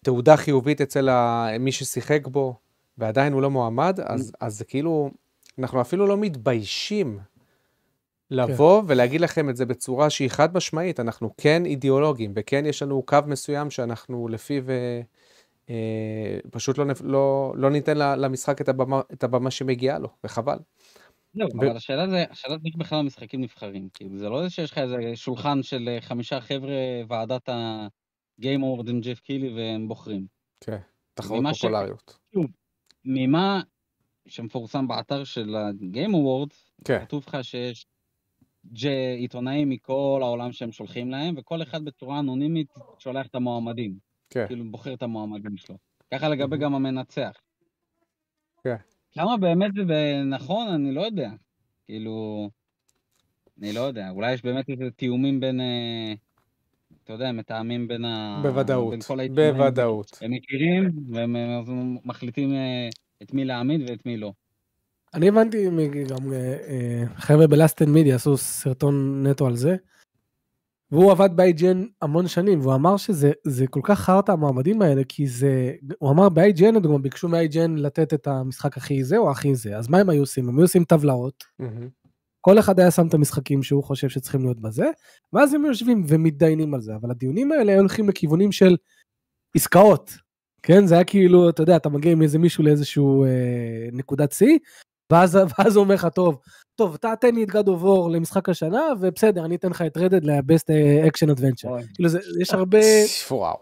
תעודה 0.03 0.37
חיובית 0.37 0.81
אצל 0.81 1.09
ה, 1.09 1.47
מי 1.59 1.71
ששיחק 1.71 2.27
בו, 2.27 2.55
ועדיין 2.97 3.33
הוא 3.33 3.41
לא 3.41 3.49
מועמד, 3.49 3.99
אז, 4.03 4.31
אז 4.39 4.57
זה 4.57 4.65
כאילו, 4.65 5.11
אנחנו 5.59 5.81
אפילו 5.81 6.07
לא 6.07 6.17
מתביישים 6.17 7.19
לבוא 8.33 8.83
ולהגיד 8.87 9.21
לכם 9.21 9.49
את 9.49 9.55
זה 9.55 9.65
בצורה 9.65 10.09
שהיא 10.09 10.29
חד 10.29 10.55
משמעית, 10.57 10.99
אנחנו 10.99 11.33
כן 11.37 11.65
אידיאולוגים, 11.65 12.31
וכן 12.35 12.65
יש 12.65 12.81
לנו 12.81 13.03
קו 13.05 13.17
מסוים 13.27 13.71
שאנחנו 13.71 14.27
לפיו 14.27 14.69
אה, 14.69 15.01
אה, 15.69 16.37
פשוט 16.51 16.77
לא, 16.77 16.85
לא, 17.03 17.53
לא 17.57 17.69
ניתן 17.69 17.97
למשחק 17.97 18.61
את 18.61 18.69
הבמה, 18.69 19.01
את 19.13 19.23
הבמה 19.23 19.51
שמגיעה 19.51 19.99
לו, 19.99 20.09
וחבל. 20.23 20.57
זהו, 21.33 21.47
ו- 21.47 21.59
אבל 21.59 21.77
השאלה 21.77 22.09
זה, 22.09 22.25
השאלה 22.29 22.55
זה 22.63 22.69
בכלל 22.77 22.99
המשחקים 22.99 23.41
נבחרים. 23.41 23.89
כאילו, 23.93 24.17
זה 24.17 24.29
לא 24.29 24.43
זה 24.43 24.49
שיש 24.49 24.71
לך 24.71 24.77
איזה 24.77 24.97
שולחן 25.15 25.63
של 25.63 25.89
אה, 25.89 26.01
חמישה 26.01 26.41
חבר'ה, 26.41 26.73
ועדת 27.07 27.49
ה-game 27.49 28.59
award 28.61 28.89
עם 28.89 28.99
ג'ף 29.01 29.19
קילי 29.19 29.53
והם 29.55 29.87
בוחרים. 29.87 30.25
כן, 30.61 30.77
תחרות 31.13 31.39
ממה 31.39 31.53
ש- 31.53 31.61
פופולריות. 31.61 32.19
ממה 33.05 33.61
שמפורסם 34.27 34.87
באתר 34.87 35.23
של 35.23 35.55
ה-game 35.55 36.11
award, 36.11 36.55
כן, 36.85 36.99
כתוב 37.05 37.23
לך 37.27 37.37
שיש 37.41 37.85
עיתונאים 39.17 39.69
מכל 39.69 40.19
העולם 40.23 40.51
שהם 40.51 40.71
שולחים 40.71 41.11
להם, 41.11 41.35
וכל 41.37 41.61
אחד 41.61 41.85
בצורה 41.85 42.19
אנונימית 42.19 42.67
שולח 42.99 43.27
את 43.27 43.35
המועמדים. 43.35 43.97
כן. 44.29 44.47
כאילו, 44.47 44.65
בוחר 44.71 44.93
את 44.93 45.03
המועמדים 45.03 45.57
שלו. 45.57 45.75
ככה 46.13 46.29
לגבי 46.29 46.57
מהמם. 46.57 46.63
גם 46.63 46.75
המנצח. 46.75 47.31
כן. 48.63 48.75
כמה 49.11 49.37
באמת 49.37 49.71
זה 49.87 50.21
נכון, 50.25 50.67
אני 50.67 50.91
לא 50.91 51.01
יודע. 51.01 51.29
כאילו, 51.85 52.49
אני 53.61 53.73
לא 53.73 53.79
יודע. 53.79 54.09
אולי 54.09 54.33
יש 54.33 54.41
באמת 54.41 54.69
איזה 54.69 54.91
תיאומים 54.91 55.39
בין, 55.39 55.61
אה, 55.61 56.13
אתה 57.03 57.13
יודע, 57.13 57.31
מתאמים 57.31 57.87
בין 57.87 58.05
ה... 58.05 58.39
בוודאות, 58.43 58.91
בין 58.91 59.01
כל 59.01 59.19
העיתונאים. 59.19 59.53
בוודאות. 59.53 60.19
הם 60.21 60.31
מכירים, 60.31 60.89
והם 61.11 61.35
מחליטים 62.05 62.53
אה, 62.53 62.89
את 63.21 63.33
מי 63.33 63.45
להעמיד 63.45 63.89
ואת 63.89 64.05
מי 64.05 64.17
לא. 64.17 64.31
אני 65.13 65.27
הבנתי 65.27 65.67
גם 66.09 66.33
אה, 66.33 67.03
חבר'ה 67.15 67.47
בלאסטן 67.47 67.89
מידי 67.89 68.13
עשו 68.13 68.37
סרטון 68.37 69.27
נטו 69.27 69.47
על 69.47 69.55
זה. 69.55 69.75
והוא 70.91 71.11
עבד 71.11 71.29
ב-IGN 71.35 71.77
המון 72.01 72.27
שנים 72.27 72.59
והוא 72.59 72.75
אמר 72.75 72.97
שזה 72.97 73.31
זה 73.43 73.67
כל 73.67 73.79
כך 73.83 73.99
חרטא 73.99 74.31
המועמדים 74.31 74.81
האלה 74.81 75.01
כי 75.09 75.27
זה 75.27 75.73
הוא 75.99 76.11
אמר 76.11 76.29
ב-IGN 76.29 76.71
לדוגמה 76.75 76.97
ביקשו 76.97 77.29
מ-IGN 77.29 77.71
לתת 77.77 78.13
את 78.13 78.27
המשחק 78.27 78.77
הכי 78.77 79.03
זה 79.03 79.17
או 79.17 79.31
הכי 79.31 79.55
זה 79.55 79.77
אז 79.77 79.89
מה 79.89 79.97
הם 79.97 80.09
היו 80.09 80.21
עושים 80.21 80.49
הם 80.49 80.57
היו 80.57 80.63
עושים 80.63 80.83
טבלאות. 80.83 81.43
כל 82.41 82.59
אחד 82.59 82.79
היה 82.79 82.91
שם 82.91 83.07
את 83.07 83.13
המשחקים 83.13 83.63
שהוא 83.63 83.83
חושב 83.83 84.09
שצריכים 84.09 84.41
להיות 84.41 84.59
בזה 84.59 84.85
ואז 85.33 85.53
הם 85.53 85.65
יושבים 85.65 86.03
ומתדיינים 86.07 86.73
על 86.73 86.81
זה 86.81 86.95
אבל 86.95 87.11
הדיונים 87.11 87.51
האלה 87.51 87.71
היו 87.71 87.79
הולכים 87.79 88.09
לכיוונים 88.09 88.51
של 88.51 88.75
עסקאות 89.55 90.11
כן 90.63 90.87
זה 90.87 90.95
היה 90.95 91.03
כאילו 91.03 91.49
אתה 91.49 91.63
יודע 91.63 91.75
אתה 91.75 91.89
מגיע 91.89 92.11
עם 92.11 92.21
איזה 92.21 92.39
מישהו 92.39 92.63
לאיזשהו 92.63 93.23
אה, 93.23 93.29
נקודת 93.91 94.31
שיא 94.31 94.57
ואז 95.11 95.35
הוא 95.75 95.83
אומר 95.83 95.95
לך 95.95 96.07
טוב 96.15 96.39
טוב 96.75 96.93
אתה 96.93 97.13
תן 97.21 97.35
לי 97.35 97.43
את 97.43 97.49
God 97.49 97.67
of 97.67 97.83
War 97.83 98.09
למשחק 98.11 98.49
השנה 98.49 98.81
ובסדר 98.99 99.45
אני 99.45 99.55
אתן 99.55 99.69
לך 99.69 99.81
את 99.81 99.97
רדד 99.97 100.25
action 100.25 101.27
adventure 101.37 101.69
אוי. 101.69 101.81
כאילו 101.93 102.09
יש 102.41 102.53
הרבה 102.53 102.79
וואו. 103.31 103.57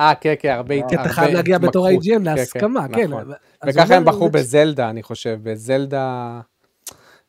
אה, 0.00 0.14
כן, 0.14 0.34
כן, 0.38 0.50
הרבה 0.50 0.88
כי 0.88 0.94
אתה 0.94 1.08
חייב 1.08 1.34
להגיע 1.34 1.58
בתור 1.58 1.88
התמקחות. 1.88 2.04
IGN 2.06 2.18
כן, 2.18 2.22
להסכמה 2.22 2.86
כן, 2.88 3.10
נכון. 3.10 3.32
אז 3.62 3.76
וככה 3.76 3.94
הם 3.96 4.04
בחרו 4.04 4.30
בזלדה, 4.30 4.90
אני 4.90 5.02
חושב. 5.02 5.38
בזלדה 5.42 6.40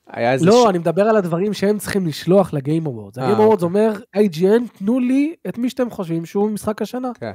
היה 0.09 0.33
איזה... 0.33 0.45
לא 0.45 0.63
ש- 0.65 0.69
אני 0.69 0.77
מדבר 0.77 1.01
על 1.01 1.17
הדברים 1.17 1.53
שהם 1.53 1.77
צריכים 1.77 2.07
לשלוח 2.07 2.53
לגיים. 2.53 2.87
הגיים 2.87 3.39
אה, 3.39 3.45
אוקיי. 3.45 3.65
אומר 3.65 3.93
IGN 4.17 4.77
תנו 4.77 4.99
לי 4.99 5.35
את 5.47 5.57
מי 5.57 5.69
שאתם 5.69 5.89
חושבים 5.89 6.25
שהוא 6.25 6.49
משחק 6.49 6.81
השנה. 6.81 7.11
כן, 7.19 7.31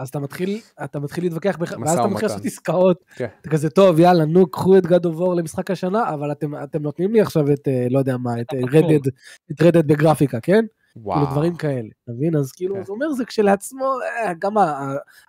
אז 0.00 0.08
אתה 0.08 0.18
מתחיל, 0.18 0.60
אתה 0.84 1.00
מתחיל 1.00 1.24
להתווכח, 1.24 1.58
משא 1.60 1.74
ואז 1.80 1.98
אתה 1.98 2.06
מתחיל. 2.06 2.28
לעשות 2.28 2.44
עסקאות. 2.44 3.04
כן. 3.14 3.26
אתה 3.40 3.50
כזה, 3.50 3.70
טוב, 3.70 4.00
יאללה, 4.00 4.24
נו, 4.24 4.50
קחו 4.50 4.78
את 4.78 4.84
of 4.84 5.18
War 5.18 5.34
למשחק 5.36 5.70
השנה, 5.70 6.14
אבל 6.14 6.32
אתם, 6.32 6.62
אתם 6.62 6.82
נותנים 6.82 7.12
לי 7.12 7.20
עכשיו 7.20 7.52
את, 7.52 7.68
אה, 7.68 7.86
לא 7.90 7.98
יודע 7.98 8.16
מה, 8.16 8.40
את 8.40 8.46
אה. 8.54 8.58
רדד, 8.72 9.06
את 9.50 9.62
רדד 9.62 9.86
בגרפיקה, 9.86 10.40
כן? 10.40 10.64
כאילו 10.92 11.06
וואו. 11.06 11.30
דברים 11.30 11.56
כאלה, 11.56 11.88
אתה 12.04 12.12
מבין? 12.12 12.36
אז 12.36 12.52
כאילו, 12.52 12.74
כן. 12.74 12.84
זה 12.84 12.92
אומר, 12.92 13.12
זה 13.12 13.24
כשלעצמו, 13.24 13.84
אה, 14.26 14.32
גם 14.38 14.54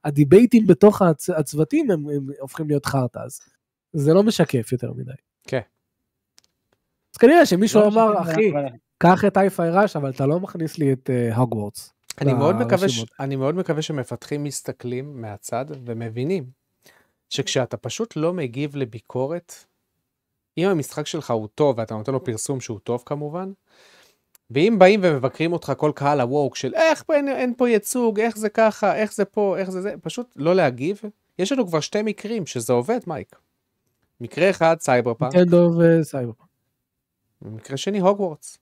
הדיבייטים 0.03 0.67
בתוך 0.67 1.01
הצ, 1.01 1.29
הצוותים 1.29 1.91
הם, 1.91 2.09
הם 2.09 2.27
הופכים 2.39 2.67
להיות 2.67 2.85
חרטא, 2.85 3.19
אז 3.19 3.39
זה 3.93 4.13
לא 4.13 4.23
משקף 4.23 4.71
יותר 4.71 4.91
מדי. 4.93 5.11
כן. 5.47 5.59
אז 7.13 7.17
כנראה 7.17 7.45
שמישהו 7.45 7.81
לא 7.81 7.87
אמר, 7.87 8.21
אחי, 8.21 8.51
אבל- 8.51 8.65
קח 8.97 9.25
את 9.25 9.37
איי-פיי 9.37 9.69
ראש, 9.71 9.95
אבל 9.95 10.09
אתה 10.09 10.25
לא 10.25 10.39
מכניס 10.39 10.77
לי 10.77 10.93
את 10.93 11.09
הוגוורטס. 11.35 11.93
אני 12.21 12.33
מאוד, 12.33 12.55
מקווה 12.55 12.89
ש... 12.89 13.05
אני 13.19 13.35
מאוד 13.35 13.55
מקווה 13.55 13.81
שמפתחים 13.81 14.43
מסתכלים 14.43 15.21
מהצד 15.21 15.65
ומבינים 15.85 16.45
שכשאתה 17.29 17.77
פשוט 17.77 18.15
לא 18.15 18.33
מגיב 18.33 18.75
לביקורת, 18.75 19.53
אם 20.57 20.67
המשחק 20.67 21.07
שלך 21.07 21.31
הוא 21.31 21.47
טוב 21.55 21.77
ואתה 21.77 21.95
נותן 21.95 22.11
לו 22.11 22.23
פרסום 22.23 22.61
שהוא 22.61 22.79
טוב 22.79 23.03
כמובן, 23.05 23.51
ואם 24.51 24.75
באים 24.79 24.99
ומבקרים 25.03 25.53
אותך 25.53 25.73
כל 25.77 25.91
קהל 25.95 26.21
ה 26.21 26.28
woke 26.28 26.55
של 26.55 26.75
איך 26.75 27.03
אין, 27.13 27.27
אין 27.27 27.53
פה 27.57 27.69
ייצוג, 27.69 28.19
איך 28.19 28.37
זה 28.37 28.49
ככה, 28.49 28.95
איך 28.95 29.13
זה 29.13 29.25
פה, 29.25 29.57
איך 29.57 29.69
זה 29.69 29.81
זה, 29.81 29.93
פשוט 30.01 30.33
לא 30.35 30.55
להגיב. 30.55 31.01
יש 31.39 31.51
לנו 31.51 31.67
כבר 31.67 31.79
שתי 31.79 32.01
מקרים 32.01 32.45
שזה 32.45 32.73
עובד, 32.73 32.99
מייק. 33.07 33.35
מקרה 34.21 34.49
אחד, 34.49 34.75
סייבר 34.79 35.13
פאנק. 35.13 35.35
במקרה 37.41 37.77
שני, 37.77 37.99
הוגוורטס. 37.99 38.57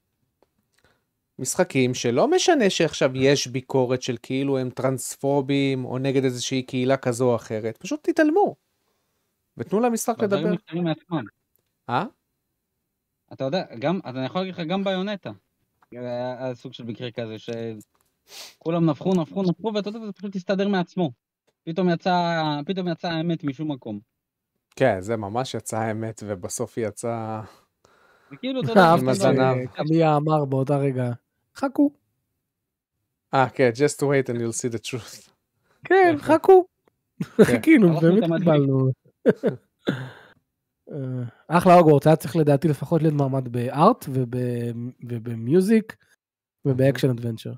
משחקים 1.39 1.93
שלא 1.93 2.27
משנה 2.27 2.69
שעכשיו 2.69 3.17
יש 3.17 3.47
ביקורת 3.47 4.01
של 4.01 4.17
כאילו 4.21 4.57
הם 4.57 4.69
טרנספובים 4.69 5.85
או 5.85 5.97
נגד 5.97 6.23
איזושהי 6.23 6.63
קהילה 6.63 6.97
כזו 6.97 7.29
או 7.29 7.35
אחרת, 7.35 7.77
פשוט 7.77 8.09
תתעלמו. 8.09 8.55
ותנו 9.57 9.79
למשחק 9.79 10.23
לדבר. 10.23 10.51
נפתרים 10.51 10.83
מעצמם. 10.83 11.23
אה? 11.89 12.05
אתה 13.33 13.43
יודע, 13.43 13.63
גם, 13.79 13.99
אז 14.03 14.15
אני 14.15 14.25
יכול 14.25 14.41
להגיד 14.41 14.53
לך, 14.53 14.59
גם 14.59 14.83
ביונטה. 14.83 15.31
היה 15.91 16.43
היה 16.43 16.55
סוג 16.55 16.73
של 16.73 16.83
מקרה 16.83 17.11
כזה, 17.11 17.35
שכולם 17.37 18.89
נפחו, 18.89 19.13
נפחו, 19.13 19.43
נפחו, 19.43 19.71
ואתה 19.75 19.89
יודע, 19.89 19.99
זה 20.05 20.11
פשוט 20.11 20.35
הסתדר 20.35 20.67
מעצמו. 20.67 21.11
פתאום 21.63 21.89
יצא, 21.89 22.35
פתאום 22.65 22.87
יצא 22.87 23.07
האמת 23.07 23.43
משום 23.43 23.71
מקום. 23.71 23.99
כן, 24.75 25.01
זה 25.01 25.17
ממש 25.17 25.53
יצא 25.53 25.77
האמת 25.77 26.23
ובסוף 26.25 26.77
היא 26.77 26.87
יצאה... 26.87 27.41
וכאילו, 28.31 28.61
אתה 28.61 28.69
יודע, 28.71 28.81
אהבתי 28.81 29.03
עם 29.03 29.09
הזנב. 29.09 29.55
שקמיה 29.73 30.15
אמר 30.15 30.45
באותה 30.45 30.77
רגע, 30.77 31.11
חכו. 31.59 31.91
אה, 33.33 33.49
כן, 33.49 33.69
just 33.75 33.95
to 33.97 34.03
wait 34.05 34.29
and 34.33 34.37
you'll 34.37 34.61
see 34.61 34.73
the 34.75 34.81
truth. 34.89 35.29
כן, 35.85 36.15
חכו. 36.17 36.65
חיכינו, 37.41 37.87
הלכנו 37.87 38.09
באמת. 38.27 38.39
קיבלנו. 38.39 38.89
אה, 40.91 41.23
אחלה 41.47 41.73
הוגוורטס, 41.73 42.07
היה 42.07 42.15
צריך 42.15 42.35
לדעתי 42.35 42.67
לפחות 42.67 43.01
להיות 43.01 43.13
מועמד 43.15 43.47
ב 43.47 43.62
art 43.62 44.05
וב- 44.09 44.35
וב 45.09 45.34
music 45.34 45.95
וב 46.65 46.76
action 46.76 47.09
adventure. 47.09 47.53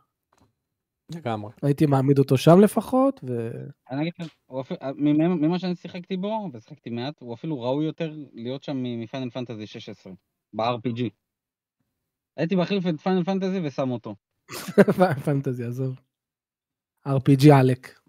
לגמרי. 1.15 1.51
הייתי 1.63 1.85
מעמיד 1.85 2.19
אותו 2.19 2.37
שם 2.37 2.59
לפחות, 2.59 3.19
ו... 3.27 3.51
אני 3.91 4.01
אגיד 4.01 4.13
לך, 4.19 4.27
אפילו- 4.61 4.79
ממה 4.95 5.27
ממה 5.27 5.59
שאני 5.59 5.75
שיחקתי 5.75 6.17
בו, 6.17 6.49
ושיחקתי 6.53 6.89
מעט, 6.89 7.13
הוא 7.19 7.33
אפילו 7.33 7.61
ראוי 7.61 7.85
יותר 7.85 8.13
להיות 8.33 8.63
שם 8.63 8.77
מ 8.83 8.91
Final 8.91 9.29
Fantasy 9.29 9.67
16, 9.67 10.13
ב-RPG. 10.53 11.01
הייתי 12.41 12.55
מחליף 12.55 12.87
את 12.87 13.01
Final 13.01 13.23
Fantasy 13.23 13.59
ושם 13.63 13.91
אותו. 13.91 14.15
פנטזי, 15.25 15.63
עזוב. 15.63 15.99
RPG 17.07 17.53
עלק. 17.59 17.99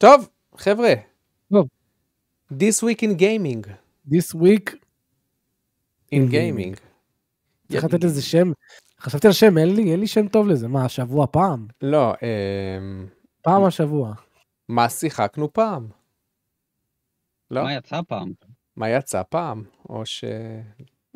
טוב, 0.00 0.28
חבר'ה. 0.56 0.94
טוב. 1.52 1.68
This 2.52 2.82
week 2.82 3.02
in 3.02 3.18
gaming. 3.20 3.68
This 4.08 4.34
week, 4.34 4.70
in 6.12 6.14
In 6.14 6.32
gaming. 6.32 6.80
צריך 7.72 7.84
לתת 7.84 8.04
לזה 8.04 8.22
שם. 8.22 8.52
חשבתי 9.00 9.26
על 9.26 9.32
שם, 9.32 9.58
אין 9.58 9.76
לי, 9.76 9.90
אין 9.92 10.00
לי 10.00 10.06
שם 10.06 10.28
טוב 10.28 10.48
לזה. 10.48 10.68
מה, 10.68 10.84
השבוע 10.84 11.26
פעם? 11.26 11.66
לא, 11.82 12.12
אמ, 12.12 13.06
פעם 13.42 13.64
השבוע. 13.64 14.14
מה 14.68 14.88
שיחקנו 14.88 15.52
פעם? 15.52 15.88
לא? 17.50 17.62
מה 17.62 17.74
יצא 17.74 18.00
פעם? 18.08 18.32
מה 18.76 18.88
יצא 18.88 19.22
פעם? 19.30 19.64
או 19.88 20.06
ש... 20.06 20.24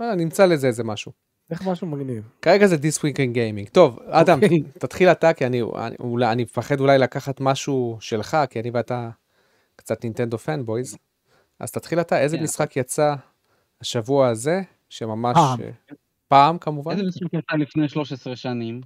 אה, 0.01 0.15
נמצא 0.15 0.47
לזה 0.47 0.67
איזה 0.67 0.85
משהו. 0.85 1.13
איך 1.51 1.67
משהו 1.67 1.87
מגניב. 1.87 2.29
כרגע 2.43 2.67
זה 2.67 2.77
This 2.77 2.99
Week 2.99 3.17
in 3.17 3.37
Gaming. 3.37 3.71
טוב, 3.73 3.99
אדם, 4.07 4.43
אוקיי. 4.43 4.59
תתחיל 4.81 5.09
אתה, 5.09 5.33
כי 5.33 5.47
אני, 5.47 5.63
אני, 5.63 5.97
אולי, 6.01 6.33
אני 6.33 6.43
מפחד 6.43 6.81
אולי 6.81 6.99
לקחת 6.99 7.41
משהו 7.41 7.97
שלך, 8.01 8.37
כי 8.51 8.61
אני 8.61 8.71
ואתה 8.71 9.11
קצת 9.77 10.05
נינטנדו 10.05 10.39
פנבויז. 10.39 10.99
אז 11.61 11.71
תתחיל 11.71 12.01
אתה, 12.01 12.21
איזה 12.21 12.37
כן. 12.37 12.43
משחק 12.43 12.77
יצא 12.77 13.15
השבוע 13.81 14.29
הזה, 14.29 14.61
שממש... 14.89 15.35
פעם. 15.35 15.61
אה, 15.61 15.71
פעם 16.29 16.59
כמובן? 16.59 16.93
איזה 16.93 17.03
משחק 17.05 17.33
יצא 17.33 17.57
לפני 17.59 17.89
13 17.89 18.37
שנים? 18.37 18.81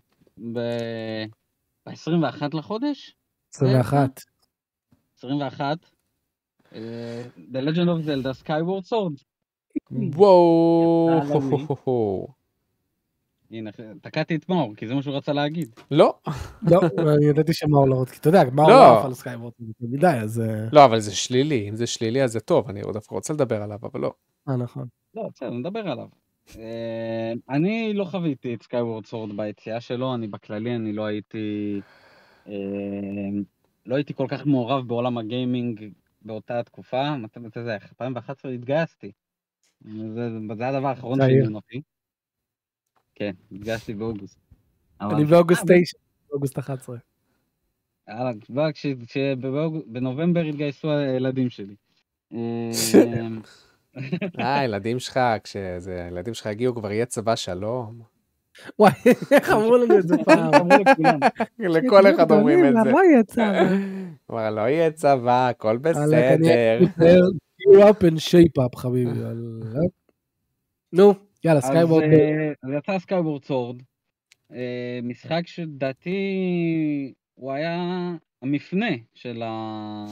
ב-21 0.52 2.42
לחודש? 2.52 3.16
21. 3.54 4.20
21. 5.18 5.76
אה, 6.74 7.22
The 7.36 7.58
Legend 7.58 7.88
of 7.88 8.06
Zelda 8.06 8.44
Skyward 8.44 8.88
Sword. 8.88 9.29
וואו. 9.90 11.20
הנה, 13.50 13.70
תקעתי 14.00 14.36
את 14.36 14.48
מאור, 14.48 14.74
כי 14.76 14.86
זה 14.86 14.94
מה 14.94 15.02
שהוא 15.02 15.16
רצה 15.16 15.32
להגיד. 15.32 15.68
לא, 15.90 16.14
לא, 16.62 16.80
אני 17.16 17.26
ידעתי 17.26 17.52
שמאור 17.52 17.88
לא 17.88 17.94
רוצה, 17.94 18.12
כי 18.12 18.18
אתה 18.20 18.28
יודע, 18.28 18.42
מאור 18.52 18.70
לא. 18.70 18.98
עף 18.98 19.04
על 19.04 19.14
Skyward 19.14 19.52
מדי, 19.80 20.06
אז... 20.06 20.40
אה, 20.40 20.68
לא, 20.72 20.84
אבל 20.84 21.00
זה 21.00 21.14
שלילי, 21.14 21.68
אם 21.68 21.76
זה 21.76 21.86
שלילי 21.86 22.22
אז 22.22 22.32
זה 22.32 22.40
טוב, 22.40 22.68
אני 22.68 22.80
דווקא 22.92 23.14
רוצה 23.14 23.32
לדבר 23.32 23.62
עליו, 23.62 23.78
אבל 23.82 24.00
לא. 24.00 24.12
אה, 24.48 24.56
נכון. 24.56 24.86
לא, 25.14 25.28
בסדר, 25.34 25.50
נדבר 25.50 25.88
עליו. 25.88 26.06
אה, 26.58 27.32
אני 27.48 27.94
לא 27.94 28.04
חוויתי 28.04 28.54
את 28.54 28.62
Skyward 28.62 29.06
Sword 29.06 29.36
ביציאה 29.36 29.80
שלו, 29.80 30.14
אני 30.14 30.26
בכללי, 30.26 30.76
אני 30.76 30.92
לא 30.92 31.04
הייתי... 31.04 31.80
אה, 32.48 32.54
לא 33.86 33.94
הייתי 33.94 34.14
כל 34.14 34.26
כך 34.28 34.46
מעורב 34.46 34.88
בעולם 34.88 35.18
הגיימינג 35.18 35.90
באותה 36.22 36.62
תקופה, 36.62 37.16
מתי 37.16 37.40
מתי 37.40 37.62
זה 37.62 37.70
היה? 37.70 37.78
2011 37.82 38.50
התגייסתי. 38.50 39.12
זה 39.84 40.28
זה 40.56 40.68
הדבר 40.68 40.88
האחרון. 40.88 41.18
שעניין 41.20 41.54
אותי. 41.54 41.80
כן, 43.14 43.30
התגייסתי 43.52 43.94
באוגוסט. 43.94 44.38
אבל- 45.00 45.14
אני 45.14 45.24
באוגוסט 45.24 45.62
9, 45.66 45.98
באוגוסט 46.30 46.58
11. 46.58 46.96
יאללה, 48.08 48.30
כבר 48.46 48.72
כש- 48.72 48.86
כשבאוג- 49.06 49.82
בנובמבר 49.86 50.40
התגייסו 50.40 50.90
הילדים 50.92 51.50
שלי. 51.50 51.74
אמ, 52.32 52.70
אה, 54.38 54.58
הילדים 54.60 54.98
שלך, 54.98 55.20
כשזה, 55.44 56.04
הילדים 56.04 56.34
שלך 56.34 56.46
יגיעו 56.46 56.74
כבר 56.74 56.92
יהיה 56.92 57.06
צבא 57.06 57.36
שלום. 57.36 58.00
וואי, 58.78 58.92
איך 59.32 59.50
אמרו 59.50 59.76
לנו 59.76 59.98
את 59.98 60.08
זה 60.08 60.14
פעם? 60.24 60.54
אמרו 60.54 60.78
לכולם. 60.90 61.18
לכל 61.58 62.14
אחד 62.14 62.30
אומרים 62.30 62.64
את 62.66 62.72
זה. 62.84 62.90
לא 62.90 63.00
יצא. 63.20 63.68
כלומר, 64.26 64.50
לא 64.50 64.60
יהיה 64.60 64.90
צבא, 64.90 65.48
הכל 65.48 65.76
בסדר. 65.76 66.38
You 67.60 67.82
up 67.82 68.02
and 68.02 68.18
shape 68.18 68.64
up, 68.64 68.76
חביבי. 68.76 69.10
וואלה. 69.10 69.80
נו, 70.92 71.14
יאללה, 71.44 71.60
סקייבורד. 71.60 72.02
אה, 72.02 72.52
אז 72.62 72.70
יצא 72.78 72.98
סקייבורד 72.98 73.44
סורד. 73.44 73.82
אה, 74.52 75.00
משחק 75.02 75.42
שלדעתי 75.46 76.18
הוא 77.34 77.52
היה 77.52 77.78
המפנה 78.42 78.90
של 79.14 79.42
ה... 79.42 80.04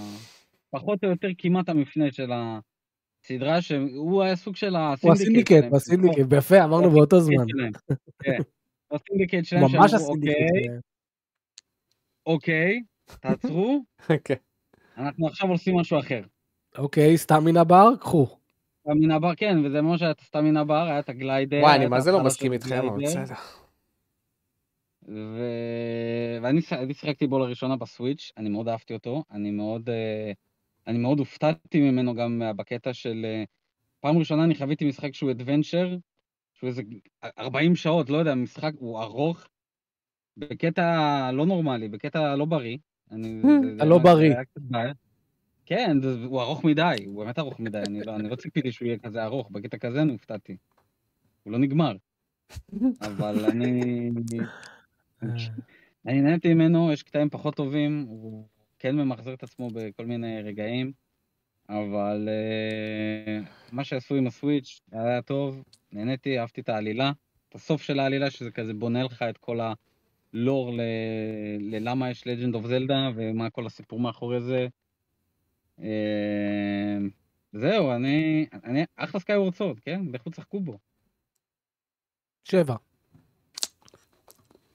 פחות 0.70 1.04
או 1.04 1.08
יותר 1.08 1.28
כמעט 1.38 1.68
המפנה 1.68 2.12
של 2.12 2.30
הסדרה, 2.32 3.62
שהוא 3.62 4.22
היה 4.22 4.36
סוג 4.36 4.56
של 4.56 4.76
הוא 4.76 5.12
הסינדיקט 5.12 5.12
הסינדיקט. 5.12 5.64
הוא 5.68 5.76
הסינדיקט, 5.76 6.32
יפה, 6.38 6.64
אמרנו 6.64 6.90
באותו 6.90 7.20
זמן. 7.20 7.44
כן. 8.22 8.38
הסינדיקט 8.90 9.44
שלהם, 9.44 9.62
ממש 9.62 9.94
הסינדיקט 9.94 10.36
אוקיי, 10.36 10.64
שלהם. 10.64 10.80
אוקיי, 12.26 12.82
תעצרו, 13.20 13.84
כן. 14.24 14.34
אנחנו 14.98 15.26
עכשיו 15.26 15.48
עושים 15.50 15.76
משהו 15.76 15.98
אחר. 15.98 16.22
אוקיי, 16.78 17.18
סטמינה 17.18 17.64
בר, 17.64 17.96
קחו. 18.00 18.26
סטמינה 18.80 19.18
בר, 19.18 19.34
כן, 19.34 19.58
וזה 19.64 19.82
ממש 19.82 20.02
היה 20.02 20.10
את 20.10 20.20
הסטמינה 20.20 20.64
בר, 20.64 20.74
היה 20.86 20.98
את 20.98 21.08
הגליידר. 21.08 21.60
וואי, 21.62 21.76
אני 21.76 21.86
מה 21.86 22.00
זה 22.00 22.12
לא 22.12 22.24
מסכים 22.24 22.52
איתכם, 22.52 22.88
אבל. 22.88 23.02
בסדר. 23.04 23.34
ו... 25.08 25.40
ואני 26.42 26.60
שיחקתי 26.92 27.26
בו 27.26 27.38
לראשונה 27.38 27.76
בסוויץ', 27.76 28.32
אני 28.36 28.48
מאוד 28.48 28.68
אהבתי 28.68 28.94
אותו, 28.94 29.24
אני 29.30 29.50
מאוד, 29.50 29.90
אה, 29.90 30.32
אני 30.86 30.98
מאוד 30.98 31.18
הופתעתי 31.18 31.80
ממנו 31.80 32.14
גם 32.14 32.42
אה, 32.42 32.52
בקטע 32.52 32.92
של... 32.92 33.22
אה, 33.24 33.44
פעם 34.00 34.18
ראשונה 34.18 34.44
אני 34.44 34.54
חוויתי 34.54 34.84
משחק 34.88 35.14
שהוא 35.14 35.30
אדוונצ'ר, 35.30 35.96
שהוא 36.54 36.68
איזה 36.68 36.82
40 37.38 37.76
שעות, 37.76 38.10
לא 38.10 38.16
יודע, 38.16 38.34
משחק, 38.34 38.72
הוא 38.78 39.00
ארוך, 39.02 39.46
בקטע 40.36 40.82
לא 41.32 41.46
נורמלי, 41.46 41.88
בקטע 41.88 42.36
לא 42.36 42.44
בריא. 42.44 42.76
אני, 43.10 43.40
זה- 43.42 43.48
זה- 43.68 43.76
אתה 43.76 43.84
לא 43.84 43.96
זה 43.96 44.02
בריא. 44.02 44.34
כן, 45.68 45.96
הוא 46.24 46.42
ארוך 46.42 46.64
מדי, 46.64 46.96
הוא 47.06 47.24
באמת 47.24 47.38
ארוך 47.38 47.60
מדי, 47.60 47.78
אני 47.86 48.00
לא, 48.04 48.16
אני 48.16 48.28
לא 48.28 48.36
ציפיתי 48.36 48.72
שהוא 48.72 48.86
יהיה 48.86 48.98
כזה 48.98 49.24
ארוך, 49.24 49.50
בקטע 49.50 49.78
כזה 49.78 50.02
אני 50.02 50.12
הופתעתי. 50.12 50.56
הוא 51.42 51.52
לא 51.52 51.58
נגמר. 51.58 51.96
אבל 53.00 53.44
אני... 53.44 54.10
אני 56.06 56.20
נהניתי 56.20 56.54
ממנו, 56.54 56.92
יש 56.92 57.02
קטעים 57.02 57.30
פחות 57.30 57.56
טובים, 57.56 58.06
הוא 58.08 58.46
כן 58.78 58.96
ממחזר 58.96 59.34
את 59.34 59.42
עצמו 59.42 59.68
בכל 59.74 60.06
מיני 60.06 60.42
רגעים, 60.42 60.92
אבל 61.68 62.28
uh, 62.28 63.48
מה 63.72 63.84
שעשו 63.84 64.14
עם 64.14 64.26
ה 64.26 64.34
Switch 64.34 64.80
היה 64.92 65.22
טוב, 65.22 65.62
נהניתי, 65.92 66.38
אהבתי 66.38 66.60
את 66.60 66.68
העלילה, 66.68 67.12
את 67.48 67.54
הסוף 67.54 67.82
של 67.82 68.00
העלילה, 68.00 68.30
שזה 68.30 68.50
כזה 68.50 68.74
בונה 68.74 69.02
לך 69.02 69.22
את 69.22 69.38
כל 69.38 69.60
הלור. 69.60 70.72
ללמה 71.60 72.10
יש 72.10 72.22
Legend 72.22 72.54
of 72.54 72.66
Zelda 72.66 72.94
ומה 73.14 73.50
כל 73.50 73.66
הסיפור 73.66 74.00
מאחורי 74.00 74.40
זה. 74.40 74.68
Uh, 75.78 75.82
זהו, 77.52 77.90
אני, 77.92 78.46
אני 78.64 78.84
אחלה 78.96 79.20
Skyward 79.20 79.54
Sword, 79.54 79.80
כן? 79.80 80.00
לכו 80.12 80.30
תשחקו 80.30 80.60
בו. 80.60 80.78
שבע. 82.44 82.76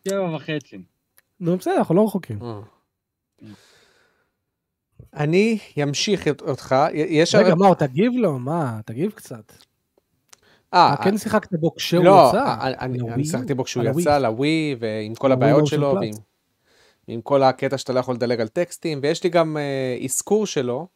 שבע 0.08 0.36
וחצי. 0.36 0.78
נו, 1.40 1.58
בסדר, 1.58 1.78
אנחנו 1.78 1.96
לא 1.96 2.06
רחוקים. 2.06 2.40
אה. 2.42 2.60
אני 5.14 5.60
אמשיך 5.84 6.28
אותך, 6.42 6.76
יש... 6.94 7.36
רגע, 7.36 7.56
מה, 7.56 7.76
תגיב 7.76 8.12
לו? 8.16 8.40
מה, 8.40 8.80
תגיב 8.86 9.12
קצת. 9.12 9.54
אה, 10.74 10.90
אה, 10.92 11.04
כן 11.04 11.18
שיחקת 11.18 11.54
בו 11.54 11.76
כשהוא 11.76 12.04
לא, 12.06 12.26
יצא? 12.30 12.46
אה, 12.46 12.68
אני- 12.68 13.12
אני 13.12 13.26
שיחקתי 13.26 13.54
בו 13.54 13.64
כשהוא. 13.64 13.84
יצא 14.00 14.18
לווי, 14.18 14.76
ועם 14.80 15.16
כל 15.16 15.32
הבעיות 15.32 15.68
שלו. 15.68 15.96
ועם 16.02 16.12
ועם 17.08 17.22
כל 17.22 17.44
הקטע 17.44 17.78
שאתה 17.78 17.94
לא 17.94 18.00
יכול 18.00 18.16
לדלג 18.16 18.42
על 18.42 18.48
טקסטים, 18.48 19.00
ויש 19.02 19.24
לי 19.24 19.30
גם 19.30 19.58
אה, 19.58 19.98
אזכור 20.04 20.46
שלו, 20.46 20.88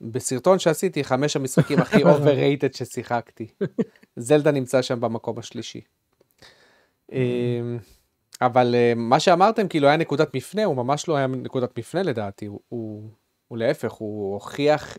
בסרטון 0.00 0.58
שעשיתי, 0.58 1.04
חמש 1.04 1.36
המשחקים 1.36 1.78
הכי 1.78 2.04
overrated 2.14 2.76
ששיחקתי. 2.76 3.46
זלדה 4.16 4.50
נמצא 4.50 4.82
שם 4.82 5.00
במקום 5.00 5.38
השלישי. 5.38 5.80
אה, 7.12 7.18
אבל 8.40 8.74
אה, 8.74 8.92
מה 8.96 9.20
שאמרתם, 9.20 9.68
כאילו 9.68 9.88
היה 9.88 9.96
נקודת 9.96 10.36
מפנה, 10.36 10.64
הוא 10.64 10.76
ממש 10.76 11.08
לא 11.08 11.16
היה 11.16 11.26
נקודת 11.26 11.78
מפנה 11.78 12.02
לדעתי, 12.02 12.46
הוא, 12.46 12.60
הוא, 12.68 13.02
הוא 13.48 13.58
להפך, 13.58 13.92
הוא 13.92 14.34
הוכיח, 14.34 14.96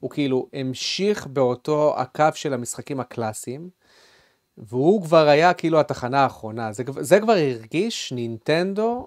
הוא 0.00 0.10
כאילו 0.10 0.48
המשיך 0.52 1.26
באותו 1.26 1.94
הקו 2.00 2.28
של 2.34 2.52
המשחקים 2.52 3.00
הקלאסיים, 3.00 3.70
והוא 4.58 5.02
כבר 5.02 5.28
היה 5.28 5.54
כאילו 5.54 5.80
התחנה 5.80 6.20
האחרונה. 6.20 6.72
זה, 6.72 6.82
זה 7.00 7.20
כבר 7.20 7.32
הרגיש 7.32 8.12
נינטנדו, 8.12 9.06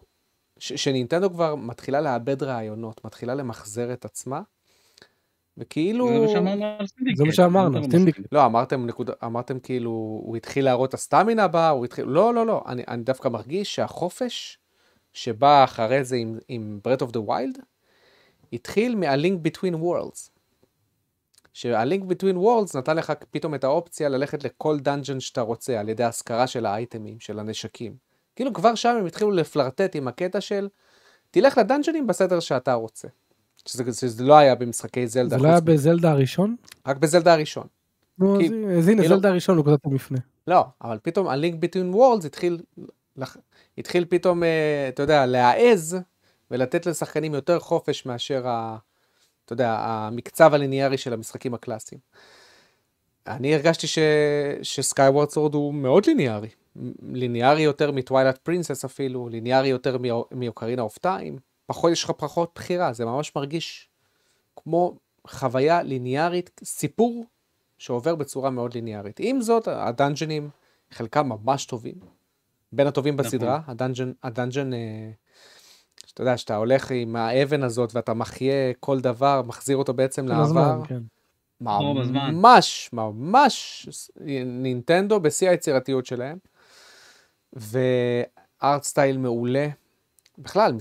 ש, 0.60 0.73
שנינטנדו 0.73 1.30
כבר 1.30 1.56
מתחילה 1.56 2.01
לאבד 2.01 2.43
רעיונות, 2.43 3.06
מתחילה 3.06 3.35
למחזר 3.35 3.93
את 3.93 4.06
עצמה, 4.06 4.41
וכאילו... 5.60 6.10
זה 6.10 6.19
מה 6.19 6.27
שאמרנו 6.27 6.65
על 6.80 6.88
סינדיקט. 6.88 7.18
זה 7.18 7.23
מה 7.23 7.34
שאמרנו, 7.34 7.80
לא 7.80 7.86
סינדיקט. 7.91 8.19
לא, 8.31 8.45
אמרתם, 8.45 8.86
נקוד... 8.86 9.10
אמרתם 9.23 9.60
כאילו, 9.60 9.90
הוא 10.23 10.38
התחיל 10.38 10.65
להראות 10.65 10.90
את 10.90 10.94
הסטמינה 10.94 11.48
בה, 11.48 11.69
הוא 11.69 11.86
התחיל... 11.86 12.06
לא, 12.06 12.34
לא, 12.34 12.45
לא, 12.45 12.64
אני, 12.68 12.84
אני 12.88 13.03
דווקא 13.03 13.27
מרגיש 13.27 13.76
שהחופש 13.76 14.57
שבא 15.14 15.64
אחרי 15.64 16.03
זה 16.03 16.15
עם, 16.15 16.38
עם 16.48 16.80
Breath 16.88 17.02
of 17.02 17.11
the 17.11 17.19
Wild, 17.27 17.61
התחיל 18.53 18.95
מה-Link 18.95 19.48
Between 19.48 19.76
Worlds. 19.76 20.30
שה-Link 21.53 22.03
Between 22.03 22.36
Worlds 22.36 22.77
נתן 22.77 22.98
לך 22.98 23.14
פתאום 23.31 23.56
את 23.56 23.64
האופציה 23.64 24.10
ללכת 24.10 24.44
לכל 24.44 24.80
דאנג'ן 24.80 25.19
שאתה 25.19 25.41
רוצה, 25.41 25.80
על 25.80 25.90
ידי 25.90 26.03
השכרה 26.03 26.48
של 26.48 26.65
האייטמים, 26.65 27.19
של 27.19 27.40
הנשקים. 27.40 27.95
כאילו 28.36 28.53
כבר 28.53 28.76
שם 28.76 28.95
הם 28.99 29.06
התחילו 29.06 29.31
לפלרטט 29.31 29.95
עם 29.95 30.07
הקטע 30.07 30.41
של, 30.41 30.68
תלך 31.31 31.57
לדאנג'נים 31.57 32.07
בסדר 32.07 32.40
שאתה 32.40 32.73
רוצה. 32.73 33.07
שזה, 33.65 33.84
שזה 33.94 34.23
לא 34.23 34.38
היה 34.38 34.56
במשחקי 34.56 35.07
זלדה, 35.07 35.38
זה 35.38 35.44
לא 35.44 35.49
היה 35.49 35.60
בזלדה 35.60 36.11
הראשון? 36.11 36.56
רק 36.88 36.98
בזלדה 36.98 37.34
הראשון. 37.34 37.68
נו, 38.18 38.38
כי- 38.40 38.49
אז 38.77 38.88
הנה, 38.88 39.02
כאילו- 39.02 39.15
זלדה 39.15 39.30
הראשון, 39.30 39.60
נקודת 39.60 39.86
המפנה. 39.86 40.18
לא, 40.48 40.65
אבל 40.81 40.98
פתאום 41.03 41.27
ה-Link 41.27 41.56
Between 41.65 41.95
Worlds 41.95 42.26
התחיל, 42.26 42.60
לח- 43.18 43.38
התחיל 43.77 44.06
פתאום, 44.10 44.44
אה, 44.44 44.86
אתה 44.90 45.03
יודע, 45.03 45.26
להעז 45.26 45.98
ולתת 46.52 46.86
לשחקנים 46.86 47.34
יותר 47.34 47.60
חופש 47.60 48.06
מאשר, 48.06 48.48
ה, 48.48 48.77
אתה 49.45 49.53
יודע, 49.53 49.76
המקצב 49.80 50.53
הליניארי 50.53 50.98
של 50.98 51.14
המשחקים 51.14 51.53
הקלאסיים. 51.53 52.02
אני 53.27 53.56
הרגשתי 53.56 53.88
ש, 53.88 53.99
ש 54.61 54.77
Skyward 54.77 55.30
Sword 55.30 55.53
הוא 55.53 55.73
מאוד 55.73 56.06
ליניארי. 56.06 56.48
ליניארי 57.14 57.61
יותר 57.61 57.91
מ 57.91 57.97
Twilight 57.97 58.38
Princess 58.38 58.86
אפילו, 58.86 59.30
ליניארי 59.30 59.68
יותר 59.68 59.98
מ 60.31 60.38
Ocarina 60.38 60.81
of 60.81 60.98
Time. 60.98 61.38
פחות, 61.70 61.91
יש 61.91 62.04
לך 62.04 62.12
פחות 62.18 62.52
בחירה, 62.56 62.94
זה 62.94 63.06
ממש 63.06 63.32
מרגיש 63.36 63.90
כמו 64.56 64.98
חוויה 65.28 65.84
ליניארית, 65.84 66.62
סיפור 66.64 67.26
שעובר 67.78 68.16
בצורה 68.16 68.50
מאוד 68.50 68.74
ליניארית. 68.74 69.20
עם 69.20 69.41
זאת, 69.41 69.68
הדאנג'נים, 69.68 70.50
חלקם 70.91 71.30
ממש 71.30 71.66
טובים. 71.66 71.96
בין 72.72 72.88
הטובים 72.88 73.14
נכון. 73.14 73.26
בסדרה, 73.26 73.62
הדאנג'ן, 73.68 74.12
הדאנג'ן, 74.24 74.74
אה, 74.74 75.12
שאתה 76.06 76.22
יודע, 76.22 76.38
שאתה 76.38 76.56
הולך 76.56 76.91
עם 76.91 77.16
האבן 77.16 77.64
הזאת 77.64 77.96
ואתה 77.96 78.14
מחיה 78.14 78.74
כל 78.80 79.00
דבר, 79.00 79.41
מחזיר 79.41 79.78
אותו 79.78 79.94
בעצם 79.94 80.28
כל 80.28 80.34
הזמן, 80.34 80.62
לעבר. 80.62 80.86
כן. 80.86 81.02
ממש, 81.62 82.90
ממש 82.94 83.88
נינטנדו 84.46 85.20
בשיא 85.20 85.50
היצירתיות 85.50 86.06
שלהם. 86.06 86.38
וארט 87.54 88.84
סטייל 88.84 89.18
מעולה. 89.18 89.70
בכלל, 90.40 90.74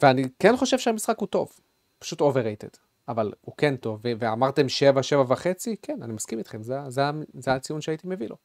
ואני 0.00 0.22
כן 0.38 0.56
חושב 0.56 0.78
שהמשחק 0.78 1.18
הוא 1.18 1.28
טוב, 1.28 1.52
פשוט 1.98 2.20
overrated, 2.20 2.78
אבל 3.08 3.32
הוא 3.40 3.54
כן 3.56 3.76
טוב, 3.76 4.00
ו- 4.04 4.12
ואמרתם 4.18 4.68
שבע, 4.68 5.02
שבע 5.02 5.24
וחצי, 5.28 5.76
כן, 5.82 6.02
אני 6.02 6.12
מסכים 6.12 6.38
איתכם, 6.38 6.62
זה, 6.62 6.78
זה, 6.88 7.02
זה 7.34 7.52
הציון 7.52 7.80
שהייתי 7.80 8.06
מביא 8.06 8.28
לו. 8.28 8.36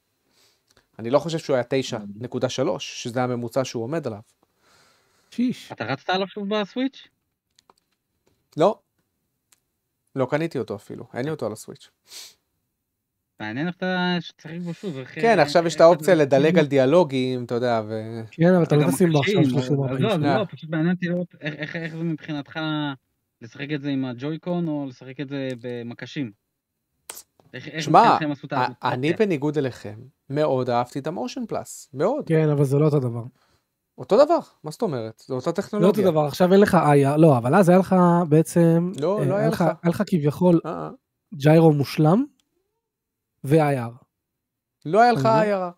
אני 1.00 1.10
לא 1.10 1.20
חושב 1.20 1.38
שהוא 1.38 1.56
היה 1.56 1.64
תשע 1.70 1.98
נקודה 2.16 2.50
שלוש, 2.50 3.04
שזה 3.04 3.24
הממוצע 3.24 3.66
שהוא 3.66 3.84
עומד 3.84 4.08
עליו. 4.08 4.20
שיש. 5.32 5.72
אתה 5.72 5.86
רצת 5.86 6.10
עליו 6.10 6.28
שוב 6.28 6.50
בסוויץ'? 6.50 7.08
לא, 8.58 8.80
לא 10.16 10.28
קניתי 10.30 10.60
אותו 10.60 10.76
אפילו, 10.76 11.06
אין 11.14 11.26
לי 11.26 11.32
אותו 11.32 11.46
על 11.46 11.52
הסוויץ'. 11.52 11.90
מעניין 13.40 13.68
איך 13.68 13.76
אתה 13.76 14.18
שתשחק 14.20 14.58
בו 14.64 14.74
שוב. 14.74 15.04
כן, 15.04 15.40
עכשיו 15.40 15.68
יש 15.68 15.76
את 15.76 15.82
האופציה 15.82 16.16
לדלג 16.16 16.60
על 16.60 16.66
דיאלוגים, 16.66 17.44
אתה 17.44 17.56
יודע, 17.56 17.82
ו... 17.88 18.22
כן, 18.32 18.54
אבל 18.54 18.64
אתה 18.64 18.76
לא 18.76 18.88
תשים 18.92 19.12
בו 19.12 19.20
עכשיו 19.20 19.40
מקשים, 19.40 19.60
30 19.60 19.84
40 19.84 20.06
עזוב, 20.06 20.12
שנה. 20.12 20.38
לא, 20.38 20.46
פשוט 20.52 20.70
מעניין 20.70 20.96
אותי 20.96 21.08
לראות 21.08 21.36
איך- 21.42 21.96
זה 21.98 22.04
מבחינתך 22.04 22.60
לשחק 23.42 23.68
את 23.76 23.82
זה 23.82 23.90
עם 23.90 24.06
הג'ויקון 24.06 24.68
או 24.68 24.86
לשחק 24.90 25.20
את 25.22 25.30
זה 25.30 25.50
במקשים. 25.62 26.32
שמע? 27.80 28.18
אני 28.84 29.14
בניגוד 29.14 29.58
אליכם, 29.58 29.96
מאוד 30.30 30.70
אהבתי 30.70 31.00
את 31.00 31.08
המושן 31.08 31.46
פלאס, 31.46 31.90
מאוד. 31.94 32.26
כן, 32.28 32.50
אבל 32.50 32.64
זה 32.64 32.78
לא 32.78 32.86
אותו 32.86 33.00
דבר. 33.00 33.24
אותו 33.98 34.26
דבר, 34.26 34.40
מה 34.64 34.72
זאת 34.72 34.82
אומרת? 34.82 35.24
זו 35.28 35.36
אותה 35.36 35.46
לא 35.48 35.52
אותו 35.52 35.62
טכנולוגיה. 35.62 36.06
דבר, 36.06 36.26
עכשיו 36.26 36.54
אין 36.54 36.62
לך 36.62 36.74
IR, 36.76 37.18
לא, 37.18 37.38
אבל 37.38 37.56
אז 37.56 37.70
היה 37.70 37.78
לך 37.78 37.96
בעצם, 38.30 38.92
לא, 39.02 39.20
אה, 39.20 39.26
לא 39.26 39.36
היה 39.36 39.48
לך. 39.48 39.62
היה 39.62 39.90
לך 39.90 40.04
כביכול 40.08 40.60
אה, 40.66 40.72
אה. 40.72 40.90
ג'יירו 41.34 41.72
מושלם 41.74 42.26
ו-IR. 43.44 43.92
לא 44.86 45.02
היה 45.02 45.12
לך 45.12 45.26
מה? 45.26 45.44
IRR. 45.44 45.72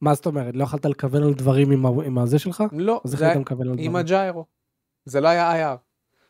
מה 0.00 0.14
זאת 0.14 0.26
אומרת? 0.26 0.54
לא 0.56 0.64
יכולת 0.64 0.84
לכוון 0.84 1.22
על 1.22 1.34
דברים 1.34 1.70
עם 1.70 1.86
ה- 1.86 2.04
עם 2.06 2.18
הזה 2.18 2.38
שלך? 2.38 2.64
לא, 2.72 3.00
אז 3.04 3.12
איך 3.14 3.22
היית 3.22 3.36
מכוון 3.36 3.62
על 3.66 3.72
עם 3.72 3.74
דברים? 3.74 3.96
הג'יירו. 3.96 4.44
זה 5.04 5.20
לא 5.20 5.28
היה 5.28 5.74
IR. 5.74 5.76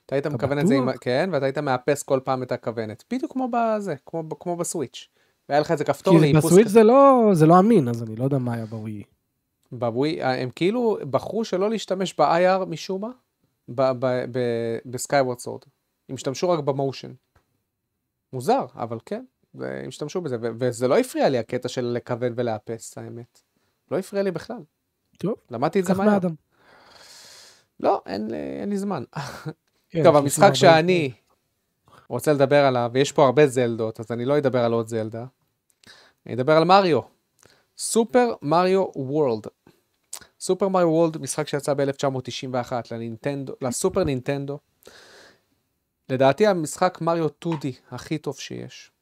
אתה 0.07 0.15
היית 0.15 0.27
מכוון 0.27 0.59
את 0.59 0.67
זה 0.67 0.75
עם... 0.75 0.89
כן, 1.01 1.31
ואתה 1.33 1.45
היית 1.47 1.59
מאפס 1.59 2.03
כל 2.03 2.21
פעם 2.25 2.43
את 2.43 2.53
הכוונת. 2.53 3.05
בדיוק 3.13 3.33
כמו 3.33 3.49
בזה, 3.53 3.95
כמו, 4.07 4.23
כמו 4.41 4.57
בסוויץ'. 4.57 5.09
והיה 5.49 5.61
לך 5.61 5.71
איזה 5.71 5.85
כפתור 5.85 6.15
כי 6.15 6.21
לאיפוס 6.21 6.45
בסוויץ' 6.45 6.65
כזה. 6.67 6.75
זה 6.75 6.83
לא 6.83 7.31
זה 7.33 7.47
לא 7.47 7.59
אמין, 7.59 7.89
אז 7.89 8.03
אני 8.03 8.17
לא 8.17 8.25
יודע 8.25 8.39
מה 8.39 8.55
היה 8.55 8.67
בווי. 8.67 9.03
בווי, 9.73 10.23
הם 10.23 10.51
כאילו 10.51 10.99
בחרו 11.11 11.45
שלא 11.45 11.71
להשתמש 11.71 12.15
ב-IR 12.21 12.65
משום 12.65 13.03
מה, 13.69 13.93
ב 14.87 14.93
Skyward 14.93 15.39
Sword. 15.39 15.63
הם 16.09 16.15
השתמשו 16.15 16.51
רק 16.51 16.59
ב 16.59 16.65
motion. 16.66 17.13
מוזר, 18.33 18.67
אבל 18.75 18.99
כן, 19.07 19.25
זה- 19.55 19.81
הם 19.83 19.89
השתמשו 19.89 20.21
בזה, 20.21 20.37
ו- 20.43 20.49
וזה 20.59 20.89
לא 20.89 20.99
הפריע 20.99 21.29
לי 21.29 21.39
הקטע 21.39 21.69
של 21.69 21.85
לכוון 21.85 22.33
ולאפס, 22.37 22.99
האמת. 22.99 23.41
לא 23.91 23.99
הפריע 23.99 24.23
לי 24.23 24.31
בכלל. 24.31 24.63
טוב, 25.19 25.35
למדתי 25.51 25.81
את 25.81 25.85
זה 25.85 25.95
מהר. 25.95 26.07
מאדם. 26.07 26.35
לא, 27.81 28.03
אין 28.07 28.35
אין 28.61 28.69
לי 28.69 28.77
זמן. 28.79 29.05
כן, 29.91 30.03
טוב, 30.05 30.15
30, 30.15 30.17
המשחק 30.17 30.43
40. 30.43 30.55
שאני 30.55 31.13
רוצה 32.09 32.33
לדבר 32.33 32.65
עליו, 32.65 32.91
ויש 32.95 33.13
פה 33.13 33.25
הרבה 33.25 33.47
זלדות, 33.47 34.01
אז 34.01 34.07
אני 34.13 34.25
לא 34.25 34.39
אדבר 34.39 34.65
על 34.65 34.73
עוד 34.73 34.89
זלדה. 34.89 35.25
אני 36.27 36.35
אדבר 36.35 36.53
על 36.57 36.65
מריו. 36.65 37.01
Super 37.79 38.35
Mario 38.43 38.85
World. 38.97 39.47
סופר 40.41 40.69
מריו 40.69 40.89
וורלד, 40.89 41.19
משחק 41.19 41.49
שיצא 41.49 41.75
ב-1991 41.75 42.73
לנינטנדו, 42.91 43.53
לסופר 43.61 44.05
נינטנדו. 44.05 44.59
לדעתי 46.09 46.47
המשחק 46.47 46.99
מריו 47.01 47.27
2D 47.45 47.67
הכי 47.91 48.19
טוב 48.19 48.37
שיש. 48.39 48.93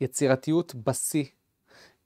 יצירתיות 0.00 0.74
בשיא. 0.74 1.24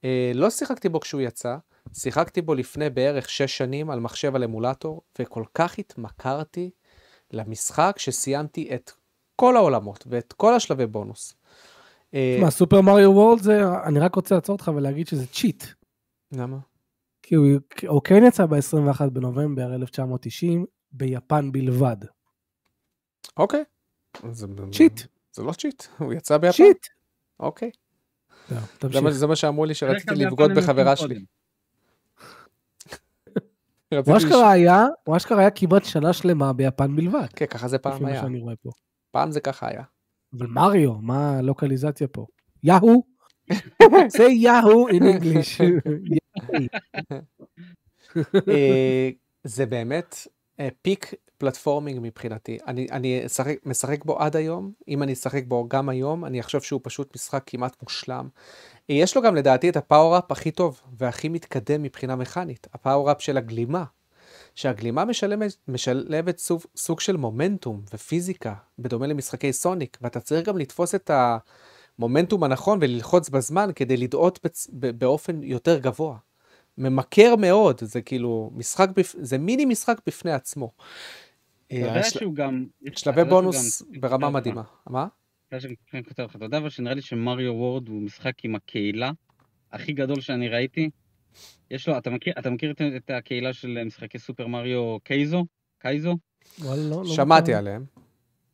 אה, 0.03 0.31
לא 0.35 0.49
שיחקתי 0.49 0.89
בו 0.89 0.99
כשהוא 0.99 1.21
יצא, 1.21 1.57
שיחקתי 1.93 2.41
בו 2.41 2.53
לפני 2.53 2.89
בערך 2.89 3.29
6 3.29 3.57
שנים 3.57 3.89
על 3.89 3.99
מחשב 3.99 4.35
על 4.35 4.43
אמולטור, 4.43 5.01
וכל 5.19 5.43
כך 5.53 5.79
התמכרתי 5.79 6.69
למשחק 7.31 7.95
שסיימתי 7.97 8.75
את 8.75 8.91
כל 9.35 9.55
העולמות 9.55 10.03
ואת 10.07 10.33
כל 10.33 10.53
השלבי 10.53 10.85
בונוס. 10.87 11.35
אה, 12.13 12.37
מה, 12.41 12.51
סופר 12.51 12.81
מריו 12.81 13.11
וורלד 13.11 13.41
זה, 13.41 13.61
אני 13.85 13.99
רק 13.99 14.15
רוצה 14.15 14.35
לעצור 14.35 14.53
אותך 14.53 14.71
ולהגיד 14.75 15.07
שזה 15.07 15.27
צ'יט. 15.27 15.63
למה? 16.31 16.57
כי 17.23 17.35
הוא, 17.35 17.45
הוא 17.87 18.01
כן 18.03 18.23
יצא 18.27 18.45
ב-21 18.45 19.09
בנובמבר 19.09 19.75
1990 19.75 20.65
ביפן 20.91 21.51
בלבד. 21.51 21.97
אוקיי. 23.37 23.63
Cheat. 24.71 25.01
זה 25.31 25.43
לא 25.43 25.53
cheat, 25.53 25.83
הוא 25.99 26.13
יצא 26.13 26.37
ביפן. 26.37 26.57
Cheat. 26.57 26.87
אוקיי. 27.39 27.71
זה. 28.49 29.01
מה, 29.01 29.11
זה 29.11 29.27
מה 29.27 29.35
שאמרו 29.35 29.65
לי 29.65 29.73
שרציתי 29.73 30.15
לבגוד 30.15 30.51
בחברה 30.51 30.95
שלי. 30.95 31.25
לש- 33.91 34.09
אשכרה 34.25 34.51
היה, 34.51 34.85
הוא 35.03 35.17
אשכרה 35.17 35.39
היה 35.39 35.49
כמעט 35.51 35.85
שנה 35.85 36.13
שלמה 36.13 36.53
ביפן 36.53 36.95
בלבד. 36.95 37.25
כן, 37.35 37.45
ככה 37.45 37.67
זה 37.67 37.77
פעם 37.77 38.03
מה 38.03 38.09
היה. 38.09 38.23
פעם 39.11 39.31
זה 39.31 39.39
ככה 39.39 39.67
היה. 39.69 39.83
אבל 40.37 40.47
מריו, 40.47 40.93
מה 40.93 41.37
הלוקליזציה 41.37 42.07
פה? 42.07 42.25
יהו? 42.63 43.03
זה 44.17 44.23
יהו 44.23 44.89
in 44.89 45.01
English. 45.01 45.61
אה, 48.49 49.09
זה 49.43 49.65
באמת 49.65 50.15
אה, 50.59 50.67
peak 50.81 51.13
platforming 51.37 51.99
מבחינתי. 52.01 52.57
אני, 52.67 52.87
אני 52.91 53.25
אשחק, 53.25 53.55
משחק 53.65 54.05
בו 54.05 54.19
עד 54.19 54.35
היום, 54.35 54.71
אם 54.87 55.03
אני 55.03 55.13
אשחק 55.13 55.43
בו 55.47 55.67
גם 55.67 55.89
היום, 55.89 56.25
אני 56.25 56.39
אחשוב 56.39 56.61
שהוא 56.61 56.81
פשוט 56.83 57.15
משחק 57.15 57.43
כמעט 57.45 57.75
מושלם. 57.83 58.27
יש 58.89 59.15
לו 59.15 59.21
גם 59.21 59.35
לדעתי 59.35 59.69
את 59.69 59.77
ה 59.77 59.83
power-up 59.83 60.31
הכי 60.31 60.51
טוב 60.51 60.81
והכי 60.97 61.29
מתקדם 61.29 61.83
מבחינה 61.83 62.15
מכנית, 62.15 62.67
ה 62.73 62.78
power-up 62.78 63.21
של 63.21 63.37
הגלימה. 63.37 63.83
שהגלימה 64.55 65.05
משלמת, 65.05 65.55
משלבת 65.67 66.37
סוג, 66.37 66.61
סוג 66.77 66.99
של 66.99 67.17
מומנטום 67.17 67.81
ופיזיקה, 67.93 68.53
בדומה 68.79 69.07
למשחקי 69.07 69.53
סוניק, 69.53 69.97
ואתה 70.01 70.19
צריך 70.19 70.47
גם 70.47 70.57
לתפוס 70.57 70.95
את 70.95 71.11
המומנטום 71.99 72.43
הנכון 72.43 72.79
וללחוץ 72.81 73.29
בזמן 73.29 73.69
כדי 73.75 73.97
לדאות 73.97 74.39
בצ... 74.43 74.67
באופן 74.71 75.43
יותר 75.43 75.77
גבוה. 75.77 76.17
ממכר 76.77 77.35
מאוד, 77.35 77.79
זה 77.81 78.01
כאילו 78.01 78.51
משחק, 78.55 78.89
בפ... 78.95 79.15
זה 79.19 79.37
מיני 79.37 79.65
משחק 79.65 79.97
בפני 80.07 80.31
עצמו. 80.31 80.71
אתה 81.67 81.75
יודע 81.75 81.93
אה, 81.93 81.99
השל- 81.99 82.19
שהוא 82.19 82.35
גם... 82.35 82.65
שלבי 82.95 83.19
יודע 83.19 83.29
בונוס 83.31 83.81
ברמה 83.99 84.29
מדהימה. 84.29 84.63
מה? 84.89 85.07
אתה 85.47 85.57
יודע 86.21 86.27
יודע 86.41 86.57
אבל 86.57 86.69
שנראה 86.69 86.93
לי 86.93 87.01
שמריו 87.01 87.53
וורד 87.55 87.87
הוא 87.87 88.01
משחק 88.01 88.45
עם 88.45 88.55
הקהילה 88.55 89.11
הכי 89.71 89.93
גדול 89.93 90.21
שאני 90.21 90.47
ראיתי. 90.49 90.89
יש 91.71 91.87
לו, 91.87 91.97
אתה 91.97 92.09
מכיר, 92.09 92.33
אתה 92.39 92.49
מכיר 92.49 92.71
את, 92.71 92.81
את 92.95 93.09
הקהילה 93.09 93.53
של 93.53 93.83
משחקי 93.85 94.19
סופר 94.19 94.47
מריו 94.47 94.97
קייזו? 95.03 95.45
קייזו? 95.79 96.17
וואלה, 96.59 96.81
לא- 96.89 97.03
לא 97.05 97.05
שמעתי 97.15 97.41
מוכר. 97.51 97.57
עליהם. 97.57 97.85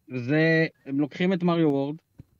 זה, 0.07 0.67
הם 0.85 0.99
לוקחים 0.99 1.33
את 1.33 1.43
מריו 1.43 1.69
וורד, 1.69 1.95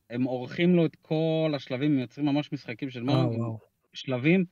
הם 0.10 0.23
עורכים 0.23 0.76
לו 0.76 0.85
את 0.85 0.95
כל 1.02 1.53
השלבים, 1.56 1.95
מייצרים 1.95 2.26
ממש 2.27 2.52
משחקים 2.52 2.89
של 2.89 2.99
אה, 2.99 3.06
מריו, 3.06 3.39
וואו. 3.39 3.60
שלבים 3.93 4.45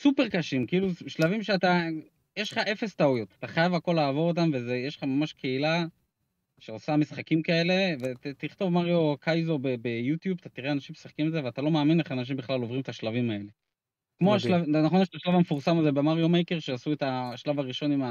סופר 0.00 0.28
קשים, 0.28 0.66
כאילו 0.66 0.88
שלבים 1.06 1.42
שאתה, 1.42 1.80
יש 2.36 2.52
לך 2.52 2.58
אפס 2.58 2.94
טעויות, 2.94 3.28
אתה 3.38 3.46
חייב 3.46 3.74
הכל 3.74 3.92
לעבור 3.92 4.28
אותם, 4.28 4.50
ויש 4.52 4.96
לך 4.96 5.04
ממש 5.04 5.32
קהילה 5.32 5.84
שעושה 6.58 6.96
משחקים 6.96 7.42
כאלה, 7.42 7.94
ותכתוב 8.00 8.72
מריו 8.72 9.16
קייזו 9.20 9.58
ביוטיוב, 9.82 10.38
אתה 10.40 10.48
תראה 10.48 10.72
אנשים 10.72 10.92
משחקים 10.92 11.26
את 11.26 11.32
זה, 11.32 11.44
ואתה 11.44 11.62
לא 11.62 11.70
מאמין 11.70 12.00
איך 12.00 12.12
אנשים 12.12 12.36
בכלל 12.36 12.60
עוברים 12.60 12.80
את 12.80 12.88
השלבים 12.88 13.30
האלה. 13.30 13.50
כמו. 14.18 14.34
השלב, 14.34 14.68
נכון, 14.68 15.02
יש 15.02 15.08
את 15.08 15.14
השלב 15.14 15.34
המפורסם 15.34 15.78
הזה 15.78 15.92
במריו 15.92 16.28
מייקר, 16.28 16.58
שעשו 16.58 16.92
את 16.92 17.02
השלב 17.06 17.58
הראשון 17.58 17.92
עם 17.92 18.02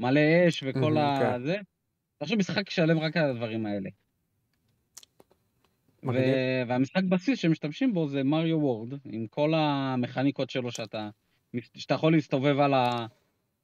המלא 0.00 0.20
אש 0.48 0.64
וכל 0.66 0.98
ה... 0.98 1.18
כן. 1.20 1.42
זה. 1.42 1.56
עכשיו 2.20 2.38
משחק 2.38 2.70
שלם 2.70 2.98
רק 2.98 3.16
על 3.16 3.30
הדברים 3.30 3.66
האלה. 3.66 3.90
ו... 6.04 6.16
והמשחק 6.68 7.04
בסיס 7.04 7.38
שמשתמשים 7.38 7.94
בו 7.94 8.08
זה 8.08 8.24
מריו 8.24 8.60
וורד, 8.60 8.92
עם 9.04 9.26
כל 9.26 9.52
המכניקות 9.54 10.50
שלו 10.50 10.72
שאתה, 10.72 11.10
שאתה 11.74 11.94
יכול 11.94 12.12
להסתובב 12.12 12.58
על, 12.58 12.74
ה... 12.74 13.06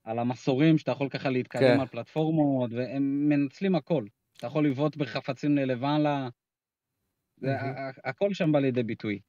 על 0.04 0.18
המסורים, 0.18 0.78
שאתה 0.78 0.90
יכול 0.90 1.08
ככה 1.08 1.30
להתקדם 1.30 1.74
כן. 1.74 1.80
על 1.80 1.86
פלטפורמות, 1.86 2.70
והם 2.72 3.28
מנצלים 3.28 3.74
הכל. 3.74 4.04
שאתה 4.34 4.46
יכול 4.46 4.68
לבעוט 4.68 4.96
בחפצים 4.96 5.56
ללמעלה, 5.56 6.28
זה, 7.36 7.56
הכל 8.04 8.34
שם 8.34 8.52
בא 8.52 8.58
לידי 8.58 8.82
ביטוי. 8.82 9.20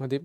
מדהים. 0.00 0.20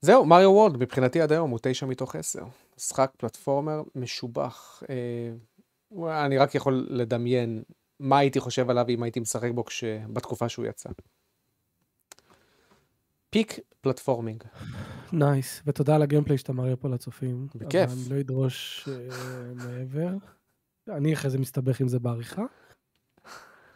זהו, 0.00 0.26
Mario 0.26 0.50
World 0.50 0.76
מבחינתי 0.76 1.20
עד 1.20 1.32
היום 1.32 1.50
הוא 1.50 1.58
תשע 1.62 1.86
מתוך 1.86 2.16
עשר. 2.16 2.44
משחק 2.76 3.12
platformer 3.16 3.82
משובח. 3.94 4.82
אה, 4.90 6.26
אני 6.26 6.38
רק 6.38 6.54
יכול 6.54 6.86
לדמיין 6.90 7.62
מה 8.00 8.18
הייתי 8.18 8.40
חושב 8.40 8.70
עליו 8.70 8.84
אם 8.88 9.02
הייתי 9.02 9.20
משחק 9.20 9.50
בו 9.54 9.64
כש... 9.64 9.84
בתקופה 10.12 10.48
שהוא 10.48 10.66
יצא. 10.66 10.88
Peak 13.30 13.58
platforming. 13.80 14.44
Nice, 15.12 15.62
ותודה 15.66 15.94
על 15.94 16.02
ה 16.02 16.06
gameplay 16.06 16.38
שאתה 16.38 16.52
מראה 16.52 16.76
פה 16.76 16.88
לצופים. 16.88 17.46
בכיף. 17.54 17.90
אבל 17.90 17.92
אני 17.92 18.14
לא 18.14 18.20
אדרוש 18.20 18.88
אה, 18.88 19.08
מעבר. 19.54 20.10
אני 20.88 21.12
אחרי 21.12 21.30
זה 21.30 21.38
מסתבך 21.38 21.80
עם 21.80 21.88
זה 21.88 21.98
בעריכה. 21.98 22.42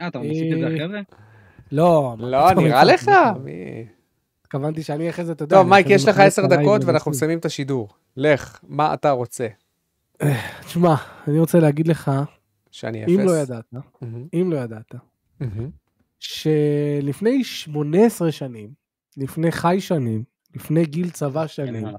אה, 0.00 0.08
אתה 0.08 0.18
מוסיף 0.18 0.52
את 0.54 0.58
זה 0.60 0.66
אה, 0.66 0.74
אחרי 0.74 0.88
זה? 0.88 1.00
לא, 1.72 2.16
לא, 2.18 2.52
נראה 2.54 2.84
לך? 2.84 3.10
התכוונתי 4.42 4.82
שאני 4.82 5.10
אחרי 5.10 5.24
זה, 5.24 5.32
אתה 5.32 5.44
יודע. 5.44 5.56
טוב, 5.56 5.68
מייק, 5.68 5.86
יש 5.90 6.08
לך 6.08 6.18
עשר 6.18 6.46
דקות 6.46 6.84
ואנחנו. 6.84 7.10
מסיימים 7.10 7.38
את 7.38 7.44
השידור. 7.44 7.88
לך, 8.16 8.60
מה 8.68 8.94
אתה 8.94 9.10
רוצה? 9.10 9.46
תשמע, 10.60 10.94
אני 11.28 11.38
רוצה 11.38 11.60
להגיד 11.60 11.88
לך, 11.88 12.10
שאני 12.70 13.04
אפס? 13.04 13.12
אם 13.12 13.20
לא 13.20 13.36
ידעת, 13.36 13.74
אם 14.34 14.52
לא 14.52 14.56
ידעת. 14.56 14.94
שלפני 16.18 17.44
18 17.44 18.32
שנים, 18.32 18.79
לפני 19.16 19.52
חי 19.52 19.76
שנים, 19.80 20.24
לפני 20.54 20.84
גיל 20.84 21.10
צבא 21.10 21.46
שנים, 21.46 21.84
מה 21.84 21.92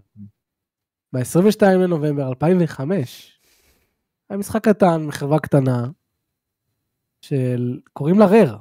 לעשות. 1.14 1.62
ב-22 1.62 1.66
לנובמבר 1.68 2.30
2005, 2.30 3.40
היה 4.30 4.38
משחק 4.38 4.68
קטן 4.68 5.06
מחברה 5.06 5.40
קטנה, 5.40 5.90
של... 7.22 7.80
קוראים 7.94 8.20
לה 8.20 8.26
רר. 8.26 8.58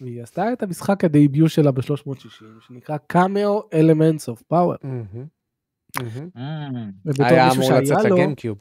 והיא 0.00 0.22
עשתה 0.22 0.52
את 0.52 0.62
המשחק 0.62 1.04
הדייביוט 1.04 1.50
שלה 1.50 1.72
ב-360, 1.72 2.44
שנקרא 2.60 2.96
קאמאו 2.96 3.62
Elements 3.70 4.32
of 4.32 4.42
Power. 4.52 4.76
מהמם. 4.82 5.26
מהמם. 6.02 6.30
אמ, 6.36 6.90
ובתור 7.04 7.26
היה 7.26 7.52
אמור 7.52 7.72
לצאת 7.72 8.04
לגיימקיוב. 8.04 8.58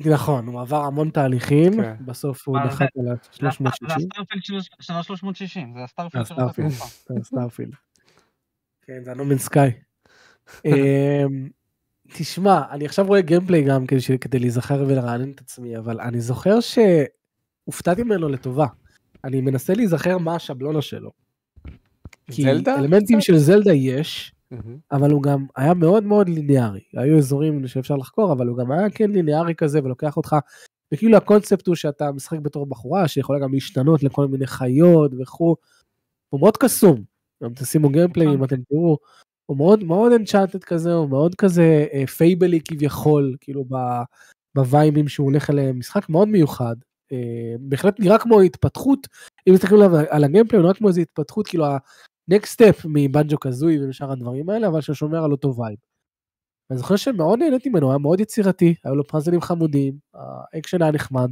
נכון, 0.00 0.46
הוא 0.46 0.60
עבר 0.60 0.84
המון 0.84 1.10
תהליכים, 1.10 1.72
כן. 1.72 1.94
בסוף 2.04 2.48
הוא 2.48 2.58
דחק 2.66 2.88
על 2.98 3.04
זה 3.04 3.46
ה-360, 3.46 3.66
הסטארפילד 3.68 4.42
של 4.42 4.60
של 4.80 4.92
ה-360, 4.92 5.74
זה 5.74 5.84
הסטארפילד 5.84 6.26
של 6.26 6.34
הסטארפילד. 6.34 6.70
התקופה. 6.70 7.14
סטארפילד. 7.22 7.74
כן, 8.86 9.04
זה 9.04 9.10
הנומן 9.10 9.38
סקאי. 9.38 9.70
אמ, 10.66 11.48
תשמע, 12.12 12.62
אני 12.70 12.86
עכשיו 12.86 13.06
רואה 13.06 13.20
גיימפליי 13.20 13.62
גם 13.62 13.86
כדי, 14.20 14.38
להיזכר 14.38 14.84
ולרענן 14.88 15.30
את 15.30 15.40
עצמי, 15.40 15.78
אבל 15.78 16.00
אני 16.00 16.20
זוכר 16.20 16.58
שהופתעתי 16.60 18.02
ממנו 18.02 18.28
לטובה. 18.28 18.66
אני 19.24 19.40
מנסה 19.40 19.74
להיזכר 19.74 20.18
מה 20.18 20.34
השבלונה 20.34 20.82
שלו. 20.82 21.10
כי 22.30 22.42
זלדה? 22.42 22.78
אלמנטים 22.78 23.18
קצת? 23.18 23.26
של 23.26 23.36
זלדה 23.36 23.72
יש. 23.72 24.34
אבל 24.92 25.10
הוא 25.10 25.22
גם 25.22 25.46
היה 25.56 25.74
מאוד 25.74 26.04
מאוד 26.04 26.28
ליניארי. 26.28 26.80
היו 26.96 27.18
אזורים 27.18 27.66
שאפשר 27.66 27.96
לחקור, 27.96 28.32
אבל 28.32 28.46
הוא 28.46 28.58
גם 28.58 28.72
היה 28.72 28.90
כן 28.90 29.10
ליניארי 29.10 29.54
כזה 29.54 29.80
ולוקח 29.84 30.16
אותך, 30.16 30.36
וכאילו 30.92 31.16
הקונספט 31.16 31.66
הוא 31.66 31.74
שאתה 31.74 32.12
משחק 32.12 32.38
בתור 32.38 32.66
בחורה 32.66 33.08
שיכולה 33.08 33.38
גם 33.38 33.52
להשתנות 33.52 34.02
לכל 34.02 34.26
מיני 34.26 34.46
חיות 34.46 35.12
וכו'. 35.20 35.56
הוא 36.28 36.40
מאוד 36.40 36.56
קסום. 36.56 37.13
גם 37.44 37.54
תשימו 37.54 37.88
gameplay 37.88 38.26
אם 38.34 38.44
אתם 38.44 38.56
תראו. 38.68 38.98
הוא 39.46 39.56
מאוד 39.56 39.84
מאוד 39.84 40.12
enchanted 40.12 40.64
כזה, 40.64 40.92
הוא 40.92 41.08
מאוד 41.08 41.34
כזה 41.34 41.86
אה, 41.92 42.06
Fable-y 42.06 42.60
כביכול, 42.60 43.36
כאילו 43.40 43.64
ב- 43.64 44.02
בווייבים 44.56 45.08
שהוא 45.08 45.24
הולך 45.24 45.50
אליהם, 45.50 45.78
משחק 45.78 46.08
מאוד 46.08 46.28
מיוחד. 46.28 46.76
אה, 47.12 47.54
בהחלט 47.60 48.00
נראה 48.00 48.18
כמו 48.18 48.40
התפתחות, 48.40 49.06
אם 49.48 49.54
מסתכלים 49.54 49.80
על 50.10 50.24
ה 50.24 50.27
gameplay, 50.27 50.58
הוא 50.58 50.62
נראה 50.62 50.74
כמו 50.74 50.88
איזו 50.88 51.00
התפתחות, 51.00 51.46
כאילו 51.46 51.66
ה-next 51.66 52.56
step 52.56 52.82
מ 52.84 53.38
Banjo-Kazooie 53.38 53.84
ומשאר 53.84 54.12
הדברים 54.12 54.50
האלה, 54.50 54.68
אבל 54.68 54.80
ששומר 54.80 55.24
על 55.24 55.32
אותו 55.32 55.54
vibe. 55.56 55.76
אני 56.70 56.78
זוכר 56.78 56.96
שמאוד 56.96 57.38
נהניתי 57.38 57.68
ממנו, 57.68 57.90
היה 57.90 57.98
מאוד 57.98 58.20
יצירתי, 58.20 58.74
היו 58.84 58.94
לו 58.94 59.06
פאזלים 59.06 59.40
חמודים, 59.40 59.94
האקשן 60.14 60.82
היה 60.82 60.92
נחמד. 60.92 61.30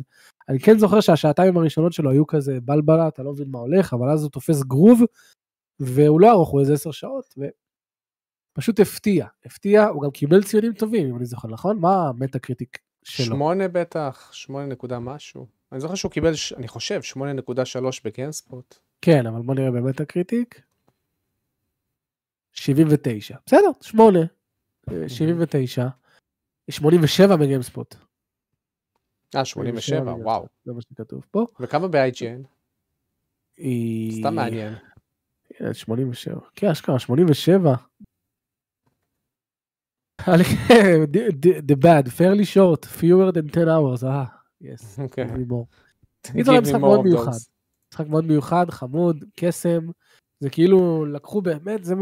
אני 0.49 0.61
כן 0.61 0.79
זוכר 0.79 1.01
שהשעתיים 1.01 1.57
הראשונות 1.57 1.93
שלו 1.93 2.11
היו 2.11 2.27
כזה 2.27 2.59
בלבלה, 2.65 3.09
אתה 3.09 3.23
לא 3.23 3.33
מבין 3.33 3.49
מה 3.51 3.59
הולך, 3.59 3.93
אבל 3.93 4.11
אז 4.11 4.23
הוא 4.23 4.31
תופס 4.31 4.63
גרוב, 4.63 5.03
והוא 5.83 6.21
לא 6.21 6.31
ארוך, 6.31 6.49
הוא 6.49 6.61
איזה 6.61 6.73
עשר 6.73 6.91
שעות, 6.91 7.35
ופשוט 8.57 8.81
הפתיע. 8.81 9.27
הפתיע, 9.45 9.87
הוא 9.87 10.03
גם 10.03 10.11
קיבל 10.11 10.43
ציונים 10.43 10.73
טובים, 10.73 11.09
אם 11.09 11.17
אני 11.17 11.25
זוכר, 11.25 11.49
נכון? 11.49 11.79
מה 11.79 12.09
ה 12.09 12.39
Metacritic 12.39 12.79
שלו? 13.05 13.27
שמונה 13.27 13.69
בטח, 13.69 14.31
שמונה 14.33 14.67
נקודה 14.67 14.99
משהו. 14.99 15.47
אני 15.73 15.81
זוכר 15.81 15.95
שהוא 15.95 16.13
קיבל, 16.13 16.33
אני 16.57 16.69
חושב, 16.69 17.03
שמונה 17.03 17.33
נקודה 17.33 17.65
שלוש 17.65 18.01
ב 18.05 18.12
GameSpot. 18.12 18.79
כן, 19.03 19.27
אבל 19.27 19.43
בוא 19.43 19.55
נראה 19.55 19.71
ב 19.71 20.05
Metacritic. 20.05 20.61
79. 22.53 23.37
בסדר, 23.47 23.71
8. 23.81 24.19
79. 25.09 25.87
87 26.71 27.37
בגיימספוט. 27.37 27.95
אה, 29.37 29.45
87, 29.45 30.13
וואו. 30.13 30.47
זה 30.65 30.73
מה 30.73 30.81
שכתוב 30.81 31.25
פה. 31.31 31.47
וכמה 31.61 31.89
ב-IGN? 31.89 32.47
היא... 33.57 34.21
סתם 34.21 34.35
מעניין. 34.35 34.75
כן, 35.59 35.75
87. 35.75 36.41
כן, 36.57 36.67
אשכרה, 36.69 36.99
87. 36.99 37.75
The 40.23 41.61
the 41.69 41.77
bad, 41.77 42.09
fairly 42.09 42.45
short, 42.45 42.87
fewer 42.87 43.33
than 43.33 43.49
10 43.51 43.69
hours, 43.69 44.05
אה, 44.05 44.25
more. 45.51 45.67
Give 46.27 46.33
קיצור, 46.33 46.61
משחק 46.61 46.81
מאוד 46.81 47.01
מיוחד. 47.05 47.31
משחק 47.93 48.07
מאוד 48.09 48.25
מיוחד, 48.25 48.71
חמוד, 48.71 49.25
קסם, 49.37 49.81
זה 50.41 50.51
כאילו 50.51 51.07
לקחו 51.07 51.43
באמת, 51.43 51.85
זה 51.85 51.95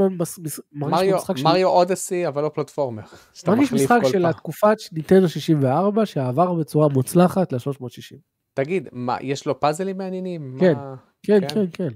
מרגיש 0.72 1.20
מריו- 1.44 1.66
אודסי, 1.68 2.28
אבל 2.28 2.42
לא 2.42 2.48
פלטפורמר. 2.54 3.02
מרגיש 3.48 3.72
משחק 3.72 3.98
של. 4.08 4.26
התקופת 4.26 4.76
ניטנדו 4.92 5.28
64 5.28 6.06
שעבר 6.06 6.54
בצורה 6.54 6.88
מוצלחת 6.88 7.52
ל-360. 7.52 8.16
תגיד, 8.54 8.88
מה, 8.92 9.16
יש 9.20 9.46
לו 9.46 9.60
פאזלים 9.60 9.98
מעניינים? 9.98 10.56
כן. 10.60 10.74
מה- 10.74 10.94
כן, 11.22 11.40
כן. 11.48 11.64
כן, 11.72 11.88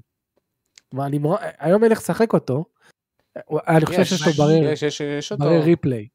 כן. 0.94 0.98
מה, 0.98 1.06
אני 1.06 1.18
מור- 1.18 1.36
היום 1.58 1.82
אין 1.84 1.90
איך 1.90 2.00
לשחק 2.00 2.32
אותו. 2.32 2.64
אני 3.50 3.86
חושב 3.86 4.00
יש, 4.00 4.08
שיש 4.10 4.26
לו 4.38 4.44
ברי- 4.44 4.72
יש, 4.72 4.82
יש, 4.82 5.00
יש 5.00 5.32
אותו. 5.32 5.44
ברי 5.44 5.60
ריפליי, 5.60 6.08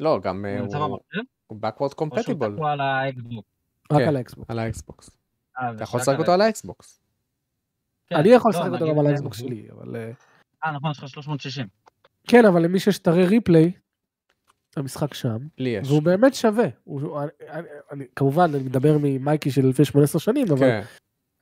לא, 0.00 0.20
גם 0.22 0.46
אה, 0.46 0.60
הוא 0.60 0.98
הוא 1.46 1.58
backward 1.62 1.80
או 1.80 1.88
שהוא 1.90 2.08
compatible 2.08 2.54
תקוע 2.54 2.72
על 2.72 2.80
האקסבוק? 2.80 3.44
רק 3.92 3.98
כן. 4.00 4.08
על 4.08 4.16
האקסבוקס. 4.16 4.50
על 4.50 4.58
האקסבוקס. 4.58 5.10
אה, 5.58 5.70
אתה 5.72 5.82
יכול 5.82 6.00
לשחק 6.00 6.18
אותו 6.18 6.32
על 6.32 6.40
האקסבוקס. 6.40 7.00
כן. 8.06 8.16
אני 8.16 8.28
יכול 8.28 8.52
לא, 8.54 8.60
לשחק 8.60 8.72
אותו 8.72 8.86
גם 8.90 8.98
על 8.98 9.06
אה, 9.06 9.10
ה 9.10 9.16
Xbox 9.16 9.38
שלי, 9.38 9.66
אבל... 9.72 9.96
אה, 9.96 10.10
אה, 10.64 10.72
נכון, 10.72 10.90
יש 10.90 10.98
לך 10.98 11.08
360. 11.08 11.66
כן, 12.28 12.44
אבל 12.44 12.62
למי 12.62 12.80
שיש 12.80 12.98
את 12.98 13.06
ה 13.06 13.10
Rare 13.10 13.26
Replay, 13.26 13.72
המשחק 14.76 15.14
שם, 15.14 15.36
לי 15.58 15.68
יש. 15.70 15.88
והוא 15.88 16.02
באמת 16.02 16.34
שווה. 16.34 16.66
הוא- 16.84 17.00
הוא- 17.00 17.20
אני- 17.20 17.28
אני- 17.50 17.68
אני- 17.92 18.04
כמובן, 18.16 18.50
אני 18.54 18.62
מדבר 18.62 18.96
ממייקי 19.02 19.50
של 19.50 19.66
לפני 19.66 19.84
18 19.84 20.20
שנים, 20.20 20.46
אבל 20.50 20.58
כן. 20.70 20.80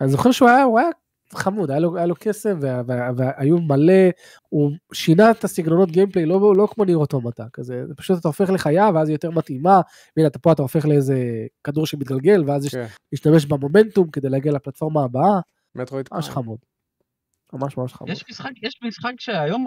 אני 0.00 0.08
זוכר 0.08 0.30
שהוא 0.30 0.48
היה, 0.48 0.62
הוא 0.62 0.78
היה 0.78 0.88
חמוד, 1.34 1.70
היה 1.70 1.80
לו, 1.80 1.96
היה 1.96 2.06
לו 2.06 2.14
קסם, 2.18 2.58
וה- 2.62 2.82
וה- 2.86 3.10
והיו 3.16 3.58
מלא, 3.58 4.08
הוא 4.48 4.72
שינה 4.92 5.30
את 5.30 5.44
הסגנונות 5.44 5.90
gameplay, 5.90 6.26
לא, 6.26 6.52
לא 6.56 6.68
כמו 6.70 6.84
Nier 6.84 6.96
Automata, 6.96 7.46
כזה, 7.52 7.86
זה 7.86 7.94
פשוט 7.94 8.20
אתה 8.20 8.28
הופך 8.28 8.50
לחיה, 8.50 8.90
ואז 8.94 9.08
היא 9.08 9.14
יותר 9.14 9.30
מתאימה, 9.30 9.80
והנה 10.16 10.28
אתה 10.28 10.38
פה 10.38 10.52
אתה 10.52 10.62
הופך 10.62 10.86
לאיזה 10.86 11.16
כדור 11.64 11.86
שמתגלגל, 11.86 12.44
ואז 12.46 12.66
יש 12.66 12.74
כן. 12.74 12.86
להשתמש 13.12 13.46
במומנטום 13.46 14.10
כדי 14.10 14.28
להגיע 14.28 14.52
לפלטפורמה 14.52 15.04
הבאה, 15.04 15.40
ממש. 15.74 16.28
חמוד. 16.28 16.58
ממש 17.52 17.76
ממש 17.76 17.92
חמוד. 17.92 18.10
יש 18.10 18.24
משחק, 18.30 18.50
יש 18.62 18.78
משחק 18.84 19.12
שהיום 19.18 19.66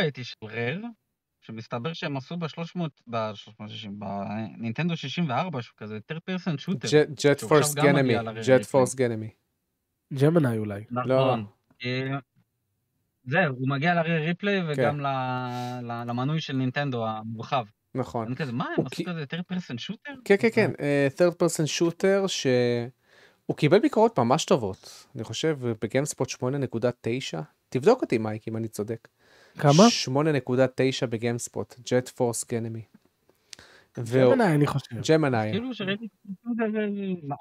ראיתי 0.00 0.24
של 0.24 0.36
רר, 0.44 0.78
שמסתבר 1.40 1.92
שהם 1.92 2.16
עשו 2.16 2.36
ב-300, 2.36 2.80
ב-360, 3.06 3.88
בנינטנדו 4.58 4.96
64, 4.96 5.62
שהוא 5.62 5.74
כזה 5.76 5.98
third 6.12 6.16
person 6.16 6.50
shooter. 6.50 6.86
ג'ט 7.24 7.40
פורס 7.40 7.74
גנמי. 7.74 8.14
ג'ט 8.46 8.64
פורס 8.64 8.94
גנמי. 8.94 9.30
ג'מנאי 10.20 10.58
אולי. 10.58 10.84
נכון. 10.90 11.44
אה, 11.84 12.18
זהו, 13.24 13.54
הוא 13.58 13.68
מגיע 13.68 13.94
לרי 13.94 14.18
ריפליי 14.26 14.60
כן. 14.60 14.66
וגם 14.68 15.00
ל- 15.00 15.06
ל- 15.82 16.04
למנוי 16.06 16.40
של 16.40 16.56
נינטנדו 16.56 17.06
המורחב. 17.06 17.64
נכון. 17.94 18.26
אני 18.26 18.36
כזה, 18.36 18.52
מה, 18.52 18.64
הוא 18.64 18.72
הם 18.78 18.86
עשו 18.92 19.02
כזה 19.04 19.24
third 19.24 19.52
person 19.52 19.76
shooter? 19.90 20.16
כן, 20.24 20.34
כן, 20.40 20.48
כן. 20.54 20.70
אה, 20.80 21.08
third 21.16 21.32
person 21.32 21.64
shooter 21.78 22.28
שהוא 22.28 23.56
קיבל 23.56 23.78
ביקורות 23.78 24.18
ממש 24.18 24.44
טובות. 24.44 25.06
אני 25.14 25.24
חושב 25.24 25.58
בגיימספוט 25.82 26.30
8.9. 26.30 27.40
תבדוק 27.68 28.02
אותי 28.02 28.18
מייק 28.18 28.48
אם 28.48 28.56
אני 28.56 28.68
צודק. 28.68 29.08
כמה? 29.58 29.82
8.9 30.04 31.06
בגיימספוט. 31.06 31.74
ג'ט 31.92 32.08
פורס 32.08 32.44
גנמי. 32.52 32.82
ג'מנאי 33.98 34.54
אני 34.54 34.66
חושב. 34.66 34.96
ג'מנאי. 35.10 35.50
כאילו 35.52 35.74
שראיתי, 35.74 36.08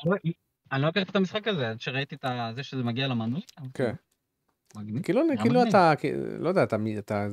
לא- 0.05 0.15
אני 0.71 0.81
לא 0.81 0.87
הכרתי 0.87 1.11
את 1.11 1.15
המשחק 1.15 1.47
הזה, 1.47 1.69
עד 1.69 1.81
שראיתי 1.81 2.15
את 2.15 2.25
זה 2.55 2.63
שזה 2.63 2.83
מגיע 2.83 3.07
למנוי. 3.07 3.41
כן. 3.73 3.93
כאילו, 5.03 5.21
כאילו. 5.41 5.63
אתה, 5.63 5.93
לא 6.39 6.49
יודע, 6.49 6.63
אתה, 6.63 6.77
אתה, 6.99 7.27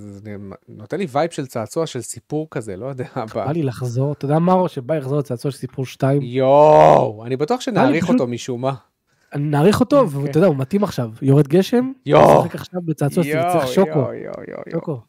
נותן 0.68 0.98
לי 0.98 1.06
vibe 1.10 1.30
של 1.30 1.46
צעצוע 1.46 1.86
של 1.86 2.00
סיפור 2.00 2.48
כזה, 2.50 2.76
לא 2.76 2.86
יודע. 2.86 3.08
בא 3.34 3.52
לי 3.52 3.62
לחזור, 3.62 4.12
אתה 4.12 4.24
יודע 4.24 4.38
מה, 4.38 4.68
שבא 4.68 4.96
יחזור 4.96 5.18
לצעצוע 5.18 5.50
של 5.50 5.58
סיפור 5.58 5.86
2, 5.86 6.22
יואו, 6.22 7.26
אני 7.26 7.36
בטוח 7.36 7.60
שנעריך 7.60 8.08
אותו 8.08 8.26
משום 8.26 8.60
מה. 8.60 8.74
נעריך 9.34 9.80
אותו, 9.80 10.08
כן. 10.08 10.16
ואתה 10.16 10.38
יודע, 10.38 10.48
הוא 10.48 10.56
מתאים 10.56 10.84
עכשיו, 10.84 11.10
יורד 11.22 11.48
גשם, 11.48 11.92
יואו, 12.06 12.40
משחק 12.40 12.54
עכשיו 12.54 12.80
בצעצוע 12.84 13.26
יואו, 13.26 13.50
שצריך 13.50 13.66
שוקו, 13.66 13.98
יואו, 13.98 14.14
יואו, 14.14 14.42
יואו. 14.46 14.62
שוקו. 14.72 15.00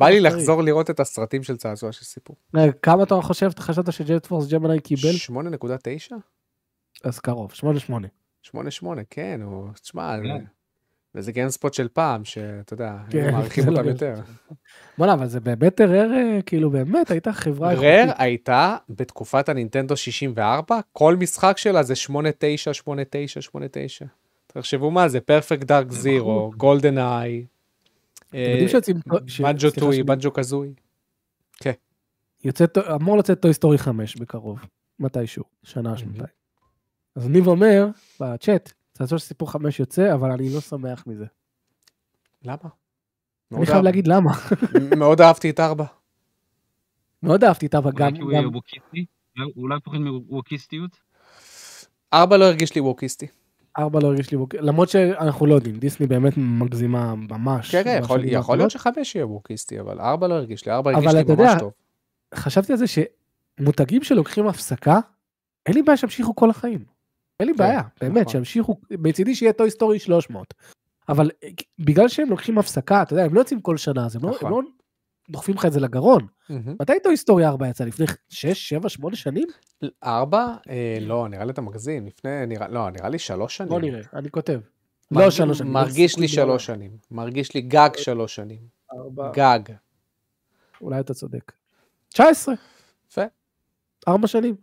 בא 0.00 0.08
לי. 0.08 0.20
לחזור 0.20 0.62
לראות 0.62 0.90
את 0.90 1.00
הסרטים 1.00 1.42
של 1.42 1.56
צעצוע 1.56 1.92
של 1.92 2.04
סיפור. 2.04 2.36
רגע, 2.54 2.72
כמה 2.72 3.02
אתה 3.02 3.14
חושב, 3.22 3.46
אתה 3.46 3.62
חשבת 3.62 3.92
ש 3.92 4.06
Jet 4.06 4.26
Force 4.26 4.52
Gemini 4.52 4.80
קיבל? 4.80 5.10
8.9? 5.30 6.14
אז 7.04 7.18
קרוב, 7.18 7.52
8-8. 7.52 7.62
8.8, 8.42 8.56
כן, 9.10 9.40
הוא, 9.44 9.68
תשמע, 9.82 10.16
כן. 10.16 10.22
זה- 10.38 10.44
וזה 11.14 11.32
GameSpot 11.32 11.74
של 11.74 11.88
פעם, 11.88 12.24
שאתה 12.24 12.74
יודע, 12.74 12.96
כן, 13.10 13.32
מעריכים 13.32 13.68
אותם 13.68 13.88
יותר. 13.92 14.14
בוא'נה, 14.98 15.14
אבל 15.14 15.26
זה 15.26 15.40
באמת 15.40 15.80
Rare, 15.80 16.08
כאילו 16.46 16.70
באמת, 16.70 17.10
הייתה 17.10 17.32
חברה 17.32 17.72
Rare. 17.74 18.12
הייתה 18.18 18.76
בתקופת 18.88 19.48
הנינטנדו 19.48 19.96
64, 19.96 20.80
כל 20.92 21.16
משחק 21.16 21.58
שלה 21.58 21.82
זה 21.82 21.94
8.9, 21.94 22.12
8.9, 22.84 23.40
8.9. 23.40 24.06
תחשבו 24.46 24.90
מה 24.90 25.08
זה, 25.08 25.20
Perfect 25.20 25.64
Dark 25.64 25.92
Zero, 25.92 26.50
GoldenEye, 26.56 27.44
סליחה, 28.32 28.78
טוי. 29.80 30.02
Banjo-Kazooie. 30.02 30.72
יוצא, 32.44 32.64
אמור 32.94 33.18
לצאת 33.18 33.40
Toy 33.40 33.54
Story 33.54 33.78
5 33.78 34.16
בקרוב, 34.16 34.58
מתישהו, 34.98 35.44
שנה, 35.62 35.96
שנתיים. 35.98 36.39
אז 37.16 37.28
ניב 37.28 37.46
אומר 37.46 37.86
בצ'אט, 38.20 38.72
צעצוע 38.92 39.18
של 39.18 39.24
סיפור 39.24 39.50
5 39.50 39.80
יוצא, 39.80 40.14
אבל 40.14 40.30
אני 40.30 40.54
לא 40.54 40.60
שמח 40.60 41.04
מזה. 41.06 41.24
למה? 42.44 42.56
אני 43.52 43.66
חייב 43.66 43.82
להגיד 43.84 44.08
למה. 44.08 44.30
מאוד 44.98 45.20
אהבתי 45.20 45.50
את 45.50 45.60
ארבע. 45.60 45.84
מאוד 47.22 47.44
אהבתי 47.44 47.66
אותה, 47.66 47.78
אבל 47.78 47.92
גם... 47.92 48.16
אולי 48.20 48.38
כי 48.38 48.44
הוא 48.44 48.54
ווקיסטי? 48.54 49.04
אולי 49.56 49.74
הוא 49.74 49.80
פוחד 49.84 49.98
מווקיסטיות? 49.98 50.90
ארבע 52.12 52.36
לא 52.36 52.44
הרגיש 52.44 52.74
לי 52.74 52.80
ווקיסטי. 52.80 53.26
ארבע 53.78 54.00
לא 54.00 54.06
הרגיש 54.06 54.30
לי 54.30 54.36
ווקי, 54.36 54.56
למרות 54.60 54.88
שאנחנו 54.88 55.46
לא 55.46 55.54
יודעים, 55.54 55.78
דיסני 55.78 56.06
באמת 56.06 56.32
מגזימה 56.36 57.14
ממש. 57.14 57.70
כן, 57.70 57.84
כן, 57.84 58.00
יכול- 58.02 58.24
יכול 58.24 58.56
להיות. 58.56 58.70
שחמש 58.70 59.14
יהיה 59.14 59.26
ווקיסטי, 59.26 59.80
אבל 59.80 60.00
ארבע 60.00 60.28
לא 60.28 60.34
הרגיש 60.34 60.66
לי, 60.66 60.72
ארבע 60.72 60.90
אבל 60.90 60.98
הרגיש 60.98 61.14
לי 61.14 61.20
אתה 61.20 61.32
ממש 61.32 61.40
יודע, 61.40 61.58
טוב. 61.58 61.72
חשבתי 62.34 62.72
על 62.72 62.78
זה 62.78 62.84
שמותגים 62.86 64.02
שלוקחים 64.02 64.46
הפסקה, 64.46 64.98
אין 65.66 65.74
לי 65.74 65.82
בעיה 65.82 65.96
שימשיכו 65.96 66.36
כל 66.36 66.50
החיים. 66.50 66.84
אין 67.40 67.48
לי 67.48 67.54
כן, 67.54 67.58
בעיה, 67.58 67.82
באמת, 68.00 68.20
נכון. 68.20 68.32
שימשיכו, 68.32 68.76
מצידי 68.90 69.34
שיהיה 69.34 69.52
Toy 69.52 69.70
Story 69.70 69.98
300. 69.98 70.54
אבל 71.08 71.30
אה, 71.44 71.48
בגלל 71.78 72.08
שהם 72.08 72.30
לוקחים 72.30 72.58
הפסקה, 72.58 73.02
אתה 73.02 73.12
יודע, 73.12 73.24
הם 73.24 73.34
לא 73.34 73.40
יוצאים 73.40 73.60
כל 73.60 73.76
שנה, 73.76 74.06
אז 74.06 74.16
הם 74.16 74.22
לא- 74.22 74.30
נכון. 74.30 74.50
לא 74.52 74.60
דוחפים 75.30 75.54
לך 75.54 75.66
את 75.66 75.72
זה 75.72 75.80
לגרון. 75.80 76.26
מתי 76.80 76.92
Toy 77.02 77.16
Story 77.16 77.46
4 77.46 77.68
יצא? 77.68 77.84
לפני 77.84 78.06
6, 78.28 78.68
7, 78.68 78.88
8 78.88 79.16
שנים? 79.16 79.48
ארבע? 80.04 80.46
אה, 80.70 80.98
לא, 81.00 81.28
נראה 81.28 81.44
לי 81.44 81.52
אתה 81.52 81.60
מגזים, 81.60 82.06
לפני, 82.06 82.30
לא, 82.70 82.90
נראה 82.90 83.08
לי 83.08 83.18
שלוש 83.18 83.56
שנים. 83.56 83.68
בוא 83.70 83.80
נראה, 83.80 84.00
אני 84.14 84.30
כותב. 84.30 84.60
לא 85.10 85.30
שלוש 85.30 85.58
שנים. 85.58 85.72
מרגיש 85.72 86.10
סיכוי 86.10 86.26
לי 86.26 86.32
גדול. 86.32 86.44
שלוש 86.46 86.66
שנים. 86.66 86.90
מרגיש 87.10 87.54
לי 87.54 87.60
גג 87.60 87.90
שלוש 87.96 88.34
שנים. 88.34 88.58
ארבע, 88.92 89.30
גג. 89.34 89.60
אולי 90.80 91.00
אתה 91.00 91.14
צודק. 91.14 91.52
19. 92.08 92.54
יפה. 93.10 93.22
ארבע 94.08 94.26
שנים. 94.26 94.54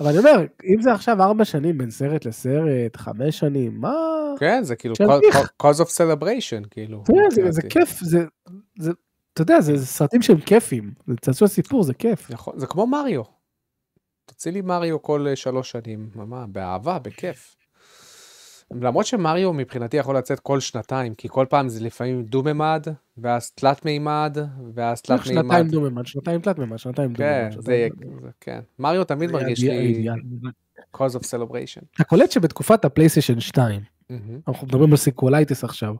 אבל 0.00 0.08
אני 0.08 0.18
אומר, 0.18 0.44
אם 0.64 0.82
זה 0.82 0.92
עכשיו 0.92 1.22
ארבע 1.22 1.44
שנים 1.44 1.78
בין 1.78 1.90
סרט 1.90 2.24
לסרט, 2.24 2.96
חמש 2.96 3.38
שנים, 3.38 3.80
מה... 3.80 3.94
כן, 4.38 4.62
זה 4.62 4.76
כאילו 4.76 4.94
cause- 4.94 5.80
of 5.80 5.88
celebration, 5.88 6.68
כאילו. 6.70 7.04
יודע, 7.38 7.50
זה-. 7.50 7.62
כיף, 7.68 8.00
זה, 8.00 8.90
אתה 9.32 9.42
יודע, 9.42 9.60
זה 9.60 9.76
זה 9.76 9.86
סרטים 9.86 10.22
שהם 10.22 10.40
כיפים, 10.40 10.92
זה 11.06 11.14
צעצוע 11.20 11.48
סיפור, 11.48 11.82
זה 11.82 11.94
כיף. 11.94 12.30
נכון, 12.30 12.58
זה 12.58 12.66
כמו 12.66 12.86
מריו. 12.86 13.22
תוציא 14.26 14.52
לי 14.52 14.60
מריו 14.60 15.02
כל 15.02 15.26
אה, 15.28 15.36
שלוש 15.36 15.70
שנים, 15.70 16.10
מה, 16.14 16.46
באהבה, 16.46 16.98
בכיף. 16.98 17.56
למרות 18.74 19.06
שמריו 19.06 19.52
מבחינתי 19.52 19.96
יכול 19.96 20.16
לצאת 20.16 20.40
כל 20.40 20.60
שנתיים, 20.60 21.14
כי 21.14 21.28
כל 21.30 21.46
פעם 21.48 21.68
זה 21.68 21.84
לפעמים 21.84 22.22
דו-ממד, 22.22 22.86
ואז 23.18 23.50
תלת-מימד, 23.50 24.36
ואז 24.74 24.98
שנתיים 24.98 25.20
תלת-מימד. 25.42 25.70
דו-ממד, 25.70 26.06
שנתיים 26.06 26.40
תלת-ממד, 26.40 26.76
שנתיים 26.78 27.14
כן, 27.14 27.48
דו-ממד. 27.50 27.64
זה- 27.64 27.88
כן. 28.40 28.60
מריו 28.78 29.04
תמיד 29.04 29.30
מרגיש 29.30 29.60
לי 29.60 30.06
cause 30.96 31.14
of 31.14 31.22
celebration. 31.22 31.84
אתה 31.94 32.04
קולט 32.04 32.30
שבתקופת 32.30 32.84
ה 32.84 32.89
PlayStation 32.89 33.40
2, 33.40 33.82
מהמם. 34.10 34.40
אנחנו 34.48 34.66
מדברים 34.66 34.90
על 34.90 34.96
sequelitis 34.96 35.64
עכשיו, 35.64 35.94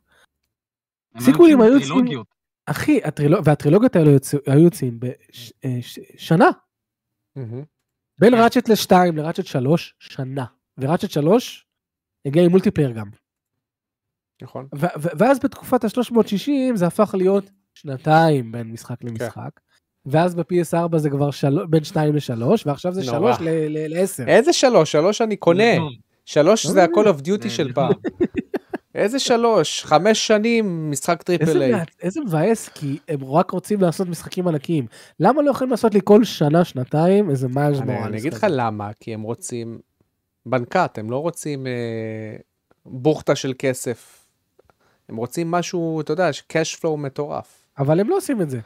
סיקוולים 1.21 1.61
היו 1.61 1.73
יוצאים. 1.75 2.23
אחי, 2.67 3.01
הטריל- 3.05 3.35
והטרילוגיות 3.45 3.97
האלו 3.97 4.11
היו 4.47 4.59
יוצאים 4.65 5.01
בשנה. 5.01 6.51
בין. 8.19 8.35
Ratchet 8.35 8.69
ל-2 8.69 8.93
ל 9.16 9.20
Ratchet 9.20 9.47
3, 9.47 9.95
שנה. 9.99 10.45
ו 10.78 10.82
Ratchet 10.82 11.11
3 11.11 11.67
הגיע 12.27 12.43
עם 12.43 12.51
multiplayer 12.51 12.91
גם. 12.91 13.07
נכון. 14.43 14.67
ו- 14.75 14.87
ו- 14.99 15.09
ואז 15.19 15.39
בתקופת 15.39 15.85
ה-360 15.85 16.51
זה 16.75 16.87
הפך 16.87 17.15
להיות 17.19 17.51
שנתיים 17.75 18.53
בין 18.53 18.73
משחק 18.73 19.05
למשחק. 19.05 19.51
ואז 20.07 20.35
ב-PS4 20.35 20.99
זה 20.99 21.11
כבר 21.11 21.31
של... 21.31 21.67
בין 21.67 21.85
2 21.85 22.15
ל-3, 22.17 22.43
ועכשיו 22.67 22.93
זה 22.93 23.13
נורא. 23.13 23.35
3 23.37 23.49
ל-10. 23.49 24.29
איזה 24.29 24.53
שלוש? 24.53 24.93
שלוש 24.93 25.21
אני 25.21 25.37
קונה. 25.37 25.77
טוב, 25.77 25.89
שלוש 26.27 26.67
לא 26.67 26.73
זה 26.73 26.87
מבין. 26.87 27.05
ה-call 27.05 27.17
of 27.17 27.21
duty 27.27 27.43
זה- 27.43 27.51
של 27.51 27.67
זה 27.69 27.73
פעם. 27.75 27.93
איזה 28.95 29.19
שלוש? 29.19 29.85
חמש 29.85 30.27
שנים 30.27 30.91
משחק 30.91 31.23
triple 31.23 31.62
A. 31.62 31.73
איזה 32.03 32.21
מבאס, 32.21 32.69
כי 32.69 32.99
הם 33.09 33.25
רק 33.25 33.51
רוצים 33.51 33.81
לעשות 33.81 34.09
משחקים 34.09 34.49
ענקיים. 34.49 34.87
למה 35.21 35.43
לא 35.43 35.51
יכולים 35.51 35.71
לעשות 35.71 35.95
לי 35.95 36.01
כל 36.05 36.25
שנה, 36.25 36.65
שנתיים, 36.65 37.31
איזה 37.31 37.49
מיילס 37.49 37.79
אני 37.79 37.87
מוראלס? 37.93 38.07
אני 38.07 38.19
אגיד 38.19 38.33
לך? 38.33 38.47
למה, 38.51 38.91
כי 39.01 39.15
הם 39.15 39.23
רוצים 39.23 39.79
בנקט, 40.47 40.99
הם 40.99 41.11
לא 41.11 41.19
רוצים 41.19 41.67
אה, 41.67 42.37
בוכטה 42.87 43.37
של 43.37 43.53
כסף. 43.59 44.27
הם 45.09 45.17
רוצים 45.17 45.51
משהו, 45.51 46.01
אתה 46.01 46.12
יודע, 46.12 46.31
cash 46.31 46.81
flow 46.81 46.97
מטורף. 46.97 47.69
אבל 47.79 48.01
הם 48.01 48.09
לא 48.09 48.17
עושים 48.17 48.43
את 48.43 48.51
זה. 48.51 48.61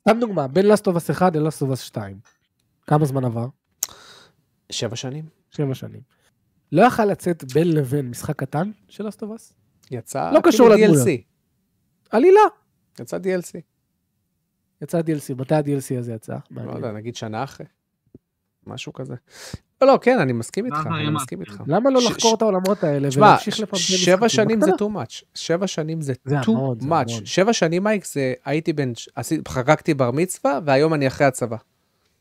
סתם 0.00 0.20
דוגמה, 0.20 0.48
בין 0.48 0.68
לסטובס 0.68 1.10
1 1.10 1.36
ללסטובס 1.36 1.80
2. 1.80 2.18
כמה 2.86 3.04
זמן 3.04 3.24
עבר? 3.24 3.46
שבע 4.72 4.96
שנים? 4.96 5.24
שבע 5.50 5.74
שנים. 5.74 6.00
לא 6.72 6.82
יכל 6.82 7.04
לצאת 7.04 7.44
בין 7.52 7.72
לבין 7.72 8.10
משחק 8.10 8.36
קטן 8.36 8.70
של 8.88 9.06
לסטובס? 9.06 9.52
יצא 9.90 10.30
לא 10.30 10.40
קשור 10.44 10.68
לדמויות. 10.68 11.06
עלילה. 12.10 12.40
יצא 13.00 13.16
DLC. 13.16 13.60
יצא 14.82 15.00
DLC, 15.00 15.34
מתי 15.38 15.54
ה-DLC 15.54 15.98
הזה 15.98 16.14
יצא? 16.14 16.36
לא. 16.50 16.72
יודע, 16.72 16.92
נגיד 16.92 17.16
שנה 17.16 17.44
אחרי. 17.44 17.66
משהו 18.66 18.92
כזה. 18.92 19.14
לא, 19.82 19.98
כן, 20.02 20.18
אני 20.18 20.32
מסכים 20.32 20.66
איתך, 20.66 20.86
אני. 20.86 21.10
מסכים 21.10 21.40
איתך. 21.40 21.62
למה 21.66 21.90
לא 21.90 22.00
לחקור 22.10 22.34
את 22.34 22.42
העולמות 22.42 22.84
האלה 22.84 23.08
ולהמשיך 23.16 23.60
לפמפם 23.60 23.76
שבע 23.76 24.28
שנים 24.28 24.60
זה 24.60 24.70
too 24.70 24.90
much. 24.96 25.22
שבע 25.34 25.66
שנים 25.66 26.00
זה 26.00 26.12
too 26.28 26.48
much. 26.82 27.12
שבע 27.24 27.52
שנים, 27.52 27.84
מייק, 27.84 28.04
זה 28.04 28.34
הייתי 28.44 28.72
בן, 28.72 28.92
חגגתי 29.48 29.94
בר 29.94 30.10
מצווה, 30.10 30.58
והיום 30.64 30.94
אני 30.94 31.06
אחרי 31.06 31.26
הצבא. 31.26 31.56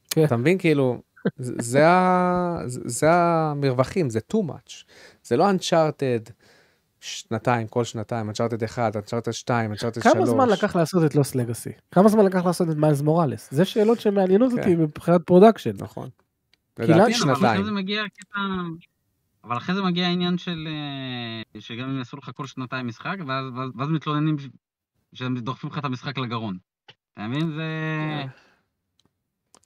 כן. 0.10 0.24
אתה 0.24 0.38
מבין? 0.38 0.58
כאילו, 0.58 1.02
זה- 1.38 1.54
זה 1.60 1.88
ה- 1.88 2.58
זה- 2.66 2.82
זה 2.86 3.08
המרווחים, 3.12 4.10
זה 4.10 4.20
too 4.34 4.50
much. 4.50 4.84
זה 5.24 5.38
לא 5.38 5.50
Uncharted 5.50 6.32
שנתיים, 7.00 7.68
כל 7.68 7.84
שנתיים, 7.84 8.30
Uncharted 8.30 8.66
1, 8.66 8.96
Uncharted 8.96 9.32
2, 9.32 9.72
Uncharted 9.74 9.78
3. 10.02 10.04
כמה 10.14 10.26
זמן 10.26 10.50
לקח 10.50 10.76
לעשות 10.76 11.06
את 11.06 11.16
Lost 11.16 11.36
Legacy? 11.36 11.70
כמה 11.92 12.10
זמן 12.10 12.26
לקח 12.26 12.46
לעשות 12.46 12.70
את 12.70 12.76
Miles 12.76 13.02
Morales? 13.02 13.48
זה 13.52 13.66
שאלות 13.66 14.00
שמעניינות 14.00 14.52
כן. 14.52 14.58
אותי 14.60 14.76
מבחינת 14.76 15.22
production. 15.26 15.72
נכון. 15.80 16.10
כי 16.76 16.82
לדעתי 16.82 17.02
אבל 17.02 17.14
שנתיים. 17.14 17.64
זה 17.64 17.72
מגיע. 17.72 18.04
אבל 19.44 19.58
אחרי 19.58 19.76
זה 19.76 19.82
מגיע 19.82 20.08
העניין 20.08 20.38
של... 20.38 20.68
אה, 20.68 21.62
שגם 21.62 21.90
אם 21.90 21.98
יעשו 21.98 22.18
לך 22.18 22.32
כל 22.36 22.48
שנתיים 22.48 22.88
משחק, 22.88 23.16
ואז, 23.28 23.46
ואז, 23.56 23.70
ואז 23.76 23.90
מתלוננים 23.90 24.36
שהם 25.14 25.38
דוחפים 25.38 25.70
לך 25.70 25.78
את 25.78 25.86
המשחק 25.86 26.18
לגרון. 26.18 26.58
אתה 27.14 27.28
מבין? 27.28 27.52
זה... 27.52 27.64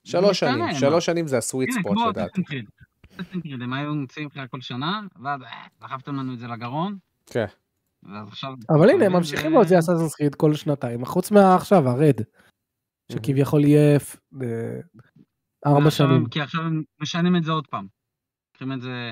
שלוש 0.03 0.39
שנים? 0.39 0.73
שלוש 0.73 1.05
שנים 1.05 1.27
זה 1.27 1.37
ה 1.37 1.43
sweet 1.43 1.71
spot 1.71 1.97
לדעתי. 2.09 2.41
הם 3.61 3.73
היו 3.73 3.95
מוציאים 3.95 4.29
לך 4.35 4.41
כל 4.51 4.61
שנה, 4.61 5.01
ואז 5.23 5.41
אה, 5.41 5.47
דחפתם 5.81 6.15
לנו 6.15 6.33
את 6.33 6.39
זה 6.39 6.47
לגרון, 6.47 6.97
כן. 7.25 7.45
אבל 8.69 8.89
הנה, 8.89 9.05
הם 9.05 9.13
ממשיכים 9.13 9.51
להוציא 9.51 9.79
אסאסינס 9.79 10.15
קריד 10.15 10.35
כל 10.35 10.53
שנתיים, 10.53 11.05
חוץ 11.05 11.31
מעכשיו, 11.31 11.89
הרד, 11.89 12.21
שכביכול 13.11 13.65
יהיה 13.65 13.97
אה, 14.41 14.79
ארבע 15.65 15.91
שנים. 15.91 16.29
כי 16.29 16.41
עכשיו 16.41 16.61
הם 16.61 16.83
משנים 17.01 17.35
את 17.35 17.43
זה 17.43 17.51
עוד 17.51 17.67
פעם. 17.67 17.87
לוקחים 18.51 18.71
את 18.71 18.81
זה... 18.81 19.11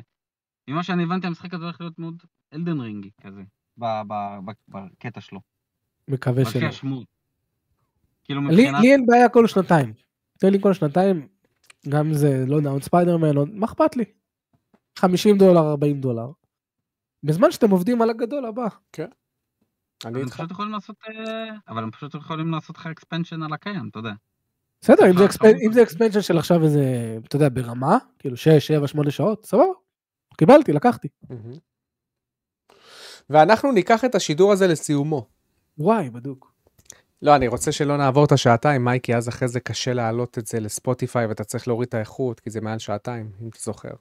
ממה 0.68 0.84
שאני 0.84 1.04
הבנתי, 1.04 1.28
המשחק 1.28 1.54
הזה 1.54 1.64
הולך 1.64 1.82
להיות 1.82 2.00
מאוד 2.00 2.24
אלדן 2.54 2.80
רינגי 2.80 3.10
כזה, 3.22 3.42
ב- 3.78 4.02
ב- 4.08 4.40
ב- 4.46 4.52
בקטע 4.78 5.22
שלו. 5.22 5.40
מקווה 6.08 6.42
לפי 6.42 6.60
שלא. 6.60 6.68
השמות. 6.68 7.06
כאילו 8.24 8.42
מבחינת... 8.42 8.82
לי 8.82 8.92
אין 8.92 9.06
בעיה 9.06 9.30
כל 9.30 9.48
שנתיים. 9.48 9.94
תן 10.40 10.52
לי 10.52 10.62
כל 10.62 10.74
שנתיים, 10.74 11.28
גם 11.90 12.14
זה, 12.14 12.44
לא 12.48 12.56
יודע, 12.56 12.70
עוד 12.70 12.84
ספיידרמן, 12.84 13.60
מה 13.60 13.66
אכפת 13.66 13.96
לי? 13.96 14.04
50 15.00 15.38
דולר, 15.38 15.60
40 15.60 16.02
דולר. 16.02 16.32
בזמן 17.24 17.52
שאתם 17.52 17.70
עובדים 17.70 18.02
על 18.02 18.10
הגדול 18.10 18.46
הבא. 18.46 18.68
אני 19.00 19.08
אבל 20.06 20.16
הם 20.16 20.26
איתך. 20.26 20.36
פשוט 20.36 20.52
יכולים 20.52 20.72
לעשות... 20.72 20.96
אה, 21.10 21.56
אבל 21.68 21.84
הם 21.84 21.92
פשוט 21.92 22.16
יכולים 22.16 22.52
לעשות 22.52 22.78
לך 22.78 22.88
expansion 22.88 23.44
על 23.44 23.54
הקיים, 23.54 23.88
אתה 23.90 24.00
יודע. 24.00 24.14
בסדר, 24.82 25.06
אם 25.66 25.74
זה 25.74 25.84
expansion 25.84 26.22
של 26.22 26.38
עכשיו 26.38 26.64
איזה, 26.64 27.18
אתה 27.28 27.36
יודע, 27.36 27.50
ברמה, 27.54 27.98
כאילו 28.20 28.38
6, 28.38 28.68
7, 28.68 28.88
8 28.88 29.12
שעות, 29.12 29.46
סבבה. 29.46 29.64
קיבלתי, 30.38 30.74
לקחתי. 30.74 31.08
ואנחנו 33.30 33.72
ניקח 33.72 34.06
את 34.06 34.16
השידור 34.16 34.52
הזה 34.52 34.68
לסיומו. 34.68 35.28
וואי, 35.78 36.10
בדוק. 36.10 36.52
לא, 37.22 37.36
אני 37.36 37.48
רוצה 37.48 37.72
שלא 37.72 37.98
נעבור 37.98 38.26
את 38.26 38.32
השעתיים, 38.32 38.86
מייקי, 38.86 39.16
אז 39.16 39.30
אחרי 39.30 39.48
זה 39.48 39.60
קשה 39.60 39.94
להעלות 39.94 40.38
את 40.38 40.48
זה 40.48 40.60
לספוטיפיי 40.60 41.26
ואתה 41.26 41.44
צריך 41.44 41.68
להוריד 41.68 41.88
את 41.88 41.94
האיכות, 41.94 42.40
כי 42.40 42.50
זה 42.50 42.62
מעל 42.62 42.80
שעתיים, 42.80 43.32
אם 43.42 43.50
אתה 43.50 43.60
זוכר. 43.62 43.94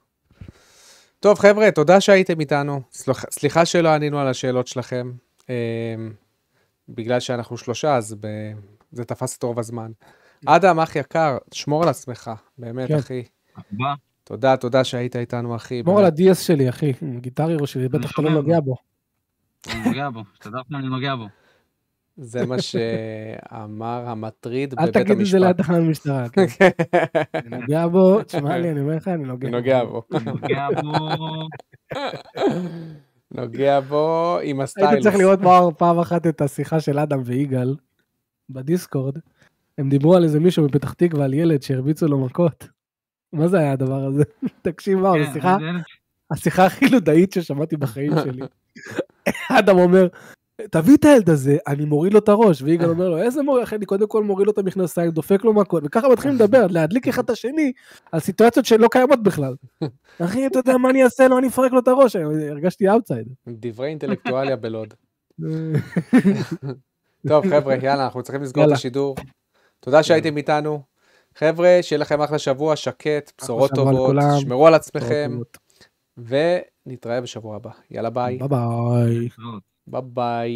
טוב, 1.19 1.39
חבר'ה, 1.39 1.71
תודה 1.71 2.01
שהייתם 2.01 2.39
איתנו. 2.39 2.81
סלח, 2.91 3.25
סליחה 3.31 3.65
שלא 3.65 3.89
ענינו 3.89 4.19
על 4.19 4.27
השאלות 4.27 4.67
שלכם. 4.67 5.11
אה, 5.49 5.55
בגלל 6.89 7.19
שאנחנו 7.19 7.57
שלושה, 7.57 7.95
אז 7.95 8.15
ב... 8.19 8.27
זה 8.91 9.05
תפס 9.05 9.37
את 9.37 9.43
רוב 9.43 9.59
הזמן. 9.59 9.91
אדם, 10.45 10.79
אח 10.79 10.95
יקר, 10.95 11.37
שמור 11.51 11.83
על 11.83 11.89
עצמך, 11.89 12.31
באמת, 12.57 12.87
כן. 12.87 12.95
אחי. 12.95 13.23
בא, 13.71 13.93
תודה, 14.23 14.57
תודה 14.57 14.83
שהיית 14.83 15.15
איתנו, 15.15 15.55
אחי. 15.55 15.81
שמור 15.83 15.99
על. 15.99 16.05
ה-DS 16.05 16.35
שלי, 16.35 16.69
אחי, 16.69 16.93
עם 17.01 17.19
גיטר 17.19 17.47
הירו 17.47 17.67
שלי, 17.67 17.89
בטח 17.89 18.11
אתה 18.11 18.21
לא. 18.21 18.29
נוגע 18.29 18.59
בו. 18.59 18.75
אני 19.71 19.85
נוגע 19.85 20.09
בו, 20.09 20.23
שתדע 20.35 20.57
שאני 20.69 20.87
נוגע 20.87 21.15
בו. 21.15 21.25
זה 22.17 22.45
מה 22.45 22.61
שאמר 22.61 24.03
המטריד 24.07 24.73
אל 24.79 24.85
בבית 24.85 24.97
תגיד 24.97 25.19
את 25.19 25.25
זה 25.25 25.39
ליד 25.39 25.47
המשפט. 25.49 25.65
תחנת 25.65 25.89
משטרה. 25.89 26.29
כן. 26.29 26.45
אני 27.35 27.57
נוגע 27.57 27.87
בו, 27.87 28.23
תשמע 28.23 28.57
לי, 28.57 28.71
אני 28.71 28.79
אומר 28.79 28.95
לך, 28.95 29.07
אני 29.07 29.23
נוגע. 29.23 29.49
נוגע 29.49 29.83
בו. 29.85 30.03
נוגע 30.25 30.67
בו... 30.81 31.47
נוגע 33.31 33.79
בו 33.79 34.37
עם 34.43 34.59
היית 34.59 34.69
הסטיילוס. 34.69 35.03
צריך 35.03 35.15
לראות 35.15 35.39
פעם 35.77 35.99
אחת 35.99 36.27
את 36.27 36.41
השיחה 36.41 36.79
של 36.79 36.99
אדם 36.99 37.21
ויגאל 37.25 37.75
בדיסקורד. 38.49 39.17
הם 39.77 39.89
דיברו 39.89 40.15
על 40.15 40.23
איזה 40.23 40.39
מישהו 40.39 40.65
מפתח 40.65 40.93
תקווה, 40.93 41.25
על 41.25 41.33
ילד 41.33 41.61
שהרביצו 41.61 42.07
לו 42.07 42.17
מכות. 42.25 42.67
מה 43.33 43.47
זה 43.47 43.57
היה 43.59 43.71
הדבר 43.71 44.03
הזה? 44.05 44.23
תקשיב, 44.61 44.99
מה, 44.99 45.13
כן, 45.13 45.23
זו 45.25 45.33
שיחה, 45.33 45.57
זה 45.59 45.65
ילד- 45.65 45.81
השיחה 46.31 46.65
הכי 46.65 46.89
לודאית 46.89 47.33
ששמעתי 47.33 47.77
בחיים 47.77 48.11
שלי. 48.23 48.41
אדם 49.51 49.77
אומר, 49.77 50.07
תביא 50.71 50.95
את 50.97 51.05
הילד 51.05 51.29
הזה, 51.29 51.57
אני 51.67 51.85
מוריד 51.85 52.13
לו 52.13 52.19
את 52.19 52.29
הראש, 52.29 52.61
ויגאל 52.61 52.89
אומר 52.89 53.09
לו, 53.09 53.17
איזה 53.17 53.41
מוריד, 53.43 53.63
אחי, 53.63 53.75
אני 53.75 53.85
קודם 53.85 54.07
כל 54.07 54.23
מוריד 54.23 54.45
לו 54.47 54.53
את 54.53 54.57
המכנסיים, 54.57 55.11
דופק 55.11 55.43
לו 55.45 55.53
מכות, 55.53 55.83
וככה 55.85 56.07
מתחילים 56.09 56.35
לדבר, 56.39 56.67
להדליק 56.69 57.07
אחד 57.07 57.23
את 57.23 57.29
השני, 57.29 57.71
על 58.11 58.19
סיטואציות 58.19 58.65
שלא 58.65 58.87
קיימות 58.91 59.23
בכלל. 59.23 59.55
אחי, 60.21 60.47
אתה 60.47 60.59
יודע 60.59 60.77
מה 60.77 60.89
אני 60.89 61.03
אעשה 61.03 61.27
לו, 61.27 61.37
אני 61.37 61.47
אפרק 61.47 61.71
לו 61.71 61.79
את 61.79 61.87
הראש, 61.87 62.15
הרגשתי 62.15 62.89
outside. 62.89 63.27
דברי 63.47 63.87
אינטלקטואליה 63.87 64.55
בלוד. 64.55 64.93
טוב, 67.27 67.49
חבר'ה, 67.49 67.75
יאללה, 67.75 68.05
אנחנו 68.05 68.23
צריכים 68.23 68.41
לסגור 68.43 68.65
את. 68.65 68.71
השידור. 68.71 69.15
תודה 69.79 70.03
שהייתם 70.03 70.37
איתנו. 70.37 70.81
חבר'ה, 71.35 71.79
שיהיה 71.81 71.99
לכם 71.99 72.21
אחלה 72.21 72.39
שבוע, 72.39 72.75
שקט, 72.75 73.31
בשורות 73.41 73.71
טובות, 73.75 73.93
לכולם. 73.93 74.39
שמרו 74.39 74.67
על 74.67 74.73
עצמכם, 74.73 75.39
ונתראה 76.17 77.21
בשבוע 77.21 77.55
הבא. 77.55 77.71
יאללה, 77.91 78.09
ביי. 78.09 78.37
ביי 78.37 78.47
ביי. 78.47 79.29
ביי 79.87 80.01
ביי. 80.03 80.51